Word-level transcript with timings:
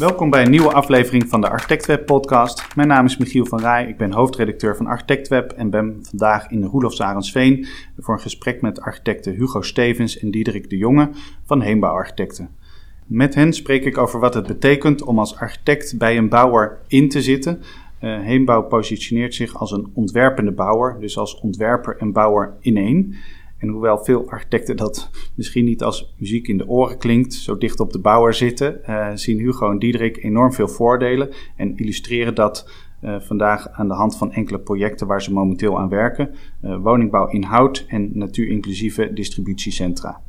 Welkom 0.00 0.30
bij 0.30 0.44
een 0.44 0.50
nieuwe 0.50 0.72
aflevering 0.72 1.28
van 1.28 1.40
de 1.40 1.48
ArchitectWeb 1.50 2.06
podcast. 2.06 2.76
Mijn 2.76 2.88
naam 2.88 3.04
is 3.04 3.16
Michiel 3.16 3.46
van 3.46 3.60
Rij, 3.60 3.88
ik 3.88 3.96
ben 3.96 4.12
hoofdredacteur 4.12 4.76
van 4.76 4.86
ArchitectWeb 4.86 5.52
en 5.52 5.70
ben 5.70 5.98
vandaag 6.02 6.50
in 6.50 6.64
Roelof 6.64 6.94
Sarensveen 6.94 7.66
voor 7.98 8.14
een 8.14 8.20
gesprek 8.20 8.60
met 8.60 8.80
architecten 8.80 9.34
Hugo 9.34 9.62
Stevens 9.62 10.18
en 10.18 10.30
Diederik 10.30 10.70
de 10.70 10.76
Jonge 10.76 11.10
van 11.44 11.60
Heembouw 11.60 11.94
Architecten. 11.94 12.48
Met 13.06 13.34
hen 13.34 13.52
spreek 13.52 13.84
ik 13.84 13.98
over 13.98 14.20
wat 14.20 14.34
het 14.34 14.46
betekent 14.46 15.02
om 15.02 15.18
als 15.18 15.36
architect 15.36 15.98
bij 15.98 16.16
een 16.16 16.28
bouwer 16.28 16.78
in 16.86 17.08
te 17.08 17.22
zitten. 17.22 17.62
Heembouw 17.98 18.62
positioneert 18.62 19.34
zich 19.34 19.56
als 19.56 19.72
een 19.72 19.90
ontwerpende 19.94 20.52
bouwer, 20.52 20.96
dus 21.00 21.18
als 21.18 21.40
ontwerper 21.40 21.96
en 21.98 22.12
bouwer 22.12 22.52
in 22.60 22.76
één. 22.76 23.14
En 23.60 23.68
hoewel 23.68 24.04
veel 24.04 24.28
architecten 24.28 24.76
dat 24.76 25.10
misschien 25.34 25.64
niet 25.64 25.82
als 25.82 26.14
muziek 26.18 26.48
in 26.48 26.58
de 26.58 26.68
oren 26.68 26.98
klinkt, 26.98 27.34
zo 27.34 27.58
dicht 27.58 27.80
op 27.80 27.92
de 27.92 28.00
bouwer 28.00 28.34
zitten, 28.34 28.80
uh, 28.88 29.10
zien 29.14 29.38
Hugo 29.38 29.70
en 29.70 29.78
Diederik 29.78 30.22
enorm 30.22 30.52
veel 30.52 30.68
voordelen 30.68 31.30
en 31.56 31.76
illustreren 31.76 32.34
dat 32.34 32.70
uh, 33.02 33.20
vandaag 33.20 33.68
aan 33.68 33.88
de 33.88 33.94
hand 33.94 34.16
van 34.16 34.32
enkele 34.32 34.58
projecten 34.58 35.06
waar 35.06 35.22
ze 35.22 35.32
momenteel 35.32 35.78
aan 35.78 35.88
werken: 35.88 36.34
uh, 36.64 36.76
woningbouw 36.82 37.28
in 37.28 37.42
hout 37.42 37.84
en 37.88 38.10
natuurinclusieve 38.12 39.12
distributiecentra. 39.12 40.22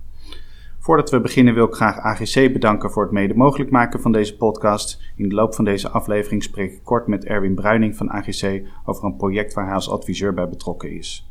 Voordat 0.80 1.10
we 1.10 1.22
beginnen 1.22 1.54
wil 1.54 1.66
ik 1.66 1.74
graag 1.74 1.98
AGC 1.98 2.54
bedanken 2.54 2.92
voor 2.92 3.04
het 3.04 3.12
mede 3.12 3.36
mogelijk 3.36 3.72
maken 3.72 4.02
van 4.02 4.12
deze 4.12 4.38
podcast. 4.38 5.02
In 5.16 5.30
de 5.30 5.36
loop 5.36 5.56
van 5.56 5.66
deze 5.66 5.90
aflevering 5.90 6.44
spreek 6.44 6.72
ik 6.72 6.84
kort 6.84 7.08
met 7.08 7.26
Erwin 7.26 7.56
Bruining 7.56 7.96
van 7.96 8.12
AGC 8.12 8.62
over 8.86 9.04
een 9.04 9.16
project 9.16 9.54
waar 9.54 9.66
hij 9.66 9.74
als 9.74 9.90
adviseur 9.90 10.34
bij 10.34 10.50
betrokken 10.50 10.92
is. 10.92 11.31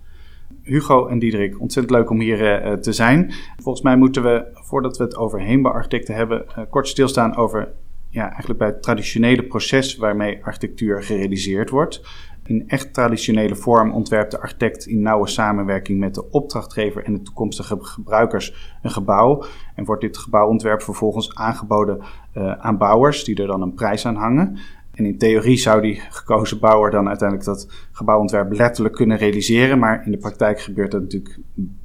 Hugo 0.62 1.06
en 1.06 1.18
Diederik, 1.18 1.60
ontzettend 1.60 1.96
leuk 1.96 2.10
om 2.10 2.20
hier 2.20 2.66
uh, 2.66 2.72
te 2.72 2.92
zijn. 2.92 3.32
Volgens 3.56 3.84
mij 3.84 3.96
moeten 3.96 4.22
we, 4.22 4.46
voordat 4.52 4.96
we 4.96 5.04
het 5.04 5.16
over 5.16 5.40
heembouwarchitecten 5.40 6.14
hebben, 6.14 6.44
uh, 6.48 6.64
kort 6.70 6.88
stilstaan 6.88 7.36
over 7.36 7.72
ja, 8.08 8.28
eigenlijk 8.28 8.58
bij 8.58 8.68
het 8.68 8.82
traditionele 8.82 9.42
proces 9.42 9.96
waarmee 9.96 10.44
architectuur 10.44 11.02
gerealiseerd 11.02 11.70
wordt. 11.70 12.02
In 12.50 12.68
echt 12.68 12.94
traditionele 12.94 13.56
vorm 13.56 13.92
ontwerpt 13.92 14.30
de 14.30 14.40
architect 14.40 14.86
in 14.86 15.02
nauwe 15.02 15.28
samenwerking 15.28 15.98
met 15.98 16.14
de 16.14 16.30
opdrachtgever 16.30 17.04
en 17.04 17.12
de 17.12 17.22
toekomstige 17.22 17.76
gebruikers 17.80 18.78
een 18.82 18.90
gebouw. 18.90 19.44
En 19.74 19.84
wordt 19.84 20.00
dit 20.02 20.18
gebouwontwerp 20.18 20.82
vervolgens 20.82 21.34
aangeboden 21.34 22.00
uh, 22.36 22.52
aan 22.52 22.78
bouwers, 22.78 23.24
die 23.24 23.40
er 23.40 23.46
dan 23.46 23.62
een 23.62 23.74
prijs 23.74 24.06
aan 24.06 24.16
hangen. 24.16 24.58
En 25.00 25.06
in 25.06 25.18
theorie 25.18 25.56
zou 25.56 25.80
die 25.80 26.00
gekozen 26.10 26.58
bouwer 26.58 26.90
dan 26.90 27.08
uiteindelijk 27.08 27.48
dat 27.48 27.68
gebouwontwerp 27.92 28.52
letterlijk 28.52 28.94
kunnen 28.94 29.16
realiseren. 29.16 29.78
Maar 29.78 30.02
in 30.04 30.10
de 30.10 30.16
praktijk 30.16 30.60
gebeurt 30.60 30.90
dat 30.90 31.00
natuurlijk 31.00 31.38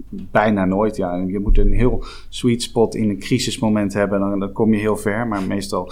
bijna 0.10 0.66
nooit. 0.66 0.96
Ja, 0.96 1.16
je 1.16 1.40
moet 1.40 1.58
een 1.58 1.74
heel 1.74 2.04
sweet 2.30 2.64
spot 2.64 2.96
in 2.96 3.10
een 3.10 3.20
crisismoment 3.20 3.94
hebben, 3.94 4.20
dan, 4.20 4.40
dan 4.40 4.52
kom 4.52 4.74
je 4.74 4.80
heel 4.80 4.98
ver. 4.98 5.28
Maar 5.28 5.44
meestal 5.44 5.92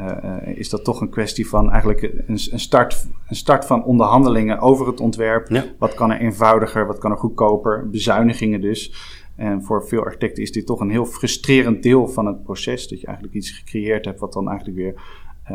uh, 0.00 0.36
is 0.54 0.68
dat 0.68 0.84
toch 0.84 1.00
een 1.00 1.10
kwestie 1.10 1.48
van 1.48 1.70
eigenlijk 1.70 2.02
een, 2.02 2.38
een, 2.50 2.60
start, 2.60 3.06
een 3.28 3.36
start 3.36 3.64
van 3.64 3.84
onderhandelingen 3.84 4.60
over 4.60 4.86
het 4.86 5.00
ontwerp. 5.00 5.48
Ja. 5.48 5.64
Wat 5.78 5.94
kan 5.94 6.10
er 6.10 6.20
eenvoudiger, 6.20 6.86
wat 6.86 6.98
kan 6.98 7.10
er 7.10 7.16
goedkoper, 7.16 7.90
bezuinigingen 7.90 8.60
dus. 8.60 8.92
En 9.36 9.62
voor 9.62 9.86
veel 9.86 10.04
architecten 10.04 10.42
is 10.42 10.52
dit 10.52 10.66
toch 10.66 10.80
een 10.80 10.90
heel 10.90 11.06
frustrerend 11.06 11.82
deel 11.82 12.08
van 12.08 12.26
het 12.26 12.42
proces. 12.42 12.88
Dat 12.88 13.00
je 13.00 13.06
eigenlijk 13.06 13.36
iets 13.36 13.50
gecreëerd 13.50 14.04
hebt 14.04 14.20
wat 14.20 14.32
dan 14.32 14.48
eigenlijk 14.48 14.78
weer 14.78 15.02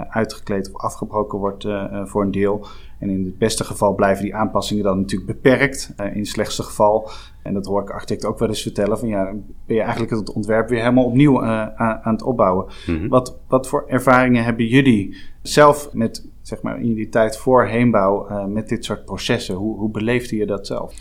uitgekleed 0.09 0.71
of 0.73 0.81
afgebroken 0.81 1.39
wordt 1.39 1.63
uh, 1.63 2.05
voor 2.05 2.21
een 2.21 2.31
deel. 2.31 2.67
En 2.99 3.09
in 3.09 3.25
het 3.25 3.37
beste 3.37 3.63
geval 3.63 3.95
blijven 3.95 4.23
die 4.23 4.35
aanpassingen 4.35 4.83
dan 4.83 4.99
natuurlijk 4.99 5.31
beperkt. 5.31 5.93
in 5.97 6.19
het 6.19 6.27
slechtste 6.27 6.63
geval, 6.63 7.09
en 7.43 7.53
dat 7.53 7.65
hoor 7.65 7.81
ik 7.81 7.89
architecten 7.89 8.29
ook 8.29 8.39
wel 8.39 8.47
eens 8.47 8.61
vertellen, 8.61 8.99
van 8.99 9.07
ja, 9.07 9.33
ben 9.65 9.75
je 9.75 9.81
eigenlijk 9.81 10.11
het 10.11 10.33
ontwerp 10.33 10.69
weer 10.69 10.79
helemaal 10.79 11.05
opnieuw 11.05 11.43
aan, 11.43 11.73
aan, 12.03 12.13
het 12.13 12.23
opbouwen. 12.23 12.65
Mm 12.87 12.97
-hmm. 12.97 13.07
wat, 13.07 13.37
wat 13.47 13.67
voor 13.67 13.83
ervaringen 13.87 14.43
hebben 14.43 14.67
jullie 14.67 15.17
zelf 15.41 15.89
met, 15.93 16.27
zeg 16.41 16.61
maar, 16.61 16.81
in 16.81 16.93
die 16.93 17.09
tijd 17.09 17.37
voor 17.37 17.65
heenbouw 17.65 18.47
met 18.47 18.69
dit 18.69 18.85
soort 18.85 19.05
processen? 19.05 19.55
Hoe, 19.55 19.77
hoe 19.77 19.91
beleefde 19.91 20.35
je 20.35 20.45
dat 20.45 20.67
zelf? 20.67 20.93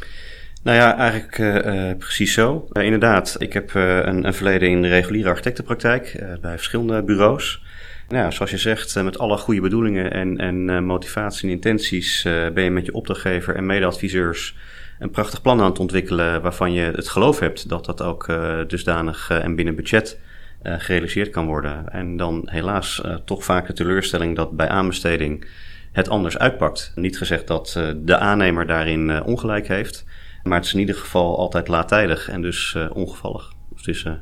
Nou 0.64 0.76
ja, 0.76 0.96
eigenlijk 0.96 1.38
uh, 1.38 1.96
precies 1.98 2.32
zo. 2.32 2.68
Uh, 2.72 2.84
inderdaad, 2.84 3.36
ik 3.38 3.52
heb 3.52 3.72
uh, 3.72 3.96
een, 3.96 4.26
een, 4.26 4.34
verleden 4.34 4.68
in 4.68 4.82
de 4.82 4.88
reguliere 4.88 5.28
architectenpraktijk 5.28 6.24
bij 6.40 6.50
verschillende 6.50 7.02
bureaus. 7.02 7.62
Nou, 8.08 8.32
zoals 8.32 8.50
je 8.50 8.58
zegt, 8.58 9.02
met 9.02 9.18
alle 9.18 9.36
goede 9.36 9.60
bedoelingen 9.60 10.12
en, 10.12 10.38
en 10.38 10.84
motivatie 10.84 11.48
en 11.48 11.54
intenties 11.54 12.22
ben 12.54 12.64
je 12.64 12.70
met 12.70 12.86
je 12.86 12.94
opdrachtgever 12.94 13.56
en 13.56 13.66
medeadviseurs 13.66 14.56
een 14.98 15.10
prachtig 15.10 15.42
plan 15.42 15.60
aan 15.60 15.70
het 15.70 15.78
ontwikkelen 15.78 16.42
waarvan 16.42 16.72
je 16.72 16.80
het 16.80 17.08
geloof 17.08 17.38
hebt 17.38 17.68
dat 17.68 17.84
dat 17.84 18.02
ook 18.02 18.26
dusdanig 18.66 19.30
en 19.30 19.54
binnen 19.54 19.74
budget 19.74 20.20
gerealiseerd 20.62 21.30
kan 21.30 21.46
worden. 21.46 21.88
En 21.92 22.16
dan 22.16 22.48
helaas 22.50 23.02
toch 23.24 23.44
vaak 23.44 23.66
de 23.66 23.72
teleurstelling 23.72 24.36
dat 24.36 24.56
bij 24.56 24.68
aanbesteding 24.68 25.46
het 25.92 26.08
anders 26.08 26.38
uitpakt. 26.38 26.92
Niet 26.94 27.18
gezegd 27.18 27.46
dat 27.46 27.80
de 27.96 28.18
aannemer 28.18 28.66
daarin 28.66 29.22
ongelijk 29.22 29.68
heeft. 29.68 30.04
Maar 30.42 30.56
het 30.56 30.66
is 30.66 30.74
in 30.74 30.80
ieder 30.80 30.94
geval 30.94 31.38
altijd 31.38 31.68
laattijdig 31.68 32.28
en 32.28 32.42
dus 32.42 32.76
ongevallig. 32.92 33.52
Dus 33.82 34.04
uh, 34.04 34.12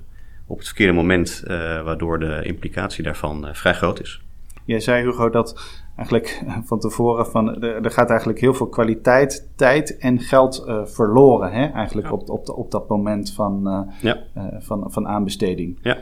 op 0.53 0.59
het 0.59 0.67
verkeerde 0.67 0.93
moment, 0.93 1.43
uh, 1.45 1.51
waardoor 1.83 2.19
de 2.19 2.41
implicatie 2.43 3.05
daarvan 3.05 3.49
vrij 3.53 3.75
groot 3.75 4.01
is. 4.01 4.23
Jij 4.65 4.81
zei 4.81 5.05
Hugo 5.05 5.31
dat 5.31 5.81
eigenlijk 5.97 6.43
van 6.65 6.79
tevoren 6.79 7.27
van 7.27 7.63
er 7.63 7.91
gaat 7.91 8.09
eigenlijk 8.09 8.41
heel 8.41 8.55
veel 8.55 8.69
kwaliteit, 8.69 9.49
tijd 9.57 9.97
en 9.99 10.21
geld 10.21 10.65
verloren, 10.85 11.53
hè? 11.53 11.67
eigenlijk 11.67 12.07
ja. 12.07 12.13
op, 12.13 12.31
op, 12.31 12.49
op 12.49 12.71
dat 12.71 12.89
moment 12.89 13.33
van, 13.33 13.87
ja. 14.01 14.19
van, 14.59 14.93
van 14.93 15.09
aanbesteding. 15.09 15.79
Ja. 15.83 15.99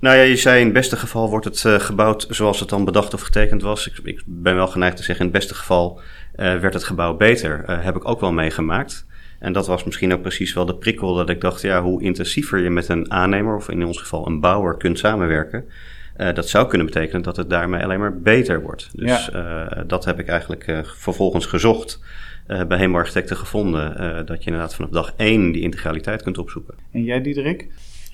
Nou 0.00 0.16
ja, 0.16 0.22
je 0.22 0.36
zei 0.36 0.58
in 0.58 0.64
het 0.64 0.74
beste 0.74 0.96
geval 0.96 1.30
wordt 1.30 1.44
het 1.44 1.82
gebouwd 1.82 2.26
zoals 2.30 2.60
het 2.60 2.68
dan 2.68 2.84
bedacht 2.84 3.14
of 3.14 3.20
getekend 3.20 3.62
was. 3.62 3.88
Ik, 3.88 3.98
ik, 4.04 4.22
ben 4.26 4.54
wel 4.54 4.66
geneigd 4.66 4.96
te 4.96 5.02
zeggen, 5.02 5.24
in 5.24 5.30
het 5.30 5.40
beste 5.40 5.54
geval 5.54 6.00
werd 6.34 6.74
het 6.74 6.84
gebouw 6.84 7.16
beter. 7.16 7.80
Heb 7.82 7.96
ik 7.96 8.08
ook 8.08 8.20
wel 8.20 8.32
meegemaakt. 8.32 9.06
En 9.38 9.52
dat 9.52 9.66
was 9.66 9.84
misschien 9.84 10.12
ook 10.12 10.20
precies 10.20 10.52
wel 10.52 10.66
de 10.66 10.74
prikkel 10.74 11.14
dat 11.14 11.28
ik 11.28 11.40
dacht, 11.40 11.60
ja, 11.60 11.82
hoe 11.82 12.02
intensiever 12.02 12.58
je 12.58 12.70
met 12.70 12.88
een 12.88 13.10
aannemer, 13.10 13.56
of 13.56 13.68
in 13.68 13.84
ons 13.84 13.98
geval 13.98 14.26
een 14.26 14.40
bouwer, 14.40 14.76
kunt 14.76 14.98
samenwerken, 14.98 15.64
uh, 16.16 16.34
dat 16.34 16.48
zou 16.48 16.68
kunnen 16.68 16.86
betekenen 16.86 17.22
dat 17.22 17.36
het 17.36 17.50
daarmee 17.50 17.82
alleen 17.82 17.98
maar 17.98 18.20
beter 18.20 18.62
wordt. 18.62 18.90
Dus 18.92 19.26
ja. 19.26 19.70
uh, 19.74 19.82
dat 19.86 20.04
heb 20.04 20.18
ik 20.18 20.28
eigenlijk 20.28 20.66
uh, 20.66 20.78
vervolgens 20.84 21.46
gezocht. 21.46 22.00
bij 22.68 22.78
Hemo 22.78 22.96
Architecten 22.96 23.36
gevonden 23.36 24.26
dat 24.26 24.38
je 24.38 24.50
inderdaad 24.50 24.74
vanaf 24.74 24.90
dag 24.90 25.12
één 25.16 25.52
die 25.52 25.62
integraliteit 25.62 26.22
kunt 26.22 26.38
opzoeken. 26.38 26.74
En 26.92 27.02
jij, 27.02 27.20
Diederik? 27.20 27.68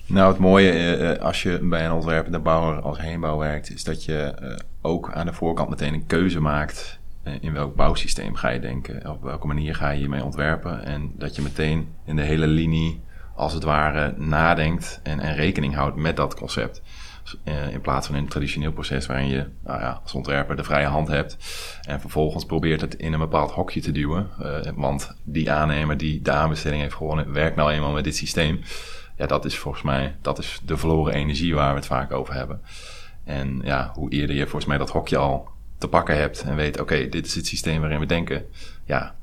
Nou, 0.07 0.31
het 0.31 0.39
mooie 0.39 1.19
als 1.19 1.43
je 1.43 1.59
bij 1.61 1.85
een 1.85 1.91
ontwerpende 1.91 2.39
bouwer 2.39 2.81
als 2.81 2.99
heenbouw 2.99 3.37
werkt, 3.37 3.73
is 3.73 3.83
dat 3.83 4.05
je 4.05 4.33
ook 4.81 5.11
aan 5.11 5.25
de 5.25 5.33
voorkant 5.33 5.69
meteen 5.69 5.93
een 5.93 6.05
keuze 6.05 6.39
maakt 6.39 6.99
eh, 6.99 7.04
in 7.41 7.53
welk 7.53 7.75
bouwsysteem 7.75 8.35
ga 8.35 8.49
je 8.49 8.59
denken, 8.59 9.09
op 9.09 9.23
welke 9.23 9.47
manier 9.47 9.75
ga 9.75 9.89
je 9.89 9.97
hiermee 9.97 10.23
ontwerpen. 10.23 10.83
En 10.83 11.11
dat 11.15 11.35
je 11.35 11.41
meteen 11.41 11.87
in 12.05 12.15
de 12.15 12.21
hele 12.21 12.47
linie, 12.47 13.01
als 13.35 13.53
het 13.53 13.63
ware, 13.63 14.13
nadenkt 14.17 14.99
en, 15.03 15.19
en 15.19 15.35
rekening 15.35 15.75
houdt 15.75 15.95
met 15.95 16.15
dat 16.15 16.35
concept. 16.35 16.81
Uh, 17.43 17.73
in 17.73 17.81
plaats 17.81 18.07
van 18.07 18.15
in 18.15 18.21
een 18.21 18.29
traditioneel 18.29 18.71
proces 18.71 19.05
waarin 19.05 19.27
je 19.27 19.47
nou 19.63 19.79
ja, 19.79 19.99
als 20.03 20.13
ontwerper 20.13 20.55
de 20.55 20.63
vrije 20.63 20.85
hand 20.85 21.07
hebt. 21.07 21.37
En 21.87 21.99
vervolgens 21.99 22.45
probeert 22.45 22.81
het 22.81 22.95
in 22.95 23.13
een 23.13 23.19
bepaald 23.19 23.51
hokje 23.51 23.81
te 23.81 23.91
duwen. 23.91 24.29
Uh, 24.41 24.57
want 24.75 25.15
die 25.23 25.51
aannemer 25.51 25.97
die 25.97 26.21
de 26.21 26.31
aanbesteding 26.31 26.81
heeft 26.81 26.95
gewonnen, 26.95 27.31
werkt 27.31 27.55
nou 27.55 27.71
eenmaal 27.71 27.91
met 27.91 28.03
dit 28.03 28.15
systeem. 28.15 28.61
Ja, 29.17 29.25
dat 29.25 29.45
is 29.45 29.57
volgens 29.57 29.83
mij 29.83 30.15
dat 30.21 30.37
is 30.37 30.61
de 30.65 30.77
verloren 30.77 31.13
energie 31.13 31.55
waar 31.55 31.69
we 31.69 31.75
het 31.75 31.85
vaak 31.85 32.11
over 32.11 32.33
hebben. 32.33 32.61
En 33.23 33.61
ja, 33.63 33.91
hoe 33.93 34.11
eerder 34.11 34.35
je 34.35 34.41
volgens 34.41 34.65
mij 34.65 34.77
dat 34.77 34.89
hokje 34.89 35.17
al 35.17 35.49
te 35.77 35.87
pakken 35.87 36.17
hebt 36.17 36.43
en 36.43 36.55
weet, 36.55 36.79
oké, 36.79 37.09
dit 37.09 37.25
is 37.25 37.35
het 37.35 37.47
systeem 37.47 37.79
waarin 37.79 37.99
we 37.99 38.05
denken. 38.05 38.45
Ja, 38.85 39.15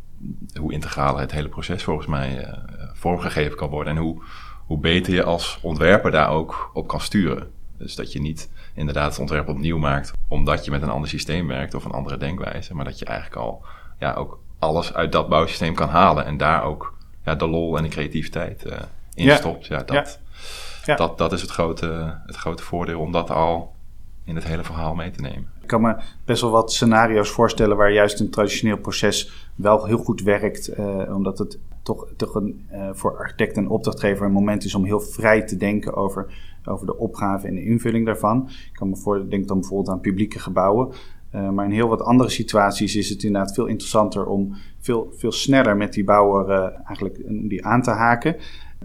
hoe 0.60 0.72
integraal 0.72 1.16
het 1.16 1.32
hele 1.32 1.48
proces 1.48 1.82
volgens 1.82 2.06
mij 2.06 2.46
uh, 2.46 2.52
vormgegeven 2.92 3.56
kan 3.56 3.68
worden. 3.68 3.96
En 3.96 4.02
hoe, 4.02 4.22
hoe 4.66 4.78
beter 4.78 5.14
je 5.14 5.22
als 5.22 5.58
ontwerper 5.62 6.10
daar 6.10 6.30
ook 6.30 6.70
op 6.72 6.86
kan 6.86 7.00
sturen. 7.00 7.50
Dus 7.78 7.94
dat 7.94 8.12
je 8.12 8.20
niet 8.20 8.50
inderdaad 8.74 9.10
het 9.10 9.20
ontwerp 9.20 9.48
opnieuw 9.48 9.78
maakt 9.78 10.12
omdat 10.28 10.64
je 10.64 10.70
met 10.70 10.82
een 10.82 10.90
ander 10.90 11.08
systeem 11.08 11.46
werkt 11.46 11.74
of 11.74 11.84
een 11.84 11.90
andere 11.90 12.16
denkwijze. 12.16 12.74
Maar 12.74 12.84
dat 12.84 12.98
je 12.98 13.04
eigenlijk 13.04 13.36
al 13.36 13.64
ja, 13.98 14.14
ook 14.14 14.40
alles 14.58 14.94
uit 14.94 15.12
dat 15.12 15.28
bouwsysteem 15.28 15.74
kan 15.74 15.88
halen. 15.88 16.24
En 16.24 16.36
daar 16.36 16.64
ook 16.64 16.96
ja, 17.24 17.34
de 17.34 17.48
lol 17.48 17.76
en 17.76 17.82
de 17.82 17.88
creativiteit 17.88 18.66
uh, 18.66 18.72
in 19.14 19.24
ja. 19.24 19.36
stopt. 19.36 19.66
Ja, 19.66 19.82
dat, 19.82 20.20
ja. 20.84 20.96
Dat, 20.96 21.18
dat 21.18 21.32
is 21.32 21.40
het 21.40 21.50
grote, 21.50 22.18
het 22.26 22.36
grote 22.36 22.62
voordeel 22.62 23.00
om 23.00 23.12
dat 23.12 23.30
al 23.30 23.74
in 24.24 24.34
het 24.34 24.44
hele 24.44 24.64
verhaal 24.64 24.94
mee 24.94 25.10
te 25.10 25.20
nemen. 25.20 25.50
Ik 25.60 25.68
kan 25.68 25.80
me 25.80 25.96
best 26.24 26.42
wel 26.42 26.50
wat 26.50 26.72
scenario's 26.72 27.30
voorstellen 27.30 27.76
waar 27.76 27.92
juist 27.92 28.20
een 28.20 28.30
traditioneel 28.30 28.78
proces 28.78 29.48
wel 29.54 29.86
heel 29.86 29.98
goed 29.98 30.22
werkt, 30.22 30.78
uh, 30.78 31.14
omdat 31.14 31.38
het 31.38 31.58
toch, 31.82 32.08
toch 32.16 32.34
een, 32.34 32.66
uh, 32.72 32.88
voor 32.92 33.18
architect 33.18 33.56
en 33.56 33.68
opdrachtgever 33.68 34.26
een 34.26 34.32
moment 34.32 34.64
is 34.64 34.74
om 34.74 34.84
heel 34.84 35.00
vrij 35.00 35.42
te 35.42 35.56
denken 35.56 35.94
over, 35.94 36.34
over 36.64 36.86
de 36.86 36.96
opgave 36.98 37.46
en 37.46 37.54
de 37.54 37.64
invulling 37.64 38.06
daarvan. 38.06 38.48
Ik 38.48 38.72
kan 38.72 38.88
me 38.88 38.96
voor, 38.96 39.28
denk 39.28 39.48
dan 39.48 39.60
bijvoorbeeld 39.60 39.88
aan 39.88 40.00
publieke 40.00 40.38
gebouwen. 40.38 40.92
maar 41.30 41.64
in 41.64 41.70
heel 41.70 41.88
wat 41.88 42.02
andere 42.02 42.30
situaties 42.30 42.96
is 42.96 43.08
het 43.08 43.22
inderdaad 43.22 43.54
veel 43.54 43.66
interessanter 43.66 44.26
om 44.26 44.54
veel, 44.78 45.12
veel 45.16 45.32
sneller 45.32 45.76
met 45.76 45.92
die 45.92 46.04
bouwer 46.04 46.72
eigenlijk 46.84 47.22
die 47.48 47.66
aan 47.66 47.82
te 47.82 47.90
haken. 47.90 48.36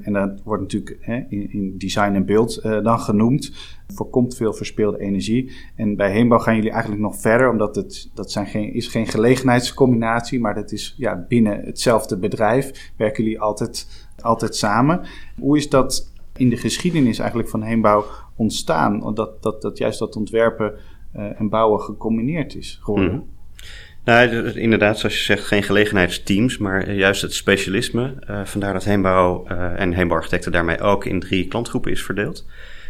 En 0.02 0.14
dat 0.14 0.42
wordt 0.44 0.62
natuurlijk 0.62 0.98
hè, 1.00 1.16
in, 1.30 1.52
in, 1.52 1.78
design 1.78 2.14
en 2.14 2.26
beeld 2.26 2.60
uh, 2.64 2.84
dan 2.84 3.00
genoemd. 3.00 3.52
Voorkomt 3.88 4.36
veel 4.36 4.54
verspeelde 4.54 5.00
energie. 5.00 5.52
En 5.76 5.96
bij 5.96 6.12
Heenbouw 6.12 6.40
gaan 6.40 6.56
jullie 6.56 6.72
eigenlijk 6.72 7.02
nog 7.02 7.18
verder, 7.18 7.50
omdat 7.50 7.76
het 7.76 8.10
dat 8.14 8.32
zijn 8.32 8.46
geen, 8.46 8.74
is 8.74 8.88
geen 8.88 9.08
gelegenheidscombinatie, 9.08 10.40
maar 10.40 10.56
dat 10.56 10.72
is 10.72 10.96
ja, 10.98 11.26
binnen 11.28 11.66
hetzelfde 11.66 12.18
bedrijf 12.18 12.92
werken 12.98 13.24
jullie 13.24 13.42
altijd, 13.42 14.08
altijd 14.22 14.56
samen. 14.56 15.02
Hoe 15.40 15.58
is 15.58 15.70
dat 15.70 16.12
in 16.36 16.50
de 16.50 16.58
geschiedenis 16.58 17.20
eigenlijk 17.20 17.50
van 17.50 17.62
Heenbouw 17.62 18.06
ontstaan? 18.36 19.14
Dat, 19.14 19.44
dat, 19.44 19.62
dat 19.62 19.78
juist 19.78 20.00
dat 20.00 20.16
ontwerpen 20.16 20.74
uh, 21.16 21.40
en 21.40 21.50
bouwen 21.50 21.82
gecombineerd 21.82 22.56
is 22.56 22.80
geworden? 22.82 23.14
Mhm. 23.14 23.37
Nou, 24.08 24.50
inderdaad, 24.52 25.00
zoals 25.00 25.18
je 25.18 25.24
zegt, 25.24 25.46
geen 25.46 25.64
gelegenheidsteams, 25.64 26.58
maar 26.58 26.92
juist 26.92 27.22
het 27.22 27.34
specialisme. 27.34 28.14
Uh, 28.30 28.46
vandaar 28.46 28.74
dat 28.74 28.84
Heenbouw 28.84 29.46
uh, 29.52 29.80
en 29.80 29.94
Heenbouwarchitecten 29.94 30.52
daarmee 30.52 30.80
ook 30.80 31.06
in 31.06 31.20
drie 31.20 31.48
klantgroepen 31.48 31.92
is 31.92 32.04
verdeeld. 32.04 32.46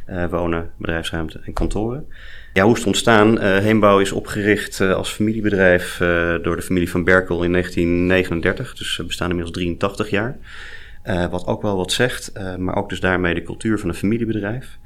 Uh, 0.09 0.25
wonen, 0.29 0.69
bedrijfsruimte 0.77 1.39
en 1.45 1.53
kantoren. 1.53 2.07
Ja, 2.53 2.63
hoe 2.63 2.71
is 2.71 2.77
het 2.77 2.87
ontstaan? 2.87 3.39
Heenbouw 3.41 3.99
is 3.99 4.11
opgericht 4.11 4.81
als 4.81 5.09
familiebedrijf 5.09 5.97
door 6.41 6.55
de 6.55 6.61
familie 6.61 6.89
van 6.89 7.03
Berkel 7.03 7.43
in 7.43 7.51
1939. 7.51 8.75
Dus 8.75 8.97
we 8.97 9.03
bestaan 9.03 9.29
inmiddels 9.29 9.57
83 9.57 10.09
jaar. 10.09 10.37
wat 11.29 11.45
ook 11.45 11.61
wel 11.61 11.77
wat 11.77 11.91
zegt, 11.91 12.31
maar 12.57 12.75
ook 12.75 12.89
dus 12.89 12.99
daarmee 12.99 13.33
de 13.33 13.43
cultuur 13.43 13.79
van 13.79 13.89
een 13.89 13.95
familiebedrijf. 13.95 14.77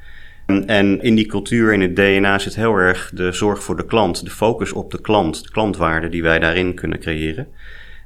En 0.45 1.01
in 1.01 1.15
die 1.15 1.25
cultuur, 1.25 1.73
in 1.73 1.81
het 1.81 1.95
DNA, 1.95 2.39
zit 2.39 2.55
heel 2.55 2.75
erg 2.75 3.11
de 3.13 3.31
zorg 3.31 3.63
voor 3.63 3.77
de 3.77 3.85
klant, 3.85 4.23
de 4.23 4.31
focus 4.31 4.71
op 4.71 4.91
de 4.91 5.01
klant, 5.01 5.43
de 5.43 5.51
klantwaarde 5.51 6.09
die 6.09 6.21
wij 6.21 6.39
daarin 6.39 6.73
kunnen 6.73 6.99
creëren. 6.99 7.47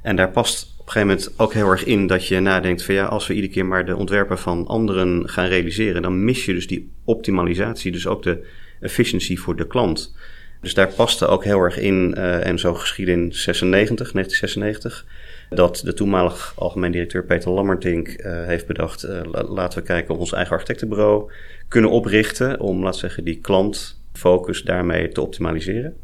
En 0.02 0.16
daar 0.16 0.30
past 0.30 0.74
op 0.78 0.86
een 0.86 0.92
gegeven 0.92 1.16
moment 1.16 1.40
ook 1.40 1.52
heel 1.52 1.70
erg 1.70 1.84
in 1.84 2.06
dat 2.06 2.26
je 2.26 2.40
nadenkt 2.40 2.82
van 2.82 2.94
ja, 2.94 3.04
als 3.04 3.26
we 3.26 3.34
iedere 3.34 3.52
keer 3.52 3.66
maar 3.66 3.86
de 3.86 3.96
ontwerpen 3.96 4.38
van 4.38 4.66
anderen 4.66 5.28
gaan 5.28 5.46
realiseren, 5.46 6.02
dan 6.02 6.24
mis 6.24 6.44
je 6.44 6.54
dus 6.54 6.66
die 6.66 6.90
optimalisatie, 7.04 7.92
dus 7.92 8.06
ook 8.06 8.22
de 8.22 8.46
efficiëntie 8.80 9.40
voor 9.40 9.56
de 9.56 9.66
klant. 9.66 10.16
Dus 10.60 10.74
daar 10.74 10.92
paste 10.92 11.26
ook 11.26 11.44
heel 11.44 11.60
erg 11.60 11.78
in, 11.78 12.14
uh, 12.16 12.46
en 12.46 12.58
zo 12.58 12.74
geschiedde 12.74 13.12
in 13.12 13.32
96, 13.32 14.12
1996, 14.12 15.06
dat 15.48 15.80
de 15.84 15.94
toenmalig 15.94 16.52
algemeen 16.56 16.92
directeur 16.92 17.24
Peter 17.24 17.50
Lammertink 17.50 18.08
uh, 18.08 18.44
heeft 18.44 18.66
bedacht, 18.66 19.04
uh, 19.04 19.20
laten 19.30 19.78
we 19.78 19.84
kijken 19.84 20.14
of 20.14 20.20
ons 20.20 20.32
eigen 20.32 20.52
architectenbureau 20.52 21.30
kunnen 21.68 21.90
oprichten 21.90 22.60
om, 22.60 22.82
laten 22.82 23.00
we 23.00 23.06
zeggen, 23.06 23.24
die 23.24 23.40
klantfocus 23.40 24.62
daarmee 24.62 25.08
te 25.08 25.20
optimaliseren. 25.20 25.96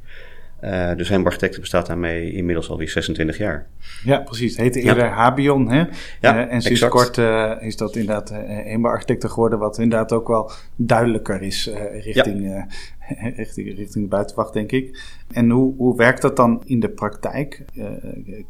Uh, 0.64 0.94
dus 0.96 1.08
Hembo 1.08 1.26
Architecten 1.26 1.60
bestaat 1.60 1.86
daarmee 1.86 2.32
inmiddels 2.32 2.70
alweer 2.70 2.88
26 2.88 3.38
jaar. 3.38 3.66
Ja, 4.04 4.18
precies. 4.18 4.50
Het 4.50 4.60
heette 4.60 4.80
eerder 4.80 5.04
ja. 5.04 5.10
Habion. 5.10 5.68
Hè? 5.70 5.84
Ja, 6.20 6.46
uh, 6.46 6.52
en 6.52 6.62
sinds 6.62 6.88
kort 6.88 7.16
uh, 7.16 7.52
is 7.60 7.76
dat 7.76 7.96
inderdaad 7.96 8.30
Hembo 8.44 8.88
Architecten 8.88 9.30
geworden, 9.30 9.58
wat 9.58 9.78
inderdaad 9.78 10.12
ook 10.12 10.28
wel 10.28 10.50
duidelijker 10.76 11.42
is 11.42 11.70
richting, 11.92 12.42
ja. 12.42 12.66
richting, 13.36 13.76
richting 13.76 14.04
de 14.04 14.10
buitenwacht, 14.10 14.52
denk 14.52 14.72
ik. 14.72 15.02
En 15.32 15.50
hoe, 15.50 15.74
hoe 15.76 15.96
werkt 15.96 16.22
dat 16.22 16.36
dan 16.36 16.62
in 16.64 16.80
de 16.80 16.90
praktijk? 16.90 17.64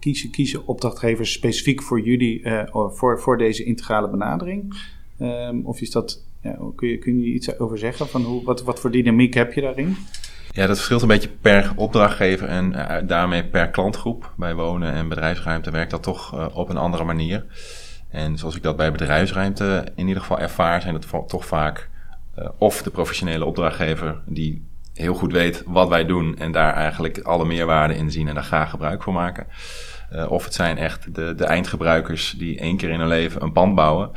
kiezen, 0.01 0.31
kiezen 0.31 0.67
opdrachtgevers 0.67 1.33
specifiek 1.33 1.83
voor 1.83 2.01
jullie, 2.01 2.43
voor, 2.73 3.21
voor 3.21 3.39
deze 3.39 3.65
integrale 3.65 4.11
benadering? 4.11 4.75
Um, 5.21 5.67
of 5.67 5.81
is 5.81 5.91
dat, 5.91 6.25
ja, 6.43 6.59
kun, 6.77 6.89
je, 6.89 6.99
kun 6.99 7.21
je 7.21 7.33
iets 7.33 7.59
over 7.59 7.79
zeggen? 7.79 8.09
Van 8.09 8.23
hoe, 8.23 8.45
wat, 8.45 8.63
wat 8.63 8.81
voor 8.81 8.91
dynamiek 8.91 9.35
heb 9.35 9.53
je 9.53 9.61
daarin? 9.61 9.97
Ja, 10.55 10.67
dat 10.67 10.77
verschilt 10.77 11.03
een 11.03 11.09
beetje 11.09 11.29
per 11.41 11.73
opdrachtgever 11.77 12.49
en 12.49 12.73
uh, 12.73 12.97
daarmee 13.05 13.45
per 13.45 13.69
klantgroep. 13.69 14.33
Bij 14.37 14.55
wonen 14.55 14.93
en 14.93 15.09
bedrijfsruimte 15.09 15.71
werkt 15.71 15.91
dat 15.91 16.03
toch 16.03 16.35
uh, 16.35 16.47
op 16.53 16.69
een 16.69 16.77
andere 16.77 17.05
manier. 17.05 17.45
En 18.11 18.39
zoals 18.39 18.57
ik 18.57 18.63
dat 18.63 18.77
bij 18.77 18.93
bedrijfsruimte 18.93 19.85
in 19.95 20.07
ieder 20.07 20.23
geval 20.23 20.39
ervaar, 20.39 20.81
zijn 20.81 20.95
het 20.95 21.07
toch 21.27 21.47
vaak 21.47 21.89
uh, 22.39 22.49
of 22.59 22.83
de 22.83 22.91
professionele 22.91 23.45
opdrachtgever 23.45 24.21
die 24.27 24.67
heel 24.95 25.15
goed 25.15 25.33
weet 25.33 25.63
wat 25.67 25.89
wij 25.89 26.05
doen 26.05 26.39
en 26.39 26.53
daar 26.53 26.75
eigenlijk 26.75 27.19
alle 27.19 27.45
meerwaarde 27.45 27.97
in 27.97 28.11
zien 28.11 28.29
en 28.29 28.35
daar 28.35 28.45
graag 28.45 28.71
gebruik 28.71 29.03
van 29.03 29.13
maken. 29.13 29.47
of 30.29 30.45
het 30.45 30.55
zijn 30.55 30.79
echt 30.79 31.15
de, 31.15 31.35
de 31.35 31.45
eindgebruikers 31.45 32.35
die 32.39 32.59
één 32.59 32.77
keer 32.77 32.91
in 32.91 32.99
hun 32.99 33.09
leven 33.09 33.43
een 33.43 33.53
pand 33.53 33.75
bouwen. 33.75 34.11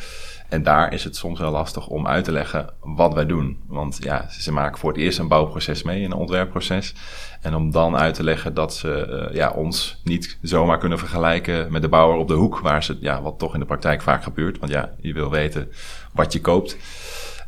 En 0.50 0.64
daar 0.64 0.94
is 0.94 1.04
het 1.04 1.16
soms 1.16 1.40
wel 1.40 1.52
lastig 1.52 1.88
om 1.88 2.08
uit 2.08 2.24
te 2.24 2.32
leggen 2.32 2.70
wat 2.80 3.14
wij 3.14 3.26
doen. 3.26 3.64
Want 3.68 3.98
ja, 4.02 4.30
ze 4.30 4.52
maken 4.52 4.80
voor 4.80 4.92
het 4.92 5.02
eerst 5.02 5.20
een 5.20 5.28
bouwproces 5.28 5.84
mee, 5.84 6.04
een 6.04 6.14
ontwerpproces. 6.14 6.94
En 7.42 7.56
om 7.56 7.72
dan 7.72 7.98
uit 7.98 8.14
te 8.14 8.24
leggen 8.24 8.54
dat 8.54 8.74
ze 8.74 9.28
uh, 9.30 9.36
ja, 9.36 9.50
ons 9.50 10.02
niet 10.04 10.38
zomaar 10.42 10.78
kunnen 10.78 11.00
vergelijken 11.00 11.72
met 11.72 11.82
de 11.82 11.90
bouwer 11.90 12.18
op 12.18 12.28
de 12.28 12.34
hoek, 12.34 12.60
waar 12.60 12.84
ze, 12.84 12.98
ja, 13.00 13.22
wat 13.22 13.40
toch 13.40 13.54
in 13.54 13.60
de 13.60 13.66
praktijk 13.66 14.02
vaak 14.02 14.24
gebeurt. 14.24 14.60
Want 14.60 14.72
ja, 14.72 14.92
je 15.02 15.14
wil 15.14 15.30
weten 15.30 15.72
wat 16.12 16.34
je 16.34 16.42
koopt. 16.42 16.78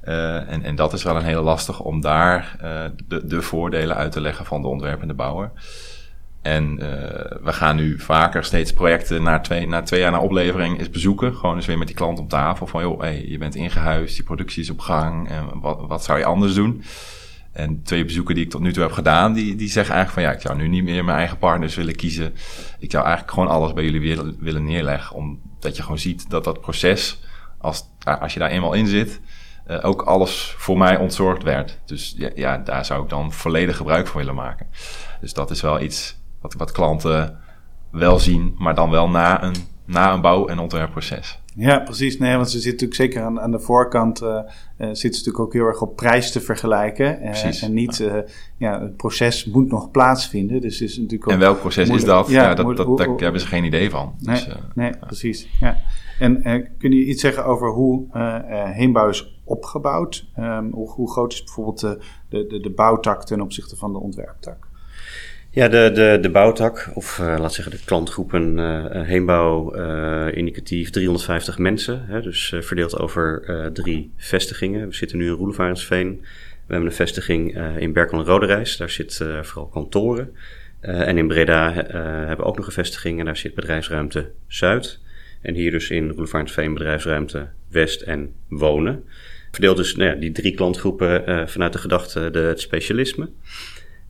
Uh, 0.03 0.51
en, 0.51 0.63
en 0.63 0.75
dat 0.75 0.93
is 0.93 1.03
wel 1.03 1.15
een 1.15 1.23
hele 1.23 1.41
lastig 1.41 1.79
om 1.79 2.01
daar 2.01 2.55
uh, 2.63 2.83
de, 3.07 3.25
de 3.25 3.41
voordelen 3.41 3.95
uit 3.95 4.11
te 4.11 4.21
leggen 4.21 4.45
van 4.45 4.61
de 4.61 4.67
ontwerpende 4.67 5.13
bouwer. 5.13 5.51
En 6.47 6.71
uh, 6.71 6.87
we 7.41 7.53
gaan 7.53 7.75
nu 7.75 7.99
vaker 7.99 8.43
steeds 8.43 8.73
projecten 8.73 9.23
na 9.23 9.39
twee, 9.39 9.67
na 9.67 9.81
twee 9.81 9.99
jaar 9.99 10.11
na 10.11 10.19
oplevering 10.19 10.79
eens 10.79 10.89
bezoeken. 10.89 11.35
Gewoon 11.35 11.55
eens 11.55 11.65
weer 11.65 11.77
met 11.77 11.87
die 11.87 11.95
klant 11.95 12.19
op 12.19 12.29
tafel. 12.29 12.67
Van 12.67 12.81
joh, 12.81 13.03
je 13.27 13.37
bent 13.37 13.55
ingehuisd, 13.55 14.15
die 14.15 14.23
productie 14.23 14.61
is 14.61 14.69
op 14.69 14.79
gang. 14.79 15.29
En 15.29 15.59
wat, 15.59 15.79
wat 15.87 16.03
zou 16.03 16.19
je 16.19 16.25
anders 16.25 16.53
doen? 16.53 16.83
En 17.51 17.83
twee 17.83 18.05
bezoeken 18.05 18.35
die 18.35 18.43
ik 18.43 18.49
tot 18.49 18.61
nu 18.61 18.73
toe 18.73 18.83
heb 18.83 18.91
gedaan, 18.91 19.33
die, 19.33 19.55
die 19.55 19.69
zeggen 19.69 19.95
eigenlijk 19.95 20.13
van 20.13 20.23
ja, 20.23 20.39
ik 20.39 20.47
zou 20.47 20.57
nu 20.57 20.67
niet 20.67 20.83
meer 20.83 21.05
mijn 21.05 21.17
eigen 21.17 21.37
partners 21.37 21.75
willen 21.75 21.95
kiezen. 21.95 22.33
Ik 22.79 22.91
zou 22.91 23.05
eigenlijk 23.05 23.33
gewoon 23.33 23.49
alles 23.49 23.73
bij 23.73 23.83
jullie 23.83 24.01
willen, 24.01 24.35
willen 24.39 24.63
neerleggen. 24.63 25.15
Omdat 25.15 25.75
je 25.75 25.81
gewoon 25.81 25.99
ziet 25.99 26.29
dat 26.29 26.43
dat 26.43 26.61
proces, 26.61 27.19
als, 27.57 27.83
als 28.19 28.33
je 28.33 28.39
daar 28.39 28.49
eenmaal 28.49 28.73
in 28.73 28.87
zit, 28.87 29.19
uh, 29.67 29.77
ook 29.81 30.01
alles 30.01 30.53
voor 30.57 30.77
mij 30.77 30.97
ontzorgd 30.97 31.43
werd. 31.43 31.79
Dus 31.85 32.15
ja, 32.35 32.57
daar 32.57 32.85
zou 32.85 33.03
ik 33.03 33.09
dan 33.09 33.33
volledig 33.33 33.77
gebruik 33.77 34.07
van 34.07 34.19
willen 34.19 34.35
maken. 34.35 34.67
Dus 35.21 35.33
dat 35.33 35.51
is 35.51 35.61
wel 35.61 35.81
iets 35.81 36.16
wat, 36.41 36.53
wat 36.53 36.71
klanten 36.71 37.37
wel 37.91 38.19
zien, 38.19 38.55
maar 38.57 38.75
dan 38.75 38.89
wel 38.89 39.09
na 39.09 39.43
een, 39.43 39.55
na 39.85 40.13
een 40.13 40.21
bouw- 40.21 40.47
en 40.47 40.59
ontwerpproces. 40.59 41.39
Ja, 41.59 41.79
precies. 41.79 42.17
Nee, 42.17 42.35
want 42.35 42.49
ze 42.49 42.59
zitten 42.59 42.87
natuurlijk 42.87 43.13
zeker 43.13 43.21
aan, 43.21 43.39
aan 43.39 43.51
de 43.51 43.59
voorkant, 43.59 44.21
uh, 44.21 44.29
uh, 44.29 44.39
zitten 44.77 44.97
ze 44.99 45.07
natuurlijk 45.07 45.39
ook 45.39 45.53
heel 45.53 45.65
erg 45.65 45.81
op 45.81 45.95
prijs 45.95 46.31
te 46.31 46.41
vergelijken. 46.41 47.23
Uh, 47.23 47.63
en 47.63 47.73
niet, 47.73 47.97
ja. 47.97 48.23
ja. 48.57 48.81
het 48.81 48.97
proces 48.97 49.45
moet 49.45 49.69
nog 49.69 49.91
plaatsvinden. 49.91 50.61
Dus 50.61 50.81
is 50.81 50.97
natuurlijk 50.97 51.27
ook 51.27 51.33
en 51.33 51.39
welk 51.39 51.59
proces 51.59 51.89
is 51.89 52.03
dat? 52.03 52.27
Ja, 52.27 52.43
ja 52.43 52.53
dat, 52.53 52.77
dat, 52.77 52.97
daar 52.97 53.07
hebben 53.17 53.41
ze 53.41 53.47
geen 53.47 53.63
idee 53.63 53.89
van. 53.89 54.15
Nee, 54.19 54.35
dus, 54.35 54.47
nee 54.75 54.91
precies. 54.97 55.47
Ja. 55.59 55.77
En 56.19 56.41
kun 56.77 56.91
je 56.91 57.05
iets 57.05 57.21
zeggen 57.21 57.45
over 57.45 57.69
hoe 57.69 58.07
heenbouw 58.73 59.09
is 59.09 59.39
opgebouwd? 59.43 60.25
Um, 60.39 60.71
hoe, 60.73 60.89
hoe, 60.89 61.11
groot 61.11 61.33
is 61.33 61.43
bijvoorbeeld 61.43 61.79
de, 61.79 61.97
de, 62.29 62.59
de 62.59 62.71
bouwtak 62.71 63.25
ten 63.25 63.41
opzichte 63.41 63.75
van 63.75 63.93
de 63.93 63.99
ontwerptak? 63.99 64.66
Ja, 65.57 65.67
de, 65.67 65.91
de, 65.93 66.17
de 66.21 66.29
bouwtak, 66.29 66.89
of 66.93 67.19
uh, 67.19 67.35
laat 67.39 67.53
zeggen 67.53 67.73
de 67.73 67.83
klantgroepen 67.85 68.57
uh, 68.57 68.85
Heenbouw, 68.91 69.75
uh, 69.75 70.35
indicatief 70.35 70.89
350 70.89 71.57
mensen. 71.57 72.05
Hè, 72.07 72.21
dus 72.21 72.53
verdeeld 72.59 72.99
over 72.99 73.43
drie 73.73 74.11
vestigingen. 74.17 74.87
We 74.87 74.95
zitten 74.95 75.17
nu 75.17 75.25
in 75.25 75.33
Roelevarensveen. 75.33 76.19
We 76.65 76.73
hebben 76.73 76.89
een 76.89 76.95
vestiging 76.95 77.57
in 77.77 77.93
Berkel 77.93 78.19
en 78.19 78.25
Roderijs. 78.25 78.77
Daar 78.77 78.89
zit 78.89 79.23
vooral 79.41 79.67
kantoren. 79.67 80.35
en 80.79 81.17
in 81.17 81.27
Breda 81.27 81.73
hebben 81.73 82.37
we 82.37 82.43
ook 82.43 82.57
nog 82.57 82.65
een 82.65 82.71
vestiging 82.71 83.19
en 83.19 83.25
daar 83.25 83.37
zit 83.37 83.55
bedrijfsruimte 83.55 84.31
Zuid. 84.47 84.99
En 85.41 85.53
hier 85.53 85.71
dus 85.71 85.89
in 85.89 86.09
Roelevarensveen 86.09 86.73
bedrijfsruimte 86.73 87.47
West 87.69 88.01
en 88.01 88.33
Wonen. 88.47 89.03
Verdeeld 89.51 89.77
dus 89.77 89.95
nou 89.95 90.09
ja, 90.09 90.15
die 90.15 90.31
drie 90.31 90.53
klantgroepen 90.53 91.49
vanuit 91.49 91.73
de 91.73 91.79
gedachte 91.79 92.29
de, 92.31 92.39
het 92.39 92.61
specialisme. 92.61 93.29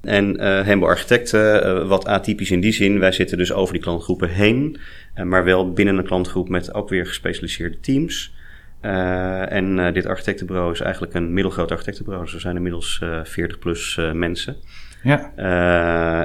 En 0.08 0.42
uh, 0.42 0.62
Hembo 0.62 0.86
Architecten, 0.86 1.66
uh, 1.66 1.88
wat 1.88 2.06
atypisch 2.06 2.52
in 2.52 2.60
die 2.60 2.72
zin, 2.72 3.00
wij 3.00 3.12
zitten 3.12 3.38
dus 3.38 3.54
over 3.54 3.74
die 3.74 3.82
klantgroepen 3.82 4.30
heen, 4.30 4.78
uh, 5.16 5.24
maar 5.24 5.44
wel 5.44 5.74
binnen 5.74 5.98
een 5.98 6.04
klantgroep 6.06 6.50
met 6.50 6.74
ook 6.74 6.90
weer 6.90 7.06
gespecialiseerde 7.06 7.80
teams. 7.80 8.36
en 8.82 9.94
dit 9.94 10.06
architectenbureau 10.06 10.72
is 10.72 10.80
eigenlijk 10.80 11.14
een 11.14 11.34
middelgroot 11.34 11.72
architectenbureau, 11.72 12.26
dus 12.26 12.36
er 12.36 12.42
zijn 12.42 12.56
inmiddels 12.56 13.02
40 13.24 13.60
plus 13.60 14.00
mensen. 14.14 14.56
Ja. 15.04 15.32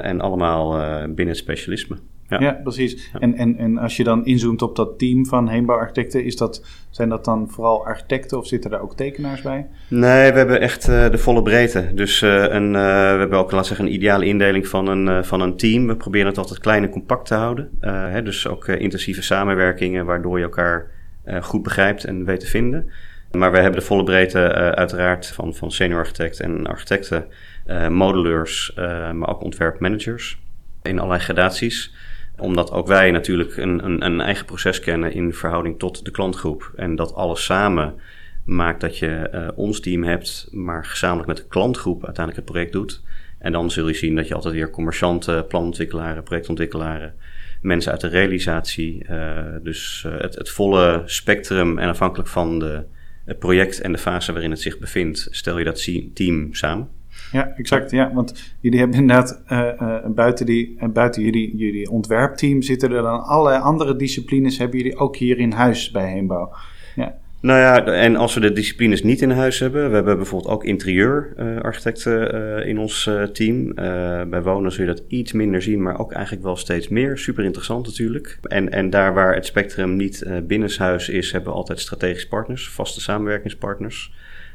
en 0.01 0.21
allemaal 0.21 0.71
binnen 1.07 1.27
het 1.27 1.37
specialisme. 1.37 1.97
Ja, 2.39 2.45
ja 2.45 2.59
precies. 2.63 3.11
En, 3.19 3.35
en, 3.35 3.57
en 3.57 3.77
als 3.77 3.97
je 3.97 4.03
dan 4.03 4.25
inzoomt 4.25 4.61
op 4.61 4.75
dat 4.75 4.99
team 4.99 5.25
van 5.25 5.49
heenbouwarchitecten, 5.49 6.25
is 6.25 6.35
dat, 6.35 6.65
zijn 6.89 7.09
dat 7.09 7.25
dan 7.25 7.49
vooral 7.49 7.85
architecten 7.85 8.37
of 8.37 8.47
zitten 8.47 8.69
daar 8.69 8.81
ook 8.81 8.95
tekenaars 8.95 9.41
bij? 9.41 9.67
Nee, 9.87 10.31
we 10.31 10.37
hebben 10.37 10.61
echt 10.61 10.87
uh, 10.87 11.09
de 11.09 11.17
volle 11.17 11.41
breedte. 11.41 11.91
Dus 11.93 12.21
uh, 12.21 12.43
een, 12.43 12.65
uh, 12.65 12.71
we 12.73 13.19
hebben 13.19 13.37
ook, 13.37 13.51
laten 13.51 13.67
zeggen, 13.67 13.85
een 13.85 13.93
ideale 13.93 14.25
indeling 14.25 14.67
van 14.67 14.87
een, 14.87 15.25
van 15.25 15.41
een 15.41 15.57
team. 15.57 15.87
We 15.87 15.95
proberen 15.95 16.27
het 16.27 16.37
altijd 16.37 16.59
klein 16.59 16.83
en 16.83 16.89
compact 16.89 17.25
te 17.25 17.33
houden. 17.33 17.69
Hè, 17.81 18.23
dus 18.23 18.47
ook 18.47 18.67
intensieve 18.67 19.21
samenwerkingen, 19.21 20.05
waardoor 20.05 20.37
je 20.37 20.43
elkaar 20.43 20.91
goed 21.41 21.63
begrijpt 21.63 22.03
en 22.03 22.25
weet 22.25 22.39
te 22.39 22.47
vinden. 22.47 22.91
Maar 23.31 23.51
we 23.51 23.57
hebben 23.57 23.79
de 23.79 23.85
volle 23.85 24.03
breedte 24.03 24.53
uiteraard 24.53 25.27
van, 25.27 25.55
van 25.55 25.71
senior 25.71 25.99
architect 25.99 26.39
en 26.39 26.67
architecten 26.67 27.25
modeleurs, 27.89 28.73
maar 29.13 29.29
ook 29.29 29.43
ontwerpmanagers 29.43 30.41
in 30.83 30.99
allerlei 30.99 31.21
gradaties 31.21 31.93
omdat 32.37 32.71
ook 32.71 32.87
wij 32.87 33.11
natuurlijk 33.11 33.57
een, 33.57 33.85
een, 33.85 34.05
een, 34.05 34.21
eigen 34.21 34.45
proces 34.45 34.79
kennen 34.79 35.13
in 35.13 35.33
verhouding 35.33 35.79
tot 35.79 36.05
de 36.05 36.11
klantgroep. 36.11 36.71
En 36.75 36.95
dat 36.95 37.13
alles 37.13 37.43
samen 37.45 37.93
maakt 38.45 38.81
dat 38.81 38.97
je 38.97 39.51
ons 39.55 39.79
team 39.79 40.03
hebt, 40.03 40.47
maar 40.51 40.85
gezamenlijk 40.85 41.27
met 41.27 41.37
de 41.37 41.47
klantgroep 41.47 42.05
uiteindelijk 42.05 42.45
het 42.45 42.53
project 42.53 42.71
doet. 42.71 43.01
En 43.43 43.51
dan 43.51 43.71
zul 43.71 43.87
je 43.87 43.93
zien 43.93 44.15
dat 44.15 44.27
je 44.27 44.33
altijd 44.33 44.53
weer 44.53 44.69
commercianten, 44.69 45.47
planontwikkelaren, 45.47 46.23
projectontwikkelaren, 46.23 47.15
mensen 47.61 47.91
uit 47.91 48.01
de 48.01 48.07
realisatie. 48.07 49.05
Uh, 49.09 49.37
dus 49.63 50.03
uh, 50.07 50.21
het, 50.21 50.35
het, 50.35 50.49
volle 50.49 51.01
spectrum 51.05 51.77
en 51.77 51.89
afhankelijk 51.89 52.29
van 52.29 52.59
de, 52.59 52.83
het 53.25 53.39
project 53.39 53.81
en 53.81 53.91
de 53.91 53.97
fase 53.97 54.31
waarin 54.31 54.51
het 54.51 54.61
zich 54.61 54.79
bevindt, 54.79 55.27
stel 55.31 55.57
je 55.57 55.63
dat 55.65 55.89
team 56.13 56.53
samen. 56.53 56.89
Ja, 57.33 57.53
exact. 57.57 57.91
Ja, 57.91 58.13
want 58.13 58.55
jullie 58.59 58.79
hebben 58.79 58.97
inderdaad 58.97 59.41
uh, 59.49 60.05
buiten, 60.07 60.45
die, 60.45 60.77
buiten 60.93 61.21
jullie, 61.21 61.55
jullie 61.57 61.89
ontwerpteam 61.89 62.61
zitten 62.61 62.91
er 62.91 63.01
dan 63.01 63.23
allerlei 63.23 63.61
andere 63.61 63.95
disciplines. 63.95 64.57
Hebben 64.57 64.77
jullie 64.77 64.97
ook 64.97 65.15
hier 65.15 65.37
in 65.37 65.51
huis 65.51 65.91
bij 65.91 66.11
Heenbouw? 66.11 66.53
Ja. 66.95 67.15
Nou 67.41 67.59
ja, 67.59 67.85
en 67.85 68.15
als 68.15 68.33
we 68.33 68.39
de 68.39 68.53
disciplines 68.53 69.03
niet 69.03 69.21
in 69.21 69.29
huis 69.29 69.59
hebben, 69.59 69.89
we 69.89 69.95
hebben 69.95 70.17
bijvoorbeeld 70.17 70.53
ook 70.53 70.63
interieurarchitecten 70.63 72.35
uh, 72.35 72.67
in 72.67 72.77
ons 72.79 73.05
uh, 73.05 73.23
team. 73.23 73.67
Uh, 73.67 73.75
bij 74.23 74.41
wonen 74.41 74.71
zul 74.71 74.85
je 74.85 74.93
dat 74.93 75.03
iets 75.07 75.31
minder 75.31 75.61
zien, 75.61 75.81
maar 75.81 75.99
ook 75.99 76.11
eigenlijk 76.11 76.43
wel 76.45 76.55
steeds 76.55 76.87
meer. 76.87 77.17
Super 77.17 77.43
interessant 77.43 77.85
natuurlijk. 77.85 78.39
En, 78.43 78.71
en 78.71 78.89
daar 78.89 79.13
waar 79.13 79.35
het 79.35 79.45
spectrum 79.45 79.95
niet 79.95 80.25
binnenshuis 80.43 81.09
is, 81.09 81.31
hebben 81.31 81.51
we 81.51 81.57
altijd 81.57 81.79
strategische 81.79 82.27
partners, 82.27 82.69
vaste 82.69 83.01
samenwerkingspartners. 83.01 84.11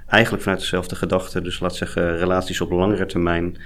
Eigenlijk 0.08 0.42
vanuit 0.42 0.60
dezelfde 0.60 0.96
gedachte, 0.96 1.42
dus 1.42 1.60
laat 1.60 1.76
zeggen 1.76 2.16
relaties 2.16 2.60
op 2.60 2.70
langere 2.70 3.06
termijn. 3.06 3.56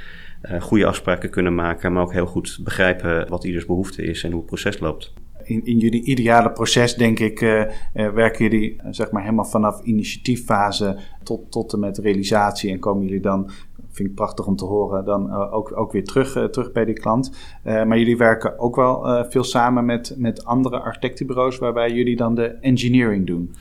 goede 0.60 0.86
afspraken 0.86 1.30
kunnen 1.30 1.54
maken, 1.54 1.92
maar 1.92 2.02
ook 2.02 2.12
heel 2.12 2.26
goed 2.26 2.58
begrijpen 2.62 3.28
wat 3.28 3.44
ieders 3.44 3.66
behoefte 3.66 4.02
is 4.02 4.24
en 4.24 4.30
hoe 4.30 4.40
het 4.40 4.46
proces 4.46 4.78
loopt 4.78 5.12
in, 5.44 5.64
in 5.64 5.78
jullie 5.78 6.04
ideale 6.04 6.52
proces, 6.52 6.94
denk 6.94 7.18
ik, 7.18 7.40
uh, 7.40 7.60
uh, 7.60 7.68
werken 8.08 8.48
jullie 8.48 8.80
zeg 8.90 9.10
maar 9.10 9.22
helemaal 9.22 9.44
vanaf 9.44 9.82
initiatieffase 9.82 10.98
tot, 11.22 11.50
tot 11.50 11.72
en 11.72 11.80
met 11.80 11.98
realisatie. 11.98 12.70
En 12.70 12.78
komen 12.78 13.04
jullie 13.04 13.20
dan, 13.20 13.50
vind 13.90 14.08
ik 14.08 14.14
prachtig 14.14 14.46
om 14.46 14.56
te 14.56 14.64
horen, 14.64 15.04
dan 15.04 15.26
uh, 15.26 15.54
ook, 15.54 15.76
ook 15.76 15.92
weer 15.92 16.04
terug, 16.04 16.50
terug 16.50 16.72
bij 16.72 16.84
die 16.84 16.94
klant. 16.94 17.32
maar 17.62 17.98
jullie 17.98 18.16
werken 18.16 18.58
ook 18.58 18.76
wel 18.76 19.26
veel 19.30 19.44
samen 19.44 19.84
met, 19.84 20.14
met 20.16 20.44
andere 20.44 20.80
architectenbureaus, 20.80 21.58
waarbij 21.58 21.92
jullie 21.92 22.16
dan 22.16 22.34
de 22.34 22.46
engineering 22.46 23.26
doen. 23.26 23.54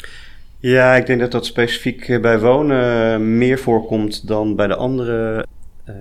Ja, 0.62 0.96
ik 0.96 1.06
denk 1.06 1.20
dat 1.20 1.32
dat 1.32 1.46
specifiek 1.46 2.22
bij 2.22 2.40
wonen 2.40 3.38
meer 3.38 3.60
voorkomt 3.60 4.28
dan 4.28 4.56
bij 4.56 4.68
de 4.68 4.76
andere 4.76 5.46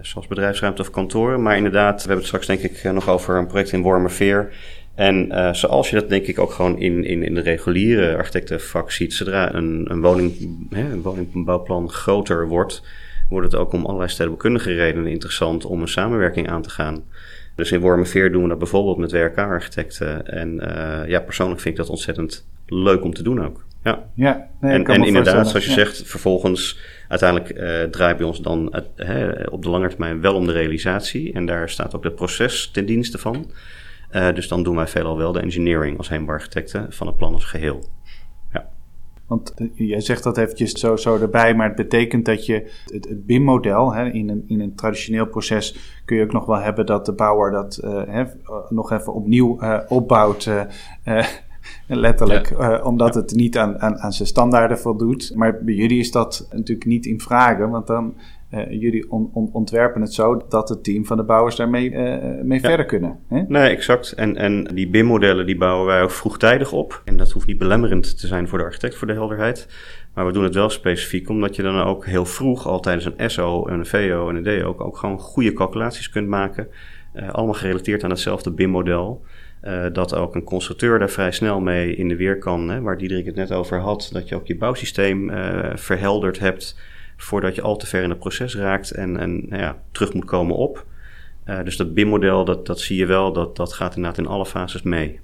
zoals 0.02 0.26
bedrijfsruimte 0.26 0.83
of 0.83 0.90
kantoren. 0.90 1.43
Maar 1.43 1.57
inderdaad, 1.57 1.95
we 1.95 2.00
hebben 2.00 2.17
het 2.17 2.26
straks 2.26 2.47
denk 2.47 2.61
ik 2.61 2.93
nog 2.93 3.09
over 3.09 3.37
een 3.37 3.47
project 3.47 3.73
in 3.73 3.83
Wormerveer. 3.83 4.52
En 4.95 5.29
zoals 5.52 5.90
je 5.90 5.97
dat 5.97 6.09
denk 6.09 6.26
ik 6.26 6.38
ook 6.38 6.52
gewoon 6.52 6.79
in, 6.79 7.05
in, 7.05 7.23
in 7.23 7.35
de 7.35 7.40
reguliere 7.40 8.17
architectenvak 8.17 8.90
ziet, 8.90 9.14
zodra 9.14 9.55
een, 9.55 9.87
een, 9.90 10.00
woning, 10.00 10.57
hè, 10.71 10.93
een 10.93 11.02
woningbouwplan 11.02 11.90
groter 11.90 12.49
wordt, 12.49 12.83
wordt 13.29 13.52
het 13.52 13.61
ook 13.61 13.73
om 13.73 13.85
allerlei 13.85 14.11
stedenbouwkundige 14.11 14.75
redenen 14.75 15.11
interessant 15.11 15.64
om 15.64 15.81
een 15.81 15.88
samenwerking 15.88 16.49
aan 16.49 16.62
te 16.62 16.71
gaan. 16.71 17.05
Dus 17.55 17.73
in 17.73 17.81
Wormerveer 17.81 18.33
doen 18.33 18.43
we 18.43 18.49
dat 18.49 18.59
bijvoorbeeld 18.59 18.99
met 18.99 19.12
WRK-architecten. 19.12 20.26
En 20.26 20.55
ja, 21.07 21.21
persoonlijk 21.21 21.61
vind 21.61 21.75
ik 21.75 21.81
dat 21.81 21.90
ontzettend 21.90 22.47
leuk 22.67 23.05
om 23.05 23.14
te 23.14 23.23
doen 23.23 23.45
ook. 23.45 23.69
Ja, 23.82 24.08
ja 24.14 24.49
nee, 24.60 24.72
en, 24.72 24.84
en 24.84 25.04
inderdaad, 25.04 25.49
zoals 25.49 25.66
je 25.66 25.72
zegt, 25.72 26.02
vervolgens 26.06 26.78
uiteindelijk 27.08 27.58
uh, 27.58 27.82
draait 27.82 28.16
bij 28.16 28.26
ons 28.26 28.40
dan 28.40 28.75
op 29.50 29.62
de 29.62 29.68
lange 29.68 29.88
termijn 29.88 30.20
wel 30.20 30.34
om 30.34 30.46
de 30.46 30.52
realisatie. 30.52 31.32
En 31.32 31.46
daar 31.46 31.68
staat 31.68 31.94
ook 31.96 32.04
het 32.04 32.14
proces 32.14 32.70
ten 32.70 32.87
dienste 32.87 33.18
van. 33.18 33.50
Uh, 34.12 34.34
dus 34.34 34.49
dan 34.49 34.62
doen 34.62 34.76
wij 34.76 34.87
veelal 34.87 35.16
wel 35.16 35.32
de 35.32 35.40
engineering 35.40 35.99
als 35.99 36.08
heembarchitecten 36.08 36.92
van 36.92 37.06
het 37.06 37.16
plan 37.16 37.32
als 37.32 37.44
geheel. 37.44 37.84
Ja. 38.52 38.68
Want 39.26 39.54
uh, 39.56 39.68
jij 39.75 40.00
zegt 40.00 40.22
dat 40.22 40.38
eventjes 40.38 40.72
zo, 40.72 40.96
zo 40.96 41.18
erbij, 41.18 41.54
maar 41.54 41.66
het 41.66 41.76
betekent 41.76 42.25
dat 42.25 42.46
je 42.46 42.70
het, 42.84 43.08
het 43.08 43.26
BIM-model 43.26 43.94
in, 43.94 44.28
een, 44.28 44.44
in 44.46 44.60
een 44.60 44.75
traditioneel 44.75 45.26
proces 45.26 45.76
kun 46.04 46.16
je 46.16 46.22
ook 46.22 46.32
nog 46.32 46.46
wel 46.46 46.60
hebben 46.60 46.87
dat 46.87 47.06
de 47.06 47.12
bouwer 47.12 47.50
dat 47.50 47.78
hè, 48.06 48.25
nog 48.68 48.92
even 48.92 49.14
opnieuw 49.14 49.60
opbouwt. 49.88 50.50
Letterlijk, 51.86 52.50
ja. 52.58 52.82
omdat 52.82 53.14
het 53.14 53.34
niet 53.34 53.58
aan, 53.58 53.80
aan, 53.80 53.98
aan 53.98 54.12
zijn 54.12 54.28
standaarden 54.28 54.78
voldoet. 54.78 55.32
Maar 55.34 55.64
bij 55.64 55.74
jullie 55.74 55.98
is 55.98 56.10
dat 56.10 56.48
natuurlijk 56.50 56.86
niet 56.86 57.06
in 57.06 57.20
vragen, 57.20 57.70
want 57.70 57.86
dan 57.86 58.14
uh, 58.54 58.70
jullie 58.70 59.10
on, 59.10 59.30
on, 59.32 59.48
ontwerpen 59.52 60.00
het 60.00 60.14
zo 60.14 60.42
dat 60.48 60.68
het 60.68 60.84
team 60.84 61.06
van 61.06 61.16
de 61.16 61.22
bouwers 61.22 61.56
daarmee 61.56 61.90
uh, 61.90 62.42
mee 62.42 62.60
verder 62.60 62.86
kunnen. 62.86 63.18
Hè? 63.28 63.42
Nee, 63.48 63.68
exact. 63.68 64.12
En, 64.12 64.36
en 64.36 64.64
die 64.74 64.88
BIM-modellen 64.88 65.46
die 65.46 65.56
bouwen 65.56 65.86
wij 65.86 66.02
ook 66.02 66.10
vroegtijdig 66.10 66.72
op. 66.72 67.02
En 67.04 67.16
dat 67.16 67.30
hoeft 67.30 67.46
niet 67.46 67.58
belemmerend 67.58 68.20
te 68.20 68.26
zijn 68.26 68.48
voor 68.48 68.58
de 68.58 68.64
architect, 68.64 68.94
voor 68.94 69.06
de 69.06 69.12
helderheid. 69.12 69.68
Maar 70.14 70.26
we 70.26 70.32
doen 70.32 70.44
het 70.44 70.54
wel 70.54 70.70
specifiek, 70.70 71.28
omdat 71.28 71.56
je 71.56 71.62
dan 71.62 71.80
ook 71.80 72.06
heel 72.06 72.24
vroeg 72.24 72.66
al 72.66 72.80
tijdens 72.80 73.08
een 73.16 73.30
SO, 73.30 73.66
een 73.66 73.86
VO 73.86 74.28
en 74.28 74.36
een 74.36 74.42
DO 74.42 74.68
ook, 74.68 74.80
ook 74.80 74.96
gewoon 74.96 75.18
goede 75.18 75.52
calculaties 75.52 76.10
kunt 76.10 76.28
maken. 76.28 76.68
Uh, 77.14 77.30
allemaal 77.30 77.54
gerelateerd 77.54 78.04
aan 78.04 78.10
hetzelfde 78.10 78.50
BIM-model. 78.50 79.24
Uh, 79.64 79.87
dat 79.93 80.14
ook 80.14 80.35
een 80.35 80.45
constructeur 80.45 80.99
daar 80.99 81.11
vrij 81.11 81.33
snel 81.33 81.61
mee 81.61 81.97
in 81.97 82.09
de 82.09 82.17
weer 82.17 82.38
kan. 82.38 82.69
Hè, 82.69 82.81
waar 82.81 82.99
Diederik 82.99 83.26
het 83.26 83.35
net 83.35 83.52
over 83.52 83.81
had. 83.81 84.11
Dat 84.12 84.29
je 84.29 84.35
ook 84.35 84.47
je 84.47 84.57
bouwsysteem 84.57 85.31
uh, 85.31 85.71
verhelderd 85.75 86.38
hebt 86.38 86.79
voordat 87.17 87.55
je 87.55 87.62
al 87.62 87.76
te 87.76 87.87
ver 87.87 88.02
in 88.02 88.11
het 88.11 88.19
proces 88.19 88.57
raakt 88.57 88.90
en, 88.90 89.17
en 89.17 89.49
nou 89.49 89.62
ja, 89.62 89.76
terug 89.93 90.12
moet 90.12 90.25
komen 90.25 90.57
op. 90.57 90.87
Uh, 91.45 91.62
dus 91.64 91.76
dat 91.76 91.95
BIM-model, 91.95 92.45
dat, 92.45 92.67
dat 92.67 92.81
zie 92.81 92.97
je 92.97 93.07
wel, 93.07 93.33
dat, 93.33 93.57
dat 93.57 93.73
gaat 93.73 93.97
inderdaad 93.97 94.19
in 94.19 94.26
alle 94.26 94.47
fases 94.47 94.83
mee. 94.83 95.21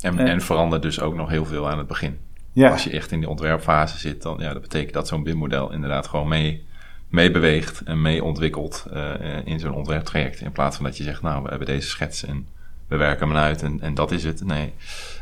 En, 0.00 0.18
en 0.18 0.40
verandert 0.40 0.82
dus 0.82 1.00
ook 1.00 1.14
nog 1.14 1.28
heel 1.28 1.44
veel 1.44 1.68
aan 1.68 1.78
het 1.78 1.86
begin. 1.86 2.18
Ja. 2.52 2.70
Als 2.70 2.84
je 2.84 2.90
echt 2.90 3.12
in 3.12 3.20
die 3.20 3.28
ontwerpfase 3.28 3.98
zit, 3.98 4.22
dan 4.22 4.36
ja, 4.38 4.52
dat 4.52 4.62
betekent 4.62 4.92
dat 4.92 5.08
zo'n 5.08 5.22
BIM-model 5.22 5.72
inderdaad 5.72 6.06
gewoon 6.06 6.28
mee, 6.28 6.66
mee 7.08 7.30
beweegt 7.30 7.82
en 7.84 8.02
mee 8.02 8.24
ontwikkelt 8.24 8.86
uh, 8.92 9.14
in 9.44 9.60
zo'n 9.60 9.74
ontwerptraject. 9.74 10.40
In 10.40 10.52
plaats 10.52 10.76
van 10.76 10.84
dat 10.84 10.96
je 10.96 11.04
zegt, 11.04 11.22
nou, 11.22 11.42
we 11.42 11.48
hebben 11.48 11.66
deze 11.66 11.88
schets 11.88 12.24
en 12.24 12.46
we 12.88 12.96
werken 12.96 13.28
hem 13.28 13.36
uit 13.36 13.62
en, 13.62 13.80
en 13.80 13.94
dat 13.94 14.10
is 14.10 14.24
het. 14.24 14.44
Nee, 14.44 14.72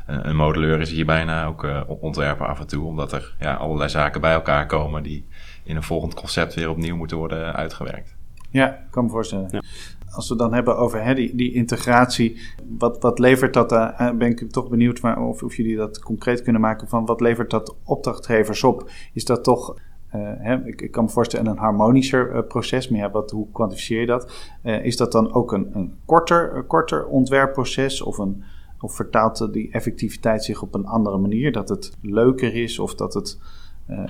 een, 0.07 0.29
een 0.29 0.37
modeleur 0.37 0.81
is 0.81 0.91
hier 0.91 1.07
bijna 1.07 1.47
ook 1.47 1.65
uh, 1.65 1.81
ontwerpen 1.87 2.47
af 2.47 2.61
en 2.61 2.67
toe, 2.67 2.85
omdat 2.85 3.13
er 3.13 3.35
ja, 3.41 3.55
allerlei 3.55 3.89
zaken 3.91 4.21
bij 4.21 4.33
elkaar 4.33 4.67
komen 4.67 5.03
die 5.03 5.27
in 5.65 5.77
een 5.77 5.83
volgend 5.83 6.15
concept 6.15 6.55
weer 6.55 6.71
opnieuw 6.71 6.97
moeten 6.97 7.17
worden 7.17 7.55
uitgewerkt. 7.55 8.17
Ja, 8.51 8.75
ik 8.75 8.91
kan 8.91 9.05
me 9.05 9.11
voorstellen. 9.11 9.49
Ja. 9.51 9.63
Als 10.11 10.29
we 10.29 10.37
dan 10.37 10.55
hebben 10.55 10.77
over 10.77 11.03
hè, 11.03 11.15
die, 11.15 11.35
die 11.35 11.53
integratie, 11.53 12.41
wat, 12.79 13.03
wat 13.03 13.19
levert 13.19 13.55
dat? 13.55 13.73
Uh, 13.73 14.11
ben 14.11 14.31
ik 14.31 14.51
toch 14.51 14.69
benieuwd 14.69 15.01
maar 15.01 15.19
of, 15.19 15.43
of 15.43 15.57
jullie 15.57 15.77
dat 15.77 15.99
concreet 15.99 16.43
kunnen 16.43 16.61
maken 16.61 16.89
van 16.89 17.07
wat 17.07 17.21
levert 17.21 17.51
dat 17.51 17.77
opdrachtgevers 17.85 18.65
op? 18.65 18.91
Is 19.13 19.25
dat 19.25 19.45
toch 19.45 19.77
hè, 20.09 20.65
ik, 20.65 20.81
ik, 20.81 20.91
kan 20.91 21.05
me 21.05 21.11
voorstellen 21.11 21.51
een 21.51 21.59
harmonischer 21.59 22.35
uh, 22.35 22.41
proces, 22.49 22.89
maar 22.89 23.11
wat, 23.11 23.31
hoe 23.31 23.47
kwantificeer 23.53 24.01
je 24.01 24.07
dat? 24.07 24.51
Uh, 24.63 24.85
is 24.85 24.97
dat 24.97 25.13
dan 25.13 25.33
ook 25.33 25.53
een, 25.53 25.69
een 25.73 25.95
korter, 26.05 26.65
korter 26.65 27.07
ontwerpproces 27.07 28.03
of, 28.03 28.19
een, 28.19 28.45
of 28.81 28.95
vertaalt 28.95 29.53
die 29.53 29.71
effectiviteit 29.73 30.45
zich 30.45 30.63
op 30.63 30.75
een 30.75 30.87
andere 30.87 31.19
manier? 31.19 31.53
Dat 31.53 31.69
het 31.69 31.97
leuker 32.01 32.55
is 32.55 32.79
of 32.79 32.95
dat 32.95 33.15
het 33.15 33.39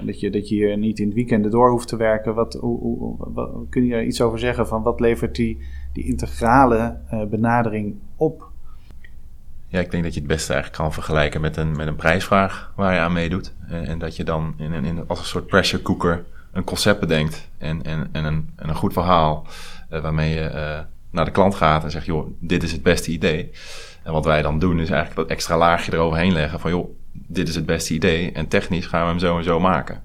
dat, 0.04 0.20
je, 0.20 0.30
dat 0.30 0.48
je 0.48 0.54
hier 0.54 0.78
niet 0.78 0.98
in 0.98 1.06
het 1.06 1.14
weekend 1.14 1.50
door 1.50 1.70
hoeft 1.70 1.88
te 1.88 1.96
werken. 1.96 2.34
Wat, 2.34 2.54
hoe, 2.54 3.16
kun 3.68 3.84
je 3.84 3.94
er 3.94 4.04
iets 4.04 4.20
over 4.20 4.38
zeggen 4.38 4.66
van 4.66 4.82
wat 4.82 5.00
levert 5.00 5.34
die, 5.34 5.58
die 5.92 6.04
integrale 6.04 6.98
benadering 7.30 7.94
op? 8.16 8.50
Ik 9.80 9.90
denk 9.90 10.04
dat 10.04 10.14
je 10.14 10.20
het 10.20 10.28
beste 10.28 10.52
eigenlijk 10.52 10.82
kan 10.82 10.92
vergelijken 10.92 11.40
met 11.40 11.56
een, 11.56 11.76
met 11.76 11.86
een 11.86 11.96
prijsvraag 11.96 12.72
waar 12.76 12.94
je 12.94 13.00
aan 13.00 13.12
meedoet. 13.12 13.52
En, 13.68 13.86
en 13.86 13.98
dat 13.98 14.16
je 14.16 14.24
dan 14.24 14.54
in, 14.58 14.84
in, 14.84 15.04
als 15.06 15.18
een 15.18 15.24
soort 15.24 15.46
pressure 15.46 15.82
cooker 15.82 16.24
een 16.52 16.64
concept 16.64 17.00
bedenkt 17.00 17.48
en, 17.58 17.82
en, 17.82 18.08
en, 18.12 18.24
een, 18.24 18.52
en 18.56 18.68
een 18.68 18.74
goed 18.74 18.92
verhaal 18.92 19.46
uh, 19.90 20.00
waarmee 20.00 20.34
je 20.34 20.84
naar 21.10 21.24
de 21.24 21.30
klant 21.30 21.54
gaat 21.54 21.84
en 21.84 21.90
zegt, 21.90 22.06
joh, 22.06 22.26
dit 22.40 22.62
is 22.62 22.72
het 22.72 22.82
beste 22.82 23.10
idee. 23.10 23.50
En 24.02 24.12
wat 24.12 24.24
wij 24.24 24.42
dan 24.42 24.58
doen 24.58 24.80
is 24.80 24.90
eigenlijk 24.90 25.20
dat 25.20 25.30
extra 25.36 25.56
laagje 25.56 25.92
eroverheen 25.92 26.32
leggen 26.32 26.60
van, 26.60 26.70
joh, 26.70 26.96
dit 27.12 27.48
is 27.48 27.54
het 27.54 27.66
beste 27.66 27.94
idee 27.94 28.32
en 28.32 28.48
technisch 28.48 28.86
gaan 28.86 29.02
we 29.02 29.08
hem 29.08 29.18
zo 29.18 29.38
en 29.38 29.44
zo 29.44 29.60
maken. 29.60 30.02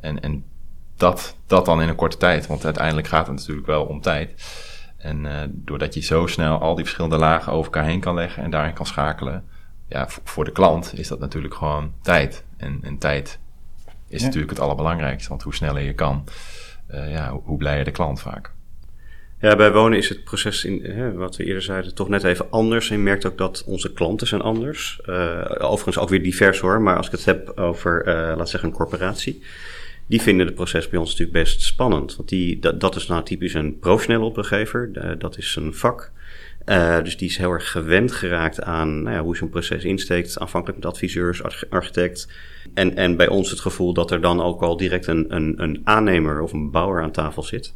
En, 0.00 0.20
en 0.20 0.44
dat, 0.96 1.36
dat 1.46 1.64
dan 1.64 1.82
in 1.82 1.88
een 1.88 1.94
korte 1.94 2.16
tijd, 2.16 2.46
want 2.46 2.64
uiteindelijk 2.64 3.06
gaat 3.06 3.26
het 3.26 3.36
natuurlijk 3.36 3.66
wel 3.66 3.84
om 3.84 4.00
tijd. 4.00 4.30
En 5.00 5.24
uh, 5.24 5.40
doordat 5.48 5.94
je 5.94 6.00
zo 6.00 6.26
snel 6.26 6.60
al 6.60 6.74
die 6.74 6.84
verschillende 6.84 7.16
lagen 7.16 7.52
over 7.52 7.72
elkaar 7.72 7.88
heen 7.88 8.00
kan 8.00 8.14
leggen 8.14 8.42
en 8.42 8.50
daarin 8.50 8.74
kan 8.74 8.86
schakelen, 8.86 9.44
ja, 9.88 10.08
voor 10.08 10.44
de 10.44 10.52
klant 10.52 10.98
is 10.98 11.08
dat 11.08 11.18
natuurlijk 11.18 11.54
gewoon 11.54 11.92
tijd. 12.02 12.44
En, 12.56 12.78
en 12.82 12.98
tijd 12.98 13.38
is 14.08 14.22
natuurlijk 14.22 14.50
het 14.50 14.60
allerbelangrijkste, 14.60 15.28
want 15.28 15.42
hoe 15.42 15.54
sneller 15.54 15.82
je 15.82 15.94
kan, 15.94 16.24
uh, 16.90 17.12
ja, 17.12 17.30
hoe, 17.30 17.40
hoe 17.44 17.58
blijer 17.58 17.84
de 17.84 17.90
klant 17.90 18.20
vaak. 18.20 18.52
Ja, 19.38 19.56
bij 19.56 19.72
wonen 19.72 19.98
is 19.98 20.08
het 20.08 20.24
proces, 20.24 20.64
in, 20.64 20.84
hè, 20.84 21.12
wat 21.12 21.36
we 21.36 21.44
eerder 21.44 21.62
zeiden, 21.62 21.94
toch 21.94 22.08
net 22.08 22.24
even 22.24 22.50
anders. 22.50 22.90
En 22.90 22.96
je 22.96 23.02
merkt 23.02 23.26
ook 23.26 23.38
dat 23.38 23.64
onze 23.66 23.92
klanten 23.92 24.26
zijn 24.26 24.40
anders. 24.40 25.00
Uh, 25.06 25.40
overigens 25.58 25.98
ook 25.98 26.08
weer 26.08 26.22
divers 26.22 26.58
hoor, 26.58 26.80
maar 26.80 26.96
als 26.96 27.06
ik 27.06 27.12
het 27.12 27.24
heb 27.24 27.58
over, 27.58 28.04
laat 28.36 28.48
zeggen, 28.48 28.68
een 28.68 28.74
corporatie. 28.74 29.42
Die 30.10 30.22
vinden 30.22 30.46
het 30.46 30.54
proces 30.54 30.88
bij 30.88 30.98
ons 30.98 31.10
natuurlijk 31.10 31.38
best 31.38 31.62
spannend. 31.62 32.16
Want 32.16 32.28
die, 32.28 32.58
dat, 32.58 32.80
dat 32.80 32.96
is 32.96 33.06
nou 33.06 33.24
typisch 33.24 33.54
een 33.54 33.78
professionele 33.78 34.24
opdrachtgever. 34.24 35.18
dat 35.18 35.38
is 35.38 35.56
een 35.56 35.74
vak. 35.74 36.12
Uh, 36.66 37.02
dus 37.02 37.16
die 37.16 37.28
is 37.28 37.36
heel 37.36 37.50
erg 37.50 37.70
gewend 37.70 38.12
geraakt 38.12 38.62
aan 38.62 39.02
nou 39.02 39.16
ja, 39.16 39.22
hoe 39.22 39.36
zo'n 39.36 39.48
proces 39.48 39.84
insteekt, 39.84 40.38
aanvankelijk 40.38 40.78
met 40.78 40.92
adviseurs, 40.92 41.42
architect. 41.70 42.28
En, 42.74 42.96
en 42.96 43.16
bij 43.16 43.28
ons 43.28 43.50
het 43.50 43.60
gevoel 43.60 43.92
dat 43.92 44.10
er 44.10 44.20
dan 44.20 44.42
ook 44.42 44.62
al 44.62 44.76
direct 44.76 45.06
een, 45.06 45.34
een, 45.34 45.62
een 45.62 45.80
aannemer 45.84 46.40
of 46.40 46.52
een 46.52 46.70
bouwer 46.70 47.02
aan 47.02 47.12
tafel 47.12 47.42
zit. 47.42 47.74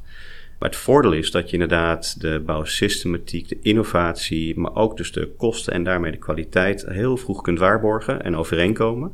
Maar 0.58 0.68
het 0.68 0.78
voordeel 0.78 1.12
is 1.12 1.30
dat 1.30 1.46
je 1.46 1.52
inderdaad 1.52 2.20
de 2.20 2.42
bouwsystematiek, 2.46 3.48
de 3.48 3.58
innovatie, 3.62 4.58
maar 4.58 4.74
ook 4.74 4.96
dus 4.96 5.12
de 5.12 5.28
kosten 5.36 5.72
en 5.72 5.84
daarmee 5.84 6.12
de 6.12 6.18
kwaliteit 6.18 6.84
heel 6.88 7.16
vroeg 7.16 7.42
kunt 7.42 7.58
waarborgen 7.58 8.22
en 8.22 8.36
overeenkomen. 8.36 9.12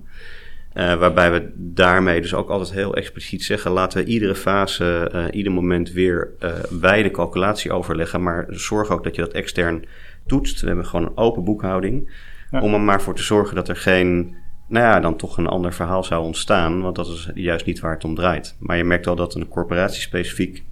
Uh, 0.75 0.95
waarbij 0.95 1.33
we 1.33 1.53
daarmee 1.57 2.21
dus 2.21 2.35
ook 2.35 2.49
altijd 2.49 2.73
heel 2.73 2.95
expliciet 2.95 3.45
zeggen: 3.45 3.71
laten 3.71 4.05
we 4.05 4.11
iedere 4.11 4.35
fase, 4.35 5.11
uh, 5.15 5.25
ieder 5.31 5.53
moment 5.53 5.93
weer 5.93 6.33
uh, 6.41 6.53
wijde 6.81 7.11
calculatie 7.11 7.73
overleggen. 7.73 8.23
Maar 8.23 8.47
zorg 8.49 8.91
ook 8.91 9.05
dat 9.05 9.15
je 9.15 9.21
dat 9.21 9.33
extern 9.33 9.85
toetst. 10.27 10.61
We 10.61 10.67
hebben 10.67 10.87
gewoon 10.87 11.07
een 11.07 11.17
open 11.17 11.45
boekhouding. 11.45 12.12
Ja. 12.50 12.61
Om 12.61 12.75
er 12.75 12.81
maar 12.81 13.03
voor 13.03 13.15
te 13.15 13.23
zorgen 13.23 13.55
dat 13.55 13.69
er 13.69 13.77
geen, 13.77 14.37
nou 14.69 14.85
ja, 14.85 15.00
dan 15.00 15.17
toch 15.17 15.39
een 15.39 15.47
ander 15.47 15.73
verhaal 15.73 16.05
zou 16.05 16.25
ontstaan. 16.25 16.83
Want 16.83 16.97
dat 16.97 17.07
is 17.07 17.31
juist 17.35 17.67
niet 17.67 17.81
waar 17.81 17.95
het 17.95 18.05
om 18.05 18.15
draait. 18.15 18.57
Maar 18.59 18.77
je 18.77 18.85
merkt 18.85 19.05
wel 19.05 19.17
dat 19.17 19.35
een 19.35 19.49
corporatie 19.49 20.00
specifiek, 20.00 20.65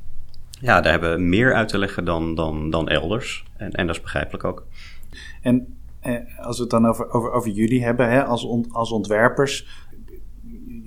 ja, 0.61 0.81
daar 0.81 0.93
hebben 0.93 1.15
we 1.15 1.23
meer 1.23 1.55
uit 1.55 1.69
te 1.69 1.79
leggen 1.79 2.05
dan, 2.05 2.35
dan, 2.35 2.71
dan 2.71 2.89
elders. 2.89 3.45
En, 3.57 3.73
en 3.73 3.87
dat 3.87 3.97
is 3.97 4.03
begrijpelijk 4.03 4.45
ook. 4.45 4.67
En 5.43 5.79
als 6.41 6.57
we 6.57 6.63
het 6.63 6.71
dan 6.71 6.87
over, 6.87 7.11
over, 7.11 7.31
over 7.31 7.51
jullie 7.51 7.85
hebben, 7.85 8.11
hè, 8.11 8.25
als, 8.25 8.45
on, 8.45 8.67
als 8.73 8.91
ontwerpers 8.91 9.67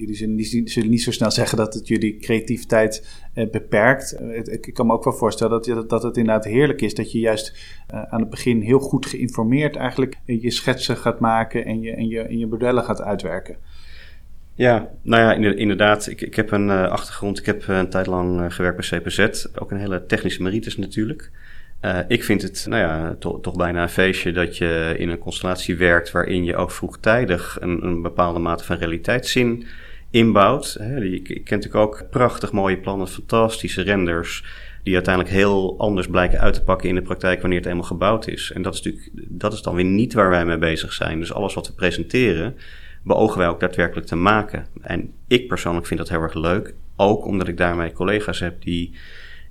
jullie 0.02 0.16
zullen 0.16 0.36
niet, 0.36 0.88
niet, 0.90 1.02
zo 1.02 1.12
snel 1.12 1.32
zeggen 1.32 1.58
dat 1.58 1.74
het 1.74 1.88
jullie 1.88 2.18
creativiteit 2.18 3.08
eh, 3.34 3.50
beperkt. 3.50 4.12
Eh, 4.12 4.38
ik 4.38 4.74
kan 4.74 4.88
me 4.88 4.94
ook 4.94 5.04
wel 5.04 5.14
voorstellen 5.14 5.62
dat, 5.62 5.90
dat 5.90 6.04
het 6.04 6.18
inderdaad 6.18 6.46
heerlijk 6.46 6.82
is 6.82 6.94
dat 6.94 7.12
je 7.12 7.20
juist 7.20 7.58
eh, 7.88 8.02
aan 8.04 8.20
het 8.20 8.30
begin 8.30 8.62
heel 8.62 8.80
goed 8.80 9.06
geïnformeerd 9.06 9.76
eigenlijk 9.76 10.18
je 10.26 10.52
schetsen 10.52 10.98
gaat 10.98 11.20
maken 11.20 11.66
en 11.66 11.82
je, 11.82 11.92
en 11.92 12.08
je, 12.08 12.20
en 12.20 12.38
je 12.38 12.48
modellen 12.48 12.84
gaat 12.84 13.02
uitwerken. 13.02 13.56
Ja, 14.56 14.90
nou 15.02 15.22
ja, 15.44 15.52
inderdaad. 15.56 16.08
Ik, 16.08 16.22
ik 16.22 16.36
heb 16.36 16.52
een 16.52 16.70
achtergrond. 16.70 17.40
Ik 17.40 17.46
heb 17.46 17.68
een 17.68 17.90
tijd 17.90 18.08
lang 18.08 18.54
gewerkt 18.54 18.90
bij 18.90 19.00
CPZ. 19.00 19.46
Ook 19.56 19.72
een 19.72 19.78
hele 19.78 20.06
technische 20.06 20.44
merites 20.44 20.78
natuurlijk. 20.78 21.32
Ik 22.08 22.24
vind 22.24 22.42
het 22.42 22.66
nou 22.70 22.82
ja, 22.82 23.16
to 23.20 23.40
toch 23.40 23.56
bijna 23.56 23.82
een 23.82 23.90
feestje 23.90 24.32
dat 24.32 24.58
je 24.58 24.96
in 24.98 25.10
een 25.10 25.18
constellatie 25.18 25.76
werkt 25.76 26.12
waarin 26.12 26.44
je 26.44 26.56
ook 26.56 26.72
vroegtijdig 26.72 27.58
een, 27.60 27.86
een 27.86 28.02
bepaalde 28.02 28.40
mate 28.40 28.64
van 28.64 28.78
realiteitszin 28.78 29.66
inbouwt. 30.12 30.78
Je, 30.80 31.22
kent 31.22 31.50
natuurlijk 31.50 31.76
ook 31.76 32.10
prachtig 32.10 32.52
mooie 32.52 32.78
plannen, 32.78 33.08
fantastische 33.08 33.82
renders, 33.82 34.44
die 34.84 34.94
uiteindelijk 34.94 35.36
heel 35.36 35.76
anders 35.78 36.08
blijken 36.08 36.40
uit 36.40 36.54
te 36.54 36.64
pakken 36.64 36.90
in 36.90 36.96
de 36.96 37.02
praktijk 37.02 37.42
wanneer 37.42 37.60
het 37.60 37.68
eenmaal 37.68 37.84
gebouwd 37.84 38.28
is. 38.28 38.52
En 38.52 38.62
dat 38.62 38.74
is 38.74 38.82
natuurlijk, 38.82 39.12
dat 39.16 39.54
is 39.54 39.62
dan 39.62 39.76
weer 39.76 39.86
niet 39.86 40.14
waar 40.14 40.30
wij 40.30 40.46
mee 40.46 40.58
bezig 40.58 40.94
zijn. 40.94 41.20
Dus 41.20 41.34
alles 41.34 41.54
wat 41.54 41.68
we 41.68 41.74
presenteren, 41.74 42.56
beogen 43.04 43.38
wij 43.38 43.48
ook 43.48 43.60
daadwerkelijk 43.60 44.08
te 44.08 44.16
maken. 44.16 44.66
En 44.82 45.14
ik 45.28 45.48
persoonlijk 45.48 45.88
vind 45.88 46.00
dat 46.00 46.10
heel 46.10 46.22
erg 46.22 46.34
leuk, 46.34 46.74
ook 46.96 47.26
omdat 47.26 47.48
ik 47.48 47.58
daarmee 47.58 47.92
collega's 47.92 48.40
heb 48.40 48.62
die 48.62 48.96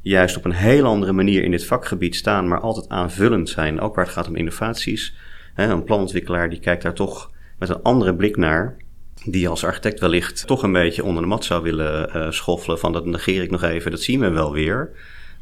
juist 0.02 0.36
op 0.36 0.44
een 0.44 0.52
heel 0.52 0.84
andere 0.84 1.12
manier 1.12 1.42
in 1.42 1.50
dit 1.50 1.64
vakgebied 1.64 2.14
staan, 2.14 2.48
maar 2.48 2.60
altijd 2.60 2.88
aanvullend 2.88 3.48
zijn, 3.48 3.80
ook 3.80 3.94
waar 3.94 4.04
het 4.04 4.14
gaat 4.14 4.28
om 4.28 4.36
innovaties. 4.36 5.14
Een 5.54 5.84
planontwikkelaar 5.84 6.50
die 6.50 6.60
kijkt 6.60 6.82
daar 6.82 6.94
toch 6.94 7.30
met 7.58 7.68
een 7.68 7.82
andere 7.82 8.14
blik 8.14 8.36
naar 8.36 8.76
die 9.24 9.48
als 9.48 9.64
architect 9.64 10.00
wellicht 10.00 10.46
toch 10.46 10.62
een 10.62 10.72
beetje 10.72 11.04
onder 11.04 11.22
de 11.22 11.28
mat 11.28 11.44
zou 11.44 11.62
willen 11.62 12.16
uh, 12.16 12.30
schoffelen. 12.30 12.78
Van 12.78 12.92
dat 12.92 13.06
negeer 13.06 13.42
ik 13.42 13.50
nog 13.50 13.62
even, 13.62 13.90
dat 13.90 14.00
zien 14.00 14.20
we 14.20 14.30
wel 14.30 14.52
weer. 14.52 14.90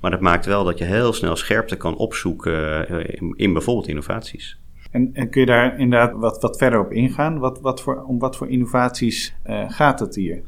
Maar 0.00 0.10
dat 0.10 0.20
maakt 0.20 0.46
wel 0.46 0.64
dat 0.64 0.78
je 0.78 0.84
heel 0.84 1.12
snel 1.12 1.36
scherpte 1.36 1.76
kan 1.76 1.96
opzoeken 1.96 2.86
uh, 2.92 3.32
in, 3.36 3.52
bijvoorbeeld 3.52 3.88
innovaties. 3.88 4.58
En, 4.90 5.10
en, 5.12 5.30
kun 5.30 5.40
je 5.40 5.46
daar 5.46 5.78
inderdaad 5.78 6.12
wat, 6.16 6.42
wat 6.42 6.58
verder 6.58 6.80
op 6.80 6.92
ingaan? 6.92 7.38
Wat, 7.38 7.60
wat 7.60 7.82
voor, 7.82 8.04
om 8.04 8.18
wat 8.18 8.36
voor 8.36 8.48
innovaties 8.48 9.34
uh, 9.46 9.64
gaat 9.68 10.00
het 10.00 10.14
hier? 10.14 10.42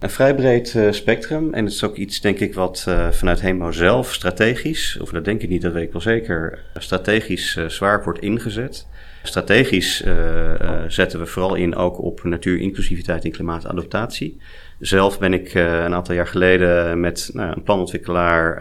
Een 0.00 0.10
vrij 0.10 0.34
breed 0.34 0.74
uh, 0.74 0.92
spectrum. 0.92 1.54
En 1.54 1.64
het 1.64 1.72
is 1.72 1.84
ook 1.84 1.96
iets, 1.96 2.20
denk 2.20 2.38
ik, 2.38 2.54
wat 2.54 2.84
uh, 2.88 3.10
vanuit 3.10 3.40
Hemo 3.40 3.70
zelf 3.70 4.14
strategisch, 4.14 4.98
of 5.00 5.10
dat 5.10 5.24
denk 5.24 5.42
ik 5.42 5.48
niet, 5.48 5.62
dat 5.62 5.72
weet 5.72 5.84
ik 5.84 5.92
wel 5.92 6.00
zeker, 6.00 6.64
strategisch 6.74 7.58
zwaar 7.66 8.04
wordt 8.04 8.20
ingezet. 8.20 8.86
Strategisch 9.22 10.02
uh, 10.02 10.52
zetten 10.88 11.18
we 11.18 11.26
vooral 11.26 11.54
in 11.54 11.74
ook 11.74 12.02
op 12.02 12.24
natuur, 12.24 12.58
inclusiviteit 12.58 13.24
en 13.24 13.30
klimaatadaptatie. 13.30 14.40
Zelf 14.78 15.18
ben 15.18 15.32
ik 15.32 15.54
uh, 15.54 15.84
een 15.84 15.94
aantal 15.94 16.14
jaar 16.14 16.26
geleden 16.26 17.00
met 17.00 17.30
nou, 17.32 17.56
een 17.56 17.62
planontwikkelaar, 17.62 18.58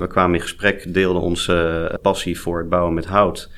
we 0.00 0.06
kwamen 0.06 0.34
in 0.34 0.42
gesprek, 0.42 0.94
deelden 0.94 1.22
onze 1.22 1.98
passie 2.02 2.40
voor 2.40 2.58
het 2.58 2.68
bouwen 2.68 2.94
met 2.94 3.06
hout. 3.06 3.50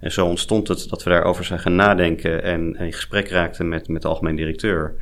En 0.00 0.12
zo 0.12 0.26
ontstond 0.26 0.68
het 0.68 0.86
dat 0.88 1.02
we 1.02 1.10
daarover 1.10 1.44
zijn 1.44 1.58
gaan 1.58 1.74
nadenken 1.74 2.42
en 2.42 2.76
in 2.76 2.92
gesprek 2.92 3.28
raakten 3.28 3.68
met, 3.68 3.88
met 3.88 4.02
de 4.02 4.08
algemeen 4.08 4.36
directeur. 4.36 4.94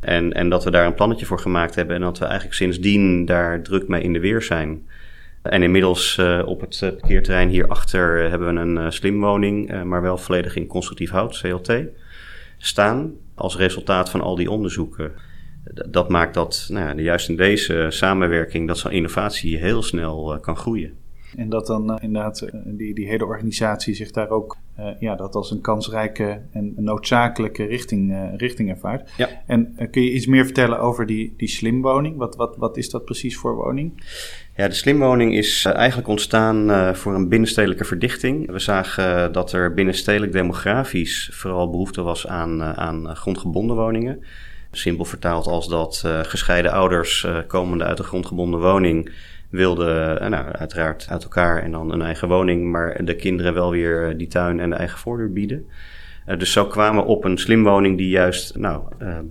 En, 0.00 0.32
en 0.32 0.48
dat 0.48 0.64
we 0.64 0.70
daar 0.70 0.86
een 0.86 0.94
plannetje 0.94 1.26
voor 1.26 1.38
gemaakt 1.38 1.74
hebben 1.74 1.96
en 1.96 2.02
dat 2.02 2.18
we 2.18 2.24
eigenlijk 2.24 2.54
sindsdien 2.54 3.24
daar 3.24 3.62
druk 3.62 3.88
mee 3.88 4.02
in 4.02 4.12
de 4.12 4.20
weer 4.20 4.42
zijn. 4.42 4.86
En 5.48 5.62
inmiddels 5.62 6.16
uh, 6.20 6.42
op 6.46 6.60
het 6.60 6.80
uh, 6.84 6.90
parkeerterrein 6.90 7.48
hierachter 7.48 8.24
uh, 8.24 8.30
hebben 8.30 8.54
we 8.54 8.60
een 8.60 8.92
slimwoning, 8.92 9.84
maar 9.84 10.02
wel 10.02 10.18
volledig 10.18 10.56
in 10.56 10.66
constructief 10.66 11.10
hout, 11.10 11.40
CLT, 11.40 11.72
staan. 12.58 13.12
Als 13.34 13.56
resultaat 13.56 14.10
van 14.10 14.20
al 14.20 14.34
die 14.34 14.50
onderzoeken. 14.50 15.12
dat 15.90 16.08
maakt 16.08 16.34
dat 16.34 16.66
nou 16.70 16.86
ja, 16.86 17.02
juist 17.02 17.28
in 17.28 17.36
deze 17.36 17.86
samenwerking 17.88 18.66
dat 18.66 18.78
zo'n 18.78 18.90
innovatie 18.90 19.56
heel 19.56 19.82
snel 19.82 20.38
kan 20.40 20.56
groeien. 20.56 20.92
En 21.36 21.48
dat 21.48 21.66
dan 21.66 21.98
inderdaad 22.00 22.48
die, 22.64 22.94
die 22.94 23.06
hele 23.06 23.24
organisatie 23.24 23.94
zich 23.94 24.10
daar 24.10 24.28
ook 24.28 24.56
ja, 25.00 25.14
dat 25.14 25.34
als 25.34 25.50
een 25.50 25.60
kansrijke 25.60 26.42
en 26.52 26.74
noodzakelijke 26.76 27.64
richting, 27.64 28.32
richting 28.36 28.70
ervaart. 28.70 29.10
Ja. 29.16 29.28
En 29.46 29.74
kun 29.90 30.02
je 30.02 30.12
iets 30.12 30.26
meer 30.26 30.44
vertellen 30.44 30.80
over 30.80 31.06
die, 31.06 31.34
die 31.36 31.48
slimwoning? 31.48 32.16
Wat, 32.16 32.36
wat, 32.36 32.56
wat 32.56 32.76
is 32.76 32.90
dat 32.90 33.04
precies 33.04 33.36
voor 33.36 33.54
woning? 33.54 34.02
Ja, 34.58 34.68
de 34.68 34.74
slimwoning 34.74 35.34
is 35.34 35.64
uh, 35.64 35.74
eigenlijk 35.74 36.08
ontstaan 36.08 36.70
uh, 36.70 36.94
voor 36.94 37.14
een 37.14 37.28
binnenstedelijke 37.28 37.84
verdichting. 37.84 38.50
We 38.50 38.58
zagen 38.58 39.04
uh, 39.04 39.32
dat 39.32 39.52
er 39.52 39.74
binnenstedelijk 39.74 40.32
demografisch 40.32 41.30
vooral 41.32 41.70
behoefte 41.70 42.02
was 42.02 42.26
aan, 42.26 42.62
aan 42.62 43.16
grondgebonden 43.16 43.76
woningen. 43.76 44.24
Simpel 44.70 45.04
vertaald 45.04 45.46
als 45.46 45.68
dat 45.68 46.04
gescheiden 46.22 46.72
ouders 46.72 47.26
komende 47.46 47.84
uit 47.84 47.98
een 47.98 48.04
grondgebonden 48.04 48.60
woning 48.60 49.10
wilden, 49.50 50.30
nou, 50.30 50.52
uiteraard 50.52 51.06
uit 51.10 51.22
elkaar 51.22 51.62
en 51.62 51.70
dan 51.70 51.92
een 51.92 52.02
eigen 52.02 52.28
woning, 52.28 52.70
maar 52.70 53.04
de 53.04 53.16
kinderen 53.16 53.54
wel 53.54 53.70
weer 53.70 54.16
die 54.16 54.28
tuin 54.28 54.60
en 54.60 54.70
de 54.70 54.76
eigen 54.76 54.98
voordeur 54.98 55.32
bieden. 55.32 55.66
dus 56.38 56.52
zo 56.52 56.66
kwamen 56.66 57.04
op 57.04 57.24
een 57.24 57.38
slimwoning 57.38 57.96
die 57.96 58.08
juist 58.08 58.56
nou, 58.56 58.82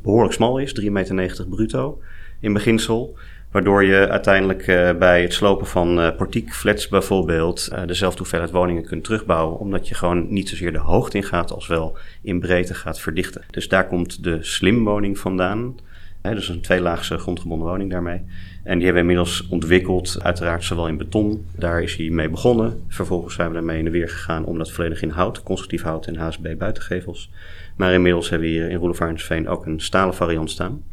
behoorlijk 0.01 0.33
smal 0.33 0.57
is, 0.57 0.81
3,90 0.81 0.87
meter 0.89 1.47
bruto 1.47 2.01
in 2.39 2.53
beginsel. 2.53 3.17
Waardoor 3.51 3.83
je 3.83 4.09
uiteindelijk 4.09 4.67
uh, 4.67 4.91
bij 4.93 5.21
het 5.21 5.33
slopen 5.33 5.67
van 5.67 5.99
uh, 5.99 6.15
portiekflats 6.15 6.87
bijvoorbeeld 6.87 7.69
uh, 7.73 7.85
dezelfde 7.85 8.17
hoeveelheid 8.17 8.51
woningen 8.51 8.85
kunt 8.85 9.03
terugbouwen. 9.03 9.59
Omdat 9.59 9.87
je 9.87 9.95
gewoon 9.95 10.33
niet 10.33 10.49
zozeer 10.49 10.71
de 10.71 10.77
hoogte 10.77 11.17
in 11.17 11.23
gaat 11.23 11.51
als 11.51 11.67
wel 11.67 11.97
in 12.21 12.39
breedte 12.39 12.73
gaat 12.73 12.99
verdichten. 12.99 13.43
Dus 13.51 13.67
daar 13.67 13.87
komt 13.87 14.23
de 14.23 14.37
slimwoning 14.43 15.17
vandaan. 15.17 15.75
Hè, 16.21 16.35
dus 16.35 16.49
een 16.49 16.61
tweelaagse 16.61 17.17
grondgebonden 17.17 17.67
woning 17.67 17.91
daarmee. 17.91 18.21
En 18.63 18.77
die 18.77 18.85
hebben 18.85 18.93
we 18.93 19.09
inmiddels 19.09 19.47
ontwikkeld, 19.47 20.17
uiteraard 20.21 20.63
zowel 20.63 20.87
in 20.87 20.97
beton. 20.97 21.45
Daar 21.55 21.81
is 21.81 21.95
hij 21.95 22.09
mee 22.09 22.29
begonnen. 22.29 22.83
Vervolgens 22.87 23.35
zijn 23.35 23.47
we 23.47 23.53
daarmee 23.53 23.77
in 23.77 23.85
de 23.85 23.91
weer 23.91 24.09
gegaan 24.09 24.45
om 24.45 24.57
dat 24.57 24.71
volledig 24.71 25.01
in 25.01 25.09
hout, 25.09 25.43
constructief 25.43 25.81
hout 25.81 26.07
en 26.07 26.15
HSB 26.15 26.57
buitengevels. 26.57 27.31
Maar 27.75 27.93
inmiddels 27.93 28.29
hebben 28.29 28.47
we 28.47 28.53
hier 28.53 28.69
in 28.69 28.77
Roelofarensveen 28.77 29.47
ook 29.47 29.65
een 29.65 29.79
stalen 29.79 30.15
variant 30.15 30.51
staan. 30.51 30.83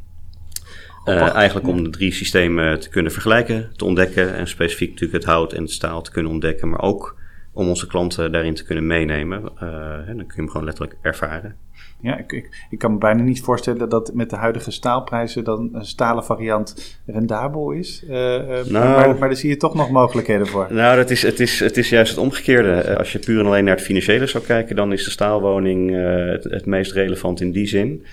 Uh, 1.04 1.34
eigenlijk 1.34 1.68
om 1.68 1.84
de 1.84 1.90
drie 1.90 2.12
systemen 2.12 2.80
te 2.80 2.88
kunnen 2.88 3.12
vergelijken, 3.12 3.70
te 3.76 3.84
ontdekken 3.84 4.34
en 4.34 4.48
specifiek 4.48 4.90
natuurlijk 4.90 5.24
het 5.24 5.32
hout 5.32 5.52
en 5.52 5.62
het 5.62 5.70
staal 5.70 6.02
te 6.02 6.10
kunnen 6.10 6.32
ontdekken, 6.32 6.68
maar 6.68 6.82
ook 6.82 7.16
om 7.52 7.68
onze 7.68 7.86
klanten 7.86 8.32
daarin 8.32 8.54
te 8.54 8.64
kunnen 8.64 8.86
meenemen. 8.86 9.42
Uh, 9.42 9.60
dan 10.06 10.16
kun 10.16 10.26
je 10.26 10.32
hem 10.34 10.48
gewoon 10.48 10.64
letterlijk 10.64 10.96
ervaren. 11.02 11.56
Ja, 12.00 12.18
ik, 12.18 12.32
ik, 12.32 12.66
ik, 12.70 12.78
kan 12.78 12.92
me 12.92 12.98
bijna 12.98 13.22
niet 13.22 13.40
voorstellen 13.40 13.88
dat 13.88 14.14
met 14.14 14.30
de 14.30 14.36
huidige 14.36 14.70
staalprijzen 14.70 15.44
dan 15.44 15.70
een 15.72 15.84
stalen 15.84 16.24
variant 16.24 16.98
rendabel 17.06 17.70
is. 17.70 18.04
Uh, 18.04 18.10
nou, 18.10 18.70
maar, 18.70 19.08
maar 19.08 19.28
daar 19.28 19.36
zie 19.36 19.48
je 19.48 19.56
toch 19.56 19.74
nog 19.74 19.90
mogelijkheden 19.90 20.46
voor. 20.46 20.66
Nou, 20.70 20.96
dat 20.96 21.10
is, 21.10 21.22
het, 21.22 21.40
is, 21.40 21.60
het 21.60 21.76
is 21.76 21.88
juist 21.88 22.10
het 22.10 22.20
omgekeerde. 22.20 22.96
Als 22.98 23.12
je 23.12 23.18
puur 23.18 23.40
en 23.40 23.46
alleen 23.46 23.64
naar 23.64 23.74
het 23.74 23.84
financiële 23.84 24.26
zou 24.26 24.44
kijken, 24.44 24.76
dan 24.76 24.92
is 24.92 25.04
de 25.04 25.10
staalwoning 25.10 25.90
uh, 25.90 26.26
het, 26.26 26.44
het 26.44 26.66
meest 26.66 26.92
relevant 26.92 27.40
in 27.40 27.52
die 27.52 27.66
zin. 27.66 28.04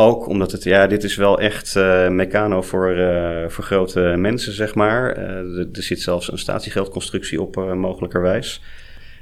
Ook 0.00 0.26
omdat 0.26 0.52
het, 0.52 0.64
ja, 0.64 0.86
dit 0.86 1.04
is 1.04 1.16
wel 1.16 1.40
echt 1.40 1.74
uh, 1.76 2.08
mecano 2.08 2.62
voor, 2.62 2.96
uh, 2.96 3.48
voor 3.48 3.64
grote 3.64 4.00
mensen, 4.00 4.52
zeg 4.52 4.74
maar. 4.74 5.18
Uh, 5.18 5.58
er, 5.58 5.82
zit 5.82 6.00
zelfs 6.00 6.32
een 6.32 6.38
statiegeldconstructie 6.38 7.40
op, 7.42 7.56
mogelijkerwijs. 7.56 8.62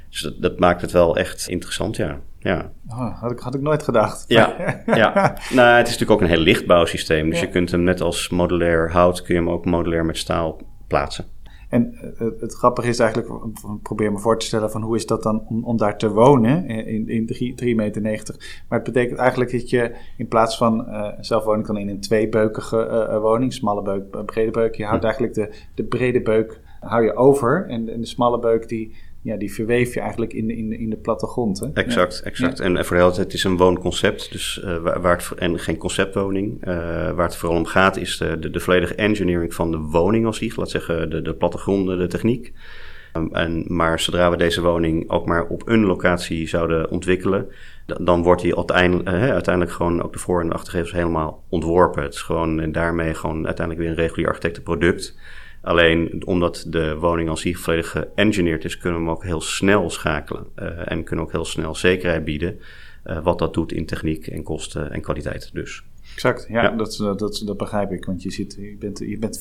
Dus 0.09 0.21
dat, 0.21 0.41
dat 0.41 0.59
maakt 0.59 0.81
het 0.81 0.91
wel 0.91 1.17
echt 1.17 1.47
interessant, 1.47 1.95
ja. 1.95 2.19
ja. 2.39 2.71
Oh, 2.87 3.21
had, 3.21 3.31
ik, 3.31 3.39
had 3.39 3.55
ik 3.55 3.61
nooit 3.61 3.83
gedacht. 3.83 4.25
Ja, 4.27 4.55
ja. 4.85 5.37
Nou, 5.49 5.77
het 5.77 5.87
is 5.87 5.93
natuurlijk 5.93 6.11
ook 6.11 6.21
een 6.21 6.35
heel 6.35 6.43
licht 6.43 6.65
bouwsysteem. 6.65 7.29
Dus 7.29 7.39
je 7.39 7.49
kunt 7.49 7.71
hem 7.71 7.83
net 7.83 8.01
als 8.01 8.29
modulair 8.29 8.91
hout, 8.91 9.21
kun 9.21 9.35
je 9.35 9.41
hem 9.41 9.49
ook 9.49 9.65
modulair 9.65 10.05
met 10.05 10.17
staal 10.17 10.61
plaatsen. 10.87 11.25
En 11.69 11.93
uh, 11.93 12.27
het 12.39 12.53
grappige 12.53 12.87
is 12.87 12.99
eigenlijk, 12.99 13.33
probeer 13.83 14.11
me 14.11 14.19
voor 14.19 14.39
te 14.39 14.45
stellen 14.45 14.71
van 14.71 14.81
hoe 14.81 14.95
is 14.95 15.05
dat 15.05 15.23
dan 15.23 15.47
om, 15.47 15.63
om 15.63 15.77
daar 15.77 15.97
te 15.97 16.09
wonen 16.09 16.65
in, 16.67 17.07
in 17.07 17.95
3,90 17.95 18.01
meter. 18.01 18.35
Maar 18.67 18.79
het 18.79 18.93
betekent 18.93 19.19
eigenlijk 19.19 19.51
dat 19.51 19.69
je 19.69 19.95
in 20.17 20.27
plaats 20.27 20.57
van 20.57 20.85
uh, 20.87 21.07
zelf 21.19 21.43
wonen 21.43 21.65
kan 21.65 21.77
in 21.77 21.89
een 21.89 21.99
tweebeukige 21.99 23.07
uh, 23.11 23.19
woning, 23.19 23.53
smalle 23.53 23.81
beuk, 23.81 24.25
brede 24.25 24.51
beuk. 24.51 24.75
Je 24.75 24.85
houdt 24.85 25.03
eigenlijk 25.03 25.33
de, 25.33 25.53
de 25.75 25.83
brede 25.83 26.21
beuk 26.21 26.61
hou 26.79 27.03
je 27.03 27.15
over 27.15 27.65
en, 27.67 27.89
en 27.89 27.99
de 27.99 28.05
smalle 28.05 28.39
beuk 28.39 28.67
die 28.67 28.95
ja, 29.21 29.37
die 29.37 29.53
verweef 29.53 29.93
je 29.93 29.99
eigenlijk 29.99 30.33
in 30.33 30.47
de, 30.47 30.55
in 30.55 30.69
de, 30.69 30.77
in 30.77 30.89
de 30.89 30.97
plattegrond. 30.97 31.59
Hè? 31.59 31.67
Exact, 31.73 32.21
exact. 32.21 32.59
En, 32.59 32.85
voor 32.85 32.95
de 32.95 33.01
helft, 33.01 33.17
het 33.17 33.33
is 33.33 33.43
een 33.43 33.57
woonconcept, 33.57 34.31
dus, 34.31 34.61
uh, 34.63 34.77
waar, 34.77 35.17
het, 35.17 35.31
en 35.37 35.59
geen 35.59 35.77
conceptwoning. 35.77 36.67
Uh, 36.67 36.75
waar 37.11 37.25
het 37.25 37.35
vooral 37.35 37.57
om 37.57 37.65
gaat 37.65 37.97
is 37.97 38.17
de, 38.17 38.39
de, 38.39 38.49
de, 38.49 38.59
volledige 38.59 38.95
engineering 38.95 39.53
van 39.53 39.71
de 39.71 39.77
woning 39.77 40.25
als 40.25 40.37
zich, 40.37 40.55
laat 40.55 40.69
zeggen 40.69 41.09
de, 41.09 41.21
de 41.21 41.33
plattegronden, 41.33 41.97
de 41.97 42.07
techniek. 42.07 42.53
Um, 43.13 43.35
en, 43.35 43.65
maar 43.67 43.99
zodra 43.99 44.31
we 44.31 44.37
deze 44.37 44.61
woning 44.61 45.09
ook 45.09 45.25
maar 45.25 45.45
op 45.45 45.67
een 45.67 45.85
locatie 45.85 46.47
zouden 46.47 46.89
ontwikkelen, 46.89 47.47
dan 47.85 48.23
wordt 48.23 48.41
die 48.41 48.55
uiteindelijk, 48.55 49.09
uh, 49.09 49.31
uiteindelijk 49.31 49.75
gewoon 49.75 50.03
ook 50.03 50.13
de 50.13 50.19
voor- 50.19 50.41
en 50.41 50.47
de 50.47 50.53
achtergevels 50.53 50.91
helemaal 50.91 51.43
ontworpen. 51.49 52.03
Het 52.03 52.13
is 52.13 52.21
gewoon 52.21 52.59
en 52.59 52.71
daarmee 52.71 53.13
gewoon 53.13 53.45
uiteindelijk 53.45 53.85
weer 53.85 53.97
een 53.97 54.03
regulier 54.03 54.27
architectenproduct. 54.27 55.17
Alleen 55.61 56.21
omdat 56.25 56.65
de 56.67 56.97
woning 56.97 57.29
als 57.29 57.41
zich 57.41 57.59
volledig 57.59 57.89
geëngineerd 57.89 58.65
is, 58.65 58.77
kunnen 58.77 58.99
we 58.99 59.05
hem 59.05 59.15
ook 59.15 59.23
heel 59.23 59.41
snel 59.41 59.89
schakelen. 59.89 60.45
Uh, 60.59 60.91
en 60.91 61.03
kunnen 61.03 61.25
ook 61.25 61.31
heel 61.31 61.45
snel 61.45 61.75
zekerheid 61.75 62.23
bieden. 62.23 62.59
Uh, 63.05 63.23
wat 63.23 63.39
dat 63.39 63.53
doet 63.53 63.71
in 63.71 63.85
techniek 63.85 64.27
en 64.27 64.43
kosten 64.43 64.91
en 64.91 65.01
kwaliteit 65.01 65.49
dus. 65.53 65.83
Exact, 66.13 66.45
ja, 66.49 66.61
ja. 66.61 66.69
Dat, 66.69 66.95
dat, 66.97 67.41
dat, 67.45 67.57
begrijp 67.57 67.91
ik. 67.91 68.05
Want 68.05 68.23
je, 68.23 68.31
zit, 68.31 68.57
je 68.59 68.75
bent, 68.79 68.99
je 68.99 69.17
bent 69.17 69.37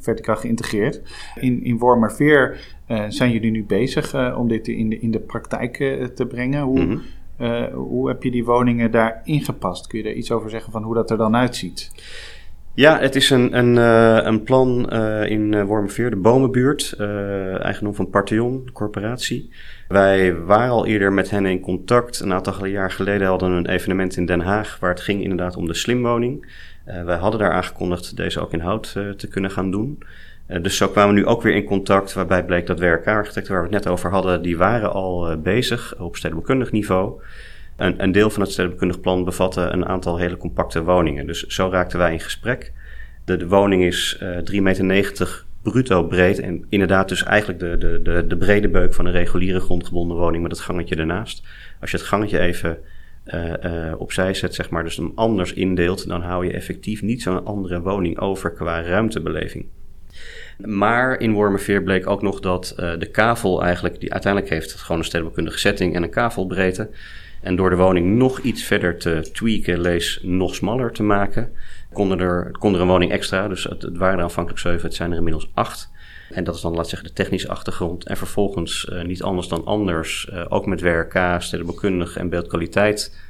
verticaal 0.00 0.36
geïntegreerd. 0.36 1.02
In, 1.34 1.64
in 1.64 1.78
Wormerveer 1.78 2.60
uh, 2.88 3.04
zijn 3.08 3.32
jullie 3.32 3.50
nu 3.50 3.64
bezig 3.64 4.36
om 4.36 4.48
dit 4.48 4.68
in 4.68 4.88
de, 4.88 4.98
in 4.98 5.10
de 5.10 5.20
praktijk 5.20 5.76
te 6.14 6.26
brengen. 6.28 6.62
Hoe, 6.62 6.84
mm 6.84 7.02
-hmm. 7.36 7.72
hoe 7.74 8.08
heb 8.08 8.22
je 8.22 8.30
die 8.30 8.44
woningen 8.44 8.90
daar 8.90 9.20
ingepast? 9.24 9.86
Kun 9.86 9.98
je 9.98 10.04
daar 10.04 10.14
iets 10.14 10.30
over 10.30 10.50
zeggen 10.50 10.72
van 10.72 10.82
hoe 10.82 10.94
dat 10.94 11.10
er 11.10 11.16
dan 11.16 11.36
uitziet? 11.36 11.90
Ja, 12.74 12.98
het 12.98 13.16
is 13.16 13.30
een, 13.30 13.58
een, 13.58 13.76
uh, 13.76 14.18
een 14.22 14.42
plan 14.42 14.88
uh, 14.92 15.30
in 15.30 15.52
uh, 15.52 15.64
Wormerveer, 15.64 16.10
de 16.10 16.16
Bomenbuurt, 16.16 16.94
eigendom 17.58 17.94
van 17.94 18.10
Partheon, 18.10 18.62
de 18.64 18.72
corporatie. 18.72 19.50
Wij 19.88 20.36
waren 20.36 20.70
al 20.70 20.86
eerder 20.86 21.12
met 21.12 21.30
hen 21.30 21.46
in 21.46 21.60
contact. 21.60 22.20
Een 22.20 22.32
aantal 22.32 22.66
jaar 22.66 22.90
geleden 22.90 23.26
hadden 23.26 23.50
we 23.50 23.56
een 23.56 23.68
evenement 23.68 24.16
in 24.16 24.26
Den 24.26 24.40
Haag 24.40 24.76
waar 24.80 24.90
het 24.90 25.00
ging 25.00 25.22
inderdaad 25.22 25.56
om 25.56 25.66
de 25.66 25.74
slimwoning. 25.74 26.54
wij 26.84 27.16
hadden 27.16 27.40
daar 27.40 27.52
aangekondigd 27.52 28.16
deze 28.16 28.40
ook 28.40 28.52
in 28.52 28.60
hout 28.60 28.92
te 29.16 29.28
kunnen 29.30 29.50
gaan 29.50 29.70
doen. 29.70 29.98
dus 30.62 30.76
zo 30.76 30.88
kwamen 30.88 31.14
we 31.14 31.20
nu 31.20 31.26
ook 31.26 31.42
weer 31.42 31.54
in 31.54 31.64
contact, 31.64 32.12
waarbij 32.12 32.44
bleek 32.44 32.66
dat 32.66 32.80
WRK-architecten 32.80 33.52
waar 33.52 33.62
we 33.62 33.74
het 33.74 33.84
net 33.84 33.92
over 33.92 34.10
hadden, 34.10 34.42
die 34.42 34.56
waren 34.56 34.92
al 34.92 35.36
bezig 35.42 35.94
op 35.98 36.16
stedenbouwkundig 36.16 36.72
niveau. 36.72 37.20
Een, 37.82 38.02
een 38.02 38.12
deel 38.12 38.30
van 38.30 38.42
het 38.42 38.52
stedenbekundig 38.52 39.00
plan 39.00 39.24
bevatte 39.24 39.60
een 39.60 39.86
aantal 39.86 40.16
hele 40.16 40.36
compacte 40.36 40.82
woningen. 40.82 41.26
Dus 41.26 41.46
zo 41.46 41.68
raakten 41.70 41.98
wij 41.98 42.12
in 42.12 42.20
gesprek. 42.20 42.72
De, 43.24 43.48
woning 43.48 43.84
is 43.84 44.18
uh, 44.22 44.38
eh, 44.38 44.76
3,90 44.78 44.84
meter 44.84 45.44
bruto 45.62 46.04
breed. 46.04 46.38
En 46.38 46.66
inderdaad 46.68 47.08
dus 47.08 47.24
eigenlijk 47.24 47.60
de, 47.60 47.78
de, 47.78 48.00
de, 48.02 48.26
de 48.26 48.36
brede 48.36 48.68
beuk 48.68 48.94
van 48.94 49.06
een 49.06 49.12
reguliere 49.12 49.60
grondgebonden 49.60 50.16
woning 50.16 50.42
met 50.42 50.52
het 50.52 50.60
gangetje 50.60 50.94
ernaast. 50.94 51.42
Als 51.80 51.90
je 51.90 51.96
het 51.96 52.06
gangetje 52.06 52.38
even 52.38 52.78
uh, 53.26 53.52
uh, 53.64 54.00
opzij 54.00 54.34
zet, 54.34 54.54
zeg 54.54 54.70
maar, 54.70 54.84
dus 54.84 54.96
hem 54.96 55.12
anders 55.14 55.52
indeelt, 55.52 56.08
dan 56.08 56.22
hou 56.22 56.46
je 56.46 56.52
effectief 56.52 57.02
niet 57.02 57.22
zo'n 57.22 57.44
andere 57.44 57.80
woning 57.80 58.18
over 58.18 58.50
qua 58.52 58.82
ruimtebeleving. 58.82 59.66
Maar 60.58 61.20
in 61.20 61.32
Wormerveer 61.32 61.82
bleek 61.82 62.06
ook 62.06 62.22
nog 62.22 62.40
dat 62.40 62.74
de 62.76 63.08
kavel 63.10 63.62
eigenlijk, 63.62 64.00
die 64.00 64.12
uiteindelijk 64.12 64.52
heeft 64.52 64.72
gewoon 64.72 64.98
een 64.98 65.04
stedenbekundige 65.04 65.58
setting 65.58 65.94
en 65.94 66.02
een 66.02 66.10
kavelbreedte. 66.10 66.88
En 67.42 67.56
door 67.56 67.70
de 67.70 67.76
woning 67.76 68.16
nog 68.16 68.40
iets 68.40 68.62
verder 68.62 68.98
te 68.98 69.30
tweaken, 69.32 69.80
lees 69.80 70.18
nog 70.22 70.54
smaller 70.54 70.92
te 70.92 71.02
maken, 71.02 71.52
kon 71.92 72.20
er, 72.20 72.50
kon 72.58 72.74
er 72.74 72.80
een 72.80 72.86
woning 72.86 73.12
extra. 73.12 73.48
Dus 73.48 73.64
het, 73.64 73.82
het 73.82 73.96
waren 73.96 74.16
er 74.18 74.24
aanvankelijk 74.24 74.60
zeven, 74.60 74.82
het 74.82 74.94
zijn 74.94 75.10
er 75.10 75.16
inmiddels 75.16 75.50
acht. 75.54 75.90
En 76.30 76.44
dat 76.44 76.54
is 76.54 76.60
dan, 76.60 76.74
laat 76.74 76.88
zeggen, 76.88 77.08
de 77.08 77.14
technische 77.14 77.48
achtergrond. 77.48 78.06
En 78.06 78.16
vervolgens 78.16 78.88
uh, 78.92 79.02
niet 79.02 79.22
anders 79.22 79.48
dan 79.48 79.64
anders, 79.64 80.28
uh, 80.32 80.44
ook 80.48 80.66
met 80.66 80.80
WRK, 80.80 81.36
stedenbouwkundig 81.38 82.16
en 82.16 82.28
beeldkwaliteit 82.28 83.20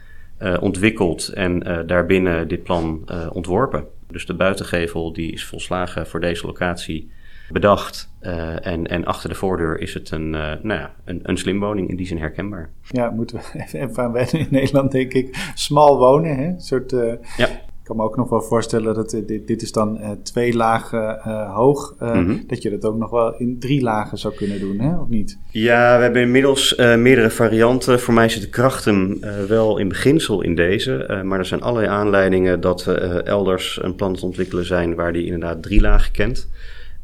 uh, 0.42 0.56
ontwikkeld. 0.60 1.28
En 1.28 1.84
daarbinnen 1.86 2.48
dit 2.48 2.62
plan 2.62 3.08
ontworpen. 3.32 3.84
Dus 4.10 4.26
de 4.26 4.34
buitengevel 4.34 5.12
die 5.12 5.32
is 5.32 5.44
volslagen 5.44 6.06
voor 6.06 6.20
deze 6.20 6.46
locatie 6.46 7.10
bedacht. 7.52 8.10
Uh, 8.22 8.66
en, 8.66 8.86
en 8.86 9.04
achter 9.04 9.28
de 9.28 9.34
voordeur 9.34 9.80
is 9.80 9.94
het 9.94 10.10
een, 10.10 10.32
uh, 10.32 10.52
nou 10.62 10.80
ja, 10.80 10.94
een, 11.04 11.20
een 11.22 11.36
slimwoning, 11.36 11.88
in 11.88 11.96
die 11.96 12.06
zin 12.06 12.18
herkenbaar. 12.18 12.70
Ja, 12.88 13.10
moeten 13.10 13.36
we 13.36 13.64
even 13.78 14.02
aan 14.02 14.12
wennen 14.12 14.38
in 14.38 14.46
Nederland, 14.50 14.92
denk 14.92 15.12
ik. 15.12 15.52
Smal 15.54 15.98
wonen, 15.98 16.36
hè? 16.36 16.46
Een 16.46 16.60
soort, 16.60 16.92
uh, 16.92 17.12
ja. 17.36 17.46
Ik 17.48 17.88
kan 17.88 17.96
me 17.96 18.02
ook 18.02 18.16
nog 18.16 18.28
wel 18.28 18.42
voorstellen 18.42 18.94
dat 18.94 19.10
dit, 19.10 19.46
dit 19.46 19.62
is 19.62 19.72
dan 19.72 20.18
twee 20.22 20.54
lagen 20.54 21.18
hoog. 21.48 21.94
Mm 21.98 22.08
-hmm. 22.08 22.44
Dat 22.46 22.62
je 22.62 22.70
dat 22.70 22.84
ook 22.84 22.96
nog 22.96 23.10
wel 23.10 23.36
in 23.36 23.58
drie 23.58 23.82
lagen 23.82 24.18
zou 24.18 24.34
kunnen 24.34 24.60
doen, 24.60 24.78
hè? 24.78 24.98
of 24.98 25.08
niet? 25.08 25.38
Ja, 25.50 25.96
we 25.96 26.02
hebben 26.02 26.22
inmiddels 26.22 26.76
meerdere 26.76 27.30
varianten. 27.30 28.00
Voor 28.00 28.14
mij 28.14 28.28
zit 28.28 28.42
de 28.42 28.48
krachten 28.48 29.20
wel 29.48 29.78
in 29.78 29.88
beginsel 29.88 30.42
in 30.42 30.54
deze. 30.54 31.20
maar 31.24 31.38
er 31.38 31.46
zijn 31.46 31.62
allerlei 31.62 31.92
aanleidingen 31.92 32.60
dat 32.60 32.84
we 32.84 32.92
elders 33.22 33.78
een 33.82 33.94
plan 33.94 34.14
te 34.14 34.24
ontwikkelen 34.24 34.64
zijn 34.64 34.94
waar 34.94 35.12
die 35.12 35.24
inderdaad 35.24 35.62
drie 35.62 35.80
lagen 35.80 36.12
kent. 36.12 36.48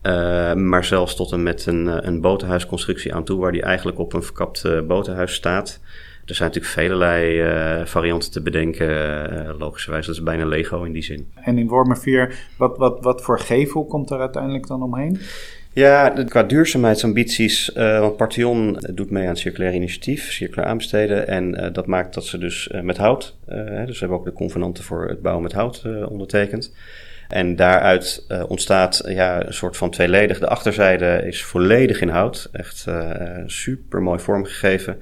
Uh, 0.03 0.55
maar 0.55 0.85
zelfs 0.85 1.17
tot 1.17 1.33
en 1.33 1.43
met 1.43 1.67
een, 1.67 1.89
eh, 1.89 1.97
een 2.01 2.21
botenhuisconstructie 2.21 3.15
aan 3.15 3.25
toe, 3.25 3.41
waar 3.41 3.53
die 3.53 3.63
eigenlijk 3.63 3.99
op 3.99 4.13
een 4.13 4.23
verkapt 4.23 4.65
uh, 4.67 4.81
botenhuis 4.81 5.35
staat. 5.35 5.81
Er 6.25 6.35
zijn 6.35 6.49
natuurlijk 6.49 6.75
velelei 6.75 7.43
uh, 7.43 7.87
varianten 7.87 8.31
te 8.31 8.43
bedenken, 8.43 9.57
logischerwijs. 9.59 10.07
Dat 10.07 10.15
is 10.15 10.23
bijna 10.23 10.47
Lego 10.47 10.83
in 10.83 10.93
die 10.93 11.03
zin. 11.03 11.27
En 11.35 11.59
in 11.59 11.69
Wormerveer, 11.69 12.35
wat, 12.57 12.79
wat, 12.79 12.99
wat 13.01 13.23
voor 13.23 13.39
gevel 13.39 13.85
komt 13.85 14.11
er 14.11 14.21
uiteindelijk 14.21 14.67
dan 14.67 14.83
omheen? 14.83 15.19
Ja, 15.73 16.09
qua 16.09 16.43
duurzaamheidsambities, 16.43 17.71
uh, 17.77 18.01
want 18.01 18.17
Partion 18.17 18.79
doet 18.95 19.11
mee 19.11 19.23
aan 19.23 19.29
het 19.29 19.39
circulair 19.39 19.75
initiatief, 19.75 20.33
circulair 20.33 20.69
aanbesteden. 20.69 21.29
En 21.29 21.73
dat 21.73 21.87
maakt 21.87 22.15
dat 22.15 22.25
ze 22.25 22.39
dus 22.39 22.71
met 22.83 22.97
hout, 22.97 23.37
dus 23.47 23.87
we 23.87 23.99
hebben 23.99 24.19
ook 24.19 24.25
de 24.25 24.33
convenanten 24.33 24.85
voor 24.85 25.09
het 25.09 25.23
bouwen 25.23 25.43
met 25.43 25.53
hout 25.53 25.85
ondertekend. 26.09 26.73
En 27.29 27.57
daaruit 27.57 28.25
uh, 28.29 28.45
ontstaat 28.49 29.03
ja, 29.07 29.47
een 29.47 29.55
soort 29.55 29.77
van 29.77 29.91
tweeledig. 29.91 30.39
De 30.39 30.49
achterzijde 30.49 31.23
is 31.27 31.45
volledig 31.45 32.01
in 32.01 32.09
hout. 32.09 32.49
Echt 32.53 32.85
uh, 32.89 33.37
super 33.47 34.03
mooi 34.03 34.19
vormgegeven. 34.19 34.99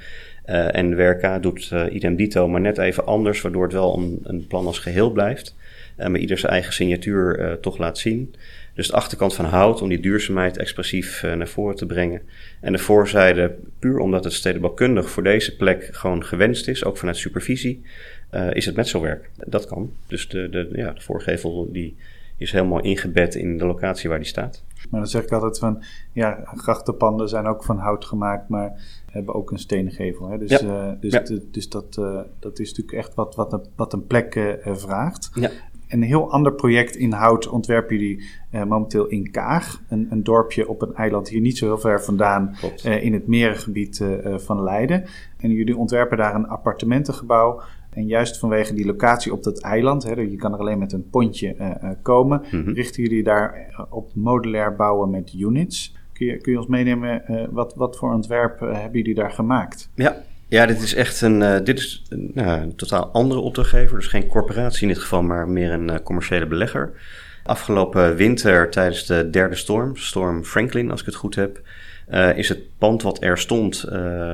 Uh, 0.47 0.75
en 0.75 0.97
WRK 0.97 1.43
doet 1.43 1.73
idem 1.91 2.17
dito, 2.17 2.49
maar 2.49 2.61
net 2.61 2.79
even 2.79 3.07
anders, 3.07 3.41
waardoor 3.41 3.62
het 3.62 3.73
wel 3.73 3.99
een, 3.99 4.21
een 4.23 4.47
plan 4.47 4.67
als 4.67 4.79
geheel 4.79 5.11
blijft. 5.11 5.57
maar 5.97 6.17
ieder 6.17 6.39
zijn 6.39 6.53
eigen 6.53 6.73
signatuur 6.73 7.59
toch 7.61 7.79
laat 7.79 7.99
zien. 7.99 8.35
Dus 8.75 8.87
de 8.87 8.93
achterkant 8.93 9.35
van 9.35 9.45
hout 9.45 9.83
om 9.83 9.89
die 9.89 10.01
duurzaamheid 10.01 10.57
expressief 10.57 11.23
naar 11.23 11.49
voren 11.49 11.77
te 11.77 11.87
brengen. 11.87 12.23
En 12.61 12.73
de 12.73 12.79
voorzijde, 12.79 13.55
puur 13.79 13.99
omdat 13.99 14.25
het 14.25 14.33
stedenbouwkundig 14.33 15.11
voor 15.11 15.23
deze 15.23 15.57
plek 15.57 15.89
gewoon 15.93 16.25
gewenst 16.25 16.69
is, 16.69 16.85
ook 16.85 16.97
vanuit 16.97 17.17
supervisie, 17.17 17.83
is 18.53 18.67
het 18.67 18.77
metselwerk. 18.77 19.31
Dat 19.47 19.67
kan. 19.67 19.93
Dus 20.07 20.29
de, 20.29 20.49
de, 20.49 20.69
ja, 20.73 20.93
de 20.93 21.01
voorgevel 21.01 21.73
die 21.73 21.97
is 22.37 22.53
helemaal 22.53 22.81
ingebed 22.81 23.35
in 23.35 23.59
de 23.59 23.66
locatie 23.66 24.09
waar 24.09 24.18
die 24.18 24.29
staat. 24.29 24.64
Maar 24.90 25.01
dan 25.01 25.09
zeg 25.09 25.22
ik 25.22 25.33
altijd 25.33 25.59
van, 25.59 25.83
ja, 26.12 26.40
grachtenpanden 26.44 27.29
zijn 27.29 27.46
ook 27.46 27.64
van 27.64 27.79
hout 27.79 28.05
gemaakt, 28.05 28.49
maar 28.49 28.81
hebben 29.11 29.35
ook 29.35 29.51
een 29.51 29.59
stenen 29.59 29.92
gevel. 29.92 30.29
Hè? 30.29 30.38
Dus, 30.38 30.51
ja. 30.51 30.62
uh, 30.62 31.01
dus, 31.01 31.12
ja. 31.12 31.22
dus 31.51 31.68
dat, 31.68 31.96
uh, 32.01 32.20
dat 32.38 32.59
is 32.59 32.68
natuurlijk 32.68 32.96
echt 32.96 33.14
wat, 33.14 33.35
wat, 33.35 33.53
een, 33.53 33.66
wat 33.77 33.92
een 33.92 34.07
plek 34.07 34.35
uh, 34.35 34.53
vraagt. 34.64 35.31
Ja. 35.35 35.51
Een 35.88 36.03
heel 36.03 36.31
ander 36.31 36.53
project 36.53 36.96
in 36.96 37.12
hout 37.12 37.49
ontwerpen 37.49 37.96
jullie 37.96 38.25
momenteel 38.51 39.07
in 39.07 39.31
Kaag. 39.31 39.83
Een, 39.88 40.07
een, 40.11 40.22
dorpje 40.22 40.68
op 40.68 40.83
een 40.83 40.94
eiland 40.94 41.29
hier 41.29 41.40
niet 41.40 41.59
zo 41.59 41.66
heel 41.66 41.79
ver 41.79 42.03
vandaan 42.03 42.57
in 42.83 43.12
het 43.12 43.27
merengebied 43.27 44.05
van 44.25 44.62
Leiden. 44.62 45.05
En 45.38 45.51
jullie 45.51 45.77
ontwerpen 45.77 46.16
daar 46.16 46.35
een 46.35 46.49
appartementengebouw 46.49 47.62
en 47.96 48.06
juist 48.06 48.38
vanwege 48.38 48.74
die 48.74 48.87
locatie 48.87 49.32
op 49.32 49.42
dat 49.42 49.61
eiland, 49.61 50.02
hè, 50.02 50.20
je 50.20 50.37
kan 50.37 50.52
er 50.52 50.59
alleen 50.59 50.78
met 50.78 50.92
een 50.92 51.11
pontje 51.11 51.54
uh, 51.61 51.90
komen, 52.02 52.42
mm-hmm. 52.50 52.74
richten 52.74 53.02
jullie 53.02 53.22
daar 53.22 53.54
eh, 53.54 53.85
op 53.90 54.11
modulair 54.14 54.76
bouwen 54.76 55.11
met 55.11 55.35
units. 55.38 55.96
Kun 56.12 56.26
je, 56.26 56.37
kun 56.37 56.52
je 56.52 56.59
ons 56.59 56.66
meenemen, 56.66 57.22
uh, 57.30 57.44
wat, 57.50 57.74
wat 57.74 57.96
voor 57.96 58.12
ontwerp 58.12 58.61
hebben 58.61 58.92
jullie 58.92 59.14
daar 59.14 59.30
gemaakt? 59.30 59.90
Ja, 59.94 60.16
ja, 60.48 60.66
dit 60.66 60.82
is 60.82 60.94
echt 60.94 61.20
een, 61.20 61.64
dit 61.64 61.78
is 61.78 62.06
een, 62.09 62.30
nou, 62.35 62.61
een, 62.61 62.76
totaal 62.76 63.06
andere 63.06 63.40
opdrachtgever. 63.40 63.96
Dus 63.96 64.06
geen 64.06 64.26
corporatie 64.26 64.82
in 64.82 64.88
dit 64.88 64.98
geval, 64.98 65.22
maar 65.22 65.48
meer 65.48 65.72
een 65.72 66.02
commerciële 66.02 66.46
belegger. 66.46 66.92
Afgelopen 67.44 68.16
winter 68.16 68.70
tijdens 68.70 69.06
de 69.06 69.30
derde 69.30 69.54
storm, 69.54 69.96
storm 69.96 70.44
Franklin 70.44 70.90
als 70.90 71.00
ik 71.00 71.06
het 71.06 71.14
goed 71.14 71.35
heb, 71.35 71.61
is 72.35 72.49
het 72.49 72.79
pand 72.79 73.03
wat 73.03 73.23
er 73.23 73.38
stond 73.38 73.85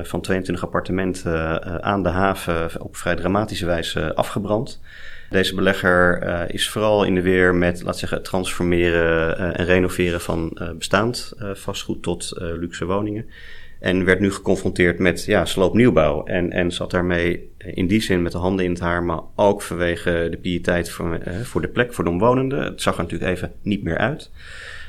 van 0.03 0.21
22 0.21 0.63
appartementen 0.63 1.83
aan 1.83 2.03
de 2.03 2.09
haven 2.09 2.81
op 2.81 2.95
vrij 2.95 3.15
dramatische 3.15 3.65
wijze 3.65 4.15
afgebrand. 4.15 4.81
Deze 5.29 5.55
belegger 5.55 6.23
is 6.53 6.69
vooral 6.69 7.03
in 7.03 7.15
de 7.15 7.21
weer 7.21 7.55
met, 7.55 7.83
laat 7.83 7.97
zeggen, 7.97 8.17
het 8.17 8.27
transformeren 8.27 9.37
en 9.55 9.65
renoveren 9.65 10.21
van 10.21 10.59
bestaand 10.77 11.33
vastgoed 11.53 12.03
tot 12.03 12.31
luxe 12.37 12.85
woningen. 12.85 13.25
En 13.83 14.05
werd 14.05 14.19
nu 14.19 14.31
geconfronteerd 14.31 14.99
met 14.99 15.25
ja, 15.25 15.45
sloopnieuwbouw. 15.45 16.23
En, 16.25 16.51
en 16.51 16.71
zat 16.71 16.91
daarmee 16.91 17.51
in 17.57 17.87
die 17.87 18.01
zin 18.01 18.21
met 18.21 18.31
de 18.31 18.37
handen 18.37 18.65
in 18.65 18.71
het 18.71 18.79
haar, 18.79 19.03
maar 19.03 19.19
ook 19.35 19.61
vanwege 19.61 20.27
de 20.31 20.37
piëteit 20.37 20.89
voor, 20.89 21.13
eh, 21.13 21.39
voor 21.39 21.61
de 21.61 21.67
plek, 21.67 21.93
voor 21.93 22.03
de 22.03 22.09
omwonenden. 22.09 22.63
Het 22.63 22.81
zag 22.81 22.97
er 22.97 23.01
natuurlijk 23.03 23.31
even 23.31 23.51
niet 23.61 23.83
meer 23.83 23.97
uit. 23.97 24.31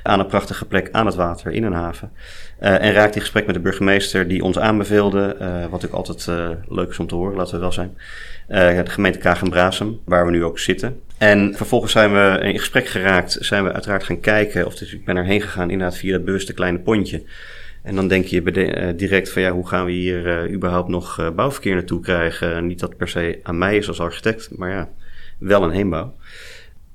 Aan 0.03 0.21
een 0.21 0.27
prachtige 0.27 0.65
plek 0.65 0.89
aan 0.93 1.07
het 1.07 1.15
water 1.15 1.53
in 1.53 1.65
een 1.65 1.73
haven. 1.73 2.13
Uh, 2.63 2.83
en 2.83 2.93
raakte 2.93 3.15
in 3.15 3.21
gesprek 3.21 3.47
met 3.47 3.55
de 3.55 3.61
burgemeester 3.61 4.29
die 4.29 4.43
ons 4.43 4.59
aanbeveelde, 4.59 5.37
uh, 5.41 5.61
wat 5.61 5.71
natuurlijk 5.71 5.95
altijd 5.95 6.27
uh, 6.27 6.51
leuk 6.69 6.91
is 6.91 6.99
om 6.99 7.07
te 7.07 7.15
horen, 7.15 7.37
laten 7.37 7.55
we 7.55 7.61
wel 7.61 7.73
zijn. 7.73 7.97
de 8.47 8.83
gemeente 8.85 9.19
Kagen-Brasem, 9.19 10.01
waar 10.05 10.25
we 10.25 10.31
nu 10.31 10.45
ook 10.45 10.59
zitten. 10.59 11.01
En 11.19 11.55
vervolgens 11.57 11.93
zijn 11.93 12.13
we 12.13 12.39
in 12.43 12.59
gesprek 12.59 12.87
geraakt, 12.87 13.37
zijn 13.41 13.65
we 13.65 13.73
uiteraard 13.73 14.05
gaan 14.05 14.21
kijken, 14.21 14.67
of 14.67 14.75
dus 14.75 14.95
ik 14.95 15.05
ben 15.05 15.17
erheen 15.17 15.41
gegaan 15.41 15.71
inderdaad 15.71 15.97
via 15.97 16.13
het 16.13 16.25
bewuste 16.25 16.55
kleine 16.55 16.79
pontje. 16.79 17.23
En 17.83 17.95
dan 17.95 18.09
denk 18.09 18.25
je 18.25 18.95
direct 18.97 19.31
van 19.31 19.43
ja, 19.43 19.51
hoe 19.51 19.69
gaan 19.69 19.85
we 19.85 19.93
hier 19.93 20.51
überhaupt 20.51 20.89
nog 20.89 21.33
bouwverkeer 21.35 21.75
naartoe 21.75 22.01
krijgen? 22.01 22.67
Niet 22.67 22.81
dat 22.81 22.97
per 22.97 23.09
se 23.09 23.41
aan 23.43 23.59
mij 23.59 23.77
is 23.77 23.89
als 23.89 24.01
architect, 24.01 24.57
maar 24.57 24.71
ja, 24.71 24.89
wel 25.39 25.63
een 25.63 25.71
heenbouw. 25.71 26.15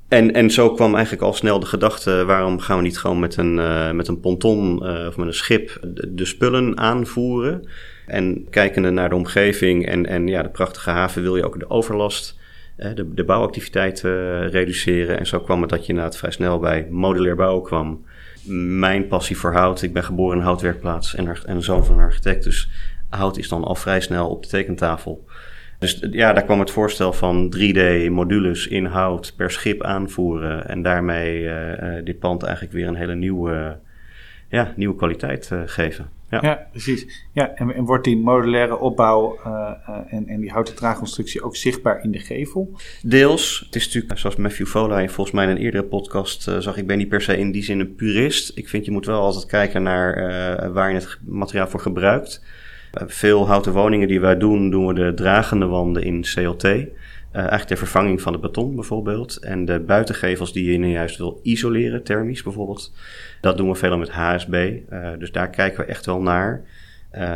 En, 0.10 0.34
en 0.34 0.50
zo 0.52 0.72
kwam 0.72 0.94
eigenlijk 0.94 1.24
al 1.24 1.34
snel 1.34 1.60
de 1.60 1.66
gedachte, 1.66 2.26
waarom 2.26 2.60
gaan 2.60 2.78
we 2.78 2.84
niet 2.84 2.98
gewoon 2.98 3.20
met 3.20 3.38
een, 3.38 3.56
met 3.96 4.08
een 4.08 4.20
ponton 4.20 4.82
of 5.08 5.18
met 5.18 5.28
een 5.28 5.34
schip 5.34 5.80
de, 6.10 6.26
spullen 6.26 6.78
aanvoeren? 6.78 7.68
En 8.08 8.48
kijkende 8.50 8.90
naar 8.90 9.10
de 9.10 9.16
omgeving 9.16 9.86
en, 9.86 10.06
en 10.06 10.28
ja, 10.28 10.44
de 10.44 10.50
prachtige 10.50 10.90
haven 10.90 11.22
wil 11.22 11.36
je 11.36 11.46
ook 11.46 11.60
de 11.60 11.70
overlast, 11.70 12.40
de, 12.76 13.14
de 13.14 13.24
bouwactiviteit 13.24 14.02
reduceren. 14.52 15.20
En 15.20 15.28
zo 15.28 15.40
kwam 15.40 15.62
het 15.62 15.70
dat 15.70 15.82
je 15.82 15.90
inderdaad 15.90 16.18
vrij 16.18 16.32
snel 16.32 16.60
bij 16.60 16.88
modulair 16.90 17.36
bouwen 17.36 17.64
kwam 17.64 18.06
mijn 18.80 19.08
passie 19.08 19.38
voor 19.38 19.54
hout. 19.54 19.82
Ik 19.82 19.94
ben 19.94 20.04
geboren 20.04 20.34
in 20.34 20.40
een 20.40 20.48
houtwerkplaats 20.48 21.16
en, 21.16 21.36
en 21.46 21.62
zoon 21.62 21.86
van 21.86 21.96
een 21.96 22.04
architect. 22.04 22.44
Dus 22.44 22.70
hout 23.10 23.38
is 23.38 23.50
dan 23.50 23.64
al 23.64 23.76
vrij 23.76 24.02
snel 24.02 24.30
op 24.30 24.44
de 24.44 24.50
tekentafel. 24.50 25.26
Dus 25.80 26.00
ja, 26.12 26.34
daar 26.34 26.44
kwam 26.44 26.60
het 26.60 26.72
voorstel 26.72 27.14
van 27.14 27.56
3D-modules 27.58 28.68
in 28.68 28.86
hout 28.86 29.34
per 29.36 29.52
schip 29.52 29.84
aanvoeren. 29.84 30.68
En 30.68 30.82
daarmee 30.82 31.42
uh, 31.42 32.04
dit 32.04 32.20
pand 32.20 32.44
eigenlijk 32.44 32.74
weer 32.74 32.88
een 32.88 32.96
hele 32.96 33.16
nieuwe, 33.16 33.80
ja, 34.50 34.74
nieuwe 34.76 34.96
kwaliteit 34.96 35.50
uh, 35.54 35.62
geven. 35.66 36.10
Ja. 36.30 36.40
ja, 36.42 36.68
precies. 36.72 37.28
Ja, 37.34 37.56
en, 37.56 37.76
en, 37.76 37.84
wordt 37.84 38.04
die 38.04 38.18
modulaire 38.18 38.78
opbouw 38.78 39.40
uh, 39.46 39.72
uh, 39.90 39.98
en, 40.08 40.28
en 40.28 40.40
die 40.40 40.52
houten 40.52 40.76
traagconstructie 40.76 41.42
ook 41.42 41.56
zichtbaar 41.56 42.04
in 42.04 42.12
de 42.12 42.20
gevel? 42.20 42.78
Deels. 43.02 43.64
Het 43.66 43.76
is 43.76 43.86
natuurlijk, 43.86 44.20
zoals 44.20 44.36
Matthew 44.36 44.68
Fola 44.68 45.08
volgens 45.08 45.32
mij 45.32 45.46
in 45.46 45.52
een 45.52 45.58
eerdere 45.58 45.84
podcast 45.84 46.48
uh, 46.48 46.58
zag, 46.58 46.78
ik 46.78 46.88
ben 46.88 46.98
niet 46.98 47.10
per 47.10 47.22
se 47.22 47.38
in 47.38 47.52
die 47.52 47.64
zin 47.64 47.80
een 47.80 47.96
purist. 47.96 48.58
Ik 48.58 48.70
vind 48.70 48.86
je 48.86 48.92
moet 48.92 49.06
wel 49.06 49.22
altijd 49.22 49.46
kijken 49.46 49.84
naar 49.84 50.74
waar 50.74 50.90
je 50.90 50.96
het 50.96 51.20
materiaal 51.26 51.68
voor 51.68 51.80
gebruikt. 51.80 52.44
Veel 52.92 53.48
houten 53.48 53.74
woningen 53.74 54.08
die 54.08 54.20
wij 54.20 54.38
doen, 54.38 54.70
doen 54.70 54.88
we 54.88 54.94
de 54.94 55.14
dragende 55.14 55.66
wanden 55.66 56.04
in 56.04 56.22
CLT. 56.22 56.64
Uh, 56.64 56.86
eigenlijk 57.32 57.68
de 57.68 57.76
vervanging 57.76 58.22
van 58.22 58.34
het 58.34 58.42
beton 58.42 58.76
bijvoorbeeld. 58.76 59.38
En 59.38 59.66
de 59.66 59.80
buitengevels 59.80 60.54
die 60.54 60.72
je 60.72 60.78
nu 60.78 60.90
juist 60.90 61.18
wil 61.18 61.40
isoleren, 61.44 62.04
thermisch 62.04 62.44
bijvoorbeeld. 62.44 62.94
Dat 63.42 63.58
doen 63.58 63.70
we 63.70 63.76
veel 63.76 63.98
met 63.98 64.10
HSB. 64.10 64.72
Uh, 64.90 65.10
dus 65.20 65.32
daar 65.32 65.50
kijken 65.50 65.80
we 65.80 65.86
echt 65.86 66.06
wel 66.06 66.22
naar. 66.22 66.62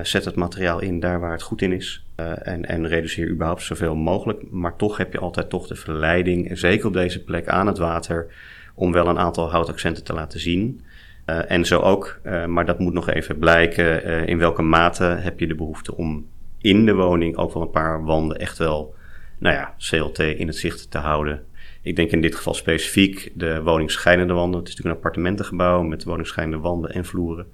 Zet 0.03 0.25
het 0.25 0.35
materiaal 0.35 0.79
in 0.79 0.99
daar 0.99 1.19
waar 1.19 1.31
het 1.31 1.41
goed 1.41 1.61
in 1.61 1.71
is. 1.71 2.05
en, 2.43 2.65
en 2.65 2.87
reduceer 2.87 3.29
überhaupt 3.29 3.61
zoveel 3.61 3.95
mogelijk. 3.95 4.51
Maar 4.51 4.75
toch 4.75 4.97
heb 4.97 5.13
je 5.13 5.19
altijd 5.19 5.49
toch 5.49 5.67
de 5.67 5.75
verleiding, 5.75 6.57
zeker 6.57 6.87
op 6.87 6.93
deze 6.93 7.23
plek 7.23 7.47
aan 7.47 7.67
het 7.67 7.77
water, 7.77 8.27
om 8.75 8.91
wel 8.91 9.07
een 9.07 9.19
aantal 9.19 9.51
houtaccenten 9.51 10.03
te 10.03 10.13
laten 10.13 10.39
zien. 10.39 10.81
En 11.25 11.65
zo 11.65 11.79
ook, 11.79 12.19
maar 12.47 12.65
dat 12.65 12.79
moet 12.79 12.93
nog 12.93 13.09
even 13.09 13.37
blijken, 13.37 14.03
in 14.27 14.37
welke 14.37 14.61
mate 14.61 15.03
heb 15.03 15.39
je 15.39 15.47
de 15.47 15.55
behoefte 15.55 15.95
om 15.95 16.27
in 16.57 16.85
de 16.85 16.93
woning 16.93 17.37
ook 17.37 17.53
wel 17.53 17.63
een 17.63 17.69
paar 17.69 18.03
wanden 18.03 18.39
echt 18.39 18.57
wel 18.57 18.95
nou 19.39 19.55
ja, 19.55 19.73
CLT 19.77 20.19
in 20.19 20.47
het 20.47 20.55
zicht 20.55 20.91
te 20.91 20.97
houden. 20.97 21.45
Ik 21.81 21.95
denk 21.95 22.11
in 22.11 22.21
dit 22.21 22.35
geval 22.35 22.53
specifiek 22.53 23.31
de 23.33 23.61
woningscheidende 23.61 24.33
wanden. 24.33 24.59
Het 24.59 24.67
is 24.67 24.75
natuurlijk 24.75 24.95
een 24.95 25.03
appartementengebouw 25.03 25.81
met 25.81 26.03
woningscheidende 26.03 26.61
wanden 26.61 26.91
en 26.91 27.05
vloeren. 27.05 27.47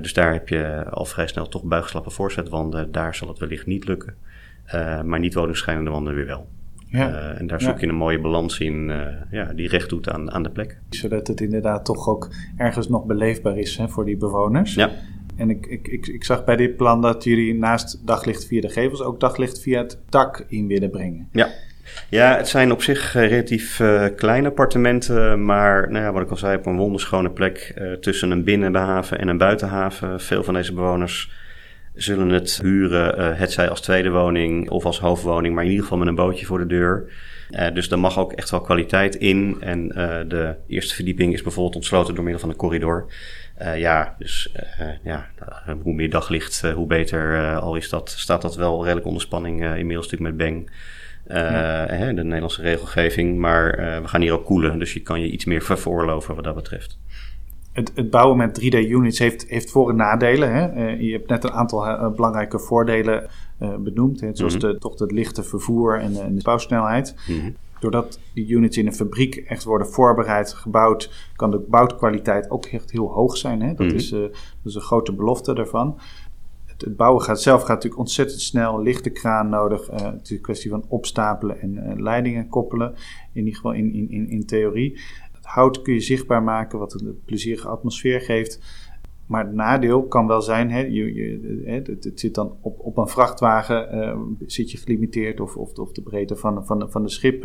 Dus 0.00 0.12
daar 0.12 0.32
heb 0.32 0.48
je 0.48 0.84
al 0.90 1.04
vrij 1.04 1.26
snel 1.26 1.48
toch 1.48 1.62
buigslappe 1.62 2.10
voorzetwanden. 2.10 2.92
Daar 2.92 3.14
zal 3.14 3.28
het 3.28 3.38
wellicht 3.38 3.66
niet 3.66 3.86
lukken. 3.86 4.16
Maar 5.04 5.18
niet 5.18 5.34
woningscheidende 5.34 5.90
wanden 5.90 6.14
weer 6.14 6.26
wel. 6.26 6.48
Ja. 6.96 7.10
Uh, 7.10 7.40
en 7.40 7.46
daar 7.46 7.60
zoek 7.60 7.80
je 7.80 7.86
een 7.86 7.94
mooie 7.94 8.20
balans 8.20 8.58
in 8.58 8.92
ja, 9.30 9.52
die 9.52 9.68
recht 9.68 9.88
doet 9.88 10.10
aan, 10.10 10.32
aan 10.32 10.42
de 10.42 10.50
plek. 10.50 10.78
Zodat 10.90 11.26
het 11.26 11.40
inderdaad 11.40 11.84
toch 11.84 12.08
ook 12.08 12.28
ergens 12.56 12.88
nog 12.88 13.04
beleefbaar 13.04 13.58
is 13.58 13.76
hè, 13.76 13.88
voor 13.88 14.04
die 14.04 14.16
bewoners. 14.16 14.74
Ja. 14.74 14.90
En 15.36 15.50
ik, 15.50 15.66
ik, 15.66 15.88
ik, 15.88 16.06
ik, 16.06 16.24
zag 16.24 16.44
bij 16.44 16.56
dit 16.56 16.76
plan 16.76 17.00
dat 17.00 17.24
jullie 17.24 17.54
naast 17.54 18.06
daglicht 18.06 18.46
via 18.46 18.60
de 18.60 18.68
gevels 18.68 19.02
ook 19.02 19.20
daglicht 19.20 19.60
via 19.60 19.82
het 19.82 19.98
dak 20.08 20.44
in 20.48 20.66
willen 20.66 20.90
brengen. 20.90 21.28
Ja. 21.32 21.48
Ja, 22.08 22.36
het 22.36 22.48
zijn 22.48 22.72
op 22.72 22.82
zich 22.82 23.14
uh, 23.14 23.28
relatief 23.28 23.80
uh, 23.80 24.04
kleine 24.16 24.48
appartementen, 24.48 25.44
maar 25.44 25.90
nou 25.90 26.04
ja, 26.04 26.12
wat 26.12 26.22
ik 26.22 26.30
al 26.30 26.36
zei, 26.36 26.56
op 26.56 26.66
een 26.66 26.76
wonderschone 26.76 27.30
plek 27.30 27.80
tussen 28.00 28.30
een 28.30 28.44
binnenhaven 28.44 29.18
en 29.18 29.28
een 29.28 29.38
buitenhaven. 29.38 30.20
Veel 30.20 30.44
van 30.44 30.54
deze 30.54 30.72
bewoners 30.72 31.32
zullen 31.96 32.28
het 32.28 32.60
huren, 32.62 33.36
het 33.36 33.52
zij 33.52 33.68
als 33.68 33.80
tweede 33.80 34.10
woning 34.10 34.70
of 34.70 34.84
als 34.84 35.00
hoofdwoning, 35.00 35.54
maar 35.54 35.64
in 35.64 35.70
ieder 35.70 35.84
geval 35.84 35.98
met 35.98 36.08
een 36.08 36.14
bootje 36.14 36.46
voor 36.46 36.58
de 36.58 36.66
deur. 36.66 37.12
dus 37.74 37.90
er 37.90 37.98
mag 37.98 38.18
ook 38.18 38.32
echt 38.32 38.50
wel 38.50 38.60
kwaliteit 38.60 39.14
in. 39.14 39.56
En 39.60 39.88
de 40.28 40.54
eerste 40.66 40.94
verdieping 40.94 41.32
is 41.32 41.42
bijvoorbeeld 41.42 41.76
ontsloten 41.76 42.14
door 42.14 42.24
middel 42.24 42.40
van 42.40 42.50
een 42.50 42.56
corridor. 42.56 43.06
Uh, 43.62 43.78
ja, 43.78 44.14
dus 44.18 44.52
uh, 44.80 44.86
ja, 45.02 45.28
hoe 45.82 45.94
meer 45.94 46.10
daglicht, 46.10 46.62
uh, 46.64 46.72
hoe 46.72 46.86
beter. 46.86 47.56
al 47.58 47.76
is 47.76 47.88
dat, 47.88 48.10
staat 48.10 48.42
dat 48.42 48.56
wel 48.56 48.82
redelijk 48.82 49.06
onder 49.06 49.22
spanning 49.22 49.64
inmiddels 49.64 50.10
natuurlijk 50.10 50.36
met 50.36 50.46
Bang. 50.46 50.70
Ja. 51.28 51.86
Hè, 51.86 52.14
de 52.14 52.24
Nederlandse 52.24 52.62
regelgeving. 52.62 53.38
Maar 53.38 53.76
we 54.02 54.08
gaan 54.08 54.20
hier 54.20 54.32
ook 54.32 54.44
koelen, 54.44 54.78
dus 54.78 54.92
je 54.92 55.00
kan 55.00 55.20
je 55.20 55.30
iets 55.30 55.44
meer 55.44 55.62
veroorloven 55.62 56.34
wat 56.34 56.44
dat 56.44 56.54
betreft. 56.54 56.98
Het, 57.76 57.92
het 57.94 58.10
bouwen 58.10 58.36
met 58.36 58.60
3D-units 58.60 59.18
heeft, 59.18 59.48
heeft 59.48 59.70
voor- 59.70 59.90
en 59.90 59.96
nadelen. 59.96 60.52
Hè? 60.52 60.90
je 60.90 61.12
hebt 61.12 61.28
net 61.28 61.44
een 61.44 61.52
aantal 61.52 62.10
belangrijke 62.10 62.58
voordelen 62.58 63.28
benoemd. 63.78 64.20
Hè? 64.20 64.28
Zoals 64.32 64.54
mm 64.54 64.60
-hmm. 64.60 64.72
de, 64.72 64.78
toch 64.78 64.98
het 64.98 65.12
lichte 65.12 65.42
vervoer 65.42 66.00
en, 66.00 66.16
en 66.22 66.34
de 66.34 66.42
bouwsnelheid. 66.42 67.14
Mm 67.26 67.40
-hmm 67.40 67.54
doordat 67.80 68.20
die 68.34 68.48
units 68.48 68.76
in 68.76 68.86
een 68.86 68.94
fabriek 68.94 69.36
echt 69.36 69.64
worden 69.64 69.86
voorbereid, 69.86 70.52
gebouwd, 70.52 71.30
kan 71.36 71.50
de 71.50 71.58
bouwkwaliteit 71.58 72.50
ook 72.50 72.64
echt 72.64 72.90
heel 72.90 73.12
hoog 73.12 73.36
zijn. 73.36 73.62
Hè? 73.62 73.74
Dat, 73.74 73.86
mm 73.86 73.94
is, 73.94 74.08
dat 74.08 74.30
is 74.64 74.74
een 74.74 74.80
grote 74.80 75.12
belofte 75.12 75.54
daarvan. 75.54 76.00
Het, 76.64 76.80
het, 76.80 76.96
bouwen 76.96 77.22
gaat 77.22 77.42
zelf 77.42 77.60
gaat 77.60 77.68
natuurlijk 77.68 78.00
ontzettend 78.00 78.40
snel, 78.40 78.82
lichte 78.82 79.10
kraan 79.10 79.48
nodig. 79.48 79.86
Het 79.86 80.20
is 80.22 80.30
een 80.30 80.40
kwestie 80.40 80.70
van 80.70 80.84
opstapelen 80.88 81.60
en 81.60 82.02
leidingen 82.02 82.48
koppelen, 82.48 82.94
in 83.32 83.44
ieder 83.44 83.54
geval 83.54 83.72
in, 83.72 83.94
in, 83.94 84.10
in, 84.10 84.28
in 84.28 84.46
theorie. 84.46 85.00
Hout 85.46 85.82
kun 85.82 85.94
je 85.94 86.00
zichtbaar 86.00 86.42
maken, 86.42 86.78
wat 86.78 86.92
een 86.92 87.20
plezierige 87.24 87.68
atmosfeer 87.68 88.20
geeft. 88.20 88.60
Maar 89.26 89.44
het 89.44 89.54
nadeel 89.54 90.02
kan 90.02 90.26
wel 90.26 90.42
zijn, 90.42 90.70
hè, 90.70 90.80
je, 90.80 91.14
je, 91.14 91.62
het, 91.64 91.86
het, 91.86 92.20
zit 92.20 92.34
dan 92.34 92.56
op, 92.60 92.80
op 92.80 92.96
een 92.96 93.08
vrachtwagen, 93.08 93.94
uh, 93.94 94.18
zit 94.46 94.70
je 94.70 94.78
gelimiteerd 94.78 95.40
of, 95.40 95.56
of, 95.56 95.78
of 95.78 95.92
de 95.92 96.02
breedte 96.02 96.36
van, 96.36 96.66
van, 96.66 96.90
van 96.90 97.02
de 97.02 97.08
schip. 97.08 97.44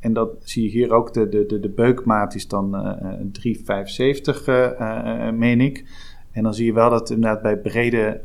en 0.00 0.12
dat 0.12 0.30
zie 0.40 0.62
je 0.62 0.68
hier 0.68 0.92
ook, 0.92 1.14
de, 1.14 1.28
de, 1.28 1.46
de, 1.46 1.60
de 1.60 1.68
beukmaat 1.68 2.34
is 2.34 2.48
dan 2.48 2.74
uh, 2.74 3.54
3,75 4.34 4.44
uh, 4.46 5.30
meen 5.30 5.60
ik. 5.60 5.84
En 6.30 6.42
dan 6.42 6.54
zie 6.54 6.66
je 6.66 6.72
wel 6.72 6.90
dat 6.90 7.10
inderdaad 7.10 7.42
bij 7.42 7.58
brede 7.58 8.20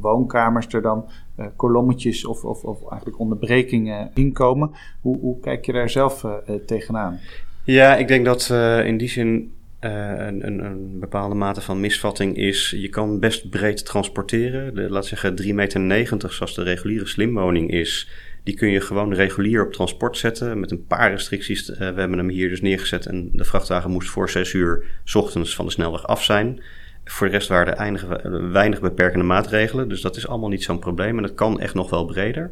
woonkamers 0.00 0.66
er 0.66 0.82
dan 0.82 1.08
kolommetjes 1.56 2.24
of, 2.24 2.44
of, 2.44 2.64
of 2.64 2.90
eigenlijk 2.90 3.18
onderbrekingen 3.18 4.10
inkomen. 4.14 4.70
Hoe, 5.00 5.18
hoe 5.18 5.40
kijk 5.40 5.64
je 5.64 5.72
daar 5.72 5.90
zelf 5.90 6.26
tegenaan? 6.66 7.18
Ja, 7.64 7.96
ik 7.96 8.08
denk 8.08 8.24
dat 8.24 8.50
in 8.84 8.96
die 8.96 9.08
zin 9.08 9.52
uh, 9.80 10.14
een, 10.16 10.64
een, 10.64 10.98
bepaalde 11.00 11.34
mate 11.34 11.60
van 11.60 11.80
misvatting 11.80 12.36
is, 12.36 12.74
je 12.76 12.88
kan 12.88 13.20
best 13.20 13.50
breed 13.50 13.84
transporteren. 13.84 14.90
Laat 14.90 15.06
zeggen 15.06 15.42
3,90 15.42 15.46
meter, 15.46 16.32
zoals 16.32 16.54
de 16.54 16.62
reguliere 16.62 17.06
slimwoning 17.06 17.70
is. 17.70 18.10
Die 18.44 18.54
kun 18.54 18.70
je 18.70 18.80
gewoon 18.80 19.14
regulier 19.14 19.64
op 19.66 19.72
transport 19.72 20.16
zetten 20.16 20.60
met 20.60 20.70
een 20.70 20.86
paar 20.86 21.10
restricties. 21.10 21.70
Uh, 21.70 21.76
we 21.76 21.84
hebben 21.84 22.18
hem 22.18 22.28
hier 22.28 22.48
dus 22.48 22.60
neergezet 22.60 23.06
en 23.06 23.30
de 23.32 23.44
vrachtwagen 23.44 23.90
moest 23.90 24.10
voor 24.10 24.30
6 24.30 24.52
uur 24.52 24.84
s 25.04 25.14
ochtends 25.14 25.54
van 25.54 25.64
de 25.64 25.70
snelweg 25.70 26.06
af 26.06 26.24
zijn. 26.24 26.62
Voor 27.04 27.26
de 27.26 27.32
rest 27.32 27.48
waren 27.48 27.72
er 27.72 27.78
eindige, 27.78 28.48
weinig 28.52 28.80
beperkende 28.80 29.24
maatregelen, 29.24 29.88
dus 29.88 30.00
dat 30.00 30.16
is 30.16 30.28
allemaal 30.28 30.48
niet 30.48 30.62
zo'n 30.62 30.78
probleem 30.78 31.16
en 31.16 31.22
dat 31.22 31.34
kan 31.34 31.60
echt 31.60 31.74
nog 31.74 31.90
wel 31.90 32.04
breder. 32.04 32.50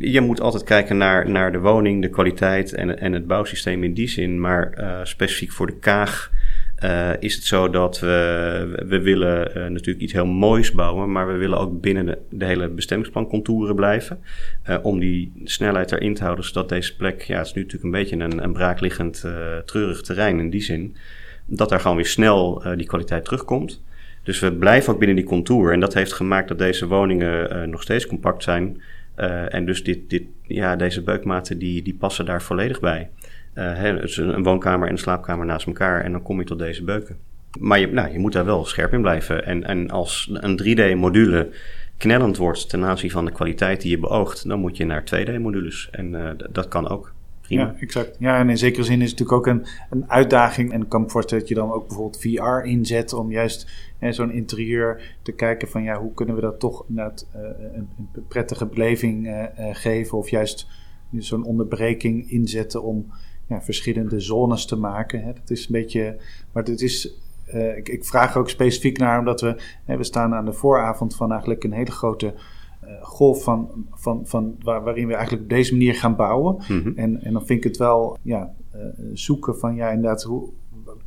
Je 0.00 0.20
moet 0.20 0.40
altijd 0.40 0.64
kijken 0.64 0.96
naar, 0.96 1.30
naar 1.30 1.52
de 1.52 1.58
woning, 1.58 2.02
de 2.02 2.08
kwaliteit 2.08 2.72
en, 2.72 2.98
en 2.98 3.12
het 3.12 3.26
bouwsysteem 3.26 3.84
in 3.84 3.94
die 3.94 4.08
zin. 4.08 4.40
Maar 4.40 4.74
uh, 4.78 5.00
specifiek 5.02 5.52
voor 5.52 5.66
de 5.66 5.78
Kaag 5.78 6.30
uh, 6.84 7.10
is 7.18 7.34
het 7.34 7.44
zo 7.44 7.70
dat 7.70 8.00
we, 8.00 8.84
we 8.88 9.00
willen 9.00 9.48
uh, 9.48 9.66
natuurlijk 9.66 10.00
iets 10.00 10.12
heel 10.12 10.26
moois 10.26 10.72
bouwen, 10.72 11.12
maar 11.12 11.26
we 11.26 11.32
willen 11.32 11.58
ook 11.58 11.80
binnen 11.80 12.06
de, 12.06 12.18
de 12.30 12.44
hele 12.44 12.68
bestemmingsplancontouren 12.68 13.74
blijven. 13.74 14.18
Om 14.82 14.98
die 14.98 15.32
snelheid 15.44 15.92
erin 15.92 16.14
te 16.14 16.22
houden, 16.22 16.44
zodat 16.44 16.68
deze 16.68 16.96
plek, 16.96 17.22
ja, 17.22 17.38
het 17.38 17.46
is 17.46 17.52
nu 17.52 17.62
natuurlijk 17.62 17.94
een 17.94 18.00
beetje 18.00 18.16
een, 18.16 18.44
een 18.44 18.52
braakliggend, 18.52 19.24
treurig 19.64 20.00
terrein 20.00 20.38
in 20.38 20.50
die 20.50 20.62
zin, 20.62 20.96
dat 21.46 21.68
daar 21.68 21.80
gewoon 21.80 21.96
weer 21.96 22.06
snel 22.06 22.62
die 22.76 22.86
kwaliteit 22.86 23.24
terugkomt. 23.24 23.82
Dus 24.22 24.40
we 24.40 24.52
blijven 24.52 24.92
ook 24.92 24.98
binnen 24.98 25.16
die 25.16 25.24
contour. 25.24 25.72
En 25.72 25.80
dat 25.80 25.94
heeft 25.94 26.12
gemaakt 26.12 26.48
dat 26.48 26.58
deze 26.58 26.86
woningen 26.86 27.70
nog 27.70 27.82
steeds 27.82 28.06
compact 28.06 28.42
zijn. 28.42 28.82
En 29.48 29.64
dus 29.64 29.84
dit, 29.84 30.10
dit, 30.10 30.22
ja, 30.42 30.76
deze 30.76 31.02
beukmaten 31.02 31.58
die, 31.58 31.82
die 31.82 31.94
passen 31.94 32.24
daar 32.24 32.42
volledig 32.42 32.80
bij. 32.80 33.10
Uh, 33.54 34.00
dus 34.00 34.16
een 34.16 34.42
woonkamer 34.42 34.86
en 34.86 34.92
een 34.92 34.98
slaapkamer 34.98 35.46
naast 35.46 35.66
elkaar 35.66 36.04
en 36.04 36.12
dan 36.12 36.22
kom 36.22 36.38
je 36.38 36.44
tot 36.44 36.58
deze 36.58 36.84
beuken. 36.84 37.16
Maar 37.58 37.78
je, 37.78 37.86
nou, 37.86 38.12
je 38.12 38.18
moet 38.18 38.32
daar 38.32 38.44
wel 38.44 38.64
scherp 38.64 38.92
in 38.92 39.00
blijven. 39.00 39.44
En, 39.44 39.64
en 39.64 39.90
als 39.90 40.30
een 40.32 40.60
3D-module 40.62 41.48
knellend 41.96 42.36
wordt 42.36 42.68
ten 42.68 42.84
aanzien 42.84 43.10
van 43.10 43.24
de 43.24 43.32
kwaliteit 43.32 43.80
die 43.80 43.90
je 43.90 43.98
beoogt, 43.98 44.48
dan 44.48 44.60
moet 44.60 44.76
je 44.76 44.84
naar 44.84 45.02
2D-modules. 45.02 45.88
En 45.90 46.12
uh, 46.12 46.30
dat 46.50 46.68
kan 46.68 46.88
ook. 46.88 47.12
Ja, 47.48 47.74
exact. 47.78 48.16
Ja, 48.18 48.38
en 48.38 48.50
in 48.50 48.58
zekere 48.58 48.84
zin 48.84 49.02
is 49.02 49.10
het 49.10 49.18
natuurlijk 49.18 49.48
ook 49.48 49.54
een, 49.54 49.66
een 49.90 50.10
uitdaging. 50.10 50.72
En 50.72 50.82
ik 50.82 50.88
kan 50.88 51.02
me 51.02 51.08
voorstellen 51.08 51.44
dat 51.44 51.52
je 51.52 51.60
dan 51.60 51.72
ook 51.72 51.86
bijvoorbeeld 51.86 52.20
VR 52.20 52.68
inzet 52.68 53.12
om 53.12 53.30
juist 53.30 53.70
zo'n 54.10 54.32
interieur 54.32 55.16
te 55.22 55.32
kijken 55.32 55.68
van 55.68 55.82
ja, 55.82 56.00
hoe 56.00 56.14
kunnen 56.14 56.34
we 56.34 56.40
dat 56.40 56.60
toch 56.60 56.84
net, 56.86 57.28
uh, 57.36 57.42
een, 57.74 57.88
een, 58.14 58.26
prettige 58.28 58.66
beleving 58.66 59.26
uh, 59.26 59.44
geven. 59.72 60.18
Of 60.18 60.28
juist 60.28 60.66
zo'n 61.12 61.44
onderbreking 61.44 62.30
inzetten 62.30 62.82
om 62.82 63.12
ja, 63.46 63.62
verschillende 63.62 64.20
zones 64.20 64.66
te 64.66 64.76
maken. 64.76 65.22
Hè. 65.22 65.32
Dat 65.32 65.50
is 65.50 65.60
een 65.60 65.72
beetje, 65.72 66.16
maar 66.52 66.64
dit 66.64 66.80
is, 66.80 67.18
ik, 67.76 67.88
ik, 67.88 68.04
vraag 68.04 68.36
ook 68.36 68.50
specifiek 68.50 68.98
naar, 68.98 69.18
omdat 69.18 69.40
we, 69.40 69.56
hè, 69.84 69.96
we 69.96 70.04
staan 70.04 70.34
aan 70.34 70.44
de 70.44 70.52
vooravond 70.52 71.16
van 71.16 71.30
eigenlijk 71.30 71.64
een 71.64 71.72
hele 71.72 71.90
grote 71.90 72.34
golf 73.00 73.42
van, 73.42 73.86
van, 73.90 74.26
van 74.26 74.56
waar, 74.62 74.82
waarin 74.82 75.06
we 75.06 75.14
eigenlijk 75.14 75.42
op 75.42 75.48
deze 75.48 75.72
manier 75.72 75.94
gaan 75.94 76.16
bouwen. 76.16 76.56
Mm-hmm. 76.68 76.92
en, 76.96 77.22
en 77.22 77.32
dan 77.32 77.46
vind 77.46 77.58
ik 77.58 77.64
het 77.64 77.76
wel 77.76 78.18
ja, 78.22 78.54
uh, 78.74 78.80
zoeken 79.12 79.58
van 79.58 79.74
ja, 79.74 79.90
inderdaad, 79.90 80.22
hoe, 80.22 80.48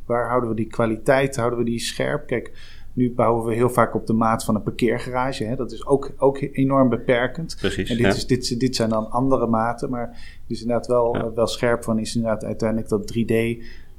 waar 0.06 0.28
houden 0.28 0.48
we 0.48 0.56
die 0.56 0.66
kwaliteit, 0.66 1.36
houden 1.36 1.58
we 1.58 1.64
die 1.64 1.78
scherp? 1.78 2.26
Kijk, 2.26 2.52
nu 2.92 3.12
bouwen 3.14 3.46
we 3.46 3.54
heel 3.54 3.70
vaak 3.70 3.94
op 3.94 4.06
de 4.06 4.12
maat 4.12 4.44
van 4.44 4.54
een 4.54 4.62
parkeergarage. 4.62 5.44
Hè? 5.44 5.56
Dat 5.56 5.72
is 5.72 5.86
ook, 5.86 6.12
ook 6.16 6.40
enorm 6.40 6.88
beperkend. 6.88 7.56
Precies, 7.60 7.90
en 7.90 7.96
dit, 7.96 8.14
is, 8.14 8.26
dit, 8.26 8.60
dit 8.60 8.76
zijn 8.76 8.88
dan 8.88 9.10
andere 9.10 9.46
maten, 9.46 9.90
maar 9.90 10.06
het 10.06 10.50
is 10.50 10.60
inderdaad 10.60 10.86
wel, 10.86 11.16
ja. 11.16 11.32
wel 11.32 11.46
scherp 11.46 11.84
van, 11.84 11.98
is 11.98 12.14
inderdaad 12.14 12.44
uiteindelijk 12.44 12.88
dat 12.88 13.12
3D, 13.12 13.32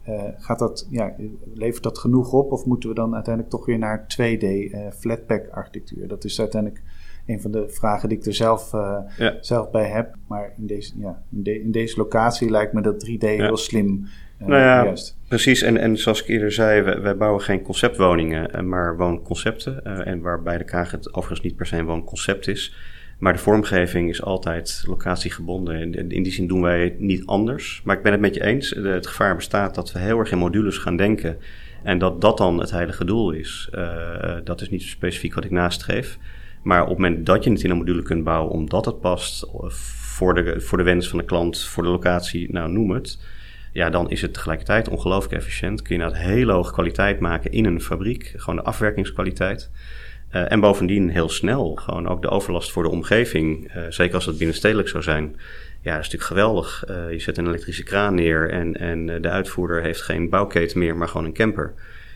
uh, 0.08 0.24
gaat 0.38 0.60
dat, 0.60 0.88
ja, 0.90 1.16
levert 1.54 1.84
dat 1.84 1.98
genoeg 1.98 2.34
op? 2.34 2.52
Of 2.52 2.66
moeten 2.66 2.90
we 2.90 2.96
dan 2.96 3.14
uiteindelijk 3.14 3.54
toch 3.54 3.66
weer 3.66 3.78
naar 3.78 4.06
2D 4.08 4.44
uh, 4.44 4.92
flatpack 4.92 5.50
architectuur? 5.50 6.08
Dat 6.08 6.24
is 6.24 6.40
uiteindelijk 6.40 6.82
een 7.26 7.42
van 7.42 7.52
de 7.52 7.70
vragen 7.70 8.10
die 8.10 8.18
ik 8.18 8.26
er 8.26 8.34
zelf, 8.34 8.74
uh, 8.74 8.98
ja. 9.18 9.38
zelf 9.42 9.72
bij 9.72 9.90
heb. 9.90 10.16
Maar 10.28 10.54
in 10.58 10.68
deze, 10.68 10.94
ja, 10.98 11.22
in, 11.32 11.44
de, 11.44 11.62
in 11.62 11.72
deze 11.72 11.98
locatie 11.98 12.50
lijkt 12.50 12.74
me 12.74 12.82
dat 12.82 13.06
3D 13.06 13.18
ja. 13.20 13.28
heel 13.28 13.58
slim. 13.58 14.08
Uh, 14.42 14.48
nou 14.48 14.62
ja, 14.62 14.84
juist. 14.84 15.18
precies. 15.28 15.62
En, 15.62 15.78
en 15.78 15.98
zoals 15.98 16.22
ik 16.22 16.28
eerder 16.28 16.52
zei, 16.52 16.82
wij, 16.82 17.02
wij 17.02 17.18
bouwen 17.18 17.42
geen 17.42 17.62
conceptwoningen, 17.62 18.68
maar 18.68 18.98
woonconcepten. 18.98 19.82
Uh, 19.84 20.08
en 20.08 20.22
waarbij 20.22 20.58
de 20.58 20.64
Kaag 20.64 20.92
het 20.92 21.14
overigens 21.14 21.42
niet 21.42 21.56
per 21.56 21.66
se 21.66 21.78
een 21.78 21.86
woonconcept 21.86 22.48
is. 22.48 22.76
Maar 23.20 23.34
de 23.34 23.40
vormgeving 23.40 24.10
is 24.10 24.24
altijd 24.24 24.84
locatiegebonden. 24.88 25.76
En 25.76 26.10
in 26.12 26.24
die 26.24 26.32
zin 26.32 26.48
doen 26.48 26.62
wij 26.62 26.84
het 26.84 27.00
niet 27.00 27.26
anders. 27.26 27.82
Maar 27.84 27.98
ik 27.98 28.04
ben 28.04 28.12
het 28.12 28.22
met 28.22 28.34
je 28.34 28.44
eens. 28.44 28.70
Het 28.70 29.08
gevaar 29.08 29.36
bestaat 29.36 29.76
dat 29.76 29.92
we 29.92 30.00
heel 30.00 30.20
erg 30.20 30.32
in 30.32 30.38
modules 30.38 30.78
gaan 30.78 30.98
denken. 30.98 31.38
En 31.84 31.98
dat 31.98 32.22
dat 32.22 32.38
dan 32.38 32.60
het 32.60 32.72
heilige 32.72 33.06
doel 33.06 33.32
is. 33.32 33.70
dat 34.44 34.62
is 34.62 34.70
niet 34.70 34.82
specifiek 34.82 35.34
wat 35.34 35.44
ik 35.44 35.52
nastreef. 35.52 36.18
Maar 36.64 36.82
op 36.82 36.90
het 36.90 36.98
moment 36.98 37.26
dat 37.26 37.44
je 37.44 37.50
het 37.50 37.64
in 37.64 37.70
een 37.70 37.78
module 37.78 38.02
kunt 38.02 38.24
bouwen 38.24 38.52
omdat 38.52 38.86
het 38.86 39.00
past 39.00 39.50
voor 40.14 40.34
de, 40.34 40.62
voor 40.62 40.78
de 40.78 40.84
wens 40.84 41.08
van 41.08 41.20
de 41.20 41.26
klant, 41.26 41.64
voor 41.64 41.84
de 41.84 41.90
locatie, 41.90 42.52
nou 42.52 42.72
noem 42.72 42.92
het. 42.92 43.18
Ja, 43.72 43.90
dan 43.90 44.10
is 44.10 44.22
het 44.22 44.34
tegelijkertijd 44.34 44.90
ongelooflijk 44.90 45.34
efficiënt. 45.34 45.82
Kun 45.82 45.96
je 45.96 46.02
nou 46.02 46.16
hele 46.16 46.52
hoge 46.52 46.72
kwaliteit 46.72 47.20
maken 47.20 47.52
in 47.52 47.66
een 47.66 47.82
fabriek. 47.82 48.34
Gewoon 48.36 48.56
de 48.56 48.64
afwerkingskwaliteit. 48.64 49.70
Uh, 50.32 50.52
en 50.52 50.60
bovendien 50.60 51.10
heel 51.10 51.30
snel. 51.30 51.76
Gewoon 51.76 52.08
ook 52.08 52.22
de 52.22 52.30
overlast 52.30 52.72
voor 52.72 52.84
de 52.84 52.90
omgeving. 52.90 53.76
Uh, 53.76 53.84
zeker 53.90 54.16
als 54.16 54.26
het 54.26 54.38
binnenstedelijk 54.38 54.88
zou 54.88 55.04
zijn. 55.04 55.36
Ja, 55.82 55.96
dat 55.96 56.06
is 56.06 56.12
natuurlijk 56.12 56.24
geweldig. 56.24 56.84
Uh, 56.90 57.12
je 57.12 57.20
zet 57.20 57.38
een 57.38 57.48
elektrische 57.48 57.84
kraan 57.84 58.16
neer 58.16 58.50
en, 58.50 58.80
en 58.80 59.22
de 59.22 59.30
uitvoerder 59.30 59.82
heeft 59.82 60.02
geen 60.02 60.30
bouwketen 60.30 60.80
meer, 60.80 60.96
maar 60.96 61.08
gewoon 61.08 61.26
een 61.26 61.34
camper. 61.34 61.74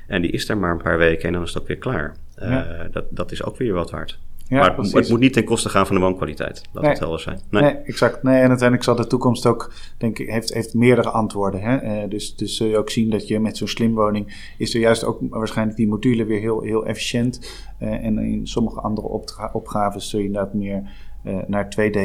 En 0.08 0.22
die 0.22 0.32
is 0.32 0.46
daar 0.46 0.58
maar 0.58 0.72
een 0.72 0.82
paar 0.82 0.98
weken 0.98 1.28
en 1.28 1.34
dan 1.34 1.44
is 1.44 1.54
het 1.54 1.62
ook 1.62 1.68
weer 1.68 1.78
klaar. 1.78 2.16
Ja. 2.40 2.88
dat, 2.92 3.06
dat 3.10 3.32
is 3.32 3.44
ook 3.44 3.58
weer 3.58 3.74
wat 3.74 3.92
waard. 3.92 4.20
Ja, 4.50 4.60
maar 4.60 4.74
precies. 4.74 4.94
het 4.94 5.10
moet 5.10 5.20
niet 5.20 5.34
ten 5.34 5.44
koste 5.44 5.70
gaan 5.70 5.86
van 5.88 5.96
de 5.96 6.02
woonkwaliteit. 6.02 6.62
Laat 6.72 6.84
nee. 6.84 6.92
het 6.92 7.02
helder 7.02 7.20
zijn. 7.20 7.40
Nee. 7.50 7.62
nee. 7.62 7.74
exact. 7.74 8.24
Nee, 8.24 8.36
en 8.36 8.48
uiteindelijk 8.48 8.84
zal 8.84 8.96
de 8.96 9.08
toekomst 9.08 9.46
ook, 9.46 9.74
denk 9.98 10.20
ik, 10.20 10.30
heeft, 10.30 10.54
heeft 10.54 10.74
meerdere 10.74 11.10
antwoorden. 11.10 11.62
Hè? 11.62 12.04
Uh, 12.04 12.10
dus, 12.10 12.36
dus 12.36 12.56
zul 12.56 12.68
je 12.68 12.78
ook 12.78 12.90
zien 12.90 13.10
dat 13.10 13.28
je 13.28 13.40
met 13.40 13.58
zo'n 13.58 13.68
slimwoning 13.68 14.54
is 14.58 14.74
er 14.74 14.80
juist 14.80 15.04
ook 15.04 15.20
waarschijnlijk 15.30 15.78
die 15.78 15.88
module 15.88 16.26
weer 16.26 16.40
heel, 16.40 16.62
heel 16.62 16.86
efficiënt. 16.86 17.66
Uh, 17.80 18.06
en 18.06 18.20
in 18.20 18.48
sommige 18.48 18.80
andere 18.80 19.08
opgaves 19.52 20.10
zul 20.10 20.20
je 20.20 20.26
inderdaad 20.26 20.54
meer 20.54 20.84
uh, 21.26 21.38
naar 21.48 21.66
2D 21.66 22.00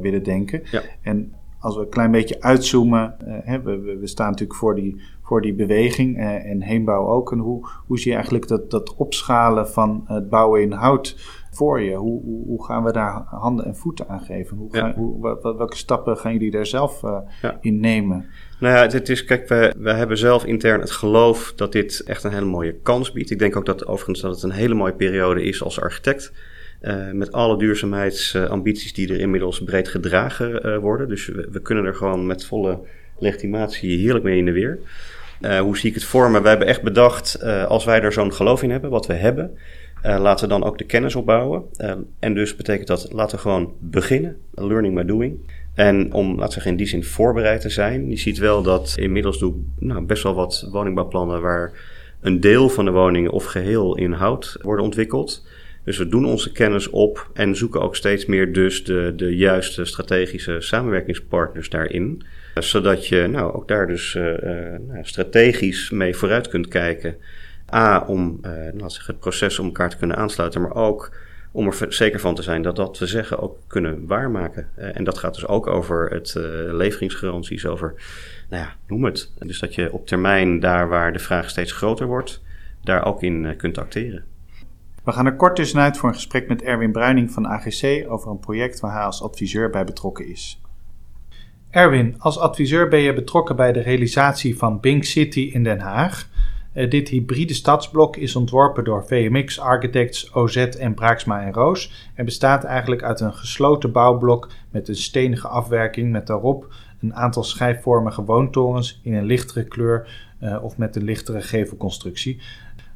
willen 0.00 0.22
denken. 0.22 0.62
Ja. 0.70 0.82
En 1.02 1.34
als 1.58 1.76
we 1.76 1.82
een 1.82 1.88
klein 1.88 2.10
beetje 2.10 2.40
uitzoomen, 2.40 3.14
hè, 3.44 3.62
we, 3.62 3.96
we, 4.00 4.06
staan 4.06 4.30
natuurlijk 4.30 4.58
voor 4.58 4.74
die, 4.74 5.02
voor 5.22 5.42
die 5.42 5.54
beweging 5.54 6.18
en 6.18 6.62
heenbouw 6.62 7.06
ook. 7.06 7.32
En 7.32 7.38
hoe, 7.38 7.68
hoe 7.86 7.98
zie 7.98 8.08
je 8.08 8.14
eigenlijk 8.14 8.48
dat, 8.48 8.70
dat 8.70 8.94
opschalen 8.96 9.68
van 9.68 10.04
het 10.06 10.28
bouwen 10.28 10.62
in 10.62 10.72
hout 10.72 11.16
voor 11.52 11.80
je. 11.80 11.94
Hoe, 11.94 12.22
hoe, 12.22 12.46
hoe, 12.46 12.64
gaan 12.64 12.84
we 12.84 12.92
daar 12.92 13.22
handen 13.26 13.64
en 13.64 13.76
voeten 13.76 14.08
aan 14.08 14.20
geven? 14.20 14.56
Hoe 14.56 14.72
gaan, 14.72 14.88
ja. 14.88 14.94
hoe, 14.94 15.38
welke 15.42 15.76
stappen 15.76 16.16
gaan 16.16 16.32
jullie 16.32 16.50
daar 16.50 16.66
zelf 16.66 17.02
uh, 17.02 17.18
ja. 17.42 17.58
in 17.60 17.80
nemen? 17.80 18.26
Nou 18.60 18.74
ja, 18.74 18.96
het 18.96 19.08
is, 19.08 19.24
kijk, 19.24 19.48
we, 19.48 19.74
we 19.78 19.92
hebben 19.92 20.18
zelf 20.18 20.44
intern 20.44 20.80
het 20.80 20.90
geloof 20.90 21.52
dat 21.56 21.72
dit 21.72 22.02
echt 22.06 22.24
een 22.24 22.32
hele 22.32 22.44
mooie 22.44 22.74
kans 22.82 23.12
biedt. 23.12 23.30
Ik 23.30 23.38
denk 23.38 23.56
ook 23.56 23.66
dat 23.66 23.86
overigens 23.86 24.20
dat 24.20 24.34
het 24.34 24.42
een 24.42 24.50
hele 24.50 24.74
mooie 24.74 24.92
periode 24.92 25.42
is 25.42 25.62
als 25.62 25.80
architect. 25.80 26.32
Uh, 26.82 27.10
met 27.12 27.32
alle 27.32 27.58
duurzaamheidsambities 27.58 28.92
die 28.92 29.12
er 29.12 29.20
inmiddels 29.20 29.64
breed 29.64 29.88
gedragen 29.88 30.66
uh, 30.66 30.78
worden. 30.78 31.08
Dus 31.08 31.26
we, 31.26 31.48
we, 31.50 31.60
kunnen 31.60 31.84
er 31.84 31.94
gewoon 31.94 32.26
met 32.26 32.44
volle 32.44 32.78
legitimatie 33.18 33.98
heerlijk 33.98 34.24
mee 34.24 34.38
in 34.38 34.44
de 34.44 34.52
weer. 34.52 34.78
Hoe 35.60 35.78
zie 35.78 35.88
ik 35.88 35.94
het 35.94 36.04
voor 36.04 36.30
me? 36.30 36.40
We 36.40 36.48
hebben 36.48 36.66
echt 36.66 36.82
bedacht, 36.82 37.42
als 37.44 37.84
wij 37.84 38.00
er 38.00 38.12
zo'n 38.12 38.32
geloof 38.32 38.62
in 38.62 38.70
hebben, 38.70 38.90
wat 38.90 39.06
we 39.06 39.12
hebben, 39.12 39.58
uh, 40.06 40.20
laten 40.20 40.48
we 40.48 40.52
dan 40.52 40.64
ook 40.64 40.78
de 40.78 40.84
kennis 40.84 41.14
opbouwen. 41.14 41.62
Uh, 41.78 41.92
en 42.18 42.34
dus 42.34 42.56
betekent 42.56 42.86
dat, 42.86 43.12
laten 43.12 43.36
we 43.36 43.42
gewoon 43.42 43.72
beginnen. 43.78 44.36
Learning 44.54 44.94
by 44.94 45.02
doing. 45.02 45.38
En 45.74 46.12
om, 46.12 46.28
laten 46.28 46.44
we 46.46 46.52
zeggen, 46.52 46.70
in 46.70 46.76
die 46.76 46.86
zin 46.86 47.04
voorbereid 47.04 47.60
te 47.60 47.68
zijn. 47.68 48.10
Je 48.10 48.16
ziet 48.16 48.38
wel 48.38 48.62
dat 48.62 48.94
inmiddels 48.98 49.38
doe 49.38 49.54
nou, 49.78 50.04
best 50.04 50.22
wel 50.22 50.34
wat 50.34 50.68
woningbouwplannen 50.70 51.40
waar 51.40 51.72
een 52.20 52.40
deel 52.40 52.68
van 52.68 52.84
de 52.84 52.90
woningen 52.90 53.30
of 53.30 53.44
geheel 53.44 53.96
in 53.96 54.12
hout 54.12 54.56
worden 54.62 54.84
ontwikkeld. 54.84 55.46
Dus 55.84 55.98
we 55.98 56.08
doen 56.08 56.26
onze 56.26 56.52
kennis 56.52 56.90
op 56.90 57.30
en 57.34 57.56
zoeken 57.56 57.80
ook 57.80 57.96
steeds 57.96 58.26
meer 58.26 58.52
dus 58.52 58.84
de, 58.84 59.12
de 59.16 59.36
juiste 59.36 59.84
strategische 59.84 60.60
samenwerkingspartners 60.60 61.68
daarin. 61.68 62.22
Zodat 62.54 63.06
je 63.06 63.26
nou, 63.26 63.52
ook 63.54 63.68
daar 63.68 63.86
dus 63.86 64.14
uh, 64.14 64.24
nou, 64.88 64.98
strategisch 65.00 65.90
mee 65.90 66.16
vooruit 66.16 66.48
kunt 66.48 66.68
kijken. 66.68 67.16
A, 67.74 68.04
om 68.06 68.40
laat 68.74 68.92
zeggen, 68.92 69.12
het 69.12 69.22
proces 69.22 69.58
om 69.58 69.66
elkaar 69.66 69.90
te 69.90 69.96
kunnen 69.96 70.16
aansluiten, 70.16 70.60
maar 70.60 70.74
ook 70.74 71.10
om 71.52 71.66
er 71.66 71.86
zeker 71.88 72.20
van 72.20 72.34
te 72.34 72.42
zijn 72.42 72.62
dat 72.62 72.76
dat 72.76 72.98
we 72.98 73.06
zeggen 73.06 73.38
ook 73.38 73.58
kunnen 73.66 74.06
waarmaken. 74.06 74.68
Uh, 74.78 74.96
en 74.96 75.04
dat 75.04 75.18
gaat 75.18 75.34
dus 75.34 75.46
ook 75.46 75.66
over 75.66 76.10
het 76.10 76.34
uh, 76.36 76.44
leveringsgaranties, 76.74 77.66
over, 77.66 77.94
nou 78.50 78.62
ja, 78.62 78.74
noem 78.86 79.04
het. 79.04 79.32
Dus 79.38 79.58
dat 79.58 79.74
je 79.74 79.92
op 79.92 80.06
termijn 80.06 80.60
daar 80.60 80.88
waar 80.88 81.12
de 81.12 81.18
vraag 81.18 81.50
steeds 81.50 81.72
groter 81.72 82.06
wordt, 82.06 82.42
daar 82.82 83.04
ook 83.04 83.22
in 83.22 83.56
kunt 83.56 83.78
acteren. 83.78 84.24
We 85.04 85.12
gaan 85.12 85.26
er 85.26 85.36
kort 85.36 85.56
tussenuit 85.56 85.96
voor 85.96 86.08
een 86.08 86.14
gesprek 86.14 86.48
met 86.48 86.62
Erwin 86.62 86.92
Bruining 86.92 87.30
van 87.30 87.46
AGC 87.46 88.04
over 88.08 88.30
een 88.30 88.38
project 88.38 88.80
waar 88.80 88.92
hij 88.92 89.02
als 89.02 89.22
adviseur 89.22 89.70
bij 89.70 89.84
betrokken 89.84 90.26
is. 90.28 90.60
Erwin, 91.70 92.14
als 92.18 92.38
adviseur 92.38 92.88
ben 92.88 93.00
je 93.00 93.14
betrokken 93.14 93.56
bij 93.56 93.72
de 93.72 93.80
realisatie 93.80 94.58
van 94.58 94.80
Bink 94.80 95.04
City 95.04 95.50
in 95.52 95.64
Den 95.64 95.80
Haag. 95.80 96.28
Uh, 96.74 96.90
dit 96.90 97.08
hybride 97.08 97.54
stadsblok 97.54 98.16
is 98.16 98.36
ontworpen 98.36 98.84
door 98.84 99.04
VMX 99.06 99.60
Architects, 99.60 100.34
OZ 100.34 100.56
en 100.56 100.94
Braaksma 100.94 101.42
en 101.42 101.52
Roos 101.52 102.10
en 102.14 102.24
bestaat 102.24 102.64
eigenlijk 102.64 103.02
uit 103.02 103.20
een 103.20 103.34
gesloten 103.34 103.92
bouwblok 103.92 104.48
met 104.70 104.88
een 104.88 104.96
stenige 104.96 105.48
afwerking 105.48 106.12
met 106.12 106.26
daarop 106.26 106.74
een 107.00 107.14
aantal 107.14 107.42
schijfvormige 107.42 108.24
woontorens 108.24 109.00
in 109.02 109.14
een 109.14 109.24
lichtere 109.24 109.64
kleur 109.64 110.08
uh, 110.42 110.62
of 110.62 110.78
met 110.78 110.96
een 110.96 111.04
lichtere 111.04 111.42
gevelconstructie. 111.42 112.40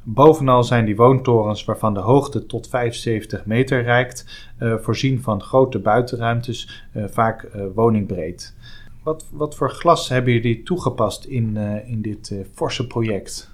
Bovenal 0.03 0.63
zijn 0.63 0.85
die 0.85 0.95
woontorens 0.95 1.65
waarvan 1.65 1.93
de 1.93 1.99
hoogte 1.99 2.45
tot 2.45 2.69
75 2.69 3.45
meter 3.45 3.83
reikt, 3.83 4.47
uh, 4.59 4.75
voorzien 4.77 5.21
van 5.21 5.41
grote 5.41 5.79
buitenruimtes, 5.79 6.85
vaak 6.93 7.49
woningbreed. 7.73 8.55
Wat, 9.07 9.25
wat 9.31 9.55
voor 9.55 9.69
glas 9.69 10.09
hebben 10.09 10.33
jullie 10.33 10.63
toegepast 10.63 11.25
in, 11.25 11.53
uh, 11.57 11.89
in 11.89 12.01
dit 12.01 12.29
uh, 12.29 12.39
forse 12.53 12.87
project? 12.87 13.49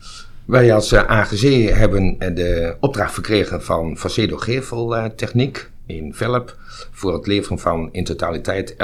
Wij 0.45 0.73
als 0.73 0.93
AGC 0.93 1.69
hebben 1.69 2.17
de 2.19 2.77
opdracht 2.79 3.13
verkregen 3.13 3.63
van 3.63 3.97
Facedo 3.97 4.37
Geveltechniek 4.37 5.69
in 5.85 6.13
Velp 6.13 6.57
voor 6.91 7.13
het 7.13 7.27
leveren 7.27 7.59
van 7.59 7.89
in 7.91 8.03
totaliteit 8.03 8.73
11.000 8.73 8.79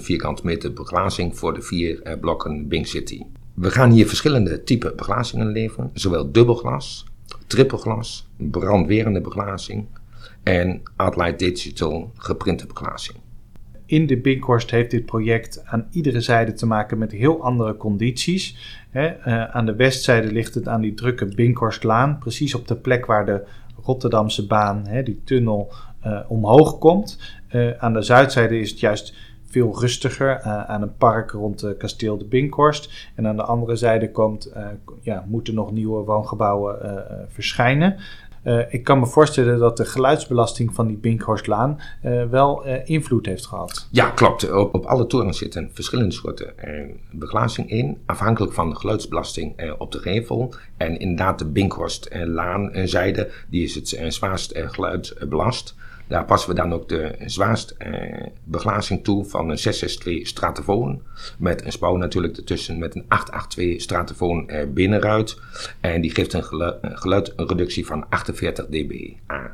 vierkante 0.00 0.42
meter 0.44 0.72
beglazing 0.72 1.38
voor 1.38 1.54
de 1.54 1.62
vier 1.62 2.18
blokken 2.20 2.68
Bing 2.68 2.86
City. 2.86 3.22
We 3.54 3.70
gaan 3.70 3.90
hier 3.90 4.06
verschillende 4.08 4.62
typen 4.62 4.96
beglazingen 4.96 5.46
leveren, 5.46 5.90
zowel 5.92 6.32
dubbelglas, 6.32 7.04
trippelglas, 7.46 8.28
brandwerende 8.36 9.20
beglazing 9.20 9.86
en 10.42 10.82
Artlight 10.96 11.38
Digital 11.38 12.10
geprinte 12.16 12.66
beglazing. 12.66 13.23
In 13.86 14.06
de 14.06 14.16
Binkhorst 14.16 14.70
heeft 14.70 14.90
dit 14.90 15.06
project 15.06 15.62
aan 15.64 15.86
iedere 15.90 16.20
zijde 16.20 16.52
te 16.52 16.66
maken 16.66 16.98
met 16.98 17.12
heel 17.12 17.42
andere 17.42 17.76
condities. 17.76 18.56
He, 18.90 19.06
uh, 19.06 19.44
aan 19.44 19.66
de 19.66 19.74
westzijde 19.74 20.32
ligt 20.32 20.54
het 20.54 20.68
aan 20.68 20.80
die 20.80 20.94
drukke 20.94 21.26
Binkhorstlaan, 21.34 22.18
precies 22.18 22.54
op 22.54 22.68
de 22.68 22.76
plek 22.76 23.06
waar 23.06 23.26
de 23.26 23.46
Rotterdamse 23.82 24.46
baan, 24.46 24.84
die 25.04 25.20
tunnel, 25.24 25.72
uh, 26.06 26.20
omhoog 26.28 26.78
komt. 26.78 27.18
Uh, 27.52 27.70
aan 27.78 27.92
de 27.92 28.02
zuidzijde 28.02 28.58
is 28.58 28.70
het 28.70 28.80
juist 28.80 29.14
veel 29.44 29.80
rustiger 29.80 30.40
aan 30.42 30.82
een 30.82 30.96
park 30.96 31.30
rond 31.30 31.60
het 31.60 31.76
kasteel 31.76 32.18
de 32.18 32.24
Binkhorst. 32.24 33.10
En 33.14 33.26
aan 33.26 33.36
de 33.36 33.42
andere 33.42 33.76
zijde 33.76 34.10
komt, 34.10 34.52
ja, 35.00 35.24
moeten 35.28 35.54
nog 35.54 35.72
nieuwe 35.72 36.04
woongebouwen 36.04 36.78
verschijnen. 37.28 37.96
Uh, 38.44 38.60
ik 38.68 38.84
kan 38.84 38.98
me 38.98 39.06
voorstellen 39.06 39.58
dat 39.58 39.76
de 39.76 39.84
geluidsbelasting 39.84 40.74
van 40.74 40.86
die 40.86 40.96
Binkhorstlaan 40.96 41.80
uh, 42.04 42.24
wel 42.24 42.66
uh, 42.66 42.88
invloed 42.88 43.26
heeft 43.26 43.46
gehad. 43.46 43.88
Ja, 43.90 44.10
klopt. 44.10 44.52
Op, 44.52 44.74
op 44.74 44.84
alle 44.84 45.06
torens 45.06 45.38
zitten 45.38 45.70
verschillende 45.72 46.14
soorten 46.14 46.52
beglazing 47.10 47.70
in, 47.70 47.98
afhankelijk 48.06 48.52
van 48.52 48.70
de 48.70 48.76
geluidsbelasting 48.76 49.74
op 49.78 49.92
de 49.92 49.98
gevel. 49.98 50.54
En 50.76 50.98
inderdaad, 50.98 51.38
de 51.38 51.46
Binkhorstlaanzijde, 51.46 53.30
die 53.48 53.64
is 53.64 53.74
het 53.74 53.98
zwaarst 54.08 54.52
geluidbelast. 54.56 55.74
Daar 56.06 56.24
passen 56.24 56.50
we 56.50 56.54
dan 56.56 56.72
ook 56.72 56.88
de 56.88 57.14
zwaarste 57.26 57.74
eh, 57.74 58.26
beglazing 58.44 59.04
toe 59.04 59.24
van 59.24 59.50
een 59.50 59.58
662 59.58 60.28
Stratofoon. 60.28 61.02
Met 61.38 61.64
een 61.64 61.72
spouw 61.72 61.96
natuurlijk 61.96 62.36
ertussen 62.36 62.78
met 62.78 62.94
een 62.94 63.04
882 63.08 63.82
Stratofoon 63.82 64.48
eh, 64.48 64.66
binnenruit. 64.68 65.38
En 65.80 66.00
die 66.00 66.10
geeft 66.10 66.32
een 66.32 66.44
geluidreductie 66.82 67.86
van 67.86 68.08
48 68.08 68.66
dB 68.66 69.12
aan. 69.26 69.50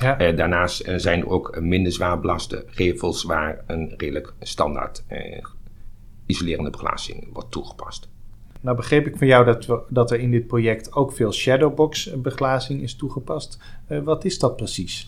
Ja. 0.00 0.18
Eh, 0.18 0.36
daarnaast 0.36 0.82
zijn 0.96 1.20
er 1.20 1.28
ook 1.28 1.60
minder 1.60 1.92
zwaar 1.92 2.20
belaste 2.20 2.64
gevels 2.66 3.22
waar 3.22 3.64
een 3.66 3.94
redelijk 3.96 4.34
standaard 4.40 5.04
eh, 5.06 5.42
isolerende 6.26 6.70
beglazing 6.70 7.28
wordt 7.32 7.50
toegepast. 7.50 8.08
Nou 8.60 8.76
begreep 8.76 9.06
ik 9.06 9.16
van 9.16 9.26
jou 9.26 9.44
dat, 9.44 9.66
we, 9.66 9.80
dat 9.88 10.10
er 10.10 10.20
in 10.20 10.30
dit 10.30 10.46
project 10.46 10.92
ook 10.92 11.12
veel 11.12 11.32
shadowbox 11.32 12.20
beglazing 12.20 12.82
is 12.82 12.96
toegepast. 12.96 13.58
Wat 14.04 14.24
is 14.24 14.38
dat 14.38 14.56
precies? 14.56 15.06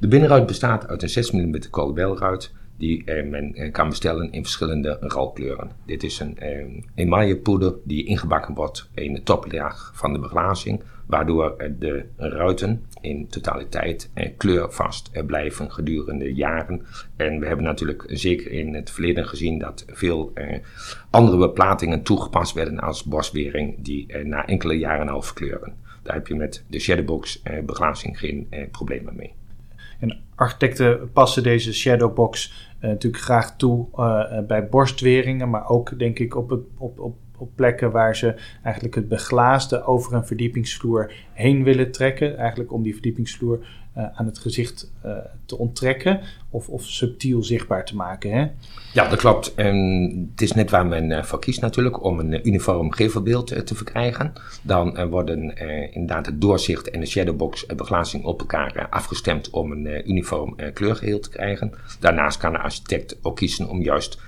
De 0.00 0.08
binnenruit 0.08 0.46
bestaat 0.46 0.88
uit 0.88 1.02
een 1.02 1.08
6 1.08 1.30
mm 1.30 1.58
kolbelruit 1.70 2.52
die 2.76 3.04
eh, 3.04 3.28
men 3.28 3.54
eh, 3.54 3.72
kan 3.72 3.88
bestellen 3.88 4.32
in 4.32 4.42
verschillende 4.42 4.96
rolkleuren. 5.00 5.70
Dit 5.86 6.02
is 6.02 6.20
een 6.20 6.38
eh, 6.94 7.74
die 7.84 8.04
ingebakken 8.04 8.54
wordt 8.54 8.90
in 8.94 9.12
de 9.12 9.22
toplaag 9.22 9.92
van 9.94 10.12
de 10.12 10.18
beglazing, 10.18 10.82
waardoor 11.06 11.56
de 11.78 12.04
ruiten 12.16 12.84
in 13.00 13.28
totaliteit 13.28 14.10
eh, 14.14 14.30
kleurvast 14.36 15.26
blijven 15.26 15.72
gedurende 15.72 16.34
jaren. 16.34 16.86
En 17.16 17.40
we 17.40 17.46
hebben 17.46 17.64
natuurlijk 17.64 18.04
zeker 18.06 18.50
in 18.52 18.74
het 18.74 18.90
verleden 18.90 19.26
gezien 19.26 19.58
dat 19.58 19.84
veel 19.86 20.32
andere 21.10 21.38
beplatingen 21.38 22.02
toegepast 22.02 22.54
werden 22.54 22.80
als 22.80 23.04
boswering 23.04 23.74
die 23.78 24.16
na 24.24 24.46
enkele 24.46 24.78
jaren 24.78 25.08
al 25.08 25.22
verkleuren. 25.22 25.74
Daar 26.02 26.14
heb 26.14 26.26
je 26.26 26.34
met 26.34 26.64
de 26.68 26.78
shadowbox 26.78 27.42
beglazing 27.64 28.18
geen 28.18 28.48
problemen 28.70 29.16
mee. 29.16 29.37
En 29.98 30.20
architecten 30.34 31.12
passen 31.12 31.42
deze 31.42 31.72
shadowbox 31.74 32.52
uh, 32.80 32.90
natuurlijk 32.90 33.22
graag 33.22 33.56
toe 33.56 33.86
uh, 33.96 34.46
bij 34.46 34.68
borstweringen, 34.68 35.50
maar 35.50 35.68
ook 35.68 35.98
denk 35.98 36.18
ik 36.18 36.36
op, 36.36 36.50
het, 36.50 36.60
op, 36.76 36.98
op, 36.98 37.16
op 37.38 37.50
plekken 37.54 37.90
waar 37.90 38.16
ze 38.16 38.34
eigenlijk 38.62 38.94
het 38.94 39.08
beglaasde 39.08 39.84
over 39.84 40.14
een 40.14 40.26
verdiepingsvloer 40.26 41.12
heen 41.32 41.64
willen 41.64 41.92
trekken. 41.92 42.36
Eigenlijk 42.36 42.72
om 42.72 42.82
die 42.82 42.92
verdiepingsvloer 42.92 43.66
uh, 43.98 44.04
aan 44.14 44.26
het 44.26 44.38
gezicht 44.38 44.92
uh, 45.04 45.12
te 45.46 45.58
onttrekken 45.58 46.20
of, 46.50 46.68
of 46.68 46.84
subtiel 46.84 47.42
zichtbaar 47.42 47.84
te 47.84 47.96
maken. 47.96 48.32
Hè? 48.32 48.46
Ja, 48.92 49.08
dat 49.08 49.18
klopt. 49.18 49.54
En 49.54 49.76
het 50.30 50.40
is 50.40 50.52
net 50.52 50.70
waar 50.70 50.86
men 50.86 51.10
uh, 51.10 51.22
voor 51.22 51.38
kiest 51.38 51.60
natuurlijk 51.60 52.04
om 52.04 52.18
een 52.18 52.48
uniform 52.48 52.92
gevelbeeld 52.92 53.66
te 53.66 53.74
verkrijgen. 53.74 54.32
Dan 54.62 55.08
worden 55.08 55.56
inderdaad 55.92 56.26
het 56.26 56.40
doorzicht 56.40 56.90
en 56.90 57.00
de 57.00 57.06
shadowbox 57.06 57.66
beglazing 57.66 58.24
op 58.24 58.40
elkaar 58.40 58.86
afgestemd 58.90 59.50
om 59.50 59.72
een 59.72 60.10
uniform 60.10 60.56
kleurgeheel 60.72 61.20
te 61.20 61.30
krijgen. 61.30 61.72
Daarnaast 62.00 62.38
kan 62.38 62.52
de 62.52 62.58
architect 62.58 63.18
ook 63.22 63.36
kiezen 63.36 63.68
om 63.68 63.82
juist 63.82 64.20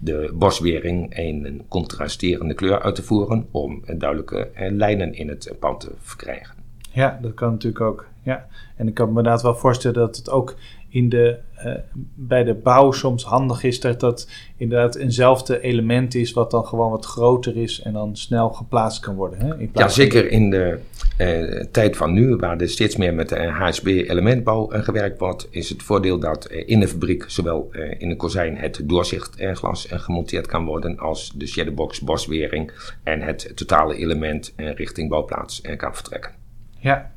de 0.00 0.30
boswering 0.34 1.16
een 1.16 1.64
contrasterende 1.68 2.54
kleur 2.54 2.80
uit 2.82 2.94
te 2.94 3.02
voeren 3.02 3.46
om 3.50 3.82
duidelijke 3.98 4.50
lijnen 4.70 5.14
in 5.14 5.28
het 5.28 5.54
pand 5.58 5.80
te 5.80 5.92
verkrijgen. 5.98 6.54
Ja, 6.92 7.18
dat 7.22 7.34
kan 7.34 7.50
natuurlijk 7.50 7.84
ook. 7.84 8.06
Ja. 8.22 8.46
En 8.76 8.88
ik 8.88 8.94
kan 8.94 9.04
me 9.04 9.16
inderdaad 9.16 9.42
wel 9.42 9.54
voorstellen 9.54 9.98
dat 9.98 10.16
het 10.16 10.30
ook 10.30 10.54
in 10.90 11.08
de, 11.08 11.38
uh, 11.64 11.72
bij 12.14 12.44
de 12.44 12.54
bouw 12.54 12.92
soms 12.92 13.24
handig 13.24 13.62
is 13.62 13.80
dat 13.80 14.00
dat 14.00 14.28
inderdaad 14.56 14.94
eenzelfde 14.94 15.60
element 15.60 16.14
is, 16.14 16.32
wat 16.32 16.50
dan 16.50 16.66
gewoon 16.66 16.90
wat 16.90 17.04
groter 17.04 17.56
is 17.56 17.82
en 17.82 17.92
dan 17.92 18.16
snel 18.16 18.50
geplaatst 18.50 19.00
kan 19.00 19.14
worden. 19.14 19.40
Hè? 19.40 19.58
In 19.58 19.70
ja, 19.72 19.88
zeker 19.88 20.30
in 20.30 20.50
de 20.50 20.78
uh, 21.18 21.64
tijd 21.64 21.96
van 21.96 22.12
nu, 22.12 22.36
waar 22.36 22.60
er 22.60 22.68
steeds 22.68 22.96
meer 22.96 23.14
met 23.14 23.28
de 23.28 23.46
HSB-elementbouw 23.46 24.72
uh, 24.72 24.82
gewerkt 24.82 25.18
wordt, 25.18 25.48
is 25.50 25.68
het 25.68 25.82
voordeel 25.82 26.18
dat 26.18 26.46
in 26.46 26.80
de 26.80 26.88
fabriek 26.88 27.24
zowel 27.26 27.70
in 27.98 28.08
de 28.08 28.16
kozijn 28.16 28.56
het 28.56 28.80
doorzichtglas 28.84 29.86
gemonteerd 29.90 30.46
kan 30.46 30.64
worden, 30.64 30.98
als 30.98 31.32
de 31.34 31.46
shadowbox, 31.46 32.00
boswering 32.00 32.72
en 33.02 33.20
het 33.20 33.52
totale 33.54 33.96
element 33.96 34.52
richting 34.56 35.08
bouwplaats 35.08 35.60
kan 35.76 35.94
vertrekken. 35.94 36.32
Ja, 36.78 37.12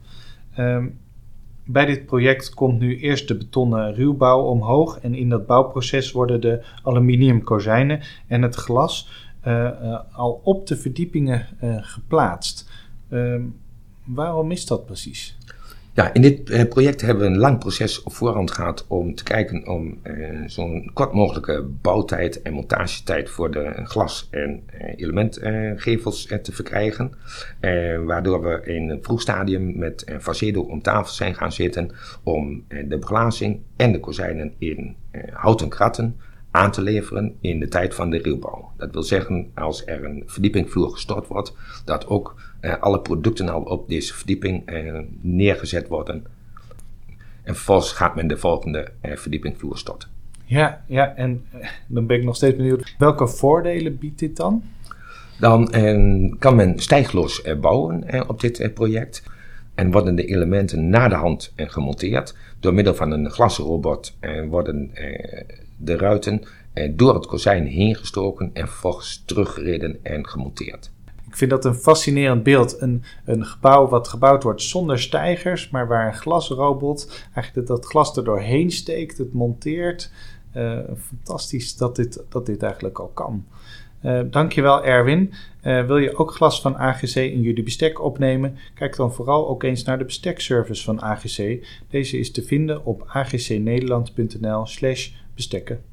um, 0.59 0.99
bij 1.65 1.85
dit 1.85 2.05
project 2.05 2.53
komt 2.53 2.79
nu 2.79 2.99
eerst 2.99 3.27
de 3.27 3.37
betonnen 3.37 3.93
ruwbouw 3.93 4.41
omhoog 4.41 4.99
en 4.99 5.15
in 5.15 5.29
dat 5.29 5.45
bouwproces 5.45 6.11
worden 6.11 6.41
de 6.41 6.65
aluminiumkozijnen 6.83 8.01
en 8.27 8.41
het 8.41 8.55
glas 8.55 9.09
uh, 9.47 9.53
uh, 9.53 9.99
al 10.11 10.41
op 10.43 10.67
de 10.67 10.77
verdiepingen 10.77 11.47
uh, 11.63 11.75
geplaatst. 11.81 12.69
Um, 13.09 13.55
waarom 14.03 14.51
is 14.51 14.65
dat 14.65 14.85
precies? 14.85 15.37
Ja, 15.95 16.13
in 16.13 16.21
dit 16.21 16.49
eh, 16.49 16.67
project 16.67 17.01
hebben 17.01 17.23
we 17.23 17.29
een 17.33 17.39
lang 17.39 17.59
proces 17.59 18.03
op 18.03 18.13
voorhand 18.13 18.51
gehad 18.51 18.85
om 18.87 19.15
te 19.15 19.23
kijken 19.23 19.67
om 19.67 19.99
eh, 20.01 20.41
zo'n 20.45 20.91
kort 20.93 21.13
mogelijke 21.13 21.63
bouwtijd 21.81 22.41
en 22.41 22.53
montagetijd 22.53 23.29
voor 23.29 23.51
de 23.51 23.71
glas- 23.83 24.27
en 24.31 24.63
eh, 24.65 24.93
elementgevels 24.95 26.25
te 26.41 26.51
verkrijgen. 26.51 27.11
waardoor 28.05 28.41
we 28.41 28.61
in 28.65 28.89
een 28.89 29.03
vroeg 29.03 29.21
stadium 29.21 29.77
met 29.77 30.05
Facedo 30.19 30.61
om 30.61 30.81
tafel 30.81 31.13
zijn 31.13 31.35
gaan 31.35 31.51
zitten 31.51 31.91
om 32.23 32.65
de 32.67 32.97
beglazing 32.97 33.61
en 33.75 33.91
de 33.91 33.99
kozijnen 33.99 34.53
in 34.57 34.95
houten 35.33 35.69
kratten 35.69 36.15
aan 36.53 36.71
te 36.71 36.81
leveren 36.81 37.35
in 37.39 37.59
de 37.59 37.67
tijd 37.67 37.95
van 37.95 38.09
de 38.09 38.17
ruwbouw. 38.17 38.71
Dat 38.77 38.91
wil 38.91 39.03
zeggen, 39.03 39.51
als 39.53 39.85
er 39.85 40.05
een 40.05 40.23
verdiepingvloer 40.25 40.91
gestort 40.91 41.27
wordt, 41.27 41.53
dat 41.85 42.07
ook 42.07 42.35
uh, 42.61 42.75
alle 42.79 42.99
producten 42.99 43.49
al 43.49 43.61
op 43.61 43.89
deze 43.89 44.13
verdieping 44.13 44.71
uh, 44.71 44.99
neergezet 45.21 45.87
worden. 45.87 46.25
En 47.43 47.55
vervolgens 47.55 47.91
gaat 47.91 48.15
men 48.15 48.27
de 48.27 48.37
volgende 48.37 48.87
uh, 49.01 49.15
verdiepingvloer 49.15 49.77
storten. 49.77 50.09
Ja, 50.45 50.83
ja, 50.87 51.15
en 51.15 51.45
dan 51.87 52.05
ben 52.05 52.17
ik 52.17 52.23
nog 52.23 52.35
steeds 52.35 52.55
benieuwd, 52.55 52.95
welke 52.97 53.27
voordelen 53.27 53.97
biedt 53.97 54.19
dit 54.19 54.35
dan? 54.35 54.63
Dan 55.39 55.69
kan 56.39 56.55
men 56.55 56.79
stijgloos 56.79 57.41
bouwen 57.61 58.29
op 58.29 58.39
dit 58.39 58.73
project. 58.73 59.23
En 59.75 59.91
worden 59.91 60.15
de 60.15 60.25
elementen 60.25 60.89
na 60.89 61.07
de 61.07 61.15
hand 61.15 61.53
gemonteerd. 61.55 62.35
Door 62.59 62.73
middel 62.73 62.95
van 62.95 63.11
een 63.11 63.29
glasrobot 63.29 64.17
worden 64.49 64.91
de 65.83 65.97
ruiten 65.97 66.43
door 66.91 67.13
het 67.13 67.25
kozijn 67.25 67.65
heen 67.65 67.95
gestoken 67.95 68.49
en 68.53 68.67
vervolgens 68.67 69.23
teruggereden 69.25 69.99
en 70.03 70.27
gemonteerd. 70.27 70.91
Ik 71.33 71.39
vind 71.39 71.51
dat 71.51 71.65
een 71.65 71.75
fascinerend 71.75 72.43
beeld. 72.43 72.81
Een, 72.81 73.03
een 73.25 73.45
gebouw 73.45 73.87
wat 73.87 74.07
gebouwd 74.07 74.43
wordt 74.43 74.61
zonder 74.61 74.99
stijgers, 74.99 75.69
maar 75.69 75.87
waar 75.87 76.07
een 76.07 76.13
glasrobot 76.13 77.25
eigenlijk 77.33 77.67
dat 77.67 77.85
glas 77.85 78.17
er 78.17 78.23
doorheen 78.23 78.71
steekt, 78.71 79.17
het 79.17 79.33
monteert. 79.33 80.11
Uh, 80.55 80.79
fantastisch 80.97 81.77
dat 81.77 81.95
dit, 81.95 82.23
dat 82.29 82.45
dit 82.45 82.63
eigenlijk 82.63 82.99
al 82.99 83.11
kan. 83.13 83.45
Uh, 84.05 84.21
dankjewel 84.29 84.83
Erwin. 84.83 85.33
Wil 85.61 85.97
je 85.97 86.17
ook 86.17 86.31
glas 86.31 86.61
van 86.61 86.77
AGC 86.77 87.15
in 87.15 87.41
jullie 87.41 87.63
bestek 87.63 88.01
opnemen? 88.01 88.57
Kijk 88.73 88.95
dan 88.95 89.13
vooral 89.13 89.47
ook 89.47 89.63
eens 89.63 89.83
naar 89.83 89.97
de 89.97 90.05
bestekservice 90.05 90.83
van 90.83 91.01
AGC. 91.01 91.65
Deze 91.89 92.17
is 92.17 92.31
te 92.31 92.43
vinden 92.43 92.85
op 92.85 93.03
agcnederland.nl 93.07 94.65
slash 94.65 95.09
bestekken. 95.35 95.83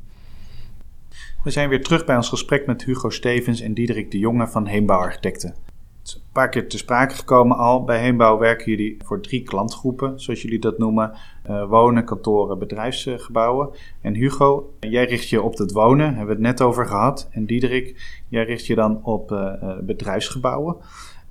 We 1.44 1.50
zijn 1.50 1.68
weer 1.68 1.82
terug 1.82 2.04
bij 2.04 2.16
ons 2.16 2.28
gesprek 2.28 2.66
met 2.66 2.84
Hugo 2.84 3.10
Stevens 3.10 3.60
en 3.60 3.74
Diederik 3.74 4.10
de 4.10 4.18
Jonge 4.18 4.48
van 4.48 4.66
Heembouwarchitecten. 4.66 5.54
Het 6.02 6.14
een 6.14 6.32
paar 6.32 6.48
keer 6.48 6.68
te 6.68 6.78
sprake 6.78 7.14
gekomen 7.14 7.56
al. 7.56 7.84
Bij 7.84 8.00
Heenbouw 8.00 8.38
werken 8.38 8.70
jullie 8.70 8.96
voor 9.04 9.20
drie 9.20 9.42
klantgroepen, 9.42 10.20
zoals 10.20 10.42
jullie 10.42 10.58
dat 10.58 10.78
noemen. 10.78 11.12
Uh, 11.50 11.68
wonen, 11.68 12.04
kantoren, 12.04 12.58
bedrijfsgebouwen. 12.58 13.68
En 14.00 14.14
Hugo, 14.14 14.74
jij 14.80 15.04
richt 15.04 15.28
je 15.28 15.42
op 15.42 15.58
het 15.58 15.72
wonen, 15.72 16.06
hebben 16.06 16.26
we 16.26 16.32
het 16.32 16.58
net 16.58 16.60
over 16.60 16.86
gehad. 16.86 17.28
En 17.30 17.46
Diederik, 17.46 18.20
jij 18.28 18.44
richt 18.44 18.66
je 18.66 18.74
dan 18.74 19.04
op 19.04 19.30
uh, 19.30 19.52
bedrijfsgebouwen. 19.82 20.76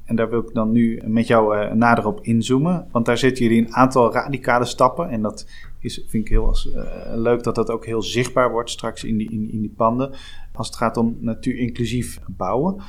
En 0.05 0.15
daar 0.15 0.29
wil 0.29 0.39
ik 0.39 0.53
dan 0.53 0.71
nu 0.71 1.01
met 1.05 1.27
jou 1.27 1.75
nader 1.75 2.05
op 2.05 2.19
inzoomen. 2.21 2.87
Want 2.91 3.05
daar 3.05 3.17
zitten 3.17 3.45
jullie 3.45 3.65
een 3.65 3.73
aantal 3.73 4.13
radicale 4.13 4.65
stappen. 4.65 5.09
En 5.09 5.21
dat 5.21 5.47
is, 5.79 6.03
vind 6.07 6.25
ik 6.25 6.29
heel 6.29 6.55
uh, 6.67 6.83
leuk 7.15 7.43
dat 7.43 7.55
dat 7.55 7.69
ook 7.69 7.85
heel 7.85 8.01
zichtbaar 8.01 8.51
wordt 8.51 8.69
straks 8.69 9.03
in 9.03 9.17
die, 9.17 9.31
in, 9.31 9.51
in 9.51 9.61
die 9.61 9.73
panden. 9.77 10.13
Als 10.53 10.67
het 10.67 10.75
gaat 10.75 10.97
om 10.97 11.17
natuurinclusief 11.19 12.19
bouwen. 12.27 12.81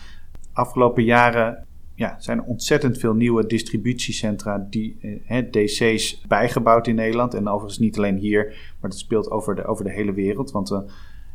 Afgelopen 0.52 1.04
jaren 1.04 1.66
ja, 2.00 2.16
zijn 2.18 2.38
er 2.38 2.44
ontzettend 2.44 2.98
veel 2.98 3.14
nieuwe 3.14 3.46
distributiecentra, 3.46 4.66
die, 4.70 5.20
eh, 5.26 5.38
DC's, 5.50 6.20
bijgebouwd 6.28 6.86
in 6.86 6.94
Nederland. 6.94 7.34
En 7.34 7.48
overigens 7.48 7.78
niet 7.78 7.96
alleen 7.96 8.16
hier, 8.16 8.44
maar 8.80 8.90
dat 8.90 8.98
speelt 8.98 9.30
over 9.30 9.54
de, 9.54 9.64
over 9.64 9.84
de 9.84 9.92
hele 9.92 10.12
wereld. 10.12 10.50
Want 10.50 10.68
we, 10.68 10.84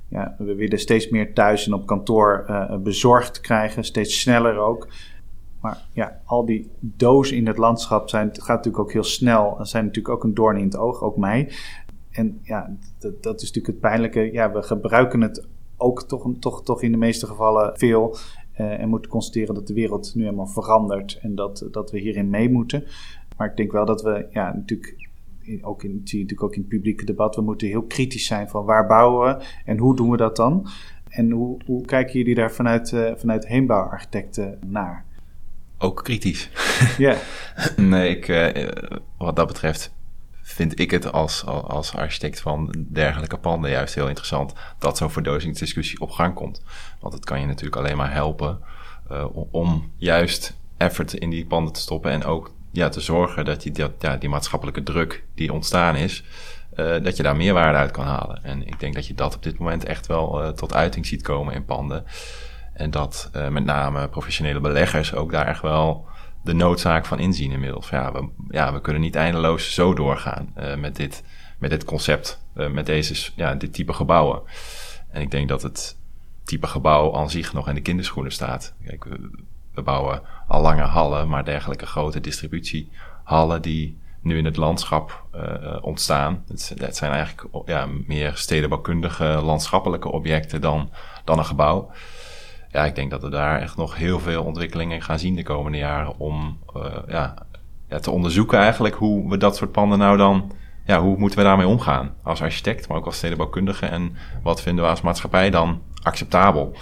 ja, 0.09 0.35
we 0.37 0.55
willen 0.55 0.79
steeds 0.79 1.09
meer 1.09 1.33
thuis 1.33 1.65
en 1.65 1.73
op 1.73 1.85
kantoor 1.85 2.45
uh, 2.49 2.77
bezorgd 2.77 3.41
krijgen, 3.41 3.83
steeds 3.83 4.19
sneller 4.19 4.57
ook. 4.57 4.87
Maar 5.65 5.85
ja, 5.91 6.21
al 6.25 6.45
die 6.45 6.69
dozen 6.79 7.37
in 7.37 7.47
het 7.47 7.57
landschap 7.57 8.09
zijn, 8.09 8.27
het 8.27 8.37
gaat 8.37 8.55
natuurlijk 8.55 8.83
ook 8.83 8.91
heel 8.91 9.03
snel. 9.03 9.57
zijn 9.61 9.85
natuurlijk 9.85 10.15
ook 10.15 10.23
een 10.23 10.33
doorn 10.33 10.57
in 10.57 10.65
het 10.65 10.77
oog, 10.77 11.01
ook 11.01 11.17
mij. 11.17 11.51
En 12.11 12.39
ja, 12.41 12.75
dat, 12.99 13.23
dat 13.23 13.41
is 13.41 13.47
natuurlijk 13.47 13.67
het 13.67 13.79
pijnlijke. 13.79 14.31
Ja, 14.31 14.51
we 14.51 14.63
gebruiken 14.63 15.21
het 15.21 15.47
ook 15.77 16.03
toch, 16.03 16.27
toch, 16.39 16.63
toch 16.63 16.81
in 16.81 16.91
de 16.91 16.97
meeste 16.97 17.25
gevallen 17.25 17.77
veel. 17.77 18.17
Uh, 18.59 18.79
en 18.79 18.89
moeten 18.89 19.11
constateren 19.11 19.55
dat 19.55 19.67
de 19.67 19.73
wereld 19.73 20.15
nu 20.15 20.23
helemaal 20.23 20.47
verandert 20.47 21.19
en 21.21 21.35
dat, 21.35 21.67
dat 21.71 21.91
we 21.91 21.99
hierin 21.99 22.29
mee 22.29 22.49
moeten. 22.49 22.83
Maar 23.37 23.49
ik 23.49 23.57
denk 23.57 23.71
wel 23.71 23.85
dat 23.85 24.01
we, 24.01 24.27
ja, 24.31 24.53
natuurlijk, 24.53 25.09
ook 25.61 25.83
in, 25.83 25.95
natuurlijk 25.95 26.43
ook 26.43 26.55
in 26.55 26.59
het 26.59 26.69
publieke 26.69 27.05
debat, 27.05 27.35
we 27.35 27.41
moeten 27.41 27.67
heel 27.67 27.83
kritisch 27.83 28.25
zijn 28.25 28.49
van 28.49 28.65
waar 28.65 28.87
bouwen 28.87 29.37
we 29.37 29.45
en 29.65 29.77
hoe 29.77 29.95
doen 29.95 30.09
we 30.09 30.17
dat 30.17 30.35
dan? 30.35 30.67
En 31.09 31.31
hoe, 31.31 31.57
hoe 31.65 31.85
kijken 31.85 32.17
jullie 32.17 32.35
daar 32.35 32.51
vanuit, 32.51 32.91
uh, 32.91 33.11
vanuit 33.15 33.47
heenbouwarchitecten 33.47 34.59
naar? 34.65 35.04
Ook 35.77 36.03
kritisch. 36.03 36.49
Ja. 36.97 37.15
nee, 37.75 38.17
ik, 38.17 38.27
uh, 38.27 38.67
wat 39.17 39.35
dat 39.35 39.47
betreft 39.47 39.93
vind 40.41 40.79
ik 40.79 40.91
het 40.91 41.11
als, 41.11 41.45
als 41.45 41.95
architect 41.95 42.41
van 42.41 42.85
dergelijke 42.89 43.37
panden 43.37 43.71
juist 43.71 43.95
heel 43.95 44.07
interessant 44.07 44.53
dat 44.79 44.97
zo'n 44.97 45.11
verdozingsdiscussie 45.11 45.99
op 45.99 46.11
gang 46.11 46.33
komt. 46.33 46.61
Want 46.99 47.13
het 47.13 47.25
kan 47.25 47.39
je 47.39 47.45
natuurlijk 47.45 47.75
alleen 47.75 47.97
maar 47.97 48.11
helpen 48.13 48.59
uh, 49.11 49.25
om 49.51 49.91
juist 49.97 50.57
effort 50.77 51.13
in 51.13 51.29
die 51.29 51.45
panden 51.45 51.73
te 51.73 51.79
stoppen 51.79 52.11
en 52.11 52.23
ook 52.23 52.53
ja, 52.71 52.89
te 52.89 53.01
zorgen 53.01 53.45
dat 53.45 53.63
je 53.63 53.71
dat, 53.71 53.91
ja, 53.99 54.17
die 54.17 54.29
maatschappelijke 54.29 54.83
druk 54.83 55.23
die 55.35 55.53
ontstaan 55.53 55.95
is, 55.95 56.23
uh, 56.75 57.03
dat 57.03 57.17
je 57.17 57.23
daar 57.23 57.35
meerwaarde 57.35 57.77
uit 57.77 57.91
kan 57.91 58.05
halen. 58.05 58.43
En 58.43 58.67
ik 58.67 58.79
denk 58.79 58.93
dat 58.93 59.07
je 59.07 59.13
dat 59.13 59.35
op 59.35 59.43
dit 59.43 59.57
moment 59.57 59.85
echt 59.85 60.07
wel 60.07 60.43
uh, 60.43 60.49
tot 60.49 60.73
uiting 60.73 61.05
ziet 61.05 61.21
komen 61.21 61.53
in 61.53 61.65
panden. 61.65 62.03
En 62.75 62.91
dat 62.91 63.29
met 63.49 63.65
name 63.65 64.07
professionele 64.07 64.59
beleggers 64.59 65.13
ook 65.13 65.31
daar 65.31 65.47
echt 65.47 65.61
wel 65.61 66.07
de 66.45 66.53
noodzaak 66.53 67.05
van 67.05 67.19
inzien 67.19 67.51
inmiddels. 67.51 67.89
Ja, 67.89 68.11
we, 68.11 68.29
ja, 68.49 68.73
we 68.73 68.81
kunnen 68.81 69.01
niet 69.01 69.15
eindeloos 69.15 69.73
zo 69.73 69.93
doorgaan 69.93 70.53
uh, 70.57 70.75
met, 70.75 70.95
dit, 70.95 71.23
met 71.59 71.69
dit 71.69 71.83
concept, 71.83 72.45
uh, 72.55 72.69
met 72.69 72.85
deze, 72.85 73.31
ja, 73.35 73.55
dit 73.55 73.73
type 73.73 73.93
gebouwen. 73.93 74.41
En 75.09 75.21
ik 75.21 75.31
denk 75.31 75.49
dat 75.49 75.61
het 75.61 75.97
type 76.43 76.67
gebouw 76.67 77.15
aan 77.15 77.29
zich 77.29 77.53
nog 77.53 77.67
in 77.67 77.75
de 77.75 77.81
kinderschoenen 77.81 78.31
staat. 78.31 78.73
Kijk, 78.85 79.03
we, 79.03 79.29
we 79.73 79.81
bouwen 79.81 80.21
al 80.47 80.61
lange 80.61 80.81
hallen, 80.81 81.27
maar 81.27 81.45
dergelijke 81.45 81.85
grote 81.85 82.19
distributiehallen 82.19 83.61
die 83.61 83.97
nu 84.21 84.37
in 84.37 84.45
het 84.45 84.57
landschap 84.57 85.23
ontstaan. 85.81 86.43
Het, 86.47 86.73
het, 86.77 86.95
zijn 86.95 87.11
eigenlijk 87.11 87.47
ja, 87.65 87.87
meer 88.07 88.31
stedenbouwkundige 88.35 89.25
landschappelijke 89.25 90.11
objecten 90.11 90.61
dan, 90.61 90.91
dan 91.23 91.37
een 91.37 91.45
gebouw 91.45 91.91
ja, 92.75 92.85
ik 92.85 92.95
denk 92.95 93.11
dat 93.11 93.21
we 93.21 93.29
daar 93.29 93.61
echt 93.61 93.77
nog 93.77 93.95
heel 93.95 94.19
veel 94.19 94.43
ontwikkelingen 94.43 95.01
gaan 95.01 95.19
zien 95.19 95.35
de 95.35 95.43
komende 95.43 95.77
jaren 95.77 96.19
om 96.19 96.59
uh, 96.77 96.85
ja, 97.07 97.33
ja, 97.89 97.99
te 97.99 98.11
onderzoeken 98.11 98.59
eigenlijk 98.59 98.95
hoe 98.95 99.29
we 99.29 99.37
dat 99.37 99.55
soort 99.55 99.71
panden 99.71 99.97
nou 99.97 100.17
dan, 100.17 100.51
ja, 100.85 101.01
hoe 101.01 101.17
moeten 101.17 101.39
we 101.39 101.45
daarmee 101.45 101.67
omgaan 101.67 102.13
als 102.23 102.41
architect, 102.41 102.87
maar 102.87 102.97
ook 102.97 103.05
als 103.05 103.17
stedenbouwkundige 103.17 103.85
en 103.85 104.15
wat 104.43 104.61
vinden 104.61 104.83
we 104.83 104.89
als 104.89 105.01
maatschappij 105.01 105.49
dan 105.49 105.81
acceptabel 106.01 106.75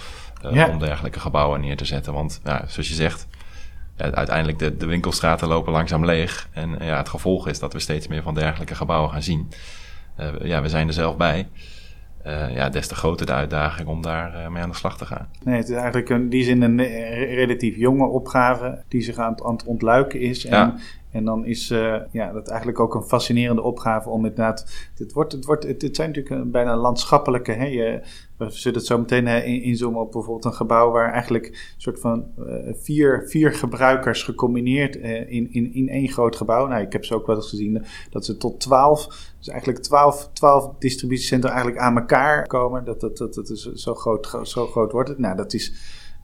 uh, 0.44 0.52
ja. 0.52 0.68
om 0.68 0.78
dergelijke 0.78 1.20
gebouwen 1.20 1.60
neer 1.60 1.76
te 1.76 1.84
zetten. 1.84 2.12
Want 2.12 2.40
ja, 2.44 2.64
zoals 2.66 2.88
je 2.88 2.94
zegt, 2.94 3.26
ja, 3.96 4.10
uiteindelijk 4.10 4.58
de, 4.58 4.76
de 4.76 4.86
winkelstraten 4.86 5.48
lopen 5.48 5.72
langzaam 5.72 6.04
leeg 6.04 6.48
en 6.52 6.76
ja, 6.80 6.96
het 6.96 7.08
gevolg 7.08 7.48
is 7.48 7.58
dat 7.58 7.72
we 7.72 7.78
steeds 7.78 8.08
meer 8.08 8.22
van 8.22 8.34
dergelijke 8.34 8.74
gebouwen 8.74 9.10
gaan 9.10 9.22
zien. 9.22 9.52
Uh, 10.20 10.26
ja, 10.42 10.62
we 10.62 10.68
zijn 10.68 10.86
er 10.86 10.92
zelf 10.92 11.16
bij. 11.16 11.48
Uh, 12.26 12.54
ja, 12.54 12.68
des 12.68 12.88
te 12.88 12.94
groter 12.94 13.26
de 13.26 13.32
uitdaging 13.32 13.88
om 13.88 14.02
daar 14.02 14.34
uh, 14.34 14.48
mee 14.48 14.62
aan 14.62 14.70
de 14.70 14.76
slag 14.76 14.96
te 14.96 15.06
gaan. 15.06 15.28
Nee, 15.42 15.56
het 15.56 15.68
is 15.68 15.74
eigenlijk 15.74 16.08
in 16.08 16.28
die 16.28 16.44
zin 16.44 16.62
een 16.62 16.82
relatief 17.34 17.76
jonge 17.76 18.06
opgave 18.06 18.82
die 18.88 19.02
zich 19.02 19.16
aan 19.16 19.32
het, 19.32 19.42
aan 19.42 19.52
het 19.52 19.64
ontluiken 19.64 20.20
is. 20.20 20.46
En, 20.46 20.58
ja. 20.58 20.74
En 21.14 21.24
dan 21.24 21.44
is 21.44 21.70
uh, 21.70 21.96
ja, 22.10 22.32
dat 22.32 22.48
eigenlijk 22.48 22.80
ook 22.80 22.94
een 22.94 23.02
fascinerende 23.02 23.62
opgave 23.62 24.08
om 24.08 24.16
inderdaad... 24.16 24.88
Het, 24.94 25.12
wordt, 25.12 25.32
het, 25.32 25.44
wordt, 25.44 25.64
het, 25.66 25.82
het 25.82 25.96
zijn 25.96 26.08
natuurlijk 26.08 26.34
een, 26.34 26.50
bijna 26.50 26.76
landschappelijke... 26.76 27.52
Hè, 27.52 27.64
je, 27.64 28.00
we 28.36 28.50
zullen 28.50 28.78
het 28.78 28.86
zo 28.86 28.98
meteen 28.98 29.26
inzoomen 29.62 30.00
op 30.00 30.12
bijvoorbeeld 30.12 30.44
een 30.44 30.54
gebouw 30.54 30.90
waar 30.90 31.12
eigenlijk 31.12 31.46
een 31.46 31.54
soort 31.76 32.00
van 32.00 32.26
vier, 32.72 33.24
vier 33.28 33.52
gebruikers 33.52 34.22
gecombineerd 34.22 34.96
in, 34.96 35.52
in, 35.52 35.74
in 35.74 35.88
één 35.88 36.08
groot 36.08 36.36
gebouw. 36.36 36.66
Nou, 36.66 36.82
ik 36.82 36.92
heb 36.92 37.04
ze 37.04 37.14
ook 37.14 37.26
wel 37.26 37.36
eens 37.36 37.48
gezien 37.48 37.84
dat 38.10 38.24
ze 38.24 38.36
tot 38.36 38.60
twaalf, 38.60 39.32
dus 39.38 39.48
eigenlijk 39.48 39.82
twaalf, 39.82 40.30
twaalf 40.32 40.70
distributiecentra 40.78 41.50
eigenlijk 41.50 41.80
aan 41.80 41.96
elkaar 41.96 42.46
komen. 42.46 42.84
Dat, 42.84 43.00
dat, 43.00 43.16
dat, 43.16 43.34
dat 43.34 43.48
is 43.48 43.72
zo 43.72 43.94
groot, 43.94 44.38
zo 44.42 44.66
groot 44.66 44.92
wordt 44.92 45.08
het. 45.08 45.18
Nou, 45.18 45.36
dat 45.36 45.52
is, 45.52 45.72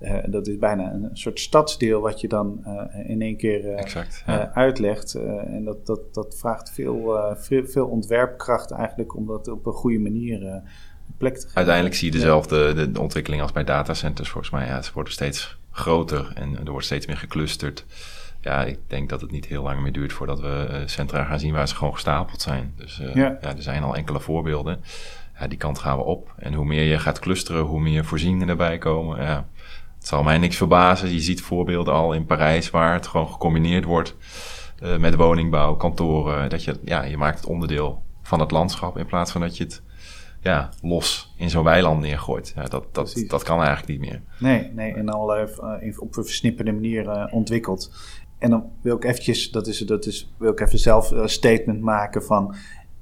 uh, 0.00 0.16
dat 0.26 0.46
is 0.46 0.58
bijna 0.58 0.92
een 0.92 1.08
soort 1.12 1.40
stadsdeel 1.40 2.00
wat 2.00 2.20
je 2.20 2.28
dan 2.28 2.64
uh, 2.66 3.10
in 3.10 3.22
één 3.22 3.36
keer 3.36 3.64
uh, 3.64 3.78
exact, 3.78 4.22
ja. 4.26 4.50
uitlegt. 4.54 5.14
en 5.14 5.64
dat, 5.64 5.86
dat, 5.86 6.14
dat 6.14 6.36
vraagt 6.38 6.70
veel, 6.70 7.34
veel, 7.36 7.66
veel 7.66 7.86
ontwerpkracht 7.86 8.70
eigenlijk 8.70 9.16
om 9.16 9.26
dat 9.26 9.48
op 9.48 9.66
een 9.66 9.72
goede 9.72 9.98
manier 9.98 10.62
plek 11.16 11.34
te 11.34 11.40
geven. 11.40 11.56
Uiteindelijk 11.56 11.94
zie 11.94 12.12
je 12.12 12.18
dezelfde 12.18 12.74
de, 12.74 12.90
de 12.90 13.00
ontwikkeling 13.00 13.42
als 13.42 13.52
bij 13.52 13.64
datacenters 13.64 14.28
volgens 14.28 14.52
mij. 14.52 14.66
Ja, 14.66 14.82
ze 14.82 14.92
worden 14.94 15.12
steeds 15.12 15.58
groter 15.70 16.32
en 16.34 16.58
er 16.64 16.70
wordt 16.70 16.86
steeds 16.86 17.06
meer 17.06 17.16
geclusterd. 17.16 17.84
Ja, 18.40 18.64
ik 18.64 18.78
denk 18.86 19.08
dat 19.08 19.20
het 19.20 19.30
niet 19.30 19.46
heel 19.46 19.62
lang 19.62 19.80
meer 19.80 19.92
duurt 19.92 20.12
voordat 20.12 20.40
we 20.40 20.82
centra 20.86 21.24
gaan 21.24 21.38
zien 21.38 21.52
waar 21.52 21.68
ze 21.68 21.74
gewoon 21.74 21.92
gestapeld 21.92 22.40
zijn. 22.40 22.72
Dus 22.76 22.96
ja. 22.96 23.12
ja. 23.14 23.56
er 23.56 23.62
zijn 23.62 23.82
al 23.82 23.96
enkele 23.96 24.20
voorbeelden. 24.20 24.80
Ja, 25.38 25.46
die 25.46 25.58
kant 25.58 25.78
gaan 25.78 25.96
we 25.96 26.04
op. 26.04 26.32
En 26.36 26.54
hoe 26.54 26.64
meer 26.64 26.82
je 26.82 26.98
gaat 26.98 27.18
clusteren, 27.18 27.62
hoe 27.62 27.80
meer 27.80 28.04
voorzieningen 28.04 28.48
erbij 28.48 28.78
komen. 28.78 29.22
Ja, 29.22 29.48
het 30.00 30.08
zal 30.08 30.22
mij 30.22 30.38
niks 30.38 30.56
verbazen. 30.56 31.12
Je 31.12 31.20
ziet 31.20 31.42
voorbeelden 31.42 31.94
al 31.94 32.12
in 32.12 32.26
Parijs 32.26 32.70
waar 32.70 32.92
het 32.92 33.06
gewoon 33.06 33.28
gecombineerd 33.28 33.84
wordt 33.84 34.16
uh, 34.82 34.96
met 34.96 35.14
woningbouw, 35.14 35.76
kantoren. 35.76 36.50
Dat 36.50 36.64
je, 36.64 36.78
ja, 36.84 37.02
je 37.02 37.16
maakt 37.16 37.38
het 37.38 37.48
onderdeel 37.48 38.02
van 38.22 38.40
het 38.40 38.50
landschap 38.50 38.98
in 38.98 39.06
plaats 39.06 39.32
van 39.32 39.40
dat 39.40 39.56
je 39.56 39.64
het 39.64 39.82
ja, 40.40 40.70
los 40.82 41.34
in 41.36 41.50
zo'n 41.50 41.64
weiland 41.64 42.00
neergooit. 42.00 42.52
Ja, 42.56 42.64
dat, 42.64 42.94
dat, 42.94 43.24
dat 43.26 43.42
kan 43.42 43.58
eigenlijk 43.58 43.88
niet 43.88 44.10
meer. 44.10 44.22
Nee, 44.38 44.70
nee 44.72 44.94
en 44.94 45.08
al 45.08 45.38
uh, 45.38 45.48
op 45.98 46.16
een 46.16 46.24
versnipperde 46.24 46.72
manier 46.72 47.04
uh, 47.04 47.26
ontwikkeld. 47.30 47.92
En 48.38 48.50
dan 48.50 48.64
wil 48.82 48.96
ik 48.96 49.04
eventjes, 49.04 49.50
dat 49.50 49.66
is, 49.66 49.78
dat 49.78 50.06
is, 50.06 50.34
wil 50.38 50.52
ik 50.52 50.60
even 50.60 50.78
zelf 50.78 51.10
een 51.10 51.28
statement 51.28 51.80
maken 51.80 52.22
van 52.22 52.54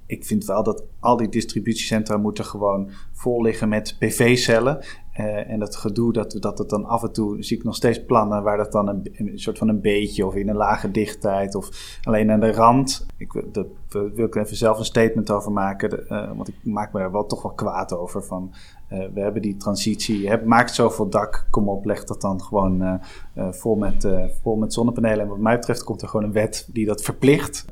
ik 0.08 0.24
vind 0.24 0.44
wel 0.44 0.62
dat 0.62 0.84
al 1.00 1.16
die 1.16 1.28
distributiecentra 1.28 2.16
moeten 2.16 2.44
gewoon 2.44 2.90
vol 3.12 3.42
liggen 3.42 3.68
met 3.68 3.96
PV-cellen. 3.98 4.84
Uh, 5.18 5.50
en 5.50 5.58
dat 5.58 5.76
gedoe, 5.76 6.12
dat, 6.12 6.36
dat 6.40 6.58
het 6.58 6.68
dan 6.68 6.84
af 6.84 7.02
en 7.02 7.12
toe, 7.12 7.42
zie 7.42 7.56
ik 7.56 7.64
nog 7.64 7.74
steeds 7.74 8.04
plannen 8.04 8.42
waar 8.42 8.56
dat 8.56 8.72
dan 8.72 8.88
een, 8.88 9.10
een, 9.12 9.38
soort 9.38 9.58
van 9.58 9.68
een 9.68 9.80
beetje 9.80 10.26
of 10.26 10.34
in 10.34 10.48
een 10.48 10.56
lage 10.56 10.90
dichtheid 10.90 11.54
of 11.54 11.98
alleen 12.02 12.30
aan 12.30 12.40
de 12.40 12.52
rand. 12.52 13.06
Ik, 13.16 13.44
dat, 13.52 13.66
wil 13.88 14.26
ik 14.26 14.34
even 14.34 14.56
zelf 14.56 14.78
een 14.78 14.84
statement 14.84 15.30
over 15.30 15.52
maken, 15.52 16.04
uh, 16.08 16.36
want 16.36 16.48
ik 16.48 16.54
maak 16.62 16.92
me 16.92 17.00
er 17.00 17.12
wel 17.12 17.26
toch 17.26 17.42
wel 17.42 17.52
kwaad 17.52 17.92
over. 17.92 18.24
Van, 18.24 18.54
uh, 18.92 19.04
we 19.14 19.20
hebben 19.20 19.42
die 19.42 19.56
transitie, 19.56 20.20
je 20.20 20.28
hebt, 20.28 20.44
maakt 20.44 20.74
zoveel 20.74 21.08
dak, 21.08 21.46
kom 21.50 21.68
op, 21.68 21.84
leg 21.84 22.04
dat 22.04 22.20
dan 22.20 22.42
gewoon 22.42 23.00
vol, 23.34 23.76
met, 23.76 24.08
vol 24.42 24.56
met 24.56 24.72
zonnepanelen. 24.72 25.20
En 25.20 25.28
wat 25.28 25.38
mij 25.38 25.56
betreft 25.56 25.84
komt 25.84 26.02
er 26.02 26.08
gewoon 26.08 26.26
een 26.26 26.32
wet 26.32 26.68
die 26.72 26.86
dat 26.86 27.02
verplicht. 27.02 27.64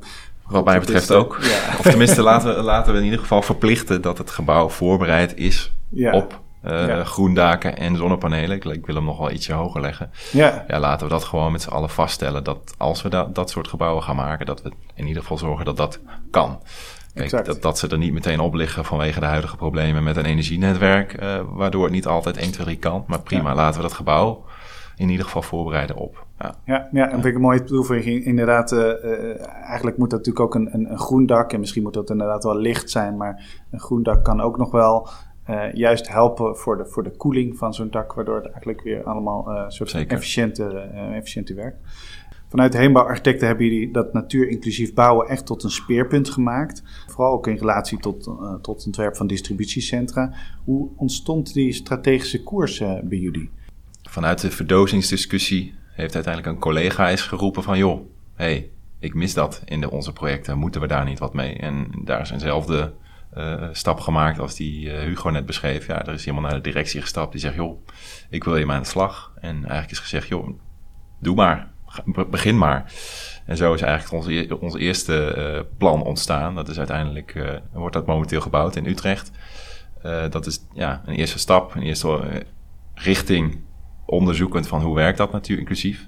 Wat 0.47 0.65
mij 0.65 0.79
betreft 0.79 1.11
ook. 1.11 1.37
Ja. 1.41 1.77
Of 1.79 1.81
tenminste, 1.81 2.21
laten 2.21 2.55
we, 2.55 2.61
laten 2.61 2.91
we 2.93 2.97
in 2.97 3.05
ieder 3.05 3.19
geval 3.19 3.41
verplichten 3.41 4.01
dat 4.01 4.17
het 4.17 4.29
gebouw 4.29 4.69
voorbereid 4.69 5.37
is 5.37 5.73
ja. 5.89 6.13
op 6.13 6.45
ja. 6.71 7.03
groendaken 7.03 7.77
en 7.77 7.95
zonnepanelen. 7.95 8.55
Ik, 8.55 8.65
ik, 8.65 8.85
wil 8.85 8.95
hem 8.95 9.05
nog 9.05 9.17
wel 9.17 9.31
ietsje 9.31 9.53
hoger 9.53 9.81
leggen. 9.81 10.11
Ja. 10.31 10.65
ja, 10.67 10.79
laten 10.79 11.07
we 11.07 11.13
dat 11.13 11.23
gewoon 11.23 11.51
met 11.51 11.61
z'n 11.61 11.69
allen 11.69 11.89
vaststellen. 11.89 12.43
Dat 12.43 12.75
als 12.77 13.01
we 13.01 13.09
dat, 13.09 13.35
dat 13.35 13.49
soort 13.49 13.67
gebouwen 13.67 14.03
gaan 14.03 14.15
maken, 14.15 14.45
dat 14.45 14.61
we 14.61 14.71
in 14.95 15.07
ieder 15.07 15.21
geval 15.21 15.37
zorgen 15.37 15.65
dat 15.65 15.77
dat 15.77 15.99
kan. 16.31 16.59
Kijk, 17.13 17.45
dat, 17.45 17.61
dat 17.61 17.77
ze 17.77 17.87
er 17.87 17.97
niet 17.97 18.13
meteen 18.13 18.39
op 18.39 18.53
liggen 18.53 18.85
vanwege 18.85 19.19
de 19.19 19.25
huidige 19.25 19.55
problemen 19.55 20.03
met 20.03 20.17
een 20.17 20.25
energienetwerk, 20.25 21.21
uh, 21.21 21.39
waardoor 21.49 21.83
het 21.83 21.93
niet 21.93 22.07
altijd 22.07 22.37
1, 22.37 22.51
2, 22.51 22.65
3 22.65 22.77
kan. 22.77 23.03
Maar 23.07 23.21
prima, 23.21 23.55
laten 23.55 23.81
we 23.81 23.87
dat 23.87 23.97
gebouw 23.97 24.45
in 24.95 25.09
ieder 25.09 25.25
geval 25.25 25.41
voorbereiden 25.41 25.95
op. 25.95 26.25
Ja, 26.39 26.55
ja, 26.65 26.87
ja 26.91 27.05
en 27.05 27.11
vind 27.11 27.25
ik 27.25 27.35
een 27.35 27.41
mooie 27.41 27.63
toevoeging. 27.63 28.25
Inderdaad, 28.25 28.73
eigenlijk 29.67 29.97
moet 29.97 30.09
dat 30.09 30.19
natuurlijk 30.19 30.45
ook 30.45 30.55
een, 30.55 30.73
een, 30.73 30.91
een 30.91 30.99
groen 30.99 31.25
dak. 31.25 31.53
En 31.53 31.59
misschien 31.59 31.83
moet 31.83 31.93
dat 31.93 32.09
inderdaad 32.09 32.43
wel 32.43 32.57
licht 32.57 32.89
zijn. 32.89 33.17
Maar 33.17 33.63
een 33.71 33.79
groen 33.79 34.03
dak 34.03 34.23
kan 34.23 34.41
ook 34.41 34.57
nog 34.57 34.71
wel 34.71 35.09
uh, 35.49 35.73
juist 35.73 36.09
helpen 36.09 36.57
voor 36.57 36.77
de, 36.77 36.85
voor 36.85 37.03
de 37.03 37.11
koeling 37.11 37.57
van 37.57 37.73
zo'n 37.73 37.89
dak, 37.89 38.13
waardoor 38.13 38.35
het 38.35 38.45
eigenlijk 38.45 38.81
weer 38.81 39.03
allemaal 39.03 39.51
uh, 39.51 39.63
soort 39.67 39.93
efficiënter, 39.93 40.73
uh, 40.93 41.15
efficiënter 41.15 41.55
werkt. 41.55 41.77
Vanuit 42.49 42.71
de 42.71 42.77
Heenbouwarchitecten 42.77 43.47
hebben 43.47 43.65
jullie 43.65 43.91
dat 43.91 44.13
natuurinclusief 44.13 44.93
bouwen 44.93 45.27
echt 45.27 45.45
tot 45.45 45.63
een 45.63 45.69
speerpunt 45.69 46.29
gemaakt. 46.29 46.83
Vooral 47.07 47.33
ook 47.33 47.47
in 47.47 47.55
relatie 47.55 47.97
tot, 47.97 48.27
uh, 48.27 48.53
tot 48.61 48.85
ontwerp 48.85 49.15
van 49.15 49.27
distributiecentra. 49.27 50.33
Hoe 50.63 50.89
ontstond 50.95 51.53
die 51.53 51.73
strategische 51.73 52.43
koers 52.43 52.77
bij 53.03 53.17
jullie? 53.17 53.49
Vanuit 54.09 54.41
de 54.41 54.51
verdozingsdiscussie 54.51 55.73
heeft 55.91 56.15
uiteindelijk 56.15 56.53
een 56.53 56.61
collega 56.61 57.09
eens 57.09 57.21
geroepen 57.21 57.63
van... 57.63 57.77
joh, 57.77 58.01
hey, 58.35 58.69
ik 58.99 59.13
mis 59.13 59.33
dat 59.33 59.61
in 59.65 59.81
de, 59.81 59.91
onze 59.91 60.13
projecten, 60.13 60.57
moeten 60.57 60.81
we 60.81 60.87
daar 60.87 61.05
niet 61.05 61.19
wat 61.19 61.33
mee? 61.33 61.53
En 61.53 61.87
daar 62.03 62.21
is 62.21 62.29
eenzelfde 62.29 62.93
uh, 63.37 63.67
stap 63.71 63.99
gemaakt 63.99 64.39
als 64.39 64.55
die 64.55 64.85
uh, 64.85 64.99
Hugo 64.99 65.29
net 65.29 65.45
beschreef. 65.45 65.87
Ja, 65.87 66.05
er 66.05 66.13
is 66.13 66.27
iemand 66.27 66.45
naar 66.45 66.55
de 66.55 66.61
directie 66.61 67.01
gestapt 67.01 67.31
die 67.31 67.41
zegt, 67.41 67.55
joh, 67.55 67.87
ik 68.29 68.43
wil 68.43 68.57
je 68.57 68.65
maar 68.65 68.75
aan 68.75 68.81
de 68.81 68.87
slag. 68.87 69.31
En 69.39 69.55
eigenlijk 69.55 69.91
is 69.91 69.99
gezegd, 69.99 70.27
joh, 70.27 70.59
doe 71.19 71.35
maar, 71.35 71.71
begin 72.29 72.57
maar. 72.57 72.93
En 73.45 73.57
zo 73.57 73.73
is 73.73 73.81
eigenlijk 73.81 74.13
onze, 74.13 74.59
ons 74.59 74.75
eerste 74.75 75.35
uh, 75.37 75.77
plan 75.77 76.03
ontstaan. 76.03 76.55
Dat 76.55 76.69
is 76.69 76.77
uiteindelijk, 76.77 77.59
wordt 77.73 77.93
dat 77.93 78.05
momenteel 78.05 78.41
gebouwd 78.41 78.75
in 78.75 78.85
Utrecht. 78.85 79.31
dat 80.29 80.45
is 80.45 80.59
ja, 80.73 81.01
een 81.05 81.15
eerste 81.15 81.39
stap, 81.39 81.75
een 81.75 81.81
eerste 81.81 82.43
richting 82.93 83.59
onderzoekend 84.05 84.67
van 84.67 84.81
hoe 84.81 84.95
werkt 84.95 85.17
dat 85.17 85.31
natuurlijk 85.31 85.69
inclusief. 85.69 86.07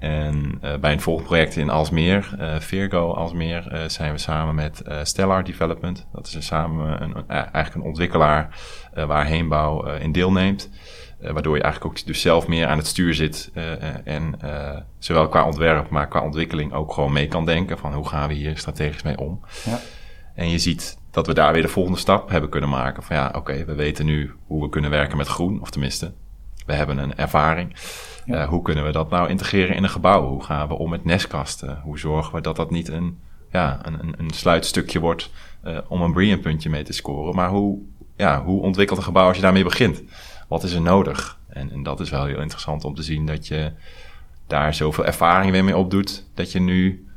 En 0.00 0.58
uh, 0.64 0.76
bij 0.76 0.92
een 0.92 1.00
volgend 1.00 1.26
project 1.26 1.56
in 1.56 1.70
Alsmeer, 1.70 2.30
uh, 2.40 2.60
Virgo 2.60 3.12
Alsmeer, 3.12 3.72
uh, 3.72 3.80
zijn 3.86 4.12
we 4.12 4.18
samen 4.18 4.54
met 4.54 4.82
Stellar 5.02 5.44
Development. 5.44 6.06
Dat 6.12 6.26
is 6.26 6.34
een, 6.34 6.42
samen 6.42 7.02
een, 7.02 7.28
eigenlijk 7.28 7.74
een 7.74 7.82
ontwikkelaar 7.82 8.58
waar 8.94 9.26
Heenbouw 9.26 9.84
in 9.86 10.12
deelneemt. 10.12 10.70
waardoor 11.20 11.56
je 11.56 11.62
eigenlijk 11.62 11.92
ook 11.92 12.06
dus 12.06 12.20
zelf 12.20 12.46
meer 12.46 12.66
aan 12.66 12.76
het 12.76 12.86
stuur 12.86 13.14
zit. 13.14 13.50
en 14.04 14.38
zowel 14.98 15.28
qua 15.28 15.44
ontwerp, 15.44 15.88
maar 15.88 16.08
qua 16.08 16.20
ontwikkeling 16.20 16.72
ook 16.72 16.92
gewoon 16.92 17.12
mee 17.12 17.28
kan 17.28 17.44
denken 17.44 17.78
van 17.78 17.94
hoe 17.94 18.08
gaan 18.08 18.28
we 18.28 18.34
hier 18.34 18.58
strategisch 18.58 19.02
mee 19.02 19.18
om. 19.18 19.40
Ja. 19.64 19.78
En 20.34 20.50
je 20.50 20.58
ziet 20.58 20.98
dat 21.10 21.26
we 21.26 21.34
daar 21.34 21.52
weer 21.52 21.62
de 21.62 21.68
volgende 21.68 21.98
stap 21.98 22.30
hebben 22.30 22.50
kunnen 22.50 22.70
maken. 22.70 23.02
Van 23.02 23.16
ja, 23.16 23.26
oké, 23.26 23.38
okay, 23.38 23.66
we 23.66 23.74
weten 23.74 24.06
nu 24.06 24.32
hoe 24.46 24.62
we 24.62 24.68
kunnen 24.68 24.90
werken 24.90 25.16
met 25.16 25.26
groen, 25.26 25.60
of 25.60 25.70
tenminste, 25.70 26.12
we 26.66 26.72
hebben 26.72 26.98
een 26.98 27.16
ervaring. 27.16 27.74
Uh, 28.26 28.48
hoe 28.48 28.62
kunnen 28.62 28.84
we 28.84 28.92
dat 28.92 29.10
nou 29.10 29.28
integreren 29.28 29.76
in 29.76 29.82
een 29.82 29.90
gebouw? 29.90 30.28
Hoe 30.28 30.44
gaan 30.44 30.68
we 30.68 30.74
om 30.74 30.90
met 30.90 31.04
nestkasten? 31.04 31.80
Hoe 31.82 31.98
zorgen 31.98 32.34
we 32.34 32.40
dat 32.40 32.56
dat 32.56 32.70
niet 32.70 32.88
een, 32.88 33.18
ja, 33.52 33.80
een, 33.82 34.14
een 34.18 34.30
sluitstukje 34.30 35.00
wordt 35.00 35.30
uh, 35.64 35.78
om 35.88 36.02
een 36.02 36.12
Brian 36.12 36.40
puntje 36.40 36.70
mee 36.70 36.82
te 36.82 36.92
scoren? 36.92 37.34
Maar 37.34 37.48
hoe, 37.48 37.78
ja, 38.16 38.42
hoe 38.42 38.62
ontwikkelt 38.62 38.98
een 38.98 39.04
gebouw 39.04 39.26
als 39.26 39.36
je 39.36 39.42
daarmee 39.42 39.64
begint? 39.64 40.02
Wat 40.48 40.62
is 40.62 40.72
er 40.72 40.80
nodig? 40.80 41.38
En, 41.48 41.70
en 41.70 41.82
dat 41.82 42.00
is 42.00 42.10
wel 42.10 42.24
heel 42.24 42.40
interessant 42.40 42.84
om 42.84 42.94
te 42.94 43.02
zien 43.02 43.26
dat 43.26 43.46
je 43.46 43.72
daar 44.46 44.74
zoveel 44.74 45.06
ervaring 45.06 45.52
weer 45.52 45.64
mee 45.64 45.76
opdoet, 45.76 46.26
dat 46.34 46.52
je 46.52 46.60
nu 46.60 47.08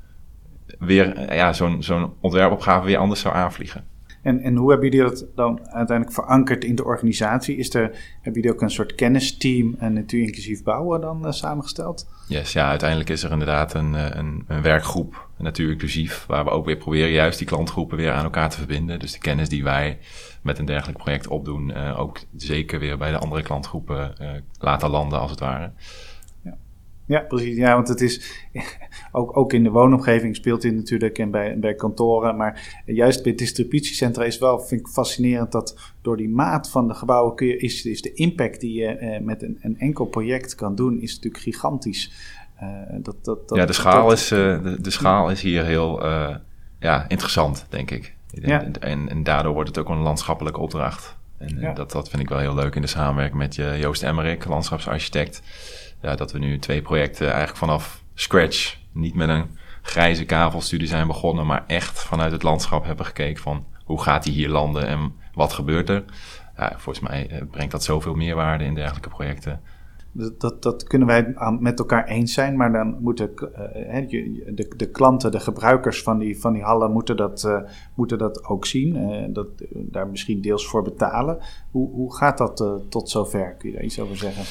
weer 0.80 1.34
ja, 1.36 1.54
zo'n 1.54 1.84
zo'n 1.84 2.14
ontwerpopgave 2.20 2.86
weer 2.86 2.98
anders 2.98 3.20
zou 3.22 3.36
aanvliegen. 3.36 3.86
En, 4.24 4.40
en 4.40 4.56
hoe 4.56 4.72
hebben 4.72 4.90
jullie 4.90 5.10
dat 5.10 5.26
dan 5.36 5.60
uiteindelijk 5.70 6.16
verankerd 6.16 6.64
in 6.64 6.76
de 6.76 6.84
organisatie? 6.84 7.58
Is 7.58 7.74
er, 7.74 7.82
hebben 8.22 8.42
jullie 8.42 8.58
ook 8.58 8.62
een 8.62 8.70
soort 8.70 8.96
kennisteam 8.96 9.76
en 9.80 9.94
natuur 9.94 10.22
inclusief 10.22 10.64
bouwen 10.64 11.02
dan 11.02 11.26
uh, 11.26 11.32
samengesteld? 11.32 12.08
Yes, 12.28 12.54
ja, 12.54 12.70
uiteindelijk 12.70 13.10
is 13.10 13.24
er 13.24 13.32
inderdaad 13.32 13.74
een, 13.74 13.96
eh, 13.96 14.06
een, 14.10 14.44
een 14.48 14.62
werkgroep, 14.62 15.30
natuur 15.38 15.72
inclusief, 15.72 16.26
waar 16.28 16.44
we 16.44 16.50
ook 16.50 16.66
weer 16.66 16.78
proberen 16.78 17.10
juist 17.10 17.38
die 17.38 17.48
klantgroepen 17.48 17.98
weer 17.98 18.12
aan 18.12 18.24
elkaar 18.24 18.50
te 18.50 18.58
verbinden. 18.58 19.00
Dus 19.00 19.12
de 19.12 19.20
kennis 19.20 19.50
die 19.50 19.64
wij 19.64 19.98
met 20.42 20.60
een 20.60 20.66
dergelijk 20.66 20.98
project 20.98 21.28
opdoen, 21.28 21.70
uh, 21.70 22.00
ook 22.00 22.20
zeker 22.38 22.80
weer 22.80 22.98
bij 22.98 23.12
de 23.12 23.18
andere 23.18 23.42
klantgroepen 23.42 24.14
laten 24.60 24.90
landen 24.90 25.20
als 25.20 25.32
het 25.32 25.40
ware. 25.40 25.72
Ja, 27.14 27.20
precies. 27.20 27.56
Ja, 27.56 27.74
want 27.74 27.88
het 27.88 28.02
is 28.02 28.48
ook, 29.12 29.38
ook 29.38 29.54
in 29.54 29.64
de 29.64 29.70
woonomgeving 29.70 30.36
speelt 30.36 30.62
dit 30.62 30.76
natuurlijk 30.76 31.18
en 31.18 31.32
bij, 31.32 31.60
bij 31.60 31.76
kantoren. 31.76 32.36
Maar 32.36 32.82
juist 32.86 33.24
bij 33.24 33.36
distributiecentra 33.36 34.24
is 34.24 34.38
wel, 34.38 34.60
vind 34.60 34.82
ik 34.82 34.88
fascinerend 34.88 35.52
dat 35.52 35.78
door 36.02 36.18
die 36.18 36.30
maat 36.30 36.70
van 36.70 36.88
de 36.88 36.94
gebouwen 36.94 37.36
kun 37.36 37.48
je, 37.48 37.58
is, 37.58 37.86
is 37.86 38.02
de 38.02 38.14
impact 38.14 38.60
die 38.60 38.80
je 38.80 38.88
eh, 38.88 39.22
met 39.22 39.44
een, 39.44 39.58
een 39.62 39.80
enkel 39.80 40.06
project 40.06 40.56
kan 40.56 40.76
doen, 40.76 41.02
is 41.02 41.16
natuurlijk 41.16 41.44
gigantisch. 41.44 42.12
Uh, 42.62 42.70
dat, 43.02 43.16
dat, 43.22 43.50
dat, 43.50 43.58
ja, 43.58 43.66
de 43.66 43.74
schaal, 43.74 44.12
is, 44.12 44.32
uh, 44.32 44.64
de, 44.64 44.82
de, 44.82 44.90
schaal 44.90 45.30
is 45.30 45.42
hier 45.42 45.66
heel 45.66 46.06
uh, 46.06 46.36
ja, 46.80 47.06
interessant, 47.08 47.66
denk 47.70 47.92
ik. 47.92 48.16
Ja. 48.32 48.64
En, 48.80 49.10
en, 49.10 49.24
daardoor 49.24 49.54
wordt 49.54 49.70
het 49.70 49.78
ook 49.78 49.90
een 49.90 50.02
landschappelijke 50.02 50.60
opdracht. 50.60 51.18
En 51.38 51.60
ja. 51.60 51.74
dat, 51.74 51.92
dat 51.92 52.10
vind 52.10 52.22
ik 52.22 52.30
wel 52.30 52.38
heel 52.38 52.56
leuk 52.56 52.76
in 52.76 52.82
de 52.82 52.88
samenwerking 52.88 53.38
met 53.38 53.56
Joost 53.56 54.04
Emmerik, 54.04 54.46
landschapsarchitect 54.46 55.42
ja, 56.04 56.16
dat 56.16 56.32
we 56.32 56.40
nu 56.40 56.60
twee 56.60 56.82
projecten 56.82 57.28
eigenlijk 57.28 57.58
vanaf 57.58 58.04
scratch, 58.14 58.78
niet 58.92 59.16
met 59.16 59.30
een 59.30 59.46
grijze 59.82 60.26
kavelstudie 60.26 60.88
zijn 60.88 61.08
begonnen, 61.08 61.46
maar 61.46 61.64
echt 61.68 62.00
vanuit 62.00 62.32
het 62.32 62.44
landschap 62.44 62.86
hebben 62.86 63.06
gekeken 63.06 63.44
van 63.44 63.66
hoe 63.86 64.02
gaat 64.02 64.24
die 64.24 64.34
hier 64.34 64.50
landen 64.50 64.88
en 64.88 65.14
wat 65.34 65.54
gebeurt 65.54 65.90
er. 65.90 66.04
Volgens 66.56 67.00
mij 67.00 67.28
eh, 67.30 67.42
brengt 67.52 67.72
dat 67.72 67.84
zoveel 67.84 68.14
meerwaarde 68.14 68.64
in 68.64 68.76
dergelijke 68.76 69.10
projecten. 69.10 69.62
Dat, 70.12 70.64
dat, 70.64 70.84
kunnen 70.84 71.08
wij 71.08 71.34
met 71.60 71.80
elkaar 71.80 72.08
eens 72.08 72.34
zijn, 72.34 72.56
maar 72.56 72.72
dan 72.72 72.98
moeten 73.02 73.32
uh, 73.34 74.10
de, 74.56 74.74
de 74.78 74.90
klanten, 74.92 75.32
de 75.32 75.40
gebruikers 75.40 76.04
van 76.04 76.20
die, 76.20 76.40
van 76.40 76.54
die 76.54 76.64
hallen, 76.64 76.92
moeten 76.92 77.18
dat, 77.18 77.44
uh, 77.44 77.62
moeten 77.94 78.18
dat 78.18 78.46
ook 78.46 78.66
zien. 78.66 78.96
Uh, 78.96 79.26
dat, 79.30 79.48
daar 79.70 80.08
misschien 80.08 80.42
deels 80.42 80.68
voor 80.68 80.84
betalen. 80.84 81.38
Hoe, 81.72 81.90
hoe 81.92 82.16
gaat 82.16 82.38
dat 82.38 82.82
tot 82.90 83.10
zover? 83.10 83.56
Kun 83.58 83.70
je 83.70 83.76
daar 83.76 83.86
iets 83.86 84.00
over 84.00 84.18
zeggen? 84.18 84.44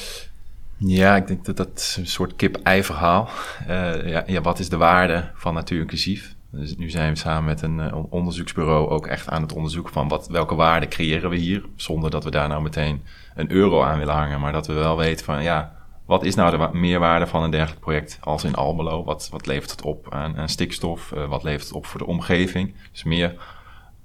Ja, 0.85 1.15
ik 1.15 1.27
denk 1.27 1.45
dat 1.45 1.57
dat 1.57 1.95
een 1.99 2.07
soort 2.07 2.35
kip-ei 2.35 2.83
verhaal. 2.83 3.29
Uh, 3.69 4.07
ja, 4.13 4.23
ja, 4.27 4.41
wat 4.41 4.59
is 4.59 4.69
de 4.69 4.77
waarde 4.77 5.31
van 5.35 5.53
natuur 5.53 5.81
inclusief? 5.81 6.35
Dus 6.49 6.75
nu 6.75 6.89
zijn 6.89 7.13
we 7.13 7.19
samen 7.19 7.43
met 7.43 7.61
een 7.61 7.77
uh, 7.77 7.95
onderzoeksbureau 8.09 8.89
ook 8.89 9.07
echt 9.07 9.29
aan 9.29 9.41
het 9.41 9.53
onderzoeken 9.53 9.93
van 9.93 10.07
wat, 10.07 10.27
welke 10.27 10.55
waarde 10.55 10.87
creëren 10.87 11.29
we 11.29 11.35
hier. 11.35 11.63
Zonder 11.75 12.09
dat 12.09 12.23
we 12.23 12.31
daar 12.31 12.47
nou 12.47 12.61
meteen 12.61 13.03
een 13.35 13.51
euro 13.51 13.83
aan 13.83 13.97
willen 13.97 14.13
hangen. 14.13 14.39
Maar 14.39 14.51
dat 14.51 14.67
we 14.67 14.73
wel 14.73 14.97
weten 14.97 15.25
van 15.25 15.43
ja, 15.43 15.75
wat 16.05 16.23
is 16.23 16.35
nou 16.35 16.57
de 16.57 16.77
meerwaarde 16.77 17.27
van 17.27 17.43
een 17.43 17.51
dergelijk 17.51 17.81
project 17.81 18.17
als 18.21 18.43
in 18.43 18.55
Almelo? 18.55 19.03
Wat, 19.03 19.27
wat 19.31 19.45
levert 19.45 19.71
het 19.71 19.81
op 19.81 20.13
aan, 20.13 20.37
aan 20.37 20.49
stikstof? 20.49 21.11
Uh, 21.11 21.27
wat 21.27 21.43
levert 21.43 21.63
het 21.67 21.73
op 21.73 21.85
voor 21.85 21.99
de 21.99 22.07
omgeving? 22.07 22.73
Dus 22.91 23.03
meer 23.03 23.35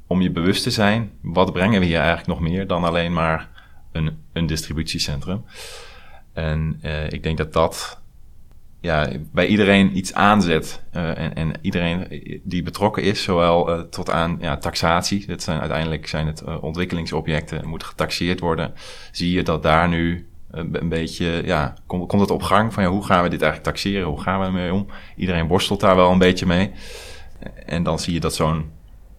om 0.06 0.20
je 0.20 0.30
bewust 0.30 0.62
te 0.62 0.70
zijn, 0.70 1.10
wat 1.22 1.52
brengen 1.52 1.80
we 1.80 1.86
hier 1.86 1.98
eigenlijk 1.98 2.28
nog 2.28 2.40
meer 2.40 2.66
dan 2.66 2.84
alleen 2.84 3.12
maar 3.12 3.48
een, 3.92 4.18
een 4.32 4.46
distributiecentrum? 4.46 5.44
En 6.38 6.80
uh, 6.82 7.10
ik 7.10 7.22
denk 7.22 7.38
dat 7.38 7.52
dat 7.52 8.00
ja, 8.80 9.08
bij 9.32 9.46
iedereen 9.46 9.96
iets 9.96 10.14
aanzet. 10.14 10.82
Uh, 10.96 11.18
en, 11.18 11.34
en, 11.34 11.52
iedereen 11.60 12.22
die 12.44 12.62
betrokken 12.62 13.02
is, 13.02 13.22
zowel 13.22 13.70
uh, 13.70 13.80
tot 13.80 14.10
aan 14.10 14.36
ja, 14.40 14.56
taxatie, 14.56 15.26
dat 15.26 15.42
zijn 15.42 15.60
uiteindelijk 15.60 16.06
zijn 16.06 16.26
het 16.26 16.42
ontwikkelingsobjecten, 16.60 17.68
moeten 17.68 17.88
getaxeerd 17.88 18.40
worden. 18.40 18.72
Zie 19.12 19.32
je 19.32 19.42
dat 19.42 19.62
daar 19.62 19.88
nu 19.88 20.28
een 20.50 20.88
beetje, 20.88 21.42
ja, 21.44 21.74
komt, 21.86 22.08
komt 22.08 22.20
het 22.20 22.30
op 22.30 22.42
gang 22.42 22.74
van 22.74 22.82
ja, 22.82 22.88
hoe 22.88 23.04
gaan 23.04 23.22
we 23.22 23.28
dit 23.28 23.42
eigenlijk 23.42 23.72
taxeren? 23.72 24.08
Hoe 24.08 24.20
gaan 24.20 24.40
we 24.40 24.46
ermee 24.46 24.72
om? 24.72 24.86
Iedereen 25.16 25.46
worstelt 25.46 25.80
daar 25.80 25.96
wel 25.96 26.10
een 26.10 26.18
beetje 26.18 26.46
mee. 26.46 26.70
En 27.66 27.82
dan 27.82 27.98
zie 27.98 28.12
je 28.12 28.20
dat 28.20 28.34
zo'n 28.34 28.70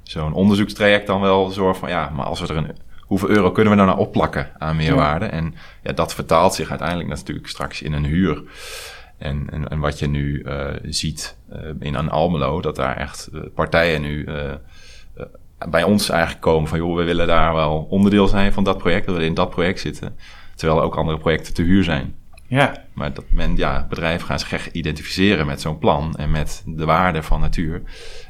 zo'n 0.04 0.34
onderzoekstraject 0.34 1.08
dan 1.08 1.22
wel 1.22 1.50
zorgt 1.50 1.80
van 1.80 1.90
ja, 1.90 2.10
maar 2.10 2.26
als 2.26 2.40
we 2.40 2.48
er 2.48 2.58
een 2.58 2.76
hoeveel 3.10 3.30
euro 3.30 3.52
kunnen 3.52 3.72
we 3.72 3.78
nou, 3.80 3.90
nou 3.90 4.02
opplakken 4.02 4.50
aan 4.58 4.76
meerwaarde? 4.76 5.26
En 5.26 5.56
ja, 5.84 5.92
dat 5.92 6.14
vertaalt 6.14 6.54
zich 6.54 6.70
uiteindelijk 6.70 7.10
natuurlijk 7.10 7.48
straks 7.48 7.82
in 7.82 7.94
een 7.94 8.06
huur. 8.06 8.44
En, 9.18 9.48
en, 9.52 9.70
en 9.70 9.80
wat 9.80 10.00
je 10.00 10.08
nu 10.08 10.44
uh, 10.46 10.66
ziet 10.84 11.38
uh, 11.54 11.60
in 11.80 11.96
een 11.96 12.10
Almelo, 12.10 12.62
dat 12.62 12.76
daar 12.76 12.98
echt 12.98 13.30
uh, 13.34 13.42
partijen 13.56 14.02
nu 14.02 14.28
bij 15.70 15.84
ons 15.84 16.10
eigenlijk 16.10 16.42
komen 16.42 16.70
van 16.70 16.78
joh, 16.78 16.96
we 16.96 17.04
willen 17.04 17.28
daar 17.28 17.54
wel 17.54 17.88
onderdeel 17.90 18.28
zijn 18.28 18.54
van 18.54 18.64
dat 18.64 18.78
project, 18.78 19.06
we 19.06 19.12
willen 19.12 19.28
in 19.28 19.34
dat 19.34 19.50
project 19.50 19.80
zitten. 19.80 20.16
Terwijl 20.56 20.80
er 20.80 20.86
ook 20.86 20.96
andere 20.96 21.18
projecten 21.18 21.54
te 21.54 21.62
huur 21.62 21.84
zijn. 21.84 22.16
Ja. 22.48 22.84
Maar 22.94 23.14
dat 23.14 23.24
men, 23.30 23.56
ja, 23.56 23.86
bedrijven 23.90 24.28
gaan 24.28 24.40
zich 24.40 24.54
echt 24.54 24.74
identificeren 24.74 25.46
met 25.46 25.62
zo'n 25.62 25.78
plan 25.78 26.16
en 26.16 26.32
met 26.32 26.64
de 26.66 26.86
waarde 26.86 27.24
van 27.24 27.40
natuur. 27.40 27.82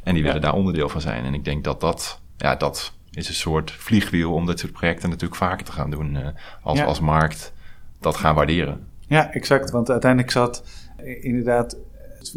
En 0.03 0.13
die 0.13 0.23
willen 0.23 0.41
daar 0.41 0.53
onderdeel 0.53 0.89
van 0.89 1.01
zijn. 1.01 1.25
En 1.25 1.33
ik 1.33 1.45
denk 1.45 1.63
dat 1.63 1.81
dat, 1.81 2.21
ja, 2.37 2.55
dat 2.55 2.93
is 3.11 3.27
een 3.27 3.33
soort 3.33 3.71
vliegwiel 3.71 4.33
om 4.33 4.45
dit 4.45 4.59
soort 4.59 4.73
projecten 4.73 5.09
natuurlijk 5.09 5.39
vaker 5.39 5.65
te 5.65 5.71
gaan 5.71 5.91
doen. 5.91 6.15
Uh, 6.15 6.27
als, 6.63 6.81
als 6.81 6.99
markt 6.99 7.53
dat 7.99 8.15
gaan 8.15 8.35
waarderen. 8.35 8.87
Ja, 9.07 9.33
exact. 9.33 9.71
Want 9.71 9.89
uiteindelijk 9.89 10.31
zat 10.31 10.63
inderdaad 11.21 11.77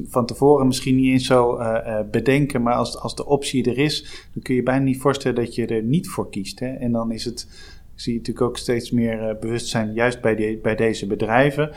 van 0.09 0.27
tevoren 0.27 0.67
misschien 0.67 0.97
niet 0.97 1.13
eens 1.13 1.27
zo 1.27 1.59
uh, 1.59 2.01
bedenken. 2.11 2.63
Maar 2.63 2.75
als, 2.75 2.99
als 2.99 3.15
de 3.15 3.27
optie 3.27 3.71
er 3.71 3.79
is, 3.79 4.27
dan 4.33 4.43
kun 4.43 4.55
je 4.55 4.63
bijna 4.63 4.85
niet 4.85 5.01
voorstellen 5.01 5.45
dat 5.45 5.55
je 5.55 5.67
er 5.67 5.83
niet 5.83 6.09
voor 6.09 6.31
kiest. 6.31 6.61
Hè? 6.61 6.69
En 6.69 6.93
dan 6.93 7.13
is 7.13 7.25
het 7.25 7.47
zie 7.95 8.13
je 8.13 8.19
natuurlijk 8.19 8.47
ook 8.47 8.57
steeds 8.57 8.91
meer 8.91 9.37
bewustzijn, 9.41 9.93
juist 9.93 10.21
bij, 10.21 10.35
die, 10.35 10.59
bij 10.59 10.77
deze 10.77 11.07
bedrijven. 11.07 11.71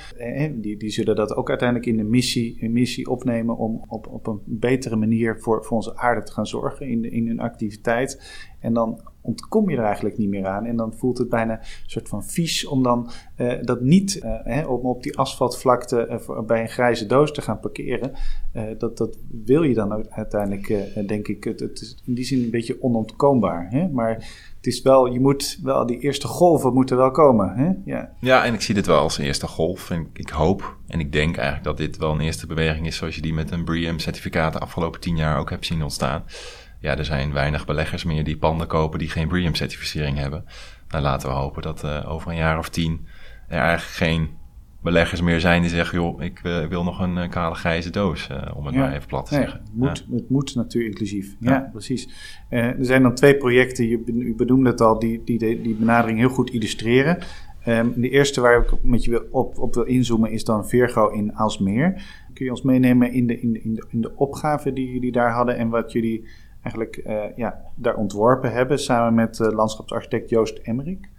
die, 0.54 0.78
die 0.78 0.89
zullen 0.89 1.16
dat 1.16 1.36
ook 1.36 1.50
uiteindelijk 1.50 1.89
in 1.89 1.98
de 1.98 2.04
missie, 2.04 2.58
in 2.60 2.72
missie 2.72 3.10
opnemen 3.10 3.58
om 3.58 3.84
op, 3.88 4.08
op 4.08 4.28
een 4.28 4.39
betere 4.46 4.96
manier 4.96 5.39
voor, 5.39 5.66
voor 5.66 5.78
onze 5.78 5.98
aarde 5.98 6.24
te 6.24 6.32
gaan 6.32 6.48
zorgen 6.48 6.88
in, 6.88 7.02
de, 7.02 7.10
in 7.10 7.28
hun 7.28 7.39
activiteit. 7.39 8.22
En 8.66 8.74
dan 8.74 9.01
ontkom 9.22 9.70
je 9.70 9.78
er 9.78 9.84
eigenlijk 9.84 10.18
niet 10.18 10.30
meer 10.30 10.45
aan. 10.45 10.66
En 10.66 10.76
dan 10.76 10.93
voelt 10.93 11.18
het 11.18 11.30
bijna 11.30 11.53
een 11.53 11.66
soort 11.86 12.09
van 12.09 12.24
vies 12.24 12.66
om 12.66 12.84
dan 12.84 13.09
uh, 13.38 13.53
dat 13.61 13.82
niet 13.82 14.16
uh, 14.16 14.34
hè, 14.43 14.66
om 14.66 14.86
op 14.86 15.03
die 15.03 15.18
asfaltvlakte 15.18 16.22
uh, 16.30 16.39
bij 16.39 16.61
een 16.61 16.70
grijze 16.70 17.05
doos 17.05 17.32
te 17.32 17.41
gaan 17.41 17.59
parkeren. 17.59 18.11
dat, 18.78 18.97
dat 18.97 19.18
wil 19.45 19.63
je 19.63 19.74
dan 19.74 20.11
uiteindelijk, 20.11 20.68
denk 21.07 21.28
ik. 21.28 21.43
Het, 21.43 21.59
het, 21.59 21.82
is 21.82 21.97
in 22.05 22.13
die 22.13 22.26
zin 22.26 22.43
een 22.43 22.49
beetje 22.49 22.82
onontkoombaar. 22.82 23.68
Hè? 23.70 23.88
Maar 23.88 24.13
het 24.55 24.68
is 24.68 24.82
wel, 24.82 25.05
je 25.05 25.20
moet 25.20 25.59
wel, 25.63 25.86
die 25.86 25.99
eerste 25.99 26.28
golven 26.28 26.74
moeten 26.74 26.97
wel 26.97 27.11
komen. 27.11 27.53
Hè? 27.55 27.72
Ja. 27.86 28.11
ja, 28.20 28.45
en 28.45 28.53
ik 28.53 28.61
zie 28.61 28.76
dit 28.76 28.86
wel 28.86 28.99
als 28.99 29.18
eerste 29.18 29.47
golf. 29.47 29.89
En 29.89 30.07
ik 30.13 30.30
hoop 30.30 30.78
en 30.88 30.99
ik 30.99 31.11
denk 31.11 31.36
eigenlijk 31.36 31.66
dat 31.66 31.78
dit 31.78 31.97
wel 31.97 32.11
een 32.11 32.22
eerste 32.22 32.47
beweging 32.47 32.88
is, 32.88 32.95
zoals 32.95 33.16
je 33.16 33.22
die 33.22 33.34
met 33.34 33.51
een 33.51 33.63
BREEAM-certificaat 33.63 34.53
de 34.53 34.59
afgelopen 34.59 34.99
tien 34.99 35.18
jaar 35.18 35.39
ook 35.39 35.49
hebt 35.49 35.66
zien 35.66 35.84
ontstaan 35.84 36.24
ja, 36.86 36.98
er 36.98 37.06
zijn 37.06 37.34
weinig 37.34 37.66
beleggers 37.66 38.04
meer 38.04 38.24
die 38.24 38.38
panden 38.38 38.68
kopen 38.68 39.00
die 39.00 39.10
geen 39.10 39.28
BREEAM-certificering 39.28 40.18
hebben. 40.18 40.46
Nou, 40.90 41.04
laten 41.04 41.30
we 41.30 41.36
hopen 41.36 41.62
dat 41.62 41.84
uh, 41.84 42.12
over 42.12 42.32
een 42.32 42.38
jaar 42.38 42.58
of 42.58 42.70
tien 42.70 43.06
er 43.48 43.60
eigenlijk 43.60 43.96
geen 43.96 44.30
beleggers 44.82 45.22
meer 45.22 45.40
zijn 45.40 45.62
die 45.62 45.70
zeggen: 45.70 46.00
joh, 46.00 46.22
ik 46.22 46.42
uh, 46.44 46.66
wil 46.66 46.84
nog 46.84 47.00
een 47.00 47.18
uh, 47.18 47.30
kale 47.30 47.56
grijze 47.56 47.90
doos, 47.90 48.30
om 48.56 48.66
het 48.66 48.76
maar 48.76 48.94
even 48.94 49.08
plat 49.08 49.26
te 49.26 49.34
zeggen. 49.34 49.60
Het 49.60 49.74
moet, 49.74 50.06
ja. 50.08 50.16
het 50.16 50.30
moet 50.30 50.56
natuur 50.56 50.86
inclusief. 50.86 51.36
Ja, 51.40 51.52
ja 51.52 51.70
precies. 51.72 52.10
er 52.50 52.76
zijn 52.80 53.02
dan 53.02 53.16
twee 53.16 53.38
projecten, 53.38 53.88
je, 53.88 54.04
u 54.06 54.36
benoemde 54.36 54.70
het 54.70 54.82
al, 54.82 55.00
die, 55.00 55.22
die 55.26 55.62
die 55.62 55.76
benadering 55.76 56.20
heel 56.20 56.30
goed 56.30 56.50
illustreren. 56.50 57.18
Um, 57.68 57.94
de 57.96 58.10
eerste 58.10 58.42
waar 58.42 58.60
ik 58.60 58.84
met 58.84 59.04
je 59.04 59.28
op, 59.32 59.60
op 59.60 59.74
wil 59.74 59.84
inzoomen 59.84 60.32
is 60.32 60.44
dan 60.44 60.68
Virgo 60.68 61.08
in 61.08 61.36
Aalsmeer. 61.36 62.04
Kun 62.34 62.46
je 62.46 62.52
ons 62.52 62.62
meenemen 62.62 63.12
in 63.12 63.28
de, 63.28 63.40
in 63.40 63.54
de, 63.54 63.62
in 63.62 63.74
de, 63.74 63.86
in 63.90 64.02
de 64.02 64.16
opgave 64.16 64.74
die 64.74 64.92
jullie 64.92 65.12
daar 65.12 65.32
hadden 65.32 65.58
en 65.58 65.70
wat 65.70 65.92
jullie 65.92 66.28
eigenlijk 66.66 67.01
uh, 67.05 67.38
ja, 67.38 67.61
daar 67.76 67.95
ontworpen 67.95 68.51
hebben 68.51 68.80
samen 68.80 69.13
met 69.13 69.39
uh, 69.39 69.51
landschapsarchitect 69.51 70.30
Joost 70.30 70.57
Emmerik? 70.57 71.09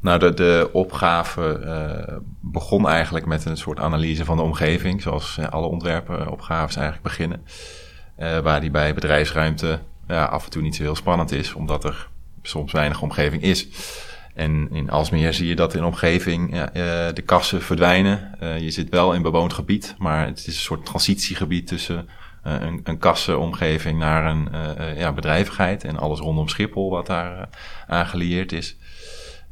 Nou, 0.00 0.18
de, 0.18 0.34
de 0.34 0.70
opgave 0.72 1.60
uh, 1.64 2.16
begon 2.40 2.88
eigenlijk 2.88 3.26
met 3.26 3.44
een 3.44 3.56
soort 3.56 3.78
analyse 3.78 4.24
van 4.24 4.36
de 4.36 4.42
omgeving, 4.42 5.02
zoals 5.02 5.38
alle 5.50 5.66
ontwerpenopgaves 5.66 6.76
eigenlijk 6.76 7.04
beginnen. 7.04 7.42
waar 8.42 8.60
die 8.60 8.70
bij 8.70 8.94
bedrijfsruimte 8.94 9.78
ja, 10.08 10.24
af 10.24 10.44
en 10.44 10.50
toe 10.50 10.62
niet 10.62 10.76
zo 10.76 10.82
heel 10.82 10.96
spannend 10.96 11.32
is, 11.32 11.54
omdat 11.54 11.84
er 11.84 12.08
soms 12.42 12.72
weinig 12.72 13.02
omgeving 13.02 13.42
is. 13.42 13.68
En 14.34 14.68
in 14.72 14.90
Alsmeer 14.90 15.34
zie 15.34 15.48
je 15.48 15.56
dat 15.56 15.74
in 15.74 15.84
omgeving 15.84 16.54
ja, 16.54 16.66
de 17.12 17.22
kassen 17.24 17.62
verdwijnen. 17.62 18.36
je 18.60 18.70
zit 18.70 18.88
wel 18.88 19.12
in 19.12 19.22
bewoond 19.22 19.52
gebied, 19.52 19.94
maar 19.98 20.26
het 20.26 20.38
is 20.38 20.46
een 20.46 20.52
soort 20.52 20.84
transitiegebied 20.84 21.66
tussen 21.66 22.08
eh, 22.08 22.19
een, 22.42 22.80
een 22.84 22.98
kassenomgeving 22.98 23.98
naar 23.98 24.30
een 24.30 24.48
uh, 24.52 24.98
ja, 24.98 25.12
bedrijvigheid 25.12 25.84
en 25.84 25.96
alles 25.96 26.18
rondom 26.18 26.48
Schiphol 26.48 26.90
wat 26.90 27.06
daar 27.06 27.48
aan 27.86 28.06
gelieerd 28.06 28.52
is. 28.52 28.76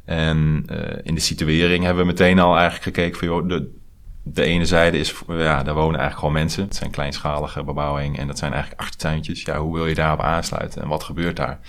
En 0.05 0.65
in 1.03 1.15
de 1.15 1.21
situering 1.21 1.83
hebben 1.83 2.03
we 2.03 2.11
meteen 2.11 2.39
al 2.39 2.57
eigenlijk 2.57 2.83
gekeken 2.83 3.27
van 3.27 3.47
de, 3.47 3.79
de 4.23 4.43
ene 4.43 4.65
zijde 4.65 4.97
is, 4.97 5.15
ja, 5.27 5.63
daar 5.63 5.73
wonen 5.73 5.99
eigenlijk 5.99 6.19
gewoon 6.19 6.33
mensen. 6.33 6.63
Het 6.63 6.75
zijn 6.75 6.91
kleinschalige 6.91 7.63
bebouwing 7.63 8.17
en 8.17 8.27
dat 8.27 8.37
zijn 8.37 8.53
eigenlijk 8.53 8.81
achtertuintjes. 8.81 9.41
Ja, 9.41 9.57
hoe 9.57 9.73
wil 9.73 9.87
je 9.87 9.95
daarop 9.95 10.21
aansluiten 10.21 10.81
en 10.81 10.87
wat 10.87 11.03
gebeurt 11.03 11.35
daar? 11.35 11.59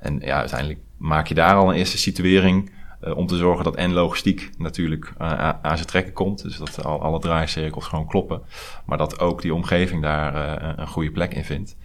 En 0.00 0.20
ja, 0.20 0.38
uiteindelijk 0.38 0.80
maak 0.96 1.26
je 1.26 1.34
daar 1.34 1.54
al 1.54 1.68
een 1.68 1.76
eerste 1.76 1.98
situering 1.98 2.70
om 3.14 3.26
te 3.26 3.36
zorgen 3.36 3.64
dat 3.64 3.76
en 3.76 3.92
logistiek 3.92 4.50
natuurlijk 4.58 5.12
uh, 5.20 5.48
aan 5.48 5.76
zijn 5.76 5.86
trekken 5.86 6.12
komt. 6.12 6.42
Dus 6.42 6.56
dat 6.56 6.84
al, 6.84 7.02
alle 7.02 7.18
draaicirkels 7.18 7.86
gewoon 7.86 8.06
kloppen. 8.06 8.42
Maar 8.84 8.98
dat 8.98 9.20
ook 9.20 9.42
die 9.42 9.54
omgeving 9.54 10.02
daar 10.02 10.62
uh, 10.62 10.72
een 10.76 10.86
goede 10.86 11.10
plek 11.10 11.34
in 11.34 11.44
vindt. 11.44 11.76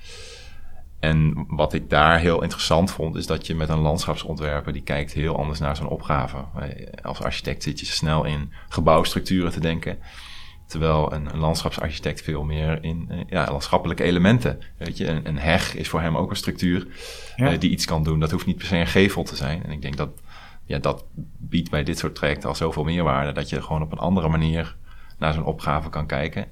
En 1.00 1.46
wat 1.48 1.74
ik 1.74 1.90
daar 1.90 2.20
heel 2.20 2.42
interessant 2.42 2.92
vond, 2.92 3.16
is 3.16 3.26
dat 3.26 3.48
je 3.48 3.56
met 3.56 3.70
een 3.70 3.80
landschapsontwerper 3.80 4.74
die 4.74 4.82
kijkt 4.82 5.14
heel 5.14 5.38
anders 5.38 5.60
naar 5.60 5.76
zo'n 5.76 5.88
opgave. 5.88 6.38
Als 7.02 7.22
architect 7.22 7.64
zit 7.64 7.80
je 7.80 7.86
snel 7.86 8.24
in 8.24 8.54
gebouwstructuren 8.70 9.52
te 9.52 9.60
denken. 9.60 10.00
Terwijl 10.68 11.14
een, 11.14 11.34
een 11.34 11.40
landschapsarchitect 11.40 12.22
veel 12.22 12.44
meer 12.44 12.84
in 12.84 13.26
ja, 13.28 13.48
landschappelijke 13.50 14.04
elementen. 14.04 14.60
Weet 14.78 14.98
je, 14.98 15.08
een, 15.08 15.28
een, 15.28 15.40
heg 15.40 15.76
is 15.76 15.90
voor 15.90 16.02
hem 16.02 16.18
ook 16.18 16.30
een 16.30 16.36
structuur 16.36 16.88
ja. 17.36 17.58
die 17.58 17.70
iets 17.70 17.86
kan 17.86 18.04
doen. 18.04 18.20
Dat 18.20 18.32
hoeft 18.32 18.46
niet 18.46 18.58
per 18.58 18.68
se 18.68 18.78
een 18.78 18.88
gevel 18.88 19.24
te 19.24 19.36
zijn. 19.36 19.64
En 19.64 19.72
ik 19.72 19.82
denk 19.82 19.98
dat 19.98 20.10
ja, 20.70 20.80
dat 20.80 21.06
biedt 21.38 21.70
bij 21.70 21.84
dit 21.84 21.98
soort 21.98 22.16
trajecten 22.16 22.50
al 22.50 22.56
zoveel 22.56 22.84
meerwaarde 22.84 23.32
dat 23.32 23.50
je 23.50 23.62
gewoon 23.62 23.82
op 23.82 23.92
een 23.92 23.98
andere 23.98 24.30
manier 24.30 24.76
naar 25.18 25.34
zo'n 25.34 25.44
opgave 25.46 25.90
kan 25.90 26.06
kijken. 26.06 26.48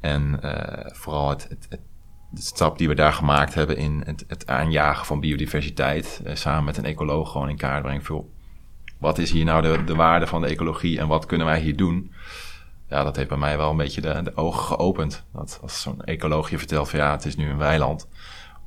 En 0.00 0.40
uh, 0.44 0.52
vooral 0.86 1.28
het, 1.28 1.46
het, 1.48 1.66
het, 1.68 1.80
de 2.30 2.40
stap 2.40 2.78
die 2.78 2.88
we 2.88 2.94
daar 2.94 3.12
gemaakt 3.12 3.54
hebben 3.54 3.76
in 3.76 4.02
het, 4.04 4.24
het 4.28 4.46
aanjagen 4.46 5.06
van 5.06 5.20
biodiversiteit, 5.20 6.22
uh, 6.26 6.34
samen 6.34 6.64
met 6.64 6.76
een 6.76 6.84
ecoloog 6.84 7.32
gewoon 7.32 7.48
in 7.48 7.56
kaart 7.56 7.82
brengen. 7.82 8.24
Wat 8.98 9.18
is 9.18 9.30
hier 9.30 9.44
nou 9.44 9.62
de, 9.62 9.84
de 9.84 9.94
waarde 9.94 10.26
van 10.26 10.40
de 10.40 10.46
ecologie 10.46 10.98
en 10.98 11.08
wat 11.08 11.26
kunnen 11.26 11.46
wij 11.46 11.60
hier 11.60 11.76
doen? 11.76 12.12
Ja, 12.88 13.02
dat 13.02 13.16
heeft 13.16 13.28
bij 13.28 13.38
mij 13.38 13.56
wel 13.56 13.70
een 13.70 13.76
beetje 13.76 14.00
de, 14.00 14.22
de 14.22 14.36
ogen 14.36 14.64
geopend. 14.64 15.24
Dat 15.32 15.58
als 15.62 15.82
zo'n 15.82 16.02
ecoloog 16.02 16.50
je 16.50 16.58
vertelt 16.58 16.88
van 16.88 16.98
ja, 16.98 17.10
het 17.10 17.24
is 17.24 17.36
nu 17.36 17.50
een 17.50 17.56
weiland. 17.56 18.08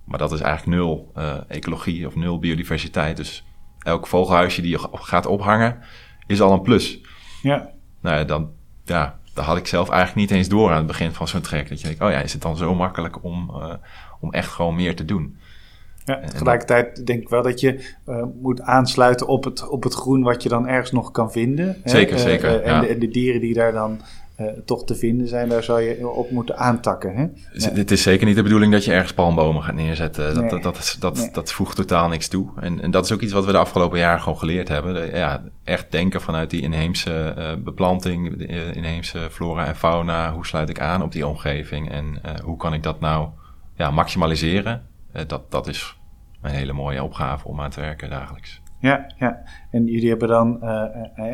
Maar 0.05 0.19
dat 0.19 0.31
is 0.31 0.39
eigenlijk 0.39 0.77
nul 0.77 1.11
uh, 1.17 1.35
ecologie 1.47 2.07
of 2.07 2.15
nul 2.15 2.39
biodiversiteit. 2.39 3.17
Dus 3.17 3.45
elk 3.83 4.07
vogelhuisje 4.07 4.61
die 4.61 4.71
je 4.71 4.87
gaat 4.91 5.25
ophangen, 5.25 5.79
is 6.27 6.41
al 6.41 6.51
een 6.51 6.61
plus. 6.61 7.01
Ja. 7.41 7.69
Nou 8.01 8.17
ja, 8.17 8.23
dan, 8.23 8.49
ja, 8.85 9.19
dat 9.33 9.45
had 9.45 9.57
ik 9.57 9.67
zelf 9.67 9.89
eigenlijk 9.89 10.29
niet 10.29 10.37
eens 10.37 10.49
door 10.49 10.69
aan 10.69 10.77
het 10.77 10.87
begin 10.87 11.11
van 11.11 11.27
zo'n 11.27 11.41
trek. 11.41 11.69
Dat 11.69 11.81
je 11.81 11.87
denkt, 11.87 12.01
oh 12.01 12.09
ja, 12.09 12.19
is 12.19 12.33
het 12.33 12.41
dan 12.41 12.57
zo 12.57 12.75
makkelijk 12.75 13.23
om, 13.23 13.51
uh, 13.55 13.73
om 14.19 14.31
echt 14.31 14.49
gewoon 14.49 14.75
meer 14.75 14.95
te 14.95 15.05
doen? 15.05 15.37
Ja, 16.05 16.19
tegelijkertijd 16.19 17.05
denk 17.05 17.21
ik 17.21 17.29
wel 17.29 17.41
dat 17.41 17.59
je 17.59 17.93
uh, 18.07 18.23
moet 18.41 18.61
aansluiten 18.61 19.27
op 19.27 19.43
het, 19.43 19.67
op 19.67 19.83
het 19.83 19.93
groen 19.93 20.23
wat 20.23 20.43
je 20.43 20.49
dan 20.49 20.67
ergens 20.67 20.91
nog 20.91 21.11
kan 21.11 21.31
vinden. 21.31 21.81
Zeker, 21.83 22.15
hè? 22.15 22.21
zeker. 22.21 22.49
Uh, 22.49 22.73
en, 22.73 22.81
de, 22.81 22.87
en, 22.87 22.99
de, 22.99 23.07
dieren 23.07 23.41
die 23.41 23.53
daar 23.53 23.71
dan 23.71 24.01
uh, 24.39 24.47
toch 24.65 24.85
te 24.85 24.95
vinden 24.95 25.27
zijn, 25.27 25.49
daar 25.49 25.63
zou 25.63 25.81
je 25.81 26.07
op 26.07 26.31
moeten 26.31 26.57
aantakken. 26.57 27.15
Hè? 27.15 27.21
Ja. 27.53 27.71
Het 27.73 27.91
is 27.91 28.01
zeker 28.01 28.25
niet 28.25 28.35
de 28.35 28.43
bedoeling 28.43 28.71
dat 28.71 28.85
je 28.85 28.91
ergens 28.91 29.13
palmbomen 29.13 29.63
gaat 29.63 29.75
neerzetten. 29.75 30.33
Dat, 30.33 30.43
nee. 30.43 30.49
dat, 30.49 30.63
dat, 30.63 30.97
dat, 30.99 31.15
nee. 31.15 31.31
dat, 31.31 31.51
voegt 31.51 31.75
totaal 31.75 32.07
niks 32.07 32.27
toe. 32.27 32.49
En, 32.59 32.81
en, 32.81 32.91
dat 32.91 33.05
is 33.05 33.11
ook 33.11 33.21
iets 33.21 33.33
wat 33.33 33.45
we 33.45 33.51
de 33.51 33.57
afgelopen 33.57 33.99
jaren 33.99 34.21
gewoon 34.21 34.37
geleerd 34.37 34.67
hebben. 34.67 35.15
Ja, 35.15 35.43
echt 35.63 35.91
denken 35.91 36.21
vanuit 36.21 36.49
die 36.49 36.61
inheemse 36.61 37.35
uh, 37.37 37.63
beplanting, 37.63 38.37
de 38.37 38.47
uh, 38.47 38.75
inheemse 38.75 39.19
flora 39.31 39.65
en 39.65 39.75
fauna. 39.75 40.33
Hoe 40.33 40.45
sluit 40.45 40.69
ik 40.69 40.79
aan 40.79 41.01
op 41.01 41.11
die 41.11 41.27
omgeving 41.27 41.91
en 41.91 42.21
hoe 42.43 42.57
kan 42.57 42.73
ik 42.73 42.83
dat 42.83 42.99
nou 42.99 43.29
ja, 43.75 43.91
maximaliseren? 43.91 44.91
dat, 45.27 45.51
dat 45.51 45.67
is 45.67 45.97
een 46.41 46.51
hele 46.51 46.73
mooie 46.73 47.03
opgave 47.03 47.47
om 47.47 47.61
aan 47.61 47.69
te 47.69 47.81
werken 47.81 48.09
dagelijks. 48.09 48.61
Ja, 48.83 49.11
ja. 49.17 49.43
En 49.71 49.85
jullie 49.85 50.09
hebben 50.09 50.27
dan 50.27 50.57
uh, 50.61 50.69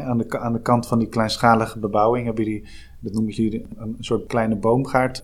aan, 0.08 0.18
de, 0.18 0.40
aan 0.40 0.54
de 0.54 0.62
kant 0.62 0.88
van 0.88 1.00
die 1.00 1.08
kleinschalige 1.08 1.80
bebouwing, 1.80 2.26
hebben 2.26 2.44
jullie, 2.44 2.68
dat 3.00 3.14
noemen 3.14 3.34
jullie 3.34 3.66
een 3.76 3.96
soort 4.00 4.26
kleine 4.26 4.56
boomgaard 4.56 5.24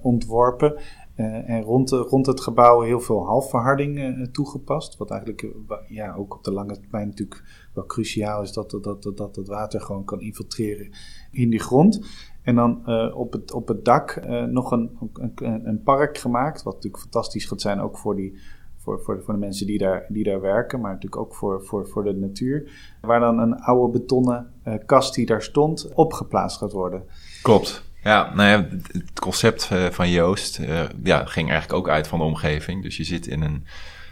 ontworpen. 0.00 0.74
Uh, 1.16 1.50
en 1.50 1.62
rond, 1.62 1.90
rond 1.90 2.26
het 2.26 2.40
gebouw 2.40 2.80
heel 2.80 3.00
veel 3.00 3.26
halfverharding 3.26 3.98
uh, 3.98 4.26
toegepast. 4.26 4.96
Wat 4.96 5.10
eigenlijk 5.10 5.54
ja, 5.88 6.14
ook 6.14 6.34
op 6.34 6.44
de 6.44 6.52
lange 6.52 6.80
termijn 6.80 7.08
natuurlijk 7.08 7.68
wel 7.74 7.86
cruciaal 7.86 8.42
is 8.42 8.52
dat, 8.52 8.70
dat, 8.70 9.02
dat, 9.02 9.16
dat 9.16 9.36
het 9.36 9.48
water 9.48 9.80
gewoon 9.80 10.04
kan 10.04 10.20
infiltreren 10.20 10.90
in 11.30 11.50
die 11.50 11.60
grond. 11.60 12.06
En 12.42 12.54
dan 12.54 12.86
op, 13.14 13.32
het, 13.32 13.52
op 13.52 13.68
het 13.68 13.84
dak 13.84 14.26
nog 14.50 14.70
een, 14.70 14.98
een, 15.34 15.68
een 15.68 15.82
park 15.82 16.18
gemaakt, 16.18 16.62
wat 16.62 16.74
natuurlijk 16.74 17.02
fantastisch 17.02 17.44
gaat 17.44 17.60
zijn 17.60 17.80
ook 17.80 17.98
voor 17.98 18.16
die 18.16 18.38
voor, 18.84 19.00
voor, 19.04 19.22
voor 19.24 19.34
de 19.34 19.40
mensen 19.40 19.66
die 19.66 19.78
daar, 19.78 20.06
die 20.08 20.24
daar 20.24 20.40
werken, 20.40 20.80
maar 20.80 20.92
natuurlijk 20.92 21.22
ook 21.22 21.34
voor, 21.34 21.64
voor, 21.64 21.88
voor 21.88 22.04
de 22.04 22.12
natuur. 22.12 22.70
Waar 23.00 23.20
dan 23.20 23.38
een 23.38 23.60
oude 23.60 23.98
betonnen 23.98 24.52
uh, 24.64 24.74
kast 24.86 25.14
die 25.14 25.26
daar 25.26 25.42
stond 25.42 25.94
opgeplaatst 25.94 26.58
gaat 26.58 26.72
worden. 26.72 27.02
Klopt. 27.42 27.84
Ja, 28.02 28.34
nou 28.34 28.48
ja, 28.48 28.68
het 28.92 29.20
concept 29.20 29.70
uh, 29.72 29.84
van 29.86 30.10
Joost 30.10 30.58
uh, 30.58 30.82
ja, 31.02 31.24
ging 31.24 31.50
eigenlijk 31.50 31.78
ook 31.78 31.88
uit 31.88 32.06
van 32.06 32.18
de 32.18 32.24
omgeving. 32.24 32.82
Dus 32.82 32.96
je 32.96 33.04
zit 33.04 33.26
in 33.26 33.42
een 33.42 33.66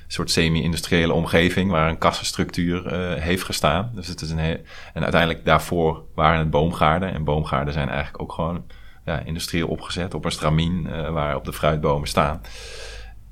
soort 0.06 0.30
semi-industriële 0.30 1.12
omgeving 1.12 1.70
waar 1.70 1.88
een 1.88 1.98
kassenstructuur 1.98 2.92
heeft 3.20 3.42
gestaan. 3.42 3.90
Dus 3.94 4.06
het 4.06 4.20
is 4.20 4.30
een 4.30 4.38
en 4.94 5.02
uiteindelijk 5.02 5.44
daarvoor 5.44 6.04
waren 6.14 6.38
het 6.38 6.50
boomgaarden. 6.50 7.12
En 7.12 7.24
boomgaarden 7.24 7.72
zijn 7.72 7.88
eigenlijk 7.88 8.22
ook 8.22 8.32
gewoon 8.32 8.64
ja, 9.04 9.18
industrieel 9.18 9.68
opgezet 9.68 10.14
op 10.14 10.24
een 10.24 10.30
stramien 10.30 10.82
waar 11.12 11.36
op 11.36 11.44
de 11.44 11.52
fruitbomen 11.52 12.08
staan 12.08 12.40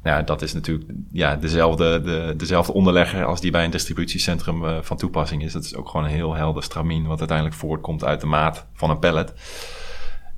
ja, 0.03 0.23
dat 0.23 0.43
is 0.43 0.53
natuurlijk 0.53 0.91
ja, 1.11 1.37
dezelfde, 1.37 2.01
de, 2.01 2.35
dezelfde 2.37 2.73
onderlegger 2.73 3.25
als 3.25 3.41
die 3.41 3.51
bij 3.51 3.65
een 3.65 3.71
distributiecentrum 3.71 4.65
uh, 4.65 4.79
van 4.81 4.97
toepassing 4.97 5.43
is. 5.43 5.53
Dat 5.53 5.65
is 5.65 5.77
ook 5.77 5.89
gewoon 5.89 6.07
een 6.07 6.13
heel 6.13 6.35
helder 6.35 6.63
stramien, 6.63 7.07
wat 7.07 7.19
uiteindelijk 7.19 7.57
voortkomt 7.57 8.05
uit 8.05 8.21
de 8.21 8.27
maat 8.27 8.67
van 8.75 8.91
een 8.91 8.99
pallet. 8.99 9.33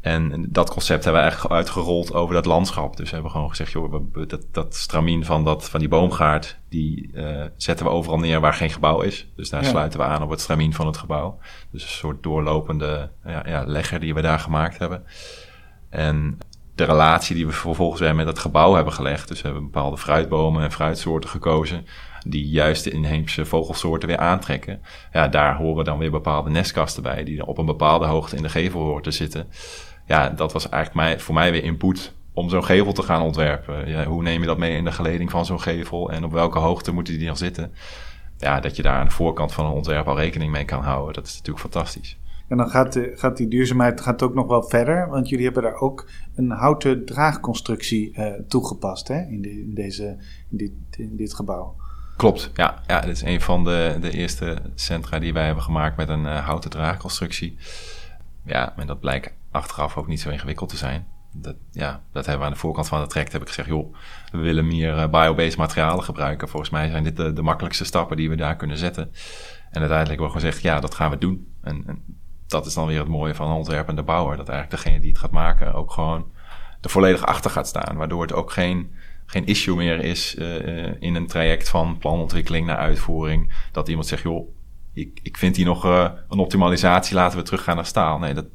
En 0.03 0.47
dat 0.49 0.71
concept 0.71 1.05
hebben 1.05 1.23
we 1.23 1.29
eigenlijk 1.29 1.55
uitgerold 1.55 2.15
over 2.15 2.35
dat 2.35 2.47
landschap. 2.47 2.97
Dus 2.97 3.09
we 3.09 3.15
hebben 3.15 3.31
gewoon 3.33 3.49
gezegd, 3.49 3.73
joh, 3.73 3.95
dat, 4.29 4.47
dat 4.51 4.75
stramien 4.75 5.25
van, 5.25 5.45
dat, 5.45 5.71
van 5.71 5.81
die 5.81 5.89
boomgaard, 5.89 6.59
die 6.69 7.11
uh, 7.15 7.45
zetten 7.57 7.87
we 7.87 7.93
overal 7.93 8.19
neer 8.19 8.41
waar 8.41 8.55
geen 8.55 8.71
gebouw 8.71 9.01
is. 9.01 9.29
Dus 9.37 9.51
daar 9.51 9.65
sluiten 9.65 9.99
we 9.99 10.05
aan 10.05 10.23
op 10.23 10.31
het 10.31 10.41
stramien 10.41 10.75
van 10.75 10.87
het 10.87 10.97
gebouw. 10.97 11.39
Dus 11.71 11.83
een 11.83 11.89
soort 11.89 12.23
doorlopende 12.23 13.11
ja, 13.25 13.43
ja, 13.47 13.65
legger 13.67 14.01
die 14.01 14.15
we 14.15 14.21
daar 14.21 14.39
gemaakt 14.39 14.79
hebben. 14.79 15.05
En 15.89 16.39
de 16.87 16.93
relatie 16.93 17.35
die 17.35 17.47
we 17.47 17.53
vervolgens 17.53 18.01
weer 18.01 18.15
met 18.15 18.27
het 18.27 18.39
gebouw 18.39 18.75
hebben 18.75 18.93
gelegd. 18.93 19.29
Dus 19.29 19.41
we 19.41 19.49
hebben 19.49 19.65
bepaalde 19.65 19.99
fruitbomen 19.99 20.63
en 20.63 20.73
fruitsoorten 20.73 21.31
gekozen. 21.31 21.87
Die 22.27 22.49
juist 22.49 22.85
de 22.85 22.91
inheemse 22.91 23.45
vogelsoorten 23.45 24.09
weer 24.09 24.19
aantrekken. 24.19 24.81
Ja, 25.13 25.29
daar 25.29 25.57
horen 25.57 25.85
dan 25.85 25.99
weer 25.99 26.11
bepaalde 26.11 26.51
nestkasten 26.51 27.03
bij. 27.03 27.25
Die 27.25 27.47
op 27.47 27.59
een 27.59 27.67
bepaalde 27.67 28.07
hoogte 28.07 28.37
in 28.37 28.43
de 28.43 28.49
gevel 28.49 28.81
horen 28.81 29.03
te 29.03 29.11
zitten. 29.11 29.49
Ja, 30.07 30.29
dat 30.29 30.53
was 30.53 30.69
eigenlijk 30.69 31.07
mij, 31.07 31.21
voor 31.21 31.35
mij 31.35 31.53
weer 31.53 31.65
input 31.65 32.13
om 32.33 32.49
zo'n 32.49 32.65
gevel 32.65 32.93
te 32.93 33.03
gaan 33.03 33.23
ontwerpen. 33.23 33.89
Ja, 33.89 34.05
hoe 34.05 34.23
neem 34.23 34.41
je 34.41 34.47
dat 34.47 34.59
mee 34.59 34.77
in 34.77 34.85
de 34.85 34.93
geleding 34.93 35.31
van 35.31 35.47
zo'n 35.47 35.61
gevel? 35.61 36.11
En 36.11 36.25
op 36.25 36.33
welke 36.33 36.59
hoogte 36.59 36.93
moet 36.93 37.07
die 37.07 37.27
dan 37.27 37.37
zitten? 37.37 37.75
Ja, 38.39 38.61
dat 38.61 38.77
je 38.77 38.83
daar 38.83 38.99
aan 38.99 39.07
de 39.07 39.13
voorkant 39.13 39.53
van 39.53 39.65
een 39.65 39.73
ontwerp 39.73 40.09
al 40.09 40.19
rekening 40.19 40.53
mee 40.53 40.65
kan 40.65 40.83
houden. 40.83 41.15
Dat 41.15 41.27
is 41.27 41.33
natuurlijk 41.33 41.61
fantastisch. 41.61 42.17
En 42.49 42.57
dan 42.57 42.69
gaat, 42.69 42.99
gaat 43.15 43.37
die 43.37 43.49
duurzaamheid 43.49 44.01
gaat 44.01 44.23
ook 44.23 44.35
nog 44.35 44.47
wel 44.47 44.63
verder, 44.63 45.09
want 45.09 45.29
jullie 45.29 45.45
hebben 45.45 45.63
daar 45.63 45.81
ook 45.81 46.09
een 46.35 46.51
houten 46.51 47.05
draagconstructie 47.05 48.19
uh, 48.19 48.27
toegepast 48.49 49.09
hè, 49.09 49.21
in, 49.21 49.73
deze, 49.75 50.17
in, 50.51 50.57
dit, 50.57 50.73
in 50.91 51.17
dit 51.17 51.35
gebouw. 51.35 51.77
Klopt, 52.17 52.51
ja. 52.55 52.83
ja. 52.87 53.01
Dit 53.01 53.17
is 53.17 53.23
een 53.23 53.41
van 53.41 53.65
de, 53.65 53.97
de 54.01 54.11
eerste 54.11 54.59
centra 54.75 55.19
die 55.19 55.33
wij 55.33 55.45
hebben 55.47 55.65
gemaakt 55.65 55.97
met 55.97 56.09
een 56.09 56.25
uh, 56.25 56.45
houten 56.47 56.71
draagconstructie. 56.71 57.57
Ja, 58.45 58.77
en 58.77 58.87
dat 58.87 59.01
blijkt 59.01 59.33
achteraf 59.51 59.97
ook 59.97 60.07
niet 60.07 60.21
zo 60.21 60.31
ingewikkeld 60.31 60.69
te 60.69 60.77
zijn. 60.77 61.07
Dat, 61.33 61.57
ja, 61.71 62.03
dat 62.13 62.27
hebben 62.27 62.39
we 62.39 62.47
aan 62.47 62.55
de 62.55 62.61
voorkant 62.61 62.89
van 62.89 63.01
het 63.01 63.11
traject 63.11 63.33
heb 63.33 63.43
ik 63.43 63.49
gezegd, 63.49 63.69
joh, 63.69 63.95
we 64.33 64.39
willen 64.39 64.67
meer 64.67 64.97
uh, 64.97 65.09
biobased 65.09 65.57
materialen 65.57 66.05
gebruiken. 66.05 66.49
Volgens 66.49 66.71
mij 66.71 66.91
zijn 66.91 67.05
dit 67.05 67.17
de, 67.17 67.33
de, 67.33 67.43
makkelijkste 67.43 67.85
stappen 67.85 68.17
die 68.17 68.29
we 68.29 68.37
daar 68.37 68.57
kunnen 68.57 68.77
zetten. 68.77 69.03
En 69.71 69.81
uiteindelijk 69.81 70.21
hebben 70.21 70.27
we 70.27 70.47
gezegd, 70.47 70.63
ja, 70.63 70.81
dat 70.81 70.95
gaan 70.95 71.11
we 71.11 71.19
doen. 71.19 71.47
En, 71.61 71.83
en 71.87 72.03
dat 72.53 72.67
is 72.67 72.75
dan 72.75 72.87
weer 72.87 72.99
het 72.99 73.09
mooie 73.09 73.35
van 73.35 73.49
een 73.49 73.57
ontwerpende 73.57 74.03
bouwer. 74.03 74.37
Dat 74.37 74.49
eigenlijk 74.49 74.83
degene 74.83 75.01
die 75.01 75.11
het 75.11 75.19
gaat 75.19 75.31
maken 75.31 75.75
ook 75.75 75.91
gewoon 75.91 76.31
er 76.81 76.91
volledig 76.91 77.27
achter 77.27 77.51
gaat 77.51 77.67
staan. 77.67 77.97
Waardoor 77.97 78.23
het 78.23 78.33
ook 78.33 78.51
geen, 78.51 78.93
geen 79.27 79.47
issue 79.47 79.77
meer 79.77 80.01
is 80.01 80.35
uh, 80.35 80.87
in 81.01 81.15
een 81.15 81.27
traject 81.27 81.69
van 81.69 81.99
planontwikkeling 81.99 82.67
naar 82.67 82.77
uitvoering. 82.77 83.53
Dat 83.73 83.89
iemand 83.89 84.07
zegt, 84.07 84.23
joh, 84.23 84.49
ik, 84.93 85.21
ik 85.23 85.37
vind 85.37 85.57
hier 85.57 85.65
nog 85.65 85.85
uh, 85.85 86.11
een 86.29 86.39
optimalisatie, 86.39 87.15
laten 87.15 87.39
we 87.39 87.45
teruggaan 87.45 87.77
naar 87.77 87.87
staal. 87.87 88.19
Nee, 88.19 88.35
dat, 88.35 88.47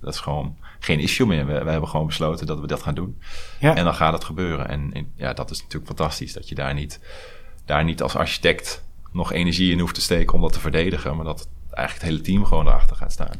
dat 0.00 0.14
is 0.14 0.20
gewoon 0.20 0.56
geen 0.78 1.00
issue 1.00 1.26
meer. 1.26 1.46
We, 1.46 1.64
we 1.64 1.70
hebben 1.70 1.88
gewoon 1.88 2.06
besloten 2.06 2.46
dat 2.46 2.60
we 2.60 2.66
dat 2.66 2.82
gaan 2.82 2.94
doen. 2.94 3.20
Ja. 3.60 3.74
En 3.74 3.84
dan 3.84 3.94
gaat 3.94 4.12
het 4.12 4.24
gebeuren. 4.24 4.68
En, 4.68 4.90
en 4.92 5.12
ja, 5.14 5.32
dat 5.32 5.50
is 5.50 5.58
natuurlijk 5.58 5.86
fantastisch. 5.86 6.32
Dat 6.32 6.48
je 6.48 6.54
daar 6.54 6.74
niet, 6.74 7.00
daar 7.64 7.84
niet 7.84 8.02
als 8.02 8.16
architect 8.16 8.84
nog 9.12 9.32
energie 9.32 9.72
in 9.72 9.80
hoeft 9.80 9.94
te 9.94 10.00
steken 10.00 10.34
om 10.34 10.40
dat 10.40 10.52
te 10.52 10.60
verdedigen. 10.60 11.16
Maar 11.16 11.24
dat 11.24 11.48
eigenlijk 11.76 12.06
het 12.06 12.10
hele 12.10 12.20
team 12.20 12.44
gewoon 12.44 12.66
erachter 12.66 12.96
gaat 12.96 13.12
staan. 13.12 13.34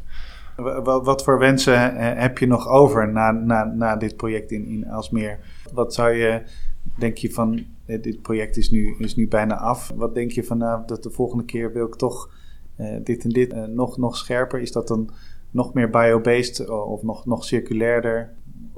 Wat, 0.82 1.24
voor 1.24 1.38
wensen 1.38 1.96
eh, 1.96 2.20
heb 2.20 2.38
je 2.38 2.46
nog 2.46 2.68
over 2.68 3.12
na, 3.12 3.30
na, 3.30 3.64
na 3.64 3.96
dit 3.96 4.16
project 4.16 4.50
in, 4.50 4.66
in 4.66 4.88
Alsmeer? 4.88 5.38
Wat 5.72 5.94
zou 5.94 6.10
je, 6.10 6.42
denk 6.94 7.16
je 7.16 7.32
van, 7.32 7.64
eh, 7.86 8.02
dit 8.02 8.22
project 8.22 8.56
is 8.56 8.70
nu, 8.70 8.94
is 8.98 9.16
nu 9.16 9.28
bijna 9.28 9.56
af. 9.56 9.92
Wat 9.94 10.14
denk 10.14 10.30
je 10.30 10.44
van, 10.44 10.58
nou, 10.58 10.82
dat 10.86 11.02
de 11.02 11.10
volgende 11.10 11.44
keer 11.44 11.72
wil 11.72 11.86
ik 11.86 11.94
toch 11.94 12.30
uh, 12.80 12.96
dit 13.04 13.24
en 13.24 13.30
dit 13.30 13.52
uh, 13.52 13.64
nog, 13.64 13.98
nog 13.98 14.16
scherper? 14.16 14.60
Is 14.60 14.72
dat 14.72 14.88
dan 14.88 15.10
nog 15.50 15.74
meer 15.74 15.90
biobased 15.90 16.68
of 16.68 17.02
nog, 17.02 17.26
nog 17.26 17.44
circulairder? 17.44 18.34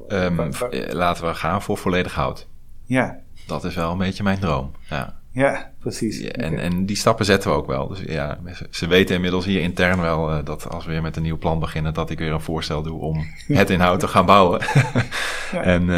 Um, 0.09 0.51
laten 0.91 1.27
we 1.27 1.35
gaan 1.35 1.63
voor 1.63 1.77
volledig 1.77 2.15
hout. 2.15 2.49
Ja. 2.85 3.21
Dat 3.47 3.65
is 3.65 3.75
wel 3.75 3.93
een 3.93 3.99
beetje 3.99 4.23
mijn 4.23 4.39
droom, 4.39 4.71
ja. 4.91 5.18
Ja, 5.31 5.72
precies. 5.79 6.18
Ja, 6.20 6.31
en, 6.31 6.59
en 6.59 6.87
die 6.87 6.97
stappen 6.97 7.24
zetten 7.24 7.51
we 7.51 7.57
ook 7.57 7.66
wel. 7.66 7.89
Dus 7.89 8.01
ja, 8.07 8.39
ze 8.70 8.87
weten 8.87 9.14
inmiddels 9.14 9.45
hier 9.45 9.61
intern 9.61 10.01
wel 10.01 10.31
uh, 10.31 10.45
dat 10.45 10.68
als 10.68 10.85
we 10.85 10.93
weer 10.93 11.03
met 11.03 11.16
een 11.16 11.22
nieuw 11.22 11.39
plan 11.39 11.59
beginnen, 11.59 11.95
dat 11.95 12.11
ik 12.11 12.18
weer 12.18 12.33
een 12.33 12.41
voorstel 12.41 12.83
doe 12.83 13.01
om 13.01 13.26
het 13.47 13.70
in 13.70 13.81
hout 13.81 14.01
te 14.01 14.09
gaan 14.09 14.26
bouwen. 14.26 14.61
ja. 15.53 15.62
En 15.62 15.83
uh, 15.83 15.89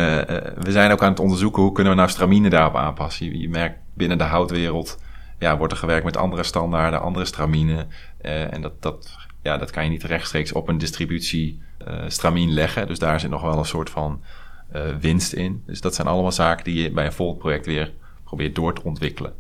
we 0.57 0.71
zijn 0.71 0.93
ook 0.93 1.03
aan 1.03 1.11
het 1.11 1.21
onderzoeken 1.21 1.63
hoe 1.63 1.73
kunnen 1.73 1.93
we 1.93 1.99
nou 1.99 2.11
stramine 2.11 2.49
daarop 2.49 2.77
aanpassen. 2.77 3.27
Je, 3.27 3.39
je 3.39 3.49
merkt 3.49 3.79
binnen 3.95 4.19
de 4.19 4.25
houtwereld 4.25 4.99
ja, 5.39 5.57
wordt 5.57 5.73
er 5.73 5.79
gewerkt 5.79 6.05
met 6.05 6.17
andere 6.17 6.43
standaarden, 6.43 7.01
andere 7.01 7.25
stramine. 7.25 7.87
Uh, 8.23 8.53
en 8.53 8.61
dat, 8.61 8.83
dat, 8.83 9.17
ja, 9.43 9.57
dat 9.57 9.71
kan 9.71 9.85
je 9.85 9.91
niet 9.91 10.05
rechtstreeks 10.05 10.53
op 10.53 10.69
een 10.69 10.79
distributie 10.79 11.63
stramien 12.07 12.53
leggen. 12.53 12.87
Dus 12.87 12.99
daar 12.99 13.21
zit 13.21 13.31
nog 13.31 13.43
wel 13.43 13.59
een 13.59 13.65
soort 13.65 13.91
van 13.91 14.23
winst 15.01 15.33
in. 15.33 15.63
Dus 15.67 15.81
dat 15.81 15.95
zijn 15.95 16.07
allemaal 16.07 16.33
zaken 16.33 16.65
die 16.65 16.83
je 16.83 16.91
bij 16.91 17.07
een 17.07 17.13
volgend 17.13 17.39
project 17.39 17.67
weer 17.67 17.93
probeert 18.31 18.55
door 18.55 18.75
te 18.75 18.85
ontwikkelen. 18.85 19.33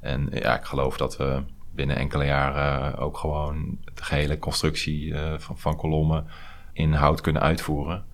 En 0.00 0.28
ja, 0.32 0.58
ik 0.58 0.64
geloof 0.64 0.96
dat 0.96 1.16
we 1.16 1.42
binnen 1.74 1.96
enkele 1.96 2.24
jaren 2.24 2.98
ook 2.98 3.18
gewoon 3.18 3.78
de 3.94 4.04
gehele 4.04 4.38
constructie 4.38 5.06
uh, 5.06 5.34
van, 5.38 5.58
van 5.58 5.76
kolommen 5.76 6.26
in 6.72 6.92
hout 6.92 7.20
kunnen 7.20 7.42
uitvoeren. 7.42 8.04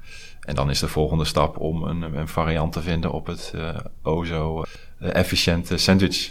En 0.40 0.54
dan 0.54 0.70
is 0.70 0.78
de 0.78 0.88
volgende 0.88 1.24
stap 1.24 1.58
om 1.58 1.82
een, 1.82 2.02
een 2.02 2.28
variant 2.28 2.72
te 2.72 2.82
vinden 2.82 3.12
op 3.12 3.26
het 3.26 3.52
uh, 3.54 3.76
OZO 4.02 4.62
efficiënte 4.98 5.76
sandwich 5.76 6.30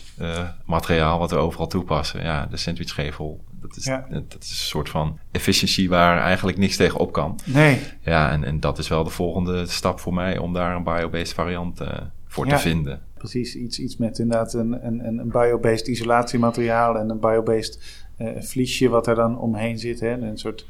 materiaal 0.66 1.20
wat 1.20 1.32
we 1.32 1.38
overal 1.38 1.68
toepassen. 1.68 2.24
Ja, 2.24 2.46
de 2.46 2.58
sandwichgevel, 2.58 3.44
dat 3.62 3.76
is, 3.76 3.86
ja. 3.86 4.08
dat 4.10 4.44
is 4.44 4.50
een 4.50 4.56
soort 4.56 4.90
van 4.90 5.20
efficiëntie 5.32 5.90
waar 5.90 6.20
eigenlijk 6.22 6.58
niks 6.58 6.76
tegen 6.76 7.00
op 7.00 7.12
kan. 7.12 7.40
Nee. 7.46 7.80
Ja, 8.02 8.32
en, 8.32 8.44
en 8.44 8.60
dat 8.60 8.78
is 8.78 8.88
wel 8.88 9.04
de 9.04 9.10
volgende 9.10 9.66
stap 9.68 10.00
voor 10.00 10.14
mij 10.14 10.38
om 10.38 10.54
daar 10.54 10.76
een 10.76 10.84
biobased 10.84 11.34
variant 11.34 11.82
voor 12.28 12.48
te 12.48 12.58
vinden 12.58 13.02
precies. 13.18 13.56
Iets, 13.56 13.80
iets 13.80 13.98
met 13.98 14.20
inderdaad 14.20 14.54
een, 14.54 14.86
een, 14.86 15.08
een 15.08 15.30
biobased 15.30 15.88
isolatiemateriaal 15.88 16.98
en 16.98 17.10
een 17.10 17.20
biobased 17.20 18.04
uh, 18.18 18.42
vliesje 18.42 18.90
wat 18.90 19.08
er 19.08 19.16
dan 19.16 19.40
omheen 19.40 19.80
zit. 19.80 20.00
Hè? 20.00 20.12
Een 20.12 20.38
soort 20.38 20.66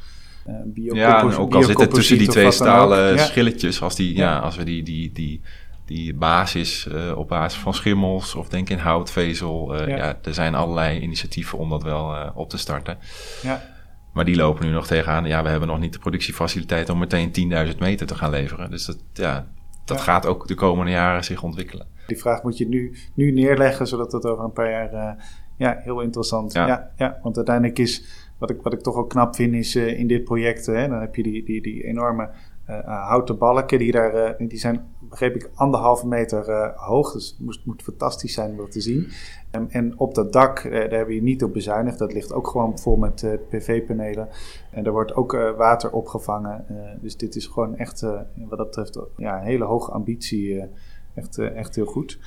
uh, 0.47 0.55
bio 0.65 0.95
Ja, 0.95 1.19
en 1.19 1.35
ook 1.35 1.55
al 1.55 1.63
zitten 1.63 1.89
tussen 1.89 2.17
die 2.17 2.27
twee 2.27 2.51
stalen 2.51 3.19
schilletjes, 3.19 3.81
als, 3.81 3.95
die, 3.95 4.15
ja. 4.15 4.39
als 4.39 4.55
we 4.55 4.63
die, 4.63 4.83
die, 4.83 5.11
die, 5.11 5.41
die 5.85 6.13
basis 6.13 6.87
uh, 6.91 7.17
op 7.17 7.27
basis 7.27 7.59
van 7.59 7.73
schimmels 7.73 8.35
of 8.35 8.49
denk 8.49 8.69
in 8.69 8.77
houtvezel. 8.77 9.81
Uh, 9.81 9.87
ja. 9.87 9.95
ja. 9.95 10.17
er 10.23 10.33
zijn 10.33 10.55
allerlei 10.55 10.99
initiatieven 10.99 11.57
om 11.57 11.69
dat 11.69 11.83
wel 11.83 12.15
uh, 12.15 12.29
op 12.33 12.49
te 12.49 12.57
starten. 12.57 12.97
Ja. 13.41 13.73
Maar 14.13 14.25
die 14.25 14.35
lopen 14.35 14.65
nu 14.65 14.71
nog 14.71 14.87
tegenaan. 14.87 15.25
Ja, 15.25 15.43
we 15.43 15.49
hebben 15.49 15.67
nog 15.67 15.79
niet 15.79 15.93
de 15.93 15.99
productiefaciliteit 15.99 16.89
om 16.89 16.99
meteen 16.99 17.31
10.000 17.71 17.77
meter 17.77 18.07
te 18.07 18.15
gaan 18.15 18.29
leveren. 18.29 18.71
Dus 18.71 18.85
dat, 18.85 18.97
ja, 19.13 19.47
dat 19.85 20.01
gaat 20.01 20.25
ook 20.25 20.47
de 20.47 20.55
komende 20.55 20.91
jaren 20.91 21.23
zich 21.23 21.43
ontwikkelen. 21.43 21.87
Die 22.07 22.17
vraag 22.17 22.43
moet 22.43 22.57
je 22.57 22.67
nu, 22.67 22.95
nu 23.13 23.31
neerleggen, 23.31 23.87
zodat 23.87 24.11
het 24.11 24.25
over 24.25 24.43
een 24.43 24.51
paar 24.51 24.69
jaar. 24.69 24.93
Uh, 24.93 25.23
ja, 25.57 25.79
heel 25.83 26.01
interessant. 26.01 26.53
Ja. 26.53 26.67
ja. 26.67 26.91
Ja, 26.97 27.19
want 27.21 27.35
uiteindelijk 27.35 27.79
is. 27.79 28.23
Wat 28.37 28.49
ik, 28.49 28.61
wat 28.61 28.73
ik 28.73 28.81
toch 28.81 28.95
ook 28.95 29.09
knap 29.09 29.35
vind, 29.35 29.53
is 29.53 29.75
uh, 29.75 29.99
in 29.99 30.07
dit 30.07 30.23
project. 30.23 30.65
Hè, 30.65 30.87
dan 30.87 30.99
heb 30.99 31.15
je 31.15 31.23
die, 31.23 31.45
die, 31.45 31.61
die 31.61 31.83
enorme 31.83 32.29
uh, 32.69 33.07
houten 33.07 33.37
balken. 33.37 33.79
Die, 33.79 33.91
daar, 33.91 34.35
die 34.37 34.57
zijn, 34.57 34.85
begreep 35.09 35.35
ik, 35.35 35.49
anderhalve 35.53 36.07
meter 36.07 36.73
hoog. 36.75 37.13
Dus 37.13 37.29
het 37.29 37.39
moet, 37.39 37.61
moet 37.65 37.81
fantastisch 37.81 38.33
zijn 38.33 38.51
om 38.51 38.57
dat 38.57 38.71
te 38.71 38.81
zien. 38.81 39.07
En, 39.51 39.69
en 39.69 39.99
op 39.99 40.15
dat 40.15 40.33
dak, 40.33 40.63
daar 40.63 40.89
hebben 40.89 41.15
je 41.15 41.21
niet 41.21 41.43
op 41.43 41.53
bezuinigd. 41.53 41.99
Dat 41.99 42.13
ligt 42.13 42.33
ook 42.33 42.47
gewoon 42.47 42.79
vol 42.79 42.95
met 42.95 43.37
PV-panelen. 43.49 44.27
En 44.71 44.85
er 44.85 44.91
wordt 44.91 45.15
ook 45.15 45.31
water 45.57 45.91
opgevangen. 45.91 46.65
dus 47.01 47.17
dit 47.17 47.35
is 47.35 47.47
gewoon 47.47 47.75
echt, 47.75 48.01
wat 48.35 48.57
dat 48.57 48.67
betreft, 48.67 48.99
ja, 49.17 49.37
een 49.37 49.45
hele 49.45 49.65
hoge 49.65 49.91
ambitie 49.91 50.69
Echt, 51.15 51.37
eh, 51.37 51.57
echt 51.57 51.75
heel 51.75 51.85
goed. 51.85 52.19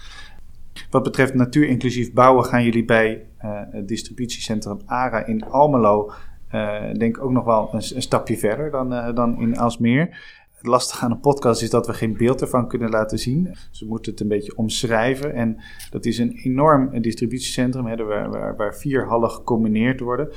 Wat 0.90 1.02
betreft 1.02 1.34
natuurinclusief 1.34 2.12
bouwen 2.12 2.44
gaan 2.44 2.64
jullie 2.64 2.84
bij 2.84 3.26
uh, 3.44 3.60
het 3.70 3.88
distributiecentrum 3.88 4.80
ARA 4.86 5.26
in 5.26 5.44
Almelo 5.44 6.10
uh, 6.54 6.92
denk 6.92 7.16
ik 7.16 7.24
ook 7.24 7.30
nog 7.30 7.44
wel 7.44 7.68
een, 7.72 7.82
een 7.94 8.02
stapje 8.02 8.38
verder 8.38 8.70
dan, 8.70 8.92
uh, 8.92 9.14
dan 9.14 9.40
in 9.40 9.58
Alsmeer. 9.58 10.36
Het 10.58 10.66
lastige 10.66 11.04
aan 11.04 11.10
een 11.10 11.20
podcast 11.20 11.62
is 11.62 11.70
dat 11.70 11.86
we 11.86 11.94
geen 11.94 12.16
beeld 12.16 12.40
ervan 12.40 12.68
kunnen 12.68 12.90
laten 12.90 13.18
zien. 13.18 13.56
We 13.78 13.86
moeten 13.86 14.12
het 14.12 14.20
een 14.20 14.28
beetje 14.28 14.56
omschrijven. 14.56 15.34
En 15.34 15.56
dat 15.90 16.04
is 16.04 16.18
een 16.18 16.32
enorm 16.32 17.00
distributiecentrum 17.00 17.86
hè, 17.86 18.04
waar, 18.04 18.30
waar, 18.30 18.56
waar, 18.56 18.74
vier 18.74 19.06
hallen 19.06 19.30
gecombineerd 19.30 20.00
worden. 20.00 20.28
40.000 20.28 20.32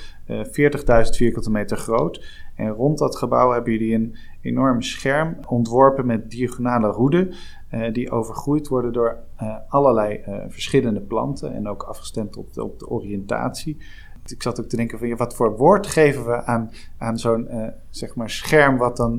vierkante 1.16 1.52
meter 1.52 1.78
groot. 1.78 2.26
En 2.56 2.70
rond 2.70 2.97
dat 2.97 3.16
gebouw 3.16 3.52
hebben 3.52 3.74
jullie 3.74 3.93
een 3.93 4.16
enorm 4.41 4.82
scherm 4.82 5.38
ontworpen 5.47 6.06
met 6.06 6.32
diagonale 6.32 6.88
roeden. 6.88 7.34
Uh, 7.72 7.93
die 7.93 8.11
overgroeid 8.11 8.67
worden 8.67 8.93
door 8.93 9.17
uh, 9.41 9.55
allerlei 9.67 10.24
uh, 10.28 10.36
verschillende 10.47 11.01
planten 11.01 11.53
en 11.53 11.67
ook 11.67 11.84
afgestemd 11.84 12.38
op 12.38 12.53
de, 12.53 12.63
op 12.63 12.80
de 12.80 12.88
oriëntatie. 12.88 13.78
Ik 14.26 14.43
zat 14.43 14.59
ook 14.59 14.65
te 14.65 14.76
denken 14.76 14.99
van 14.99 15.07
ja, 15.07 15.15
wat 15.15 15.36
voor 15.36 15.57
woord 15.57 15.88
geven 15.88 16.26
we 16.26 16.45
aan, 16.45 16.72
aan 16.97 17.17
zo'n 17.17 17.49
zeg 17.89 18.15
maar 18.15 18.30
scherm 18.30 18.78
wat 18.78 18.97
dan, 18.97 19.17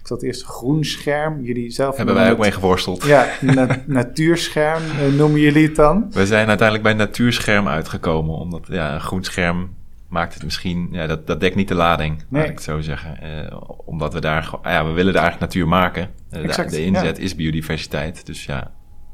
ik 0.00 0.06
zat 0.06 0.22
eerst 0.22 0.44
groen 0.44 0.84
scherm, 0.84 1.42
jullie 1.42 1.70
zelf... 1.70 1.96
Hebben 1.96 2.14
wij 2.14 2.32
ook 2.32 2.38
mee 2.38 2.52
geworsteld. 2.52 3.04
Ja, 3.04 3.28
na 3.40 3.82
natuurscherm 3.86 4.82
noemen 5.16 5.40
jullie 5.40 5.66
het 5.66 5.76
dan? 5.76 6.06
We 6.10 6.26
zijn 6.26 6.48
uiteindelijk 6.48 6.88
bij 6.88 7.06
natuurscherm 7.06 7.68
uitgekomen, 7.68 8.34
omdat 8.34 8.66
ja, 8.66 8.94
een 8.94 9.00
groen 9.00 9.24
scherm 9.24 9.75
maakt 10.08 10.34
het 10.34 10.44
misschien, 10.44 10.88
ja, 10.92 11.06
dat, 11.06 11.26
dat 11.26 11.40
dekt 11.40 11.54
niet 11.56 11.68
de 11.68 11.74
lading, 11.74 12.16
Nee. 12.16 12.40
laat 12.40 12.50
ik 12.50 12.54
het 12.56 12.62
zo 12.64 12.80
zeggen. 12.80 13.20
Eh, 13.20 13.60
omdat 13.84 14.12
we 14.12 14.20
daar, 14.20 14.42
gewoon- 14.42 14.72
ja, 14.72 14.84
we 14.86 14.92
willen 14.92 15.12
daar 15.12 15.22
eigenlijk 15.22 15.52
natuur 15.52 15.68
maken. 15.68 16.02
Eh, 16.02 16.40
de- 16.40 16.48
Exact, 16.48 16.70
de, 16.70 16.84
inzet 16.84 17.16
ja. 17.16 17.22
is 17.22 17.34
biodiversiteit, 17.34 18.26
dus 18.26 18.44
ja. 18.44 18.60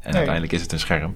En 0.00 0.08
Nee. 0.08 0.14
uiteindelijk 0.16 0.52
is 0.52 0.62
het 0.62 0.72
een 0.72 0.78
scherm. 0.78 1.14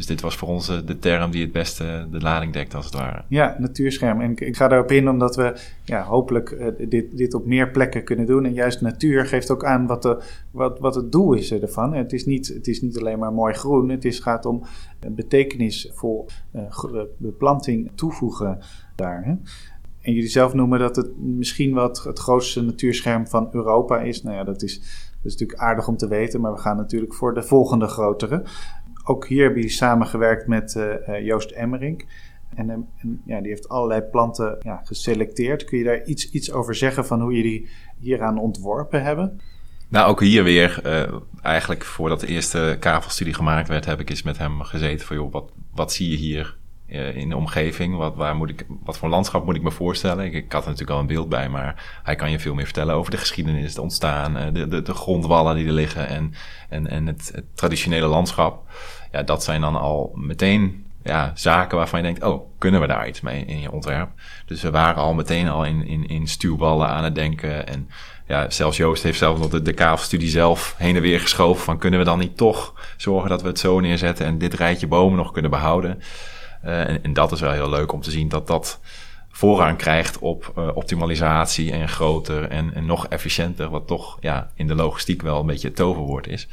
Dus 0.00 0.08
dit 0.08 0.20
was 0.20 0.36
voor 0.36 0.48
ons 0.48 0.68
eh, 0.68 0.76
de 0.86 0.98
term 0.98 1.30
die 1.30 1.42
het 1.42 1.52
beste 1.52 2.06
de 2.10 2.20
lading 2.20 2.52
dekt, 2.52 2.74
als 2.74 2.84
het 2.84 2.94
ware. 2.94 3.22
Ja, 3.28 3.56
natuurscherm. 3.58 4.20
En 4.20 4.36
ik, 4.36 4.56
ga 4.56 4.68
daarop 4.68 4.90
in 4.90 5.08
omdat 5.08 5.36
we 5.36 5.60
ja, 5.84 6.02
hopelijk 6.02 6.50
eh, 6.50 6.88
dit, 6.88 7.16
dit 7.16 7.34
op 7.34 7.46
meer 7.46 7.70
plekken 7.70 8.04
kunnen 8.04 8.26
doen. 8.26 8.44
En 8.44 8.52
juist 8.52 8.80
natuur 8.80 9.26
geeft 9.26 9.50
ook 9.50 9.64
aan 9.64 9.86
wat, 9.86 10.02
de, 10.02 10.22
wat, 10.50 10.78
wat 10.78 10.94
het 10.94 11.12
doel 11.12 11.32
is 11.32 11.52
ervan. 11.52 11.94
Het 11.94 12.12
is, 12.12 12.26
niet, 12.26 12.48
het 12.48 12.68
is 12.68 12.82
niet 12.82 12.98
alleen 12.98 13.18
maar 13.18 13.32
mooi 13.32 13.54
groen. 13.54 13.88
Het 13.88 14.04
is, 14.04 14.18
gaat 14.18 14.46
om 14.46 14.62
betekenisvol 15.08 16.26
eh, 16.50 16.62
eh, 16.62 17.02
beplanting 17.16 17.90
toevoegen 17.94 18.58
daar. 18.94 19.24
Hè? 19.24 19.34
En 20.00 20.12
jullie 20.12 20.28
zelf 20.28 20.54
noemen 20.54 20.78
dat 20.78 20.96
het 20.96 21.18
misschien 21.18 21.74
wel 21.74 21.88
het, 21.88 22.04
het 22.04 22.18
grootste 22.18 22.62
natuurscherm 22.62 23.26
van 23.26 23.48
Europa 23.52 24.00
is. 24.00 24.22
Nou 24.22 24.36
ja, 24.36 24.44
dat 24.44 24.62
is, 24.62 24.78
dat 24.78 25.24
is 25.24 25.32
natuurlijk 25.32 25.60
aardig 25.60 25.88
om 25.88 25.96
te 25.96 26.08
weten. 26.08 26.40
Maar 26.40 26.52
we 26.52 26.58
gaan 26.58 26.76
natuurlijk 26.76 27.14
voor 27.14 27.34
de 27.34 27.42
volgende 27.42 27.86
grotere. 27.86 28.42
Ook 29.04 29.26
hier 29.26 29.42
hebben 29.42 29.60
jullie 29.60 29.76
samengewerkt 29.76 30.46
met 30.46 30.76
eh, 30.76 31.08
eh, 31.08 31.24
Joost 31.26 31.50
Emmerink. 31.50 32.04
En, 32.54 32.70
ehm, 32.70 32.80
en 32.96 33.22
ja, 33.24 33.40
die 33.40 33.48
heeft 33.48 33.68
allerlei 33.68 34.00
planten 34.00 34.58
ja, 34.62 34.80
geselecteerd. 34.84 35.64
Kun 35.64 35.78
je 35.78 35.84
daar 35.84 36.04
iets, 36.04 36.30
iets 36.30 36.52
over 36.52 36.74
zeggen 36.74 37.06
van 37.06 37.20
hoe 37.20 37.32
jullie 37.32 37.68
hieraan 37.98 38.38
ontworpen 38.38 39.02
hebben? 39.02 39.40
Nou, 39.88 40.08
ook 40.08 40.20
hier 40.20 40.44
weer, 40.44 40.80
eh, 40.82 41.14
eigenlijk 41.42 41.84
voordat 41.84 42.20
de 42.20 42.26
eerste 42.26 42.76
kavelstudie 42.80 43.34
gemaakt 43.34 43.68
werd, 43.68 43.84
heb 43.84 44.00
ik 44.00 44.10
eens 44.10 44.22
met 44.22 44.38
hem 44.38 44.62
gezeten 44.62 45.06
van, 45.06 45.16
joh, 45.16 45.32
wat, 45.32 45.52
wat 45.74 45.92
zie 45.92 46.10
je 46.10 46.16
hier 46.16 46.44
eh, 46.46 46.59
in 46.90 47.28
de 47.28 47.36
omgeving? 47.36 47.96
Wat, 47.96 48.16
waar 48.16 48.36
moet 48.36 48.50
ik, 48.50 48.66
wat 48.84 48.98
voor 48.98 49.08
landschap 49.08 49.44
moet 49.44 49.56
ik 49.56 49.62
me 49.62 49.70
voorstellen? 49.70 50.24
Ik, 50.24 50.32
ik 50.32 50.52
had 50.52 50.62
er 50.62 50.68
natuurlijk 50.68 50.96
al 50.96 51.00
een 51.00 51.14
beeld 51.14 51.28
bij, 51.28 51.48
maar 51.48 52.00
hij 52.02 52.14
kan 52.14 52.30
je 52.30 52.38
veel 52.38 52.54
meer 52.54 52.64
vertellen 52.64 52.94
over 52.94 53.10
de 53.10 53.16
geschiedenis, 53.16 53.68
het 53.68 53.78
ontstaan, 53.78 54.36
eh, 54.36 54.52
de, 54.52 54.68
de, 54.68 54.82
de 54.82 54.94
grondwallen 54.94 55.56
die 55.56 55.66
er 55.66 55.72
liggen 55.72 56.08
en, 56.08 56.34
en, 56.68 56.86
en 56.86 57.06
het, 57.06 57.42
traditionele 57.54 58.06
landschap. 58.06 58.70
Ja, 59.12 59.22
dat 59.22 59.44
zijn 59.44 59.60
dan 59.60 59.76
al 59.76 60.12
meteen 60.14 60.84
ja, 61.02 61.32
zaken 61.34 61.76
waarvan 61.76 61.98
je 61.98 62.04
denkt, 62.04 62.22
oh, 62.22 62.50
kunnen 62.58 62.80
we 62.80 62.86
daar 62.86 63.08
iets 63.08 63.20
mee 63.20 63.44
in 63.44 63.60
je 63.60 63.72
ontwerp? 63.72 64.10
Dus 64.46 64.62
we 64.62 64.70
waren 64.70 65.02
al 65.02 65.14
meteen 65.14 65.48
al 65.48 65.64
in, 65.64 65.86
in, 65.86 66.06
in 66.06 66.28
stuwballen 66.28 66.88
aan 66.88 67.04
het 67.04 67.14
denken. 67.14 67.66
En 67.66 67.88
ja, 68.26 68.50
zelfs 68.50 68.76
Joost 68.76 69.02
heeft 69.02 69.18
zelf 69.18 69.38
nog 69.38 69.48
de, 69.48 69.62
de 69.62 70.28
zelf 70.28 70.74
heen 70.78 70.96
en 70.96 71.02
weer 71.02 71.20
geschoven. 71.20 71.64
Van 71.64 71.78
kunnen 71.78 71.98
we 71.98 72.04
dan 72.04 72.18
niet 72.18 72.36
toch 72.36 72.74
zorgen 72.96 73.30
dat 73.30 73.42
we 73.42 73.48
het 73.48 73.58
zo 73.58 73.80
neerzetten 73.80 74.26
en 74.26 74.38
dit 74.38 74.54
rijtje 74.54 74.86
bomen 74.86 75.16
nog 75.16 75.32
kunnen 75.32 75.50
behouden? 75.50 76.02
Eh, 76.62 76.88
en, 76.88 77.02
en 77.02 77.12
dat 77.12 77.32
is 77.32 77.40
wel 77.40 77.52
heel 77.52 77.70
leuk 77.70 77.92
om 77.92 78.00
te 78.00 78.10
zien 78.10 78.28
dat 78.28 78.46
dat 78.46 78.80
voorrang 79.28 79.76
krijgt 79.76 80.18
op 80.18 80.52
eh, 80.56 80.68
optimalisatie 80.74 81.72
en 81.72 81.88
groter 81.88 82.48
en, 82.48 82.74
en 82.74 82.86
nog 82.86 83.06
efficiënter. 83.06 83.70
Wat 83.70 83.86
toch 83.86 84.16
ja, 84.20 84.50
in 84.54 84.66
de 84.66 84.74
logistiek 84.74 85.22
wel 85.22 85.40
een 85.40 85.46
beetje 85.46 85.68
het 85.68 85.76
toverwoord 85.76 86.26
is. 86.26 86.48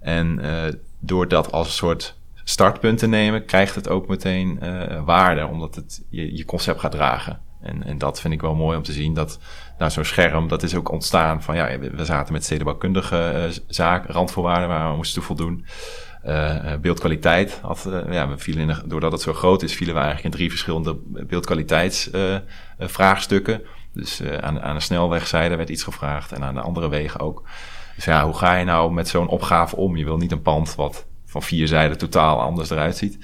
En 0.00 0.40
eh, 0.40 0.72
door 0.98 1.28
dat 1.28 1.52
als 1.52 1.66
een 1.66 1.72
soort 1.72 2.16
startpunt 2.44 2.98
te 2.98 3.06
nemen, 3.06 3.44
krijgt 3.44 3.74
het 3.74 3.88
ook 3.88 4.08
meteen 4.08 4.60
waarde, 5.04 5.46
omdat 5.46 5.74
het 5.74 6.04
je, 6.10 6.36
je 6.36 6.44
concept 6.44 6.80
gaat 6.80 6.90
dragen. 6.90 7.40
En, 7.60 7.84
en 7.84 7.98
dat 7.98 8.20
vind 8.20 8.34
ik 8.34 8.40
wel 8.40 8.54
mooi 8.54 8.76
om 8.76 8.82
te 8.82 8.92
zien, 8.92 9.14
dat 9.14 9.38
nou, 9.78 9.90
zo'n 9.90 10.04
scherm, 10.04 10.48
dat 10.48 10.62
is 10.62 10.74
ook 10.74 10.90
ontstaan 10.90 11.42
van, 11.42 11.56
ja, 11.56 11.78
we 11.78 12.04
zaten 12.04 12.32
met 12.32 12.44
stedenbouwkundige 12.44 13.50
zaak, 13.66 14.06
randvoorwaarden 14.06 14.68
waar 14.68 14.90
we 14.90 14.96
moesten 14.96 15.22
voldoen. 15.22 15.64
Eh, 16.22 16.72
eh, 16.72 16.80
beeldkwaliteit, 16.80 17.58
had, 17.62 17.86
eh, 17.86 18.12
ja, 18.12 18.28
we 18.28 18.38
vielen 18.38 18.62
in 18.62 18.68
de- 18.68 18.82
doordat 18.86 19.12
het 19.12 19.20
zo 19.20 19.32
groot 19.32 19.62
is, 19.62 19.74
vielen 19.74 19.94
we 19.94 20.00
eigenlijk 20.00 20.28
in 20.30 20.36
drie 20.38 20.50
verschillende 20.50 20.96
beeldkwaliteitsvraagstukken. 21.26 23.62
dus 23.92 24.22
aan, 24.40 24.60
aan 24.60 24.74
de 24.74 24.80
snelwegzijde 24.80 25.56
werd 25.56 25.68
iets 25.68 25.82
gevraagd 25.82 26.32
en 26.32 26.44
aan 26.44 26.54
de 26.54 26.60
andere 26.60 26.88
wegen 26.88 27.20
ook. 27.20 27.42
Dus 27.96 28.04
ja, 28.04 28.24
hoe 28.24 28.34
ga 28.34 28.54
je 28.56 28.64
nou 28.64 28.92
met 28.92 29.08
zo'n 29.08 29.28
opgave 29.28 29.76
om? 29.76 29.96
Je 29.96 30.04
wil 30.04 30.16
niet 30.16 30.32
een 30.32 30.42
pand 30.42 30.74
wat 30.74 31.06
van 31.26 31.42
vier 31.42 31.68
zijden 31.68 31.98
totaal 31.98 32.40
anders 32.40 32.70
eruit 32.70 32.96
ziet. 32.96 33.18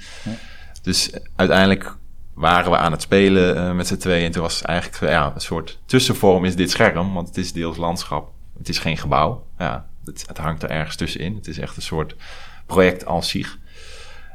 Dus 0.81 1.11
uiteindelijk 1.35 1.95
waren 2.33 2.71
we 2.71 2.77
aan 2.77 2.91
het 2.91 3.01
spelen 3.01 3.75
met 3.75 3.87
z'n 3.87 3.97
tweeën. 3.97 4.25
En 4.25 4.31
toen 4.31 4.41
was 4.41 4.61
eigenlijk 4.61 5.11
ja, 5.11 5.31
een 5.35 5.41
soort 5.41 5.79
tussenvorm 5.85 6.45
is 6.45 6.55
dit 6.55 6.71
scherm. 6.71 7.13
Want 7.13 7.27
het 7.27 7.37
is 7.37 7.53
deels 7.53 7.77
landschap. 7.77 8.31
Het 8.57 8.69
is 8.69 8.79
geen 8.79 8.97
gebouw. 8.97 9.45
Ja, 9.57 9.85
het, 10.05 10.23
het 10.27 10.37
hangt 10.37 10.63
er 10.63 10.69
ergens 10.69 10.95
tussenin. 10.95 11.35
Het 11.35 11.47
is 11.47 11.59
echt 11.59 11.75
een 11.75 11.81
soort 11.81 12.15
project 12.65 13.05
als 13.05 13.29
zich. 13.29 13.59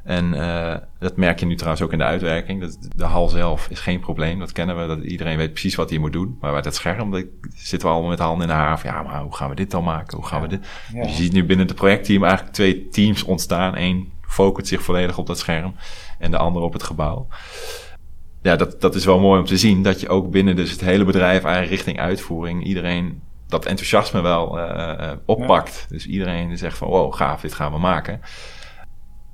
En 0.04 0.34
eh, 0.34 0.76
dat 0.98 1.16
merk 1.16 1.40
je 1.40 1.46
nu 1.46 1.54
trouwens 1.54 1.82
ook 1.82 1.92
in 1.92 1.98
de 1.98 2.04
uitwerking. 2.04 2.60
Dat, 2.60 2.78
de 2.96 3.04
hal 3.04 3.28
zelf 3.28 3.68
is 3.70 3.80
geen 3.80 4.00
probleem. 4.00 4.38
Dat 4.38 4.52
kennen 4.52 4.80
we. 4.80 4.86
Dat 4.86 5.04
iedereen 5.04 5.36
weet 5.36 5.50
precies 5.52 5.74
wat 5.74 5.90
hij 5.90 5.98
moet 5.98 6.12
doen. 6.12 6.36
Maar 6.40 6.52
bij 6.52 6.60
het 6.64 6.74
scherm 6.74 7.10
dat 7.10 7.24
zitten 7.54 7.88
we 7.88 7.94
allemaal 7.94 8.08
met 8.08 8.18
de 8.18 8.24
handen 8.24 8.48
in 8.48 8.54
de 8.54 8.60
haar. 8.60 8.80
Van, 8.80 8.90
ja, 8.90 9.02
maar 9.02 9.22
hoe 9.22 9.36
gaan 9.36 9.48
we 9.48 9.54
dit 9.54 9.70
dan 9.70 9.84
maken? 9.84 10.16
Hoe 10.16 10.26
gaan 10.26 10.42
we 10.42 10.48
dit? 10.48 10.66
Ja. 10.92 11.02
Dus 11.02 11.16
je 11.16 11.22
ziet 11.22 11.32
nu 11.32 11.44
binnen 11.44 11.66
het 11.66 11.76
projectteam 11.76 12.22
eigenlijk 12.22 12.54
twee 12.54 12.88
teams 12.88 13.22
ontstaan. 13.22 13.76
Eén 13.76 14.12
focust 14.20 14.68
zich 14.68 14.82
volledig 14.82 15.18
op 15.18 15.26
dat 15.26 15.38
scherm. 15.38 15.74
En 16.18 16.30
de 16.30 16.38
andere 16.38 16.64
op 16.64 16.72
het 16.72 16.82
gebouw. 16.82 17.26
Ja, 18.42 18.56
dat, 18.56 18.80
dat 18.80 18.94
is 18.94 19.04
wel 19.04 19.20
mooi 19.20 19.40
om 19.40 19.46
te 19.46 19.58
zien. 19.58 19.82
Dat 19.82 20.00
je 20.00 20.08
ook 20.08 20.30
binnen 20.30 20.56
dus 20.56 20.70
het 20.70 20.80
hele 20.80 21.04
bedrijf 21.04 21.44
eigenlijk 21.44 21.74
richting 21.74 22.00
uitvoering. 22.00 22.64
Iedereen 22.64 23.22
dat 23.50 23.66
enthousiasme 23.66 24.20
wel 24.20 24.58
eh, 24.58 25.10
eh, 25.10 25.16
oppakt. 25.24 25.86
Dus 25.88 26.06
iedereen 26.06 26.58
zegt 26.58 26.78
van 26.78 26.88
wow, 26.88 27.14
gaaf, 27.14 27.40
dit 27.40 27.54
gaan 27.54 27.72
we 27.72 27.78
maken. 27.78 28.20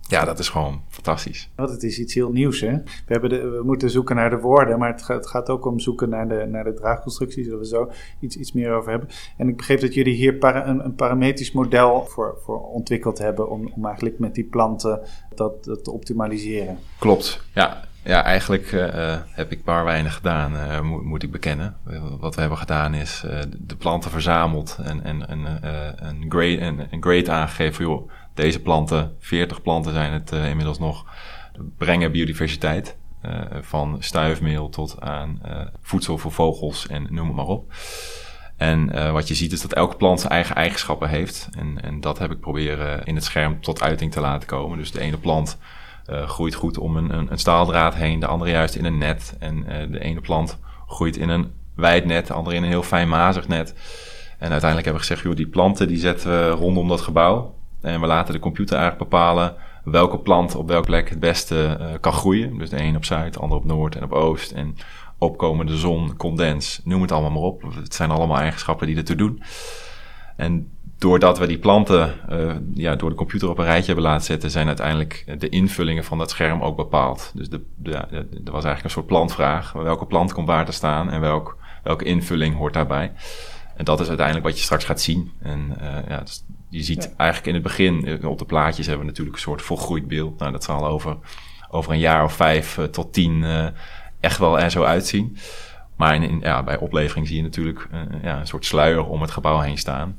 Ja, 0.09 0.25
dat 0.25 0.39
is 0.39 0.49
gewoon 0.49 0.83
fantastisch. 0.89 1.51
Want 1.57 1.71
het 1.71 1.83
is 1.83 1.99
iets 1.99 2.14
heel 2.14 2.31
nieuws. 2.31 2.61
Hè? 2.61 2.73
We, 2.77 2.83
hebben 3.07 3.31
de, 3.31 3.49
we 3.49 3.62
moeten 3.64 3.91
zoeken 3.91 4.17
naar 4.17 4.31
de 4.31 4.39
woorden, 4.39 4.79
maar 4.79 4.93
het 4.93 5.03
gaat, 5.03 5.17
het 5.17 5.27
gaat 5.27 5.49
ook 5.49 5.67
om 5.67 5.81
zoeken 5.81 6.09
naar 6.09 6.29
de, 6.29 6.47
naar 6.51 6.64
de 6.64 6.75
draagconstructies. 6.75 7.47
Daar 7.49 7.64
zullen 7.64 7.89
we 7.89 7.95
zo 7.95 8.03
iets, 8.21 8.37
iets 8.37 8.53
meer 8.53 8.73
over 8.73 8.91
hebben. 8.91 9.09
En 9.37 9.49
ik 9.49 9.57
begreep 9.57 9.81
dat 9.81 9.95
jullie 9.95 10.14
hier 10.14 10.35
para- 10.35 10.67
een, 10.67 10.85
een 10.85 10.95
parametrisch 10.95 11.53
model 11.53 12.05
voor, 12.05 12.39
voor 12.45 12.61
ontwikkeld 12.61 13.19
hebben. 13.19 13.51
Om, 13.51 13.73
om 13.75 13.87
eigenlijk 13.87 14.19
met 14.19 14.35
die 14.35 14.45
planten 14.45 15.01
dat, 15.35 15.64
dat 15.64 15.85
te 15.85 15.91
optimaliseren. 15.91 16.79
Klopt. 16.99 17.45
Ja, 17.55 17.85
ja 18.07 18.23
eigenlijk 18.25 18.73
eh, 18.73 19.13
eh, 19.13 19.21
heb 19.31 19.53
ik 19.53 19.65
maar 19.65 19.85
weinig 19.85 20.15
gedaan, 20.15 20.57
eh, 20.57 20.81
moet, 20.81 21.03
moet 21.03 21.23
ik 21.23 21.31
bekennen. 21.31 21.77
Wat 22.21 22.35
we 22.35 22.41
hebben 22.41 22.59
gedaan 22.59 22.95
is 22.95 23.25
de 23.59 23.77
planten 23.77 24.11
verzameld 24.11 24.79
en, 24.83 25.05
en, 25.05 25.29
en 25.29 25.47
een, 26.07 26.25
grade, 26.29 26.61
een, 26.61 26.87
een 26.91 27.31
aangegeven. 27.31 27.85
Joh, 27.85 28.11
deze 28.35 28.63
planten, 28.63 29.17
40 29.19 29.63
planten 29.63 29.93
zijn 29.93 30.13
het 30.13 30.33
inmiddels 30.33 30.79
nog, 30.79 31.05
brengen 31.79 32.13
biodiversiteit. 32.13 32.97
van 33.61 33.97
stuifmeel 33.99 34.69
tot 34.69 35.01
aan 35.01 35.41
voedsel 35.81 36.19
voor 36.19 36.33
vogels 36.33 36.87
en 36.87 37.07
noem 37.11 37.27
het 37.27 37.37
maar 37.37 37.47
op. 37.47 37.73
En 38.57 39.13
wat 39.13 39.29
je 39.29 39.35
ziet 39.35 39.53
is 39.53 39.61
dat 39.61 39.73
elke 39.73 39.97
plant 39.97 40.21
zijn 40.21 40.33
eigen 40.33 40.55
eigenschappen 40.55 41.09
heeft. 41.09 41.49
En, 41.59 41.83
en 41.83 42.01
dat 42.01 42.19
heb 42.19 42.31
ik 42.31 42.41
proberen 42.41 43.05
in 43.05 43.15
het 43.15 43.25
scherm 43.25 43.61
tot 43.61 43.83
uiting 43.83 44.13
te 44.13 44.21
laten 44.21 44.49
komen. 44.49 44.79
Dus 44.79 44.93
de 44.93 45.01
ene 45.01 45.19
plant 45.19 45.59
groeit 46.07 46.55
goed 46.55 46.79
om 46.79 46.97
een, 46.97 47.31
een, 47.31 47.39
staaldraad 47.39 47.95
heen, 47.95 48.21
de 48.21 48.27
andere 48.27 48.51
juist 48.51 48.75
in 48.75 48.85
een 48.85 48.99
net. 48.99 49.37
En 49.39 49.67
eh, 49.67 49.91
de 49.91 50.01
ene 50.01 50.21
plant 50.21 50.59
groeit 50.87 51.17
in 51.17 51.29
een 51.29 51.53
wijd 51.75 52.05
net, 52.05 52.27
de 52.27 52.33
andere 52.33 52.57
in 52.57 52.63
een 52.63 52.69
heel 52.69 52.83
fijn 52.83 53.09
mazig 53.09 53.49
net. 53.49 53.75
En 54.39 54.51
uiteindelijk 54.51 54.85
hebben 54.85 54.93
we 54.93 55.09
gezegd, 55.09 55.23
joh, 55.23 55.37
die 55.37 55.49
planten 55.49 55.89
die 55.89 55.99
zetten 55.99 56.31
we 56.31 56.49
rondom 56.51 56.89
dat 56.89 57.01
gebouw. 57.01 57.55
En 57.81 58.01
we 58.01 58.07
laten 58.07 58.35
de 58.35 58.41
computer 58.41 58.77
eigenlijk 58.77 59.11
bepalen 59.11 59.55
welke 59.85 60.19
plant 60.19 60.55
op 60.55 60.69
welke 60.69 60.87
plek 60.87 61.09
het 61.09 61.21
beste 61.21 61.77
eh, 61.81 61.87
kan 62.01 62.13
groeien. 62.13 62.59
Dus 62.59 62.71
de 62.71 62.83
een 62.83 62.97
op 62.97 63.05
zuid, 63.05 63.35
de 63.35 63.41
ander 63.41 63.59
op 63.59 63.65
noord 63.65 63.97
en 63.97 64.03
op 64.03 64.13
oost. 64.13 64.53
En 64.53 64.77
opkomende 65.19 65.77
zon, 65.77 66.17
condens, 66.17 66.81
noem 66.85 67.03
het 67.03 67.13
allemaal 67.13 67.31
maar 67.31 67.43
op. 67.43 67.63
Het 67.75 67.95
zijn 67.95 68.11
allemaal 68.11 68.39
eigenschappen 68.39 68.87
die 68.87 68.97
ertoe 68.97 69.17
doen. 69.17 69.43
En 70.37 70.76
doordat 70.99 71.39
we 71.39 71.47
die 71.47 71.59
planten 71.59 72.15
uh, 72.31 72.55
ja, 72.75 72.97
door 72.97 73.11
de 73.11 73.17
computer 73.17 73.49
op 73.49 73.59
een 73.59 73.65
rijtje 73.65 73.87
hebben 73.87 74.05
laten 74.05 74.27
zetten, 74.27 74.51
zijn 74.51 74.67
uiteindelijk 74.67 75.35
de 75.39 75.49
invullingen 75.49 76.05
van 76.05 76.19
dat 76.19 76.31
scherm 76.31 76.63
ook 76.63 76.77
bepaald. 76.77 77.33
Dus 77.35 77.49
de, 77.49 77.65
de, 77.77 77.91
de, 78.11 78.17
er 78.17 78.53
was 78.53 78.65
eigenlijk 78.65 78.85
een 78.85 78.91
soort 78.91 79.07
plantvraag. 79.07 79.73
Welke 79.73 80.07
plant 80.07 80.33
komt 80.33 80.47
waar 80.47 80.65
te 80.65 80.73
staan 80.73 81.11
en 81.11 81.21
welk, 81.21 81.57
welke 81.83 82.05
invulling 82.05 82.57
hoort 82.57 82.75
daarbij? 82.75 83.13
En 83.77 83.85
dat 83.85 84.01
is 84.01 84.09
uiteindelijk 84.09 84.47
wat 84.47 84.57
je 84.57 84.65
straks 84.65 84.85
gaat 84.85 85.01
zien. 85.01 85.33
En 85.43 85.77
uh, 85.81 86.09
ja, 86.09 86.21
dus 86.21 86.45
je 86.69 86.83
ziet 86.83 87.03
ja. 87.03 87.11
eigenlijk 87.17 87.49
in 87.49 87.55
het 87.55 87.63
begin, 87.63 88.27
op 88.27 88.39
de 88.39 88.45
plaatjes 88.45 88.87
hebben 88.87 89.05
we 89.05 89.11
natuurlijk 89.11 89.37
een 89.37 89.43
soort 89.43 89.63
volgroeid 89.63 90.09
beeld. 90.09 90.39
Nou, 90.39 90.53
dat 90.53 90.65
zal 90.65 90.87
over, 90.87 91.17
over 91.71 91.93
een 91.93 91.99
jaar 91.99 92.25
of 92.25 92.33
vijf 92.33 92.79
uh, 92.79 92.85
tot 92.85 93.13
tien 93.13 93.45
echt 94.21 94.39
wel 94.39 94.61
er 94.61 94.71
zo 94.71 94.83
uitzien. 94.83 95.37
Maar 95.97 96.15
in, 96.15 96.23
in, 96.23 96.41
ja, 96.41 96.63
bij 96.63 96.79
oplevering 96.79 97.27
zie 97.27 97.37
je 97.37 97.43
natuurlijk 97.43 97.89
ja, 98.23 98.41
een 98.41 98.47
soort 98.47 98.65
sluier 98.65 99.05
om 99.05 99.21
het 99.21 99.31
gebouw 99.31 99.61
heen 99.61 99.79
staan. 99.79 100.19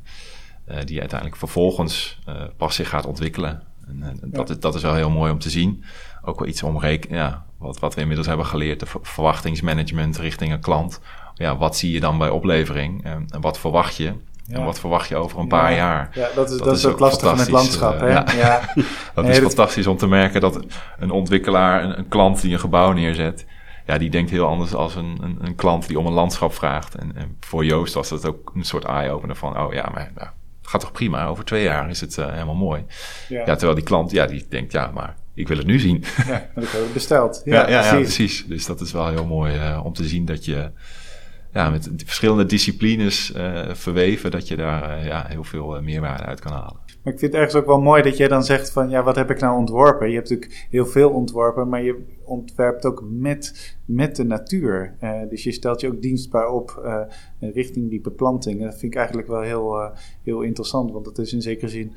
Uh, 0.69 0.77
die 0.85 0.99
uiteindelijk 0.99 1.39
vervolgens 1.39 2.19
uh, 2.29 2.35
pas 2.57 2.75
zich 2.75 2.89
gaat 2.89 3.05
ontwikkelen. 3.05 3.63
En, 3.87 4.03
uh, 4.03 4.09
dat, 4.21 4.49
is, 4.49 4.59
dat 4.59 4.75
is 4.75 4.81
wel 4.81 4.93
heel 4.93 5.09
mooi 5.09 5.31
om 5.31 5.39
te 5.39 5.49
zien. 5.49 5.83
Ook 6.23 6.39
wel 6.39 6.47
iets 6.47 6.63
om 6.63 6.79
rekenen, 6.79 7.17
ja, 7.17 7.45
wat, 7.57 7.79
wat 7.79 7.93
we 7.93 8.01
inmiddels 8.01 8.27
hebben 8.27 8.45
geleerd, 8.45 8.79
de 8.79 8.85
verwachtingsmanagement 9.01 10.17
richting 10.17 10.51
een 10.51 10.59
klant. 10.59 10.99
Ja, 11.33 11.57
wat 11.57 11.77
zie 11.77 11.91
je 11.91 11.99
dan 11.99 12.17
bij 12.17 12.29
oplevering 12.29 13.03
en, 13.03 13.25
en 13.29 13.41
wat 13.41 13.59
verwacht 13.59 13.95
je? 13.95 14.13
Ja. 14.47 14.55
En 14.55 14.65
wat 14.65 14.79
verwacht 14.79 15.09
je 15.09 15.15
over 15.15 15.39
een 15.39 15.47
paar 15.47 15.71
ja. 15.71 15.77
jaar? 15.77 16.09
Ja, 16.13 16.29
dat 16.35 16.49
is, 16.51 16.57
dat, 16.57 16.67
dat 16.67 16.77
is 16.77 16.85
ook 16.85 16.99
lastig 16.99 17.35
met 17.35 17.49
landschap. 17.49 17.99
Hè? 17.99 18.07
Ja. 18.07 18.23
dat 19.13 19.23
nee, 19.23 19.33
is 19.33 19.39
dat... 19.39 19.53
fantastisch 19.53 19.87
om 19.87 19.97
te 19.97 20.07
merken 20.07 20.41
dat 20.41 20.65
een 20.99 21.11
ontwikkelaar, 21.11 21.83
een, 21.83 21.97
een 21.97 22.07
klant 22.07 22.41
die 22.41 22.53
een 22.53 22.59
gebouw 22.59 22.91
neerzet, 22.91 23.45
ja, 23.85 23.97
die 23.97 24.09
denkt 24.09 24.29
heel 24.29 24.47
anders 24.47 24.73
als 24.73 24.95
een, 24.95 25.17
een, 25.21 25.37
een 25.41 25.55
klant 25.55 25.87
die 25.87 25.99
om 25.99 26.05
een 26.05 26.13
landschap 26.13 26.53
vraagt. 26.53 26.95
En, 26.95 27.15
en, 27.15 27.37
voor 27.39 27.65
Joost 27.65 27.93
was 27.93 28.09
dat 28.09 28.27
ook 28.27 28.51
een 28.55 28.65
soort 28.65 28.83
eye-opener 28.83 29.35
van, 29.35 29.59
oh 29.59 29.73
ja, 29.73 29.89
maar 29.93 30.11
nou, 30.15 30.27
gaat 30.69 30.81
toch 30.81 30.91
prima, 30.91 31.25
over 31.25 31.43
twee 31.43 31.63
jaar 31.63 31.89
is 31.89 32.01
het 32.01 32.15
helemaal 32.15 32.55
mooi. 32.55 32.85
Ja. 33.29 33.39
ja. 33.39 33.45
terwijl 33.45 33.75
die 33.75 33.83
klant, 33.83 34.11
ja, 34.11 34.25
die 34.25 34.45
denkt, 34.49 34.71
ja, 34.71 34.91
maar 34.93 35.15
ik 35.33 35.47
wil 35.47 35.57
het 35.57 35.67
nu 35.67 35.79
zien. 35.79 36.03
Ja, 36.27 36.49
dat 36.55 36.71
heb 36.71 36.81
ik 36.81 36.93
besteld. 36.93 37.41
Ja, 37.45 37.69
ja, 37.69 37.89
precies. 37.89 38.15
precies. 38.15 38.45
Dus 38.47 38.65
dat 38.65 38.81
is 38.81 38.91
wel 38.91 39.07
heel 39.07 39.25
mooi 39.25 39.53
om 39.83 39.93
te 39.93 40.03
zien 40.03 40.25
dat 40.25 40.45
je 40.45 40.71
ja, 41.53 41.69
met 41.69 41.89
verschillende 42.05 42.45
disciplines 42.45 43.31
uh, 43.35 43.61
verweven, 43.73 44.31
dat 44.31 44.47
je 44.47 44.55
daar 44.55 45.05
ja, 45.05 45.25
heel 45.27 45.43
veel 45.43 45.81
meerwaarde 45.81 46.23
uit 46.23 46.39
kan 46.39 46.51
halen. 46.51 46.79
Maar 47.07 47.15
ik 47.15 47.21
vind 47.21 47.33
het 47.33 47.41
ergens 47.41 47.61
ook 47.61 47.67
wel 47.67 47.81
mooi 47.81 48.01
dat 48.01 48.17
jij 48.17 48.27
dan 48.27 48.43
zegt 48.43 48.71
van 48.71 48.89
ja, 48.89 49.03
wat 49.03 49.15
heb 49.15 49.29
ik 49.29 49.39
nou 49.39 49.57
ontworpen? 49.57 50.09
Je 50.09 50.15
hebt 50.15 50.29
natuurlijk 50.29 50.67
heel 50.69 50.85
veel 50.85 51.09
ontworpen, 51.09 51.69
maar 51.69 51.83
je 51.83 52.03
ontwerpt 52.23 52.85
ook 52.85 53.03
met, 53.09 53.75
met 53.85 54.15
de 54.15 54.23
natuur. 54.23 54.95
dus 55.29 55.43
je 55.43 55.51
stelt 55.51 55.81
je 55.81 55.87
ook 55.87 56.01
dienstbaar 56.01 56.49
op 56.49 56.87
richting 57.39 57.89
die 57.89 58.01
beplanting. 58.01 58.61
Dat 58.61 58.77
vind 58.77 58.91
ik 58.91 58.97
eigenlijk 58.97 59.27
wel 59.27 59.41
heel, 59.41 59.91
heel 60.23 60.41
interessant, 60.41 60.91
want 60.91 61.05
dat 61.05 61.17
is 61.17 61.33
in 61.33 61.41
zekere 61.41 61.69
zin 61.69 61.93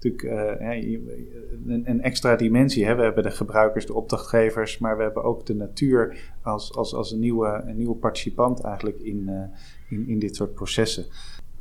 natuurlijk 0.00 0.22
een, 0.60 1.82
een, 1.84 2.02
extra 2.02 2.36
dimensie. 2.36 2.94
We 2.96 3.02
hebben 3.02 3.22
de 3.22 3.30
gebruikers, 3.30 3.86
de 3.86 3.94
opdrachtgevers, 3.94 4.78
maar 4.78 4.96
we 4.96 5.02
hebben 5.02 5.24
ook 5.24 5.46
de 5.46 5.54
natuur 5.54 6.32
als, 6.42 6.74
als, 6.74 6.94
als 6.94 7.12
een, 7.12 7.20
nieuwe, 7.20 7.62
een 7.66 7.76
nieuwe 7.76 7.96
participant 7.96 8.60
eigenlijk 8.60 9.00
in, 9.00 9.30
in, 9.88 10.08
in 10.08 10.18
dit 10.18 10.36
soort 10.36 10.54
processen. 10.54 11.04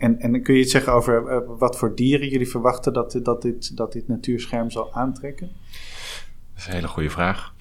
En, 0.04 0.20
en 0.20 0.42
kun 0.42 0.54
je 0.54 0.60
iets 0.60 0.72
zeggen 0.72 0.94
over 0.94 1.24
uh, 1.32 1.38
wat 1.58 1.78
voor 1.78 1.96
dieren 1.96 2.28
jullie 2.28 2.50
verwachten 2.50 2.94
dat, 2.94 3.20
dat, 3.24 3.42
dit, 3.42 3.78
dat 3.78 3.92
dit 3.92 4.08
natuurscherm 4.08 4.72
zal 4.72 4.94
aantrekken? 4.94 5.52
Dat 6.54 6.62
is 6.62 6.66
een 6.66 6.74
hele 6.74 6.88
goede 6.88 7.10
vraag. 7.10 7.54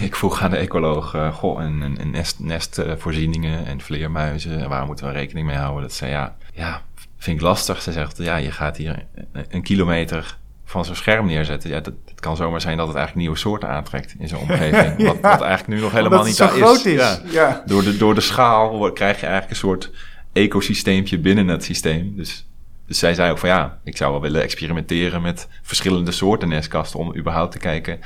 Ik 0.00 0.16
vroeg 0.16 0.42
aan 0.42 0.50
de 0.50 0.56
ecoloog, 0.56 1.14
uh, 1.14 1.34
goh, 1.34 1.62
en, 1.62 1.96
en 1.98 2.10
nest, 2.10 2.40
nestvoorzieningen 2.40 3.66
en 3.66 3.80
vleermuizen, 3.80 4.68
waar 4.68 4.86
moeten 4.86 5.06
we 5.06 5.12
rekening 5.12 5.46
mee 5.46 5.56
houden? 5.56 5.82
Dat 5.82 5.92
zei 5.92 6.10
ja, 6.10 6.36
ja, 6.54 6.82
vind 7.18 7.36
ik 7.36 7.42
lastig. 7.42 7.82
Ze 7.82 7.92
zegt, 7.92 8.16
ja, 8.16 8.36
je 8.36 8.50
gaat 8.50 8.76
hier 8.76 9.06
een 9.48 9.62
kilometer 9.62 10.38
van 10.64 10.84
zo'n 10.84 10.94
scherm 10.94 11.26
neerzetten. 11.26 11.70
Ja, 11.70 11.80
dat, 11.80 11.94
het 12.04 12.20
kan 12.20 12.36
zomaar 12.36 12.60
zijn 12.60 12.76
dat 12.76 12.86
het 12.86 12.96
eigenlijk 12.96 13.26
nieuwe 13.26 13.40
soorten 13.40 13.68
aantrekt 13.68 14.14
in 14.18 14.28
zo'n 14.28 14.40
omgeving. 14.40 14.96
wat, 15.06 15.20
wat, 15.20 15.40
eigenlijk 15.40 15.66
nu 15.66 15.80
nog 15.80 15.92
helemaal 15.92 16.24
niet 16.24 16.36
zo 16.36 16.46
groot 16.46 16.84
is. 16.84 17.00
Ja. 17.00 17.18
ja. 17.24 17.62
Door, 17.66 17.82
de, 17.82 17.96
door 17.96 18.14
de 18.14 18.20
schaal 18.20 18.92
krijg 18.92 19.20
je 19.20 19.26
eigenlijk 19.26 19.50
een 19.50 19.68
soort 19.68 19.90
ecosysteempje 20.36 21.18
binnen 21.18 21.48
het 21.48 21.64
systeem. 21.64 22.16
Dus, 22.16 22.46
dus 22.86 22.98
zij 22.98 23.14
zei 23.14 23.30
ook 23.30 23.38
van 23.38 23.48
ja, 23.48 23.80
ik 23.84 23.96
zou 23.96 24.12
wel 24.12 24.20
willen 24.20 24.42
experimenteren 24.42 25.22
met 25.22 25.48
verschillende 25.62 26.12
soorten 26.12 26.48
nestkasten 26.48 26.98
om 26.98 27.16
überhaupt 27.16 27.52
te 27.52 27.58
kijken 27.58 28.00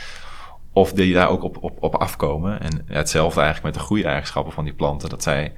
of 0.72 0.92
die 0.92 1.14
daar 1.14 1.28
ook 1.28 1.42
op, 1.42 1.56
op, 1.60 1.82
op 1.82 1.94
afkomen. 1.94 2.60
En 2.60 2.84
hetzelfde 2.86 3.40
eigenlijk 3.40 3.74
met 3.74 3.82
de 3.82 3.86
groeieigenschappen 3.86 4.52
van 4.52 4.64
die 4.64 4.72
planten. 4.72 5.08
Dat 5.08 5.22
zij, 5.22 5.52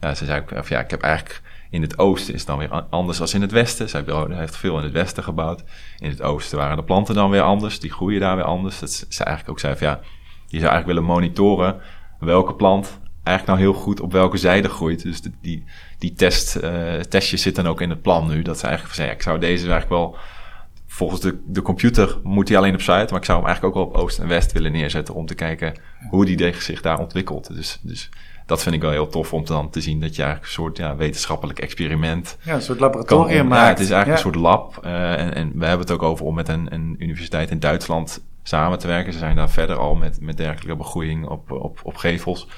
ze 0.00 0.24
zei 0.24 0.40
ook, 0.40 0.50
of 0.50 0.68
ja, 0.68 0.80
ik 0.80 0.90
heb 0.90 1.02
eigenlijk 1.02 1.42
in 1.70 1.82
het 1.82 1.98
oosten 1.98 2.34
is 2.34 2.40
het 2.40 2.48
dan 2.48 2.58
weer 2.58 2.70
anders 2.90 3.18
dan 3.18 3.28
in 3.32 3.40
het 3.40 3.52
westen. 3.52 3.88
Zij 3.88 4.04
heeft 4.28 4.56
veel 4.56 4.78
in 4.78 4.84
het 4.84 4.92
westen 4.92 5.22
gebouwd. 5.22 5.64
In 5.98 6.10
het 6.10 6.22
oosten 6.22 6.58
waren 6.58 6.76
de 6.76 6.84
planten 6.84 7.14
dan 7.14 7.30
weer 7.30 7.42
anders. 7.42 7.80
Die 7.80 7.92
groeien 7.92 8.20
daar 8.20 8.36
weer 8.36 8.44
anders. 8.44 8.78
Dat 8.78 9.06
ze 9.08 9.24
eigenlijk 9.24 9.48
ook 9.48 9.60
zei 9.60 9.76
van 9.76 9.86
ja, 9.86 10.00
je 10.46 10.58
zou 10.58 10.72
eigenlijk 10.72 10.86
willen 10.86 11.04
monitoren 11.04 11.80
welke 12.18 12.54
plant 12.54 13.00
eigenlijk 13.24 13.46
nou 13.46 13.58
heel 13.58 13.82
goed 13.82 14.00
op 14.00 14.12
welke 14.12 14.36
zijde 14.36 14.68
groeit. 14.68 15.02
Dus 15.02 15.20
die, 15.40 15.64
die 15.98 16.12
test, 16.12 16.56
uh, 16.56 16.94
testjes 16.94 17.42
zitten 17.42 17.62
dan 17.64 17.72
ook 17.72 17.80
in 17.80 17.90
het 17.90 18.02
plan 18.02 18.28
nu. 18.28 18.42
Dat 18.42 18.58
ze 18.58 18.66
eigenlijk 18.66 18.94
zeggen, 18.94 19.14
ja, 19.14 19.20
ik 19.20 19.26
zou 19.26 19.38
deze 19.38 19.70
eigenlijk 19.70 19.88
wel... 19.88 20.16
Volgens 20.86 21.20
de, 21.20 21.40
de 21.46 21.62
computer 21.62 22.18
moet 22.22 22.48
hij 22.48 22.56
alleen 22.56 22.74
op 22.74 22.80
zuid, 22.80 23.10
maar 23.10 23.18
ik 23.18 23.24
zou 23.24 23.38
hem 23.38 23.46
eigenlijk 23.46 23.76
ook 23.76 23.82
wel 23.82 23.92
op 23.92 24.02
oost 24.02 24.18
en 24.18 24.28
west 24.28 24.52
willen 24.52 24.72
neerzetten 24.72 25.14
om 25.14 25.26
te 25.26 25.34
kijken 25.34 25.74
hoe 26.10 26.24
die 26.24 26.54
zich 26.58 26.80
daar 26.80 26.98
ontwikkelt. 26.98 27.54
Dus, 27.54 27.78
dus 27.82 28.10
dat 28.46 28.62
vind 28.62 28.74
ik 28.74 28.80
wel 28.80 28.90
heel 28.90 29.08
tof 29.08 29.32
om 29.32 29.44
dan 29.44 29.70
te 29.70 29.80
zien 29.80 30.00
dat 30.00 30.16
je 30.16 30.22
eigenlijk 30.22 30.52
een 30.52 30.62
soort 30.62 30.76
ja, 30.76 30.96
wetenschappelijk 30.96 31.58
experiment. 31.58 32.38
Ja, 32.42 32.54
een 32.54 32.62
soort 32.62 32.80
laboratorium 32.80 33.46
maakt. 33.46 33.62
Ja, 33.62 33.68
het 33.68 33.80
is 33.80 33.90
eigenlijk 33.90 34.24
een 34.24 34.32
soort 34.32 34.44
lab. 34.44 34.80
Uh, 34.84 35.12
en, 35.12 35.34
en 35.34 35.52
we 35.54 35.66
hebben 35.66 35.86
het 35.86 35.90
ook 35.90 36.02
over 36.02 36.24
om 36.24 36.34
met 36.34 36.48
een, 36.48 36.74
een 36.74 36.96
universiteit 36.98 37.50
in 37.50 37.58
Duitsland 37.58 38.24
samen 38.42 38.78
te 38.78 38.86
werken. 38.86 39.12
Ze 39.12 39.18
zijn 39.18 39.36
daar 39.36 39.50
verder 39.50 39.76
al 39.76 39.94
met, 39.94 40.20
met 40.20 40.36
dergelijke 40.36 40.76
begroeiing 40.76 41.28
op, 41.28 41.50
op, 41.50 41.80
op 41.82 41.96
gevels. 41.96 42.48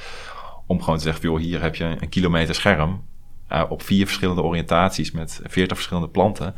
Om 0.66 0.82
gewoon 0.82 0.96
te 0.96 1.04
zeggen, 1.04 1.28
joh, 1.28 1.38
hier 1.38 1.62
heb 1.62 1.74
je 1.74 1.84
een 1.84 2.08
kilometer 2.08 2.54
scherm. 2.54 3.02
Uh, 3.52 3.64
op 3.68 3.82
vier 3.82 4.06
verschillende 4.06 4.42
oriëntaties 4.42 5.10
met 5.10 5.40
veertig 5.44 5.76
verschillende 5.76 6.08
planten. 6.08 6.54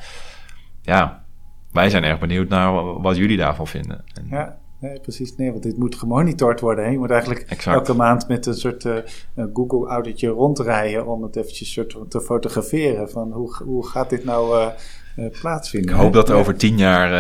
Ja, 0.83 1.25
wij 1.73 1.91
zijn 1.91 2.05
erg 2.05 2.19
benieuwd 2.19 2.49
naar 2.49 3.01
wat 3.01 3.17
jullie 3.17 3.37
daarvan 3.37 3.67
vinden. 3.67 4.05
En, 4.15 4.27
ja. 4.31 4.59
Nee, 4.81 5.01
precies. 5.01 5.37
Nee, 5.37 5.51
want 5.51 5.63
dit 5.63 5.79
moet 5.79 5.95
gemonitord 5.95 6.61
worden. 6.61 6.85
Hè? 6.85 6.91
Je 6.91 6.99
moet 6.99 7.11
eigenlijk 7.11 7.41
elke 7.67 7.95
maand 7.95 8.29
met 8.29 8.47
een 8.47 8.55
soort 8.55 8.85
uh, 8.85 8.97
Google-auditje 9.53 10.29
rondrijden 10.29 11.07
om 11.07 11.23
het 11.23 11.37
eventjes 11.37 11.73
soort 11.73 12.11
te 12.11 12.21
fotograferen. 12.21 13.11
Van 13.11 13.33
hoe, 13.33 13.63
hoe 13.65 13.87
gaat 13.87 14.11
dit 14.11 14.25
nou 14.25 14.57
uh, 14.57 14.67
plaatsvinden? 15.41 15.95
Ik 15.95 16.01
hoop 16.01 16.13
dat 16.13 16.29
er 16.29 16.35
over 16.35 16.57
tien 16.57 16.79
jaar 16.79 17.11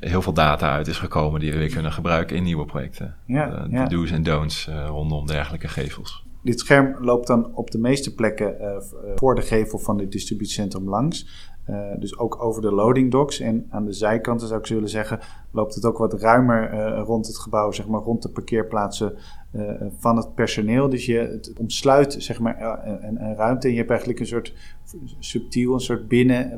heel 0.00 0.22
veel 0.22 0.32
data 0.32 0.72
uit 0.72 0.86
is 0.86 0.98
gekomen 0.98 1.40
die 1.40 1.52
we 1.52 1.58
weer 1.58 1.72
kunnen 1.72 1.92
gebruiken 1.92 2.36
in 2.36 2.42
nieuwe 2.42 2.64
projecten. 2.64 3.14
Ja, 3.26 3.66
de 3.70 3.88
do's 3.88 4.10
en 4.10 4.22
don'ts 4.22 4.70
rondom 4.86 5.26
dergelijke 5.26 5.68
gevels. 5.68 6.24
Dit 6.42 6.60
scherm 6.60 6.96
loopt 7.00 7.26
dan 7.26 7.54
op 7.54 7.70
de 7.70 7.78
meeste 7.78 8.14
plekken 8.14 8.82
voor 9.14 9.34
de 9.34 9.42
gevel 9.42 9.78
van 9.78 9.98
het 9.98 10.12
distributiecentrum 10.12 10.88
langs. 10.88 11.54
Uh, 11.70 11.78
dus 11.98 12.18
ook 12.18 12.42
over 12.42 12.62
de 12.62 12.72
loading 12.72 13.10
docks. 13.10 13.40
En 13.40 13.66
aan 13.70 13.84
de 13.84 13.92
zijkanten 13.92 14.48
zou 14.48 14.60
ik 14.60 14.66
willen 14.66 14.88
zeggen, 14.88 15.20
loopt 15.52 15.74
het 15.74 15.84
ook 15.84 15.98
wat 15.98 16.20
ruimer 16.20 16.72
uh, 16.72 17.02
rond 17.04 17.26
het 17.26 17.38
gebouw, 17.38 17.72
zeg 17.72 17.86
maar 17.86 18.00
rond 18.00 18.22
de 18.22 18.28
parkeerplaatsen 18.28 19.16
uh, 19.56 19.86
van 19.98 20.16
het 20.16 20.34
personeel. 20.34 20.88
Dus 20.88 21.06
je 21.06 21.18
het 21.18 21.52
omsluit 21.58 22.16
zeg 22.18 22.38
maar 22.38 22.80
een, 22.86 23.24
een, 23.24 23.34
ruimte 23.36 23.66
en 23.66 23.72
je 23.72 23.78
hebt 23.78 23.90
eigenlijk 23.90 24.20
een 24.20 24.26
soort 24.26 24.52
subtiel, 25.18 25.74
een 25.74 25.80
soort 25.80 26.08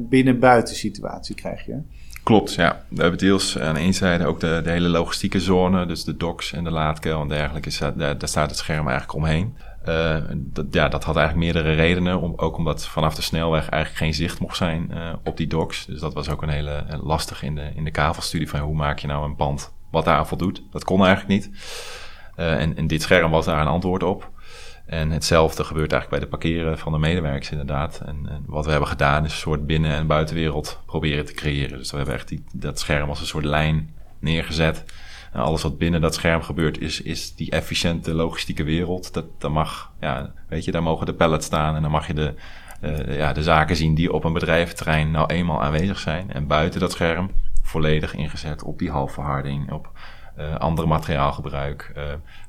binnen-buiten 0.08 0.74
situatie 0.74 1.34
krijg 1.34 1.66
je. 1.66 1.76
Klopt, 2.22 2.54
ja. 2.54 2.84
We 2.88 3.00
hebben 3.00 3.18
deels 3.18 3.58
aan 3.58 3.76
één 3.76 3.94
zijde 3.94 4.26
ook 4.26 4.40
de, 4.40 4.60
de 4.64 4.70
hele 4.70 4.88
logistieke 4.88 5.40
zone, 5.40 5.86
dus 5.86 6.04
de 6.04 6.16
docks 6.16 6.52
en 6.52 6.64
de 6.64 6.70
laadkel 6.70 7.20
en 7.20 7.28
dergelijke. 7.28 7.70
Daar, 7.96 8.18
daar 8.18 8.28
staat 8.28 8.50
het 8.50 8.58
scherm 8.58 8.88
eigenlijk 8.88 9.18
omheen. 9.18 9.56
Dat, 10.34 10.66
ja, 10.70 10.88
dat 10.88 11.04
had 11.04 11.16
eigenlijk 11.16 11.52
meerdere 11.52 11.74
redenen. 11.74 12.20
Om, 12.20 12.32
ook 12.36 12.56
omdat 12.56 12.86
vanaf 12.86 13.14
de 13.14 13.22
snelweg 13.22 13.68
eigenlijk 13.68 14.02
geen 14.02 14.14
zicht 14.14 14.40
mocht 14.40 14.56
zijn 14.56 14.90
op 15.24 15.36
die 15.36 15.46
docks. 15.46 15.86
Dus 15.86 16.00
dat 16.00 16.14
was 16.14 16.28
ook 16.28 16.42
een 16.42 16.48
hele 16.48 16.84
lastig 17.02 17.42
in 17.42 17.54
de, 17.54 17.70
in 17.74 17.84
de 17.84 17.90
kavelstudie 17.90 18.48
van 18.48 18.60
hoe 18.60 18.74
maak 18.74 18.98
je 18.98 19.06
nou 19.06 19.24
een 19.24 19.36
pand 19.36 19.72
wat 19.90 20.04
daar 20.04 20.26
voldoet. 20.26 20.62
Dat 20.70 20.84
kon 20.84 21.04
eigenlijk 21.04 21.28
niet. 21.28 21.50
En, 22.38 22.76
en 22.76 22.86
dit 22.86 23.02
scherm 23.02 23.30
was 23.30 23.44
daar 23.44 23.60
een 23.60 23.66
antwoord 23.66 24.02
op. 24.02 24.30
En 24.86 25.10
hetzelfde 25.10 25.64
gebeurt 25.64 25.92
eigenlijk 25.92 26.22
bij 26.22 26.30
de 26.30 26.36
parkeren 26.36 26.78
van 26.78 26.92
de 26.92 26.98
medewerkers 26.98 27.50
inderdaad. 27.50 28.02
En, 28.06 28.26
en, 28.28 28.44
wat 28.46 28.64
we 28.64 28.70
hebben 28.70 28.88
gedaan 28.88 29.24
is 29.24 29.32
een 29.32 29.38
soort 29.38 29.66
binnen- 29.66 29.94
en 29.94 30.06
buitenwereld 30.06 30.80
proberen 30.86 31.24
te 31.24 31.32
creëren. 31.32 31.78
Dus 31.78 31.90
we 31.90 31.96
hebben 31.96 32.14
echt 32.14 32.28
die, 32.28 32.44
dat 32.52 32.78
scherm 32.78 33.08
als 33.08 33.20
een 33.20 33.26
soort 33.26 33.44
lijn 33.44 33.94
neergezet. 34.18 34.84
En 35.32 35.40
alles 35.40 35.62
wat 35.62 35.78
binnen 35.78 36.00
dat 36.00 36.14
scherm 36.14 36.42
gebeurt, 36.42 36.80
is, 36.80 37.02
is 37.02 37.34
die 37.34 37.50
efficiënte 37.50 38.14
logistieke 38.14 38.64
wereld. 38.64 39.14
Dat, 39.14 39.24
dat 39.38 39.50
mag, 39.50 39.92
ja, 40.00 40.32
weet 40.48 40.64
je, 40.64 40.70
daar 40.70 40.82
mogen 40.82 41.06
de 41.06 41.14
pallets 41.14 41.46
staan 41.46 41.76
en 41.76 41.82
dan 41.82 41.90
mag 41.90 42.06
je 42.06 42.14
de, 42.14 42.34
uh, 42.82 43.16
ja, 43.16 43.32
de 43.32 43.42
zaken 43.42 43.76
zien 43.76 43.94
die 43.94 44.12
op 44.12 44.24
een 44.24 44.32
bedrijventerrein 44.32 45.10
nou 45.10 45.32
eenmaal 45.32 45.62
aanwezig 45.62 45.98
zijn. 45.98 46.32
En 46.32 46.46
buiten 46.46 46.80
dat 46.80 46.92
scherm 46.92 47.30
volledig 47.62 48.14
ingezet 48.14 48.62
op 48.62 48.78
die 48.78 48.90
halfverharding, 48.90 49.72
op 49.72 49.90
andere 50.58 50.86
materiaalgebruik. 50.86 51.92
Uh, 51.96 52.02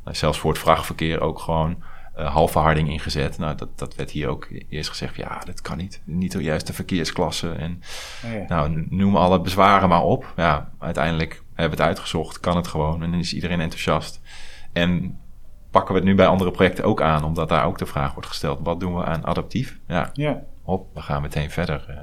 zelfs 0.04 0.40
voor 0.40 0.52
het 0.52 0.60
vrachtverkeer 0.60 1.22
ook 1.22 1.40
gewoon 1.40 1.84
uh, 2.20 2.34
halfverharding 2.34 2.90
ingezet. 2.90 3.38
Nou, 3.38 3.56
dat, 3.56 3.78
dat 3.78 3.96
werd 3.96 4.12
hier 4.12 4.28
ook 4.28 4.48
eerst 4.70 4.90
gezegd. 4.90 5.16
Ja, 5.16 5.42
dat 5.46 5.62
kan 5.62 5.78
niet. 5.78 6.02
Niet 6.04 6.32
de 6.32 6.44
juiste 6.44 6.74
verkeersklasse. 6.74 7.52
En 7.52 7.82
oh 8.26 8.34
ja. 8.34 8.46
nou, 8.48 8.88
noem 8.90 9.16
alle 9.16 9.42
bezwaren 9.42 9.90
maar 9.90 10.04
op. 10.04 10.34
Ja, 10.36 10.70
uiteindelijk 10.80 11.34
hebben 11.34 11.78
we 11.78 11.84
het 11.84 11.94
uitgezocht. 11.94 12.40
Kan 12.40 12.56
het 12.56 12.68
gewoon. 12.68 13.04
En 13.04 13.12
dan 13.12 13.20
is 13.20 13.34
iedereen 13.34 13.62
enthousiast. 13.62 14.22
En 14.74 15.20
pakken 15.72 15.94
we 15.94 16.00
het 16.00 16.10
nu 16.10 16.16
bij 16.16 16.28
andere 16.28 16.52
projecten 16.52 16.84
ook 16.84 17.02
aan. 17.02 17.24
Omdat 17.24 17.50
daar 17.50 17.66
ook 17.66 17.78
de 17.78 17.86
vraag 17.86 18.14
wordt 18.14 18.28
gesteld. 18.28 18.60
Wat 18.64 18.80
doen 18.80 18.96
we 18.96 19.04
aan 19.04 19.26
adaptief? 19.26 19.80
Ja, 19.88 20.10
ja. 20.14 20.42
hop, 20.64 20.88
we 20.94 21.02
gaan 21.02 21.22
meteen 21.22 21.52
verder. 21.52 21.86
Eh, 21.88 21.96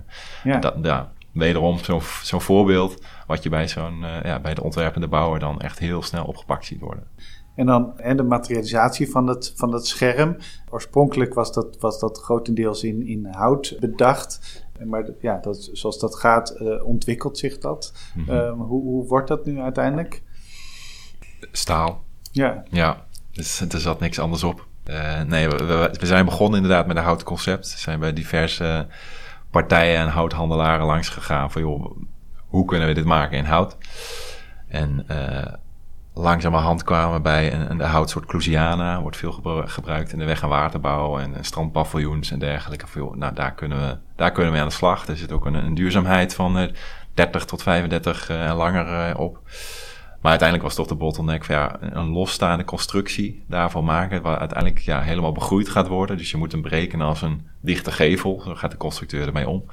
ja. 0.52 0.58
Dat, 0.58 0.74
ja, 0.82 1.12
wederom 1.36 1.78
zo'n 1.78 2.00
zo'n 2.22 2.40
voorbeeld. 2.40 3.02
Wat 3.26 3.42
je 3.42 3.48
bij, 3.48 3.68
zo'n, 3.68 4.02
uh, 4.02 4.22
ja, 4.22 4.40
bij 4.40 4.54
de 4.54 4.62
ontwerpende 4.62 5.08
bouwer 5.08 5.40
dan 5.40 5.60
echt 5.60 5.78
heel 5.78 6.02
snel 6.02 6.24
opgepakt 6.24 6.64
ziet 6.64 6.80
worden. 6.80 7.06
En 7.54 7.66
dan 7.66 7.98
en 7.98 8.16
de 8.16 8.22
materialisatie 8.22 9.10
van 9.10 9.26
het, 9.26 9.52
van 9.56 9.72
het 9.72 9.86
scherm. 9.86 10.36
Oorspronkelijk 10.70 11.34
was 11.34 11.52
dat, 11.52 11.76
was 11.80 12.00
dat 12.00 12.18
grotendeels 12.18 12.82
in, 12.82 13.06
in 13.06 13.26
hout 13.30 13.76
bedacht. 13.80 14.64
Maar 14.84 15.10
ja, 15.20 15.38
dat, 15.38 15.70
zoals 15.72 15.98
dat 15.98 16.16
gaat, 16.16 16.56
uh, 16.60 16.86
ontwikkelt 16.86 17.38
zich 17.38 17.58
dat. 17.58 17.92
Mm 18.14 18.24
-hmm. 18.24 18.36
um, 18.36 18.60
hoe, 18.60 18.82
hoe 18.82 19.06
wordt 19.06 19.28
dat 19.28 19.46
nu 19.46 19.60
uiteindelijk? 19.60 20.22
Staal. 21.52 22.04
Ja. 22.32 22.64
Ja, 22.70 23.04
dus 23.32 23.60
er 23.60 23.80
zat 23.80 24.00
niks 24.00 24.18
anders 24.18 24.44
op. 24.44 24.66
Uh, 24.90 25.22
nee, 25.22 25.48
we, 25.48 25.90
we, 25.98 26.06
zijn 26.06 26.24
begonnen 26.24 26.60
inderdaad 26.62 26.86
met 26.86 26.96
een 26.96 27.02
houten 27.02 27.26
concept. 27.26 27.72
We 27.72 27.78
zijn 27.78 28.00
bij 28.00 28.12
diverse 28.12 28.86
partijen 29.50 30.00
en 30.00 30.08
houthandelaren 30.08 30.86
langs 30.86 31.08
gegaan 31.08 31.50
van 31.50 31.62
joh, 31.62 31.96
hoe 32.46 32.64
kunnen 32.64 32.88
we 32.88 32.94
dit 32.94 33.04
maken 33.04 33.38
in 33.38 33.44
hout? 33.44 33.76
En 34.68 35.06
uh, 35.10 35.52
langzamerhand 36.14 36.84
kwamen 36.84 37.14
we 37.14 37.20
bij 37.20 37.52
een, 37.52 37.70
een 37.70 37.80
houtsoort 37.80 38.26
Clusiana, 38.26 39.00
wordt 39.00 39.16
veel 39.16 39.42
gebruikt 39.66 40.12
in 40.12 40.18
de 40.18 40.24
weg- 40.24 40.42
en 40.42 40.48
waterbouw 40.48 41.18
en, 41.18 41.34
strandpaviljoens 41.40 42.30
en 42.30 42.38
dergelijke. 42.38 42.86
Nou, 43.14 43.34
daar 43.34 43.54
kunnen, 43.54 43.78
we, 43.78 43.98
daar 44.16 44.32
kunnen 44.32 44.52
we 44.52 44.58
aan 44.58 44.68
de 44.68 44.72
slag. 44.72 45.06
Er 45.06 45.16
zit 45.16 45.32
ook 45.32 45.46
een, 45.46 45.54
een 45.54 45.74
duurzaamheid 45.74 46.34
van 46.34 46.70
30 47.14 47.44
tot 47.44 47.62
35 47.62 48.28
en 48.28 48.54
langer 48.54 49.18
op. 49.18 49.40
Maar 50.20 50.30
uiteindelijk 50.30 50.62
was 50.62 50.74
toch 50.74 50.86
de 50.86 51.04
bottleneck 51.04 51.44
van 51.44 51.54
ja, 51.54 51.76
een 51.80 52.08
losstaande 52.08 52.64
constructie 52.64 53.44
daarvan 53.48 53.84
maken, 53.84 54.22
waar 54.22 54.38
uiteindelijk 54.38 54.80
ja, 54.80 55.00
helemaal 55.00 55.32
begroeid 55.32 55.68
gaat 55.68 55.88
worden. 55.88 56.16
Dus 56.16 56.30
je 56.30 56.36
moet 56.36 56.52
hem 56.52 56.62
berekenen 56.62 57.06
als 57.06 57.22
een 57.22 57.46
dichte 57.66 57.92
gevel, 57.92 58.40
zo 58.44 58.54
gaat 58.54 58.70
de 58.70 58.76
constructeur 58.76 59.26
ermee 59.26 59.48
om. 59.48 59.64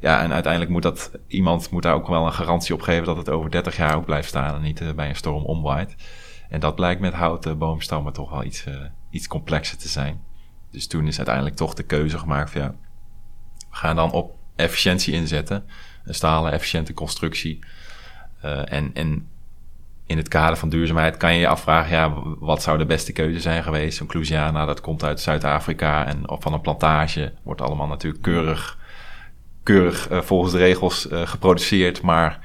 Ja, 0.00 0.22
en 0.22 0.32
uiteindelijk 0.32 0.72
moet 0.72 0.82
dat, 0.82 1.10
iemand 1.26 1.70
moet 1.70 1.82
daar 1.82 1.94
ook 1.94 2.08
wel 2.08 2.26
een 2.26 2.32
garantie 2.32 2.74
op 2.74 2.82
geven 2.82 3.04
dat 3.04 3.16
het 3.16 3.28
over 3.28 3.50
30 3.50 3.76
jaar 3.76 3.96
ook 3.96 4.04
blijft 4.04 4.28
staan 4.28 4.54
en 4.54 4.62
niet 4.62 4.80
uh, 4.80 4.92
bij 4.92 5.08
een 5.08 5.16
storm 5.16 5.44
omwaait. 5.44 5.94
En 6.48 6.60
dat 6.60 6.74
blijkt 6.74 7.00
met 7.00 7.12
houten 7.12 7.58
boomstammen 7.58 8.12
toch 8.12 8.30
wel 8.30 8.44
iets, 8.44 8.66
uh, 8.66 8.74
iets 9.10 9.26
complexer 9.26 9.78
te 9.78 9.88
zijn. 9.88 10.24
Dus 10.70 10.86
toen 10.86 11.06
is 11.06 11.16
uiteindelijk 11.16 11.56
toch 11.56 11.74
de 11.74 11.82
keuze 11.82 12.18
gemaakt 12.18 12.50
van 12.50 12.60
ja, 12.60 12.74
we 13.70 13.76
gaan 13.76 13.96
dan 13.96 14.12
op 14.12 14.36
efficiëntie 14.56 15.14
inzetten. 15.14 15.64
Een 16.04 16.14
stalen 16.14 16.52
efficiënte 16.52 16.92
constructie. 16.94 17.58
Uh, 18.44 18.72
en, 18.72 18.90
en 18.94 19.28
in 20.06 20.16
het 20.16 20.28
kader 20.28 20.56
van 20.56 20.68
duurzaamheid 20.68 21.16
kan 21.16 21.34
je 21.34 21.40
je 21.40 21.48
afvragen, 21.48 21.96
ja, 21.96 22.12
wat 22.38 22.62
zou 22.62 22.78
de 22.78 22.86
beste 22.86 23.12
keuze 23.12 23.40
zijn 23.40 23.62
geweest? 23.62 24.00
Een 24.00 24.06
Clusiana, 24.06 24.64
dat 24.64 24.80
komt 24.80 25.04
uit 25.04 25.20
Zuid-Afrika 25.20 26.06
en 26.06 26.22
van 26.24 26.52
een 26.52 26.60
plantage, 26.60 27.32
wordt 27.42 27.60
allemaal 27.60 27.86
natuurlijk 27.86 28.22
keurig, 28.22 28.78
keurig 29.62 30.10
uh, 30.10 30.20
volgens 30.20 30.52
de 30.52 30.58
regels 30.58 31.10
uh, 31.10 31.26
geproduceerd. 31.26 32.02
Maar 32.02 32.38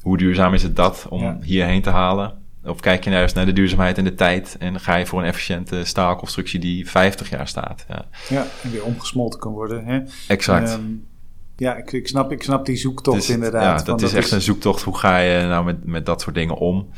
hoe 0.00 0.16
duurzaam 0.16 0.54
is 0.54 0.62
het 0.62 0.76
dat 0.76 1.06
om 1.08 1.22
ja. 1.22 1.38
hierheen 1.42 1.82
te 1.82 1.90
halen? 1.90 2.42
Of 2.64 2.80
kijk 2.80 3.04
je 3.04 3.10
nou 3.10 3.22
eens 3.22 3.32
naar 3.32 3.46
de 3.46 3.52
duurzaamheid 3.52 3.98
in 3.98 4.04
de 4.04 4.14
tijd 4.14 4.56
en 4.58 4.80
ga 4.80 4.96
je 4.96 5.06
voor 5.06 5.20
een 5.20 5.26
efficiënte 5.26 5.84
staalconstructie 5.84 6.60
die 6.60 6.90
50 6.90 7.30
jaar 7.30 7.48
staat? 7.48 7.84
Ja, 7.88 8.04
ja 8.28 8.46
en 8.62 8.70
weer 8.70 8.84
omgesmolten 8.84 9.40
kan 9.40 9.52
worden. 9.52 9.84
Hè? 9.84 10.00
Exact. 10.28 10.72
Um, 10.72 11.06
ja, 11.56 11.74
ik, 11.76 11.92
ik, 11.92 12.08
snap, 12.08 12.32
ik 12.32 12.42
snap 12.42 12.66
die 12.66 12.76
zoektocht 12.76 13.16
dus, 13.16 13.30
inderdaad. 13.30 13.80
Ja, 13.80 13.84
dat 13.86 14.02
is 14.02 14.14
echt 14.14 14.30
een 14.30 14.40
zoektocht. 14.40 14.82
Hoe 14.82 14.98
ga 14.98 15.18
je 15.18 15.46
nou 15.46 15.64
met, 15.64 15.84
met 15.86 16.06
dat 16.06 16.20
soort 16.20 16.34
dingen 16.34 16.56
om? 16.56 16.88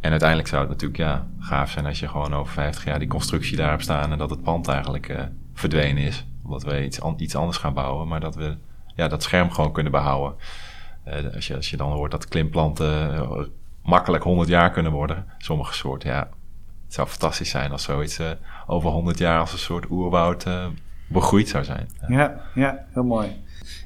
En 0.00 0.10
uiteindelijk 0.10 0.48
zou 0.48 0.60
het 0.60 0.70
natuurlijk 0.70 0.98
ja, 0.98 1.26
gaaf 1.38 1.70
zijn 1.70 1.86
als 1.86 2.00
je 2.00 2.08
gewoon 2.08 2.34
over 2.34 2.52
50 2.52 2.84
jaar 2.84 2.98
die 2.98 3.08
constructie 3.08 3.56
daar 3.56 3.70
hebt 3.70 3.82
staan 3.82 4.12
en 4.12 4.18
dat 4.18 4.30
het 4.30 4.42
pand 4.42 4.68
eigenlijk 4.68 5.08
uh, 5.08 5.20
verdwenen 5.54 6.02
is. 6.02 6.26
Omdat 6.44 6.62
we 6.62 6.84
iets, 6.84 7.00
an, 7.00 7.14
iets 7.16 7.34
anders 7.34 7.56
gaan 7.56 7.74
bouwen, 7.74 8.08
maar 8.08 8.20
dat 8.20 8.34
we 8.34 8.56
ja, 8.94 9.08
dat 9.08 9.22
scherm 9.22 9.50
gewoon 9.50 9.72
kunnen 9.72 9.92
behouden. 9.92 10.38
Uh, 11.06 11.34
als, 11.34 11.46
je, 11.46 11.56
als 11.56 11.70
je 11.70 11.76
dan 11.76 11.92
hoort 11.92 12.10
dat 12.10 12.28
klimplanten 12.28 13.14
uh, 13.14 13.40
makkelijk 13.82 14.24
100 14.24 14.48
jaar 14.48 14.70
kunnen 14.70 14.92
worden, 14.92 15.26
sommige 15.38 15.74
soorten, 15.74 16.10
ja. 16.10 16.28
Het 16.84 16.96
zou 16.96 17.08
fantastisch 17.08 17.50
zijn 17.50 17.72
als 17.72 17.82
zoiets 17.82 18.20
over 18.66 18.90
100 18.90 19.18
jaar 19.18 19.40
als 19.40 19.52
een 19.52 19.58
soort 19.58 19.90
oerwoud 19.90 20.46
begroeid 21.06 21.48
zou 21.48 21.64
zijn. 21.64 21.88
Ja. 22.00 22.18
ja, 22.18 22.40
ja, 22.54 22.84
heel 22.92 23.04
mooi. 23.04 23.28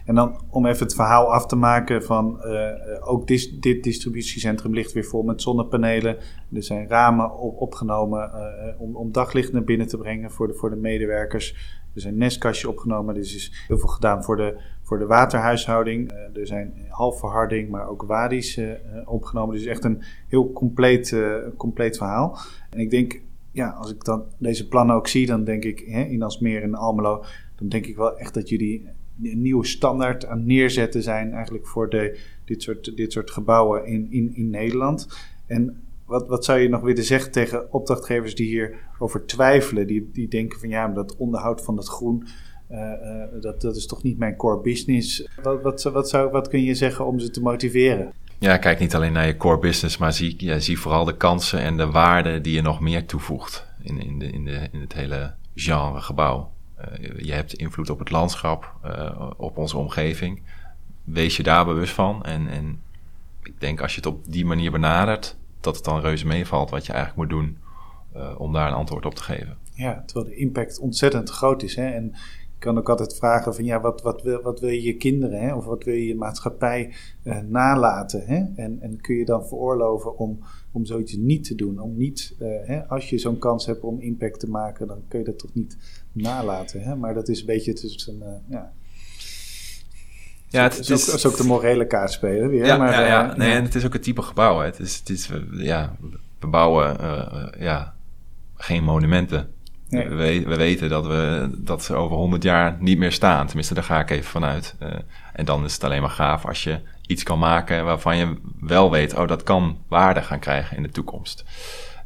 En 0.04 0.14
dan 0.14 0.40
om 0.50 0.66
even 0.66 0.86
het 0.86 0.94
verhaal 0.94 1.32
af 1.32 1.46
te 1.46 1.56
maken 1.56 2.02
van 2.02 2.40
uh, 2.44 2.70
ook 3.00 3.26
dis, 3.26 3.60
dit 3.60 3.82
distributiecentrum 3.82 4.74
ligt 4.74 4.92
weer 4.92 5.04
vol 5.04 5.22
met 5.22 5.42
zonnepanelen. 5.42 6.16
Er 6.52 6.62
zijn 6.62 6.88
ramen 6.88 7.38
op, 7.38 7.60
opgenomen 7.60 8.30
uh, 8.34 8.80
om, 8.80 8.96
om 8.96 9.12
daglicht 9.12 9.52
naar 9.52 9.64
binnen 9.64 9.86
te 9.86 9.96
brengen 9.96 10.30
voor 10.30 10.46
de, 10.46 10.54
voor 10.54 10.70
de 10.70 10.76
medewerkers. 10.76 11.80
Er 11.94 12.00
zijn 12.00 12.16
nestkastje 12.16 12.68
opgenomen. 12.68 13.14
Er 13.14 13.20
is 13.20 13.64
heel 13.68 13.78
veel 13.78 13.88
gedaan 13.88 14.24
voor 14.24 14.36
de, 14.36 14.60
voor 14.82 14.98
de 14.98 15.06
waterhuishouding. 15.06 16.12
Er 16.12 16.46
zijn 16.46 16.86
halfverharding, 16.88 17.70
maar 17.70 17.88
ook 17.88 18.02
wadi's 18.02 18.60
opgenomen. 19.04 19.54
Dus 19.54 19.66
echt 19.66 19.84
een 19.84 20.02
heel 20.28 20.52
compleet, 20.52 21.16
compleet 21.56 21.96
verhaal. 21.96 22.38
En 22.70 22.78
ik 22.78 22.90
denk, 22.90 23.20
ja, 23.50 23.68
als 23.70 23.90
ik 23.90 24.04
dan 24.04 24.24
deze 24.38 24.68
plannen 24.68 24.96
ook 24.96 25.08
zie, 25.08 25.26
dan 25.26 25.44
denk 25.44 25.64
ik 25.64 25.78
hè, 25.86 26.02
in 26.02 26.22
Alsmeer 26.22 26.62
en 26.62 26.74
Almelo, 26.74 27.24
dan 27.56 27.68
denk 27.68 27.86
ik 27.86 27.96
wel 27.96 28.18
echt 28.18 28.34
dat 28.34 28.48
jullie 28.48 28.88
nieuwe 29.22 29.66
standaard 29.66 30.26
aan 30.26 30.46
neerzetten 30.46 31.02
zijn 31.02 31.32
eigenlijk 31.32 31.66
voor 31.66 31.90
de, 31.90 32.18
dit, 32.44 32.62
soort, 32.62 32.96
dit 32.96 33.12
soort 33.12 33.30
gebouwen 33.30 33.86
in, 33.86 34.06
in, 34.10 34.34
in 34.34 34.50
Nederland. 34.50 35.08
En 35.46 35.82
wat, 36.06 36.28
wat 36.28 36.44
zou 36.44 36.58
je 36.58 36.68
nog 36.68 36.80
willen 36.80 37.04
zeggen 37.04 37.32
tegen 37.32 37.72
opdrachtgevers 37.72 38.34
die 38.34 38.46
hierover 38.46 39.26
twijfelen? 39.26 39.86
Die, 39.86 40.10
die 40.12 40.28
denken 40.28 40.60
van 40.60 40.68
ja, 40.68 40.88
dat 40.88 41.16
onderhoud 41.16 41.62
van 41.62 41.76
het 41.76 41.88
groen, 41.88 42.26
uh, 42.70 42.78
uh, 42.78 43.40
dat, 43.40 43.60
dat 43.60 43.76
is 43.76 43.86
toch 43.86 44.02
niet 44.02 44.18
mijn 44.18 44.36
core 44.36 44.60
business. 44.60 45.28
Wat, 45.42 45.62
wat, 45.62 45.82
wat, 45.82 46.08
zou, 46.08 46.30
wat 46.30 46.48
kun 46.48 46.62
je 46.62 46.74
zeggen 46.74 47.06
om 47.06 47.18
ze 47.18 47.30
te 47.30 47.42
motiveren? 47.42 48.12
Ja, 48.38 48.56
kijk 48.56 48.78
niet 48.78 48.94
alleen 48.94 49.12
naar 49.12 49.26
je 49.26 49.36
core 49.36 49.58
business, 49.58 49.98
maar 49.98 50.12
zie, 50.12 50.34
ja, 50.38 50.58
zie 50.58 50.78
vooral 50.78 51.04
de 51.04 51.16
kansen 51.16 51.60
en 51.60 51.76
de 51.76 51.90
waarden 51.90 52.42
die 52.42 52.54
je 52.54 52.62
nog 52.62 52.80
meer 52.80 53.06
toevoegt 53.06 53.66
in, 53.82 54.00
in, 54.00 54.18
de, 54.18 54.30
in, 54.30 54.44
de, 54.44 54.68
in 54.72 54.80
het 54.80 54.92
hele 54.92 55.34
genre 55.54 56.00
gebouw. 56.00 56.51
Uh, 56.82 57.18
je 57.18 57.32
hebt 57.32 57.54
invloed 57.54 57.90
op 57.90 57.98
het 57.98 58.10
landschap, 58.10 58.74
uh, 58.84 59.30
op 59.36 59.56
onze 59.56 59.78
omgeving. 59.78 60.42
Wees 61.04 61.36
je 61.36 61.42
daar 61.42 61.64
bewust 61.64 61.94
van. 61.94 62.24
En, 62.24 62.48
en 62.48 62.80
ik 63.42 63.60
denk 63.60 63.80
als 63.80 63.90
je 63.94 63.96
het 63.96 64.06
op 64.06 64.32
die 64.32 64.44
manier 64.44 64.70
benadert, 64.70 65.36
dat 65.60 65.76
het 65.76 65.84
dan 65.84 66.00
reuze 66.00 66.26
meevalt 66.26 66.70
wat 66.70 66.86
je 66.86 66.92
eigenlijk 66.92 67.22
moet 67.22 67.38
doen 67.38 67.58
uh, 68.16 68.34
om 68.38 68.52
daar 68.52 68.68
een 68.68 68.74
antwoord 68.74 69.06
op 69.06 69.14
te 69.14 69.22
geven. 69.22 69.56
Ja, 69.74 70.02
terwijl 70.06 70.26
de 70.26 70.36
impact 70.36 70.78
ontzettend 70.78 71.30
groot 71.30 71.62
is. 71.62 71.76
Hè? 71.76 71.86
En 71.86 72.04
je 72.52 72.58
kan 72.58 72.78
ook 72.78 72.88
altijd 72.88 73.16
vragen 73.16 73.54
van 73.54 73.64
ja, 73.64 73.80
wat, 73.80 74.02
wat, 74.02 74.22
wil, 74.22 74.42
wat 74.42 74.60
wil 74.60 74.70
je 74.70 74.82
je 74.82 74.96
kinderen 74.96 75.40
hè? 75.40 75.54
of 75.54 75.64
wat 75.64 75.84
wil 75.84 75.94
je 75.94 76.06
je 76.06 76.16
maatschappij 76.16 76.94
nalaten? 77.48 78.26
Hè? 78.26 78.62
En, 78.62 78.80
en 78.80 79.00
kun 79.00 79.16
je 79.16 79.24
dan 79.24 79.46
veroorloven 79.46 80.18
om, 80.18 80.38
om 80.72 80.86
zoiets 80.86 81.16
niet 81.16 81.44
te 81.44 81.54
doen? 81.54 81.78
Om 81.78 81.96
niet, 81.96 82.34
hè, 82.38 82.88
als 82.88 83.10
je 83.10 83.18
zo'n 83.18 83.38
kans 83.38 83.66
hebt 83.66 83.82
om 83.82 84.00
impact 84.00 84.40
te 84.40 84.50
maken, 84.50 84.86
dan 84.86 85.02
kun 85.08 85.18
je 85.18 85.24
dat 85.24 85.38
toch 85.38 85.54
niet 85.54 85.76
nalaten. 86.12 86.82
Hè? 86.82 86.96
Maar 86.96 87.14
dat 87.14 87.28
is 87.28 87.40
een 87.40 87.46
beetje 87.46 87.72
tussen. 87.72 88.18
Uh, 88.22 88.28
ja. 88.48 88.72
Ja, 90.48 90.62
het, 90.62 90.78
is, 90.78 90.90
ook, 90.92 91.14
is 91.14 91.26
ook 91.26 91.36
de 91.36 91.44
morele 91.44 91.86
kaart 91.86 92.12
spelen 92.12 92.48
weer. 92.48 92.64
Ja, 92.64 92.76
maar, 92.76 92.92
ja, 92.92 93.06
ja. 93.06 93.30
Uh, 93.30 93.36
nee, 93.36 93.52
en 93.52 93.64
het 93.64 93.74
is 93.74 93.86
ook 93.86 93.92
het 93.92 94.02
type 94.02 94.22
gebouw. 94.22 94.58
Hè. 94.58 94.64
Het 94.64 94.78
is, 94.78 94.98
het 94.98 95.08
is, 95.08 95.30
ja, 95.50 95.96
we 96.38 96.46
bouwen 96.46 96.96
uh, 97.00 97.46
ja, 97.58 97.94
geen 98.56 98.84
monumenten. 98.84 99.50
Nee. 99.88 100.08
We, 100.08 100.42
we, 100.48 100.56
weten 100.56 100.88
dat, 100.88 101.06
we, 101.06 101.50
dat 101.58 101.84
ze 101.84 101.94
over 101.94 102.16
100 102.16 102.42
jaar 102.42 102.76
niet 102.80 102.98
meer 102.98 103.12
staan. 103.12 103.46
Tenminste, 103.46 103.74
daar 103.74 103.84
ga 103.84 104.00
ik 104.00 104.10
even 104.10 104.30
vanuit. 104.30 104.74
Uh, 104.82 104.88
en 105.32 105.44
dan 105.44 105.64
is 105.64 105.74
het 105.74 105.84
alleen 105.84 106.00
maar 106.00 106.10
gaaf 106.10 106.46
als 106.46 106.64
je 106.64 106.80
iets 107.06 107.22
kan 107.22 107.38
maken 107.38 107.84
waarvan 107.84 108.16
je 108.16 108.36
wel 108.60 108.90
weet, 108.90 109.14
oh, 109.14 109.28
dat 109.28 109.42
kan 109.42 109.78
waarde 109.88 110.22
gaan 110.22 110.38
krijgen 110.38 110.76
in 110.76 110.82
de 110.82 110.90
toekomst. 110.90 111.44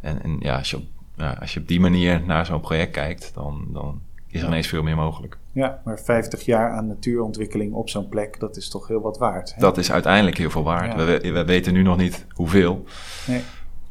En, 0.01 0.23
en 0.23 0.37
ja, 0.41 0.57
als 0.57 0.70
je 0.70 0.77
op 0.77 0.85
nou, 1.16 1.38
als 1.38 1.55
je 1.55 1.60
op 1.60 1.68
die 1.68 1.80
manier 1.80 2.22
naar 2.26 2.47
zo'n 2.47 2.60
project 2.60 2.93
kijkt, 2.93 3.34
dan, 3.34 3.66
dan 3.68 4.01
is 4.28 4.40
er 4.40 4.47
ineens 4.47 4.66
veel 4.66 4.82
meer 4.82 4.97
mogelijk. 4.97 5.38
Ja, 5.52 5.80
maar 5.84 6.01
50 6.01 6.44
jaar 6.44 6.70
aan 6.70 6.86
natuurontwikkeling 6.86 7.72
op 7.72 7.88
zo'n 7.88 8.09
plek, 8.09 8.40
dat 8.40 8.56
is 8.56 8.68
toch 8.68 8.88
heel 8.88 9.01
wat 9.01 9.18
waard. 9.18 9.55
Hè? 9.55 9.60
Dat 9.60 9.78
is 9.78 9.93
uiteindelijk 9.93 10.38
heel 10.38 10.51
veel 10.51 10.62
waard. 10.62 10.93
Ja. 10.93 11.05
We, 11.05 11.32
we, 11.32 11.44
weten 11.44 11.72
nu 11.72 11.82
nog 11.82 11.97
niet 11.97 12.26
hoeveel, 12.34 12.84
nee. 13.26 13.43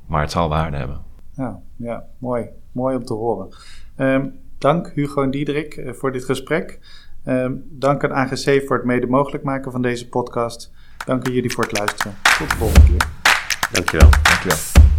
maar 0.05 0.21
het 0.21 0.31
zal 0.31 0.49
waarde 0.49 0.77
hebben. 0.77 1.01
Ja, 1.35 1.59
ja 1.75 2.05
mooi. 2.17 2.45
Mooi 2.71 2.95
om 2.95 3.05
te 3.05 3.13
horen. 3.13 3.49
Um, 3.97 4.39
dank 4.57 4.91
Hugo 4.93 5.23
en 5.23 5.31
Diederik 5.31 5.75
uh, 5.75 5.93
voor 5.93 6.11
dit 6.11 6.25
gesprek. 6.25 6.79
Um, 7.25 7.63
dank 7.69 8.03
aan 8.03 8.13
AGC 8.13 8.63
voor 8.65 8.75
het 8.75 8.85
mede 8.85 9.07
mogelijk 9.07 9.43
maken 9.43 9.71
van 9.71 9.81
deze 9.81 10.09
podcast. 10.09 10.71
Dank 11.05 11.27
aan 11.27 11.33
jullie 11.33 11.51
voor 11.51 11.63
het 11.63 11.77
luisteren. 11.77 12.15
Tot 12.37 12.49
de 12.49 12.55
volgende 12.55 12.85
keer. 12.87 13.07
Dankjewel. 13.71 14.09
Dankjewel. 14.09 14.93